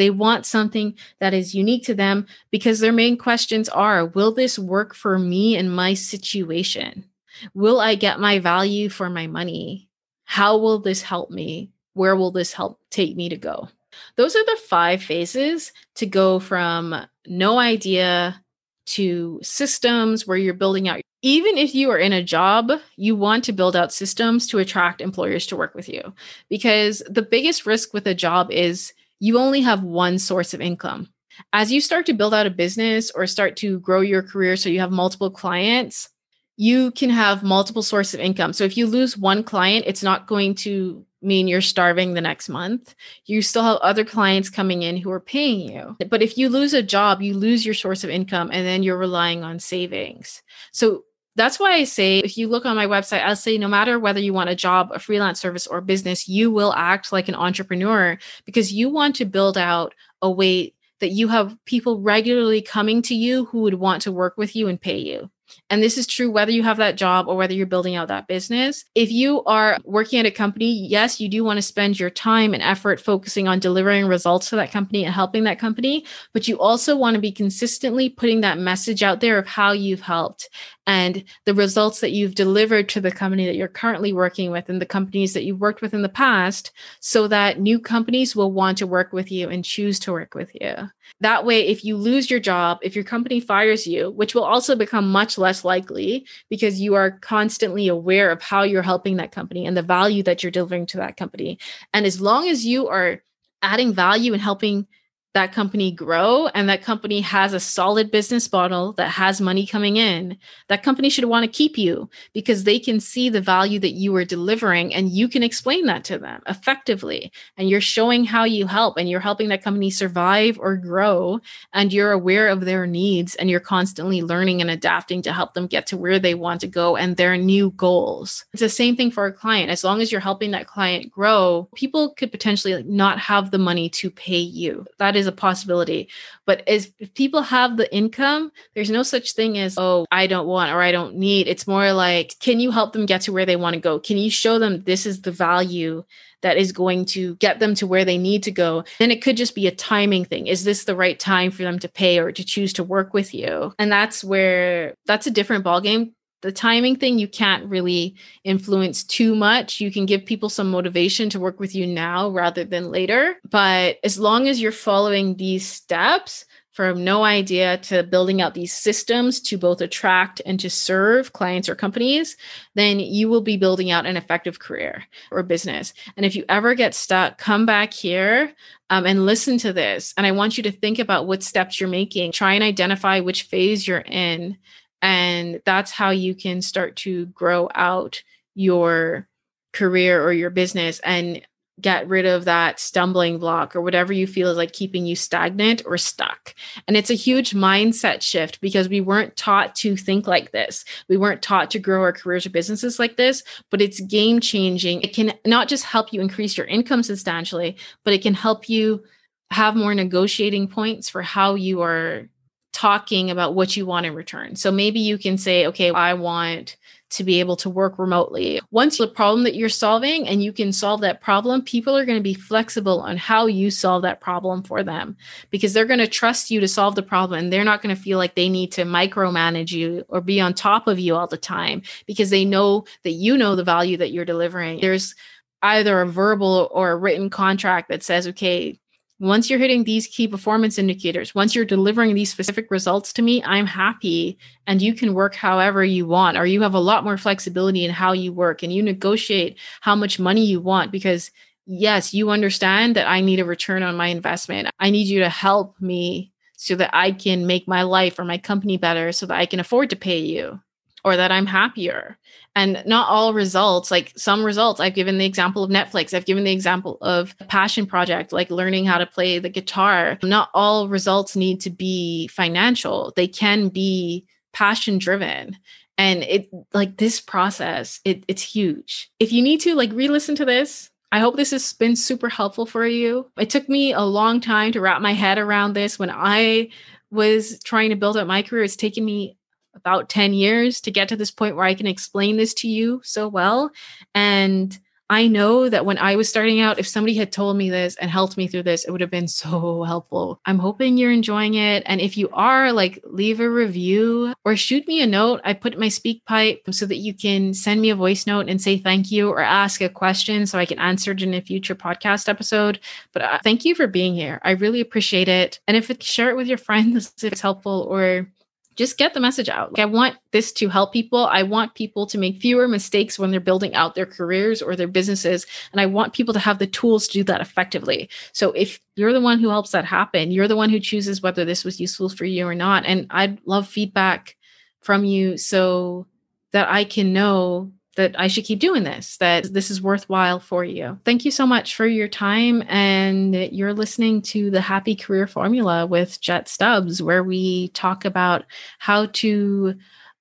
They 0.00 0.08
want 0.08 0.46
something 0.46 0.94
that 1.18 1.34
is 1.34 1.54
unique 1.54 1.84
to 1.84 1.94
them 1.94 2.26
because 2.50 2.80
their 2.80 2.90
main 2.90 3.18
questions 3.18 3.68
are 3.68 4.06
Will 4.06 4.32
this 4.32 4.58
work 4.58 4.94
for 4.94 5.18
me 5.18 5.58
in 5.58 5.68
my 5.68 5.92
situation? 5.92 7.04
Will 7.52 7.80
I 7.80 7.96
get 7.96 8.18
my 8.18 8.38
value 8.38 8.88
for 8.88 9.10
my 9.10 9.26
money? 9.26 9.90
How 10.24 10.56
will 10.56 10.78
this 10.78 11.02
help 11.02 11.30
me? 11.30 11.72
Where 11.92 12.16
will 12.16 12.30
this 12.30 12.54
help 12.54 12.80
take 12.88 13.14
me 13.14 13.28
to 13.28 13.36
go? 13.36 13.68
Those 14.16 14.34
are 14.36 14.44
the 14.46 14.58
five 14.70 15.02
phases 15.02 15.70
to 15.96 16.06
go 16.06 16.38
from 16.38 17.06
no 17.26 17.58
idea 17.58 18.42
to 18.86 19.38
systems 19.42 20.26
where 20.26 20.38
you're 20.38 20.54
building 20.54 20.88
out. 20.88 21.02
Even 21.20 21.58
if 21.58 21.74
you 21.74 21.90
are 21.90 21.98
in 21.98 22.14
a 22.14 22.24
job, 22.24 22.72
you 22.96 23.14
want 23.16 23.44
to 23.44 23.52
build 23.52 23.76
out 23.76 23.92
systems 23.92 24.46
to 24.46 24.60
attract 24.60 25.02
employers 25.02 25.46
to 25.48 25.56
work 25.56 25.74
with 25.74 25.90
you 25.90 26.14
because 26.48 27.02
the 27.06 27.20
biggest 27.20 27.66
risk 27.66 27.92
with 27.92 28.06
a 28.06 28.14
job 28.14 28.50
is 28.50 28.94
you 29.20 29.38
only 29.38 29.60
have 29.60 29.84
one 29.84 30.18
source 30.18 30.52
of 30.52 30.60
income. 30.60 31.08
As 31.52 31.70
you 31.70 31.80
start 31.80 32.06
to 32.06 32.12
build 32.12 32.34
out 32.34 32.46
a 32.46 32.50
business 32.50 33.10
or 33.12 33.26
start 33.26 33.56
to 33.58 33.78
grow 33.80 34.00
your 34.00 34.22
career 34.22 34.56
so 34.56 34.68
you 34.68 34.80
have 34.80 34.90
multiple 34.90 35.30
clients, 35.30 36.08
you 36.56 36.90
can 36.90 37.10
have 37.10 37.42
multiple 37.42 37.82
sources 37.82 38.14
of 38.14 38.20
income. 38.20 38.52
So 38.52 38.64
if 38.64 38.76
you 38.76 38.86
lose 38.86 39.16
one 39.16 39.44
client, 39.44 39.84
it's 39.86 40.02
not 40.02 40.26
going 40.26 40.54
to 40.56 41.06
mean 41.22 41.48
you're 41.48 41.60
starving 41.60 42.14
the 42.14 42.20
next 42.20 42.48
month. 42.48 42.94
You 43.26 43.42
still 43.42 43.62
have 43.62 43.76
other 43.78 44.04
clients 44.04 44.50
coming 44.50 44.82
in 44.82 44.96
who 44.96 45.10
are 45.10 45.20
paying 45.20 45.60
you. 45.60 45.96
But 46.08 46.22
if 46.22 46.36
you 46.36 46.48
lose 46.48 46.74
a 46.74 46.82
job, 46.82 47.22
you 47.22 47.34
lose 47.34 47.64
your 47.64 47.74
source 47.74 48.04
of 48.04 48.10
income 48.10 48.50
and 48.52 48.66
then 48.66 48.82
you're 48.82 48.98
relying 48.98 49.42
on 49.42 49.58
savings. 49.58 50.42
So 50.72 51.04
that's 51.36 51.60
why 51.60 51.72
I 51.72 51.84
say 51.84 52.18
if 52.18 52.36
you 52.36 52.48
look 52.48 52.66
on 52.66 52.76
my 52.76 52.86
website, 52.86 53.22
I'll 53.22 53.36
say 53.36 53.56
no 53.56 53.68
matter 53.68 53.98
whether 53.98 54.20
you 54.20 54.32
want 54.32 54.50
a 54.50 54.54
job, 54.54 54.90
a 54.92 54.98
freelance 54.98 55.40
service, 55.40 55.66
or 55.66 55.80
business, 55.80 56.28
you 56.28 56.50
will 56.50 56.72
act 56.74 57.12
like 57.12 57.28
an 57.28 57.34
entrepreneur 57.34 58.18
because 58.44 58.72
you 58.72 58.88
want 58.88 59.16
to 59.16 59.24
build 59.24 59.56
out 59.56 59.94
a 60.22 60.30
way 60.30 60.74
that 61.00 61.10
you 61.10 61.28
have 61.28 61.56
people 61.64 62.00
regularly 62.00 62.60
coming 62.60 63.00
to 63.02 63.14
you 63.14 63.46
who 63.46 63.62
would 63.62 63.74
want 63.74 64.02
to 64.02 64.12
work 64.12 64.36
with 64.36 64.54
you 64.54 64.68
and 64.68 64.80
pay 64.80 64.98
you. 64.98 65.30
And 65.68 65.82
this 65.82 65.96
is 65.96 66.06
true 66.06 66.30
whether 66.30 66.50
you 66.50 66.62
have 66.62 66.78
that 66.78 66.96
job 66.96 67.28
or 67.28 67.36
whether 67.36 67.54
you're 67.54 67.66
building 67.66 67.96
out 67.96 68.08
that 68.08 68.26
business. 68.26 68.84
If 68.94 69.10
you 69.10 69.44
are 69.44 69.78
working 69.84 70.18
at 70.18 70.26
a 70.26 70.30
company, 70.30 70.86
yes, 70.86 71.20
you 71.20 71.28
do 71.28 71.44
want 71.44 71.58
to 71.58 71.62
spend 71.62 71.98
your 71.98 72.10
time 72.10 72.54
and 72.54 72.62
effort 72.62 73.00
focusing 73.00 73.48
on 73.48 73.58
delivering 73.58 74.06
results 74.06 74.50
to 74.50 74.56
that 74.56 74.72
company 74.72 75.04
and 75.04 75.14
helping 75.14 75.44
that 75.44 75.58
company, 75.58 76.04
but 76.32 76.48
you 76.48 76.58
also 76.58 76.96
want 76.96 77.14
to 77.14 77.20
be 77.20 77.32
consistently 77.32 78.08
putting 78.08 78.40
that 78.40 78.58
message 78.58 79.02
out 79.02 79.20
there 79.20 79.38
of 79.38 79.46
how 79.46 79.72
you've 79.72 80.00
helped 80.00 80.48
and 80.86 81.22
the 81.44 81.54
results 81.54 82.00
that 82.00 82.10
you've 82.10 82.34
delivered 82.34 82.88
to 82.88 83.00
the 83.00 83.12
company 83.12 83.46
that 83.46 83.54
you're 83.54 83.68
currently 83.68 84.12
working 84.12 84.50
with 84.50 84.68
and 84.68 84.80
the 84.80 84.86
companies 84.86 85.34
that 85.34 85.44
you've 85.44 85.60
worked 85.60 85.82
with 85.82 85.94
in 85.94 86.02
the 86.02 86.08
past 86.08 86.72
so 86.98 87.28
that 87.28 87.60
new 87.60 87.78
companies 87.78 88.34
will 88.34 88.50
want 88.50 88.78
to 88.78 88.86
work 88.86 89.12
with 89.12 89.30
you 89.30 89.48
and 89.48 89.64
choose 89.64 90.00
to 90.00 90.10
work 90.10 90.34
with 90.34 90.50
you. 90.60 90.74
That 91.20 91.44
way, 91.44 91.66
if 91.66 91.84
you 91.84 91.96
lose 91.96 92.30
your 92.30 92.40
job, 92.40 92.78
if 92.82 92.94
your 92.94 93.04
company 93.04 93.40
fires 93.40 93.86
you, 93.86 94.10
which 94.10 94.34
will 94.34 94.44
also 94.44 94.76
become 94.76 95.10
much 95.10 95.36
less 95.36 95.64
likely 95.64 96.26
because 96.48 96.80
you 96.80 96.94
are 96.94 97.10
constantly 97.10 97.88
aware 97.88 98.30
of 98.30 98.42
how 98.42 98.62
you're 98.62 98.82
helping 98.82 99.16
that 99.16 99.32
company 99.32 99.66
and 99.66 99.76
the 99.76 99.82
value 99.82 100.22
that 100.22 100.42
you're 100.42 100.50
delivering 100.50 100.86
to 100.86 100.96
that 100.98 101.16
company. 101.16 101.58
And 101.92 102.06
as 102.06 102.20
long 102.20 102.48
as 102.48 102.64
you 102.64 102.88
are 102.88 103.22
adding 103.62 103.92
value 103.92 104.32
and 104.32 104.40
helping 104.40 104.86
that 105.32 105.52
company 105.52 105.92
grow 105.92 106.48
and 106.48 106.68
that 106.68 106.82
company 106.82 107.20
has 107.20 107.52
a 107.52 107.60
solid 107.60 108.10
business 108.10 108.50
model 108.50 108.92
that 108.94 109.10
has 109.10 109.40
money 109.40 109.64
coming 109.66 109.96
in, 109.96 110.36
that 110.68 110.82
company 110.82 111.08
should 111.08 111.24
want 111.24 111.44
to 111.44 111.50
keep 111.50 111.78
you 111.78 112.10
because 112.32 112.64
they 112.64 112.78
can 112.78 112.98
see 112.98 113.28
the 113.28 113.40
value 113.40 113.78
that 113.78 113.92
you 113.92 114.14
are 114.16 114.24
delivering 114.24 114.92
and 114.92 115.10
you 115.10 115.28
can 115.28 115.42
explain 115.42 115.86
that 115.86 116.02
to 116.04 116.18
them 116.18 116.42
effectively. 116.48 117.30
And 117.56 117.68
you're 117.68 117.80
showing 117.80 118.24
how 118.24 118.44
you 118.44 118.66
help 118.66 118.96
and 118.96 119.08
you're 119.08 119.20
helping 119.20 119.48
that 119.50 119.62
company 119.62 119.90
survive 119.90 120.58
or 120.58 120.76
grow. 120.76 121.40
And 121.72 121.92
you're 121.92 122.12
aware 122.12 122.48
of 122.48 122.62
their 122.62 122.86
needs 122.86 123.36
and 123.36 123.48
you're 123.48 123.60
constantly 123.60 124.22
learning 124.22 124.60
and 124.60 124.70
adapting 124.70 125.22
to 125.22 125.32
help 125.32 125.54
them 125.54 125.68
get 125.68 125.86
to 125.88 125.96
where 125.96 126.18
they 126.18 126.34
want 126.34 126.60
to 126.62 126.66
go 126.66 126.96
and 126.96 127.16
their 127.16 127.36
new 127.36 127.70
goals. 127.72 128.44
It's 128.52 128.60
the 128.60 128.68
same 128.68 128.96
thing 128.96 129.10
for 129.12 129.26
a 129.26 129.32
client. 129.32 129.70
As 129.70 129.84
long 129.84 130.00
as 130.00 130.10
you're 130.10 130.20
helping 130.20 130.50
that 130.52 130.66
client 130.66 131.10
grow, 131.10 131.68
people 131.76 132.14
could 132.14 132.32
potentially 132.32 132.82
not 132.82 133.18
have 133.20 133.50
the 133.50 133.58
money 133.58 133.88
to 133.90 134.10
pay 134.10 134.38
you. 134.38 134.86
That 134.98 135.16
is 135.16 135.19
is 135.20 135.28
a 135.28 135.32
possibility. 135.32 136.08
But 136.46 136.66
as 136.68 136.92
if 136.98 137.14
people 137.14 137.42
have 137.42 137.76
the 137.76 137.94
income, 137.94 138.50
there's 138.74 138.90
no 138.90 139.04
such 139.04 139.34
thing 139.34 139.56
as, 139.58 139.76
oh, 139.78 140.06
I 140.10 140.26
don't 140.26 140.48
want 140.48 140.72
or 140.72 140.82
I 140.82 140.90
don't 140.90 141.14
need. 141.14 141.46
It's 141.46 141.68
more 141.68 141.92
like, 141.92 142.34
can 142.40 142.58
you 142.58 142.72
help 142.72 142.92
them 142.92 143.06
get 143.06 143.20
to 143.22 143.32
where 143.32 143.46
they 143.46 143.56
want 143.56 143.74
to 143.74 143.80
go? 143.80 144.00
Can 144.00 144.16
you 144.16 144.30
show 144.30 144.58
them 144.58 144.82
this 144.82 145.06
is 145.06 145.22
the 145.22 145.30
value 145.30 146.02
that 146.42 146.56
is 146.56 146.72
going 146.72 147.04
to 147.04 147.36
get 147.36 147.60
them 147.60 147.74
to 147.76 147.86
where 147.86 148.04
they 148.04 148.18
need 148.18 148.42
to 148.44 148.50
go? 148.50 148.82
Then 148.98 149.10
it 149.10 149.22
could 149.22 149.36
just 149.36 149.54
be 149.54 149.66
a 149.66 149.74
timing 149.74 150.24
thing. 150.24 150.48
Is 150.48 150.64
this 150.64 150.84
the 150.84 150.96
right 150.96 151.18
time 151.18 151.50
for 151.50 151.62
them 151.62 151.78
to 151.78 151.88
pay 151.88 152.18
or 152.18 152.32
to 152.32 152.44
choose 152.44 152.72
to 152.74 152.84
work 152.84 153.14
with 153.14 153.32
you? 153.34 153.72
And 153.78 153.92
that's 153.92 154.24
where 154.24 154.94
that's 155.06 155.26
a 155.26 155.30
different 155.30 155.64
ballgame 155.64 156.12
the 156.42 156.52
timing 156.52 156.96
thing 156.96 157.18
you 157.18 157.28
can't 157.28 157.66
really 157.66 158.14
influence 158.44 159.04
too 159.04 159.34
much. 159.34 159.80
You 159.80 159.90
can 159.90 160.06
give 160.06 160.24
people 160.24 160.48
some 160.48 160.70
motivation 160.70 161.30
to 161.30 161.40
work 161.40 161.60
with 161.60 161.74
you 161.74 161.86
now 161.86 162.30
rather 162.30 162.64
than 162.64 162.90
later. 162.90 163.36
But 163.48 163.98
as 164.04 164.18
long 164.18 164.48
as 164.48 164.60
you're 164.60 164.72
following 164.72 165.36
these 165.36 165.66
steps, 165.66 166.46
from 166.72 167.04
no 167.04 167.24
idea 167.24 167.76
to 167.78 168.02
building 168.04 168.40
out 168.40 168.54
these 168.54 168.72
systems 168.72 169.40
to 169.40 169.58
both 169.58 169.80
attract 169.80 170.40
and 170.46 170.58
to 170.60 170.70
serve 170.70 171.32
clients 171.32 171.68
or 171.68 171.74
companies, 171.74 172.36
then 172.74 173.00
you 173.00 173.28
will 173.28 173.40
be 173.40 173.56
building 173.56 173.90
out 173.90 174.06
an 174.06 174.16
effective 174.16 174.60
career 174.60 175.04
or 175.30 175.42
business. 175.42 175.92
And 176.16 176.24
if 176.24 176.36
you 176.36 176.44
ever 176.48 176.74
get 176.74 176.94
stuck, 176.94 177.38
come 177.38 177.66
back 177.66 177.92
here 177.92 178.54
um, 178.88 179.04
and 179.04 179.26
listen 179.26 179.58
to 179.58 179.72
this. 179.72 180.14
And 180.16 180.26
I 180.26 180.32
want 180.32 180.56
you 180.56 180.62
to 180.62 180.72
think 180.72 180.98
about 180.98 181.26
what 181.26 181.42
steps 181.42 181.80
you're 181.80 181.88
making. 181.88 182.32
Try 182.32 182.54
and 182.54 182.62
identify 182.62 183.20
which 183.20 183.42
phase 183.42 183.86
you're 183.86 183.98
in 184.06 184.56
and 185.02 185.60
that's 185.64 185.90
how 185.90 186.10
you 186.10 186.34
can 186.34 186.62
start 186.62 186.96
to 186.96 187.26
grow 187.26 187.68
out 187.74 188.22
your 188.54 189.28
career 189.72 190.22
or 190.22 190.32
your 190.32 190.50
business 190.50 191.00
and 191.00 191.42
get 191.80 192.08
rid 192.08 192.26
of 192.26 192.44
that 192.44 192.78
stumbling 192.78 193.38
block 193.38 193.74
or 193.74 193.80
whatever 193.80 194.12
you 194.12 194.26
feel 194.26 194.50
is 194.50 194.56
like 194.56 194.72
keeping 194.72 195.06
you 195.06 195.16
stagnant 195.16 195.82
or 195.86 195.96
stuck. 195.96 196.54
And 196.86 196.96
it's 196.96 197.10
a 197.10 197.14
huge 197.14 197.52
mindset 197.52 198.22
shift 198.22 198.60
because 198.60 198.88
we 198.88 199.00
weren't 199.00 199.36
taught 199.36 199.74
to 199.76 199.96
think 199.96 200.26
like 200.26 200.52
this. 200.52 200.84
We 201.08 201.16
weren't 201.16 201.42
taught 201.42 201.70
to 201.70 201.78
grow 201.78 202.02
our 202.02 202.12
careers 202.12 202.46
or 202.46 202.50
businesses 202.50 202.98
like 202.98 203.16
this, 203.16 203.42
but 203.70 203.80
it's 203.80 204.00
game 204.00 204.40
changing. 204.40 205.02
It 205.02 205.14
can 205.14 205.32
not 205.46 205.68
just 205.68 205.84
help 205.84 206.12
you 206.12 206.20
increase 206.20 206.56
your 206.56 206.66
income 206.66 207.02
substantially, 207.02 207.76
but 208.04 208.12
it 208.14 208.22
can 208.22 208.34
help 208.34 208.68
you 208.68 209.02
have 209.50 209.74
more 209.74 209.94
negotiating 209.94 210.68
points 210.68 211.08
for 211.08 211.22
how 211.22 211.54
you 211.54 211.80
are 211.82 212.28
talking 212.72 213.30
about 213.30 213.54
what 213.54 213.76
you 213.76 213.86
want 213.86 214.06
in 214.06 214.14
return. 214.14 214.56
So 214.56 214.70
maybe 214.70 215.00
you 215.00 215.18
can 215.18 215.36
say, 215.38 215.66
okay, 215.66 215.90
I 215.90 216.14
want 216.14 216.76
to 217.10 217.24
be 217.24 217.40
able 217.40 217.56
to 217.56 217.68
work 217.68 217.98
remotely. 217.98 218.60
Once 218.70 218.98
the 218.98 219.08
problem 219.08 219.42
that 219.42 219.56
you're 219.56 219.68
solving 219.68 220.28
and 220.28 220.42
you 220.42 220.52
can 220.52 220.72
solve 220.72 221.00
that 221.00 221.20
problem, 221.20 221.62
people 221.62 221.96
are 221.96 222.04
going 222.04 222.18
to 222.18 222.22
be 222.22 222.34
flexible 222.34 223.00
on 223.00 223.16
how 223.16 223.46
you 223.46 223.70
solve 223.70 224.02
that 224.02 224.20
problem 224.20 224.62
for 224.62 224.84
them 224.84 225.16
because 225.50 225.72
they're 225.72 225.84
going 225.86 225.98
to 225.98 226.06
trust 226.06 226.52
you 226.52 226.60
to 226.60 226.68
solve 226.68 226.94
the 226.94 227.02
problem 227.02 227.40
and 227.40 227.52
they're 227.52 227.64
not 227.64 227.82
going 227.82 227.94
to 227.94 228.00
feel 228.00 228.16
like 228.16 228.36
they 228.36 228.48
need 228.48 228.70
to 228.70 228.82
micromanage 228.82 229.72
you 229.72 230.04
or 230.08 230.20
be 230.20 230.40
on 230.40 230.54
top 230.54 230.86
of 230.86 231.00
you 231.00 231.16
all 231.16 231.26
the 231.26 231.36
time 231.36 231.82
because 232.06 232.30
they 232.30 232.44
know 232.44 232.84
that 233.02 233.10
you 233.10 233.36
know 233.36 233.56
the 233.56 233.64
value 233.64 233.96
that 233.96 234.12
you're 234.12 234.24
delivering. 234.24 234.80
There's 234.80 235.16
either 235.62 236.00
a 236.00 236.06
verbal 236.06 236.70
or 236.70 236.92
a 236.92 236.96
written 236.96 237.28
contract 237.28 237.88
that 237.88 238.04
says, 238.04 238.28
okay, 238.28 238.78
once 239.20 239.50
you're 239.50 239.58
hitting 239.58 239.84
these 239.84 240.06
key 240.06 240.26
performance 240.26 240.78
indicators, 240.78 241.34
once 241.34 241.54
you're 241.54 241.66
delivering 241.66 242.14
these 242.14 242.32
specific 242.32 242.70
results 242.70 243.12
to 243.12 243.20
me, 243.20 243.42
I'm 243.44 243.66
happy 243.66 244.38
and 244.66 244.80
you 244.80 244.94
can 244.94 245.12
work 245.12 245.34
however 245.34 245.84
you 245.84 246.06
want, 246.06 246.38
or 246.38 246.46
you 246.46 246.62
have 246.62 246.72
a 246.72 246.80
lot 246.80 247.04
more 247.04 247.18
flexibility 247.18 247.84
in 247.84 247.90
how 247.90 248.12
you 248.12 248.32
work 248.32 248.62
and 248.62 248.72
you 248.72 248.82
negotiate 248.82 249.58
how 249.82 249.94
much 249.94 250.18
money 250.18 250.46
you 250.46 250.58
want 250.58 250.90
because, 250.90 251.30
yes, 251.66 252.14
you 252.14 252.30
understand 252.30 252.96
that 252.96 253.08
I 253.08 253.20
need 253.20 253.40
a 253.40 253.44
return 253.44 253.82
on 253.82 253.94
my 253.94 254.06
investment. 254.06 254.70
I 254.80 254.88
need 254.88 255.06
you 255.06 255.20
to 255.20 255.28
help 255.28 255.78
me 255.82 256.32
so 256.56 256.74
that 256.76 256.90
I 256.94 257.12
can 257.12 257.46
make 257.46 257.68
my 257.68 257.82
life 257.82 258.18
or 258.18 258.24
my 258.24 258.38
company 258.38 258.78
better 258.78 259.12
so 259.12 259.26
that 259.26 259.38
I 259.38 259.44
can 259.44 259.60
afford 259.60 259.90
to 259.90 259.96
pay 259.96 260.18
you 260.18 260.60
or 261.04 261.16
that 261.16 261.32
I'm 261.32 261.46
happier. 261.46 262.18
And 262.56 262.82
not 262.86 263.08
all 263.08 263.32
results, 263.32 263.90
like 263.90 264.12
some 264.16 264.44
results, 264.44 264.80
I've 264.80 264.94
given 264.94 265.18
the 265.18 265.24
example 265.24 265.62
of 265.62 265.70
Netflix, 265.70 266.12
I've 266.12 266.24
given 266.24 266.44
the 266.44 266.52
example 266.52 266.98
of 267.00 267.34
a 267.40 267.44
passion 267.44 267.86
project, 267.86 268.32
like 268.32 268.50
learning 268.50 268.86
how 268.86 268.98
to 268.98 269.06
play 269.06 269.38
the 269.38 269.48
guitar. 269.48 270.18
Not 270.22 270.50
all 270.52 270.88
results 270.88 271.36
need 271.36 271.60
to 271.62 271.70
be 271.70 272.28
financial, 272.28 273.12
they 273.16 273.28
can 273.28 273.68
be 273.68 274.26
passion 274.52 274.98
driven. 274.98 275.56
And 275.96 276.22
it 276.22 276.48
like 276.72 276.96
this 276.96 277.20
process, 277.20 278.00
it, 278.04 278.24
it's 278.26 278.42
huge. 278.42 279.10
If 279.20 279.32
you 279.32 279.42
need 279.42 279.60
to, 279.60 279.74
like 279.74 279.92
re 279.92 280.08
listen 280.08 280.34
to 280.36 280.44
this, 280.44 280.90
I 281.12 281.18
hope 281.18 281.36
this 281.36 281.50
has 281.50 281.72
been 281.72 281.96
super 281.96 282.28
helpful 282.28 282.66
for 282.66 282.86
you. 282.86 283.30
It 283.38 283.50
took 283.50 283.68
me 283.68 283.92
a 283.92 284.02
long 284.02 284.40
time 284.40 284.72
to 284.72 284.80
wrap 284.80 285.02
my 285.02 285.12
head 285.12 285.38
around 285.38 285.74
this 285.74 285.98
when 285.98 286.10
I 286.10 286.70
was 287.10 287.60
trying 287.64 287.90
to 287.90 287.96
build 287.96 288.16
up 288.16 288.26
my 288.26 288.42
career. 288.42 288.62
It's 288.62 288.76
taken 288.76 289.04
me 289.04 289.36
about 289.80 290.08
10 290.08 290.34
years 290.34 290.80
to 290.82 290.90
get 290.90 291.08
to 291.08 291.16
this 291.16 291.30
point 291.30 291.56
where 291.56 291.64
I 291.64 291.74
can 291.74 291.86
explain 291.86 292.36
this 292.36 292.54
to 292.54 292.68
you 292.68 293.00
so 293.04 293.28
well. 293.28 293.70
And 294.14 294.78
I 295.10 295.26
know 295.26 295.68
that 295.68 295.84
when 295.84 295.98
I 295.98 296.14
was 296.14 296.28
starting 296.28 296.60
out, 296.60 296.78
if 296.78 296.86
somebody 296.86 297.16
had 297.16 297.32
told 297.32 297.56
me 297.56 297.68
this 297.68 297.96
and 297.96 298.08
helped 298.08 298.36
me 298.36 298.46
through 298.46 298.62
this, 298.62 298.84
it 298.84 298.92
would 298.92 299.00
have 299.00 299.10
been 299.10 299.26
so 299.42 299.82
helpful. 299.82 300.40
I'm 300.46 300.60
hoping 300.60 300.96
you're 300.96 301.10
enjoying 301.10 301.54
it. 301.54 301.82
And 301.84 302.00
if 302.00 302.16
you 302.16 302.30
are, 302.32 302.72
like, 302.72 303.00
leave 303.04 303.40
a 303.40 303.50
review 303.50 304.32
or 304.44 304.54
shoot 304.54 304.86
me 304.86 305.02
a 305.02 305.06
note. 305.08 305.40
I 305.42 305.52
put 305.52 305.78
my 305.78 305.88
SpeakPipe 305.88 306.72
so 306.72 306.86
that 306.86 306.98
you 306.98 307.12
can 307.12 307.52
send 307.52 307.80
me 307.80 307.90
a 307.90 307.96
voice 307.96 308.24
note 308.24 308.48
and 308.48 308.62
say 308.62 308.78
thank 308.78 309.10
you 309.10 309.28
or 309.28 309.40
ask 309.40 309.80
a 309.80 309.88
question 309.88 310.46
so 310.46 310.60
I 310.60 310.66
can 310.66 310.78
answer 310.78 311.10
it 311.10 311.22
in 311.22 311.34
a 311.34 311.40
future 311.40 311.74
podcast 311.74 312.28
episode. 312.28 312.78
But 313.12 313.22
uh, 313.22 313.38
thank 313.42 313.64
you 313.64 313.74
for 313.74 313.88
being 313.88 314.14
here. 314.14 314.40
I 314.44 314.52
really 314.52 314.80
appreciate 314.80 315.28
it. 315.28 315.58
And 315.66 315.76
if 315.76 315.90
it, 315.90 316.04
share 316.04 316.30
it 316.30 316.36
with 316.36 316.46
your 316.46 316.58
friends 316.58 317.12
if 317.22 317.32
it's 317.32 317.40
helpful 317.40 317.84
or 317.90 318.28
just 318.76 318.98
get 318.98 319.14
the 319.14 319.20
message 319.20 319.48
out. 319.48 319.72
Like, 319.72 319.82
I 319.82 319.84
want 319.86 320.16
this 320.32 320.52
to 320.52 320.68
help 320.68 320.92
people. 320.92 321.26
I 321.26 321.42
want 321.42 321.74
people 321.74 322.06
to 322.06 322.18
make 322.18 322.40
fewer 322.40 322.68
mistakes 322.68 323.18
when 323.18 323.30
they're 323.30 323.40
building 323.40 323.74
out 323.74 323.94
their 323.94 324.06
careers 324.06 324.62
or 324.62 324.76
their 324.76 324.88
businesses. 324.88 325.46
And 325.72 325.80
I 325.80 325.86
want 325.86 326.12
people 326.12 326.32
to 326.34 326.40
have 326.40 326.58
the 326.58 326.66
tools 326.66 327.08
to 327.08 327.14
do 327.14 327.24
that 327.24 327.40
effectively. 327.40 328.08
So 328.32 328.52
if 328.52 328.80
you're 328.96 329.12
the 329.12 329.20
one 329.20 329.38
who 329.38 329.50
helps 329.50 329.72
that 329.72 329.84
happen, 329.84 330.30
you're 330.30 330.48
the 330.48 330.56
one 330.56 330.70
who 330.70 330.80
chooses 330.80 331.20
whether 331.20 331.44
this 331.44 331.64
was 331.64 331.80
useful 331.80 332.08
for 332.08 332.24
you 332.24 332.46
or 332.46 332.54
not. 332.54 332.84
And 332.86 333.06
I'd 333.10 333.40
love 333.44 333.68
feedback 333.68 334.36
from 334.80 335.04
you 335.04 335.36
so 335.36 336.06
that 336.52 336.68
I 336.68 336.84
can 336.84 337.12
know 337.12 337.72
that 337.96 338.18
I 338.18 338.28
should 338.28 338.44
keep 338.44 338.60
doing 338.60 338.84
this, 338.84 339.16
that 339.18 339.52
this 339.52 339.70
is 339.70 339.82
worthwhile 339.82 340.40
for 340.40 340.64
you. 340.64 340.98
Thank 341.04 341.24
you 341.24 341.30
so 341.30 341.46
much 341.46 341.74
for 341.74 341.86
your 341.86 342.08
time. 342.08 342.62
And 342.68 343.34
you're 343.34 343.74
listening 343.74 344.22
to 344.22 344.50
the 344.50 344.60
Happy 344.60 344.94
Career 344.94 345.26
Formula 345.26 345.86
with 345.86 346.20
Jet 346.20 346.48
Stubbs, 346.48 347.02
where 347.02 347.24
we 347.24 347.68
talk 347.68 348.04
about 348.04 348.44
how 348.78 349.06
to 349.06 349.74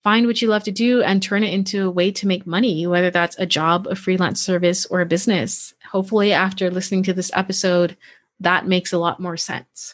find 0.03 0.25
what 0.25 0.41
you 0.41 0.47
love 0.47 0.63
to 0.63 0.71
do 0.71 1.03
and 1.03 1.21
turn 1.21 1.43
it 1.43 1.53
into 1.53 1.85
a 1.85 1.91
way 1.91 2.11
to 2.11 2.27
make 2.27 2.47
money, 2.47 2.87
whether 2.87 3.11
that's 3.11 3.37
a 3.37 3.45
job, 3.45 3.85
a 3.87 3.95
freelance 3.95 4.41
service, 4.41 4.85
or 4.87 5.01
a 5.01 5.05
business. 5.05 5.73
Hopefully, 5.91 6.33
after 6.33 6.71
listening 6.71 7.03
to 7.03 7.13
this 7.13 7.31
episode, 7.33 7.97
that 8.39 8.67
makes 8.67 8.93
a 8.93 8.97
lot 8.97 9.19
more 9.19 9.37
sense. 9.37 9.93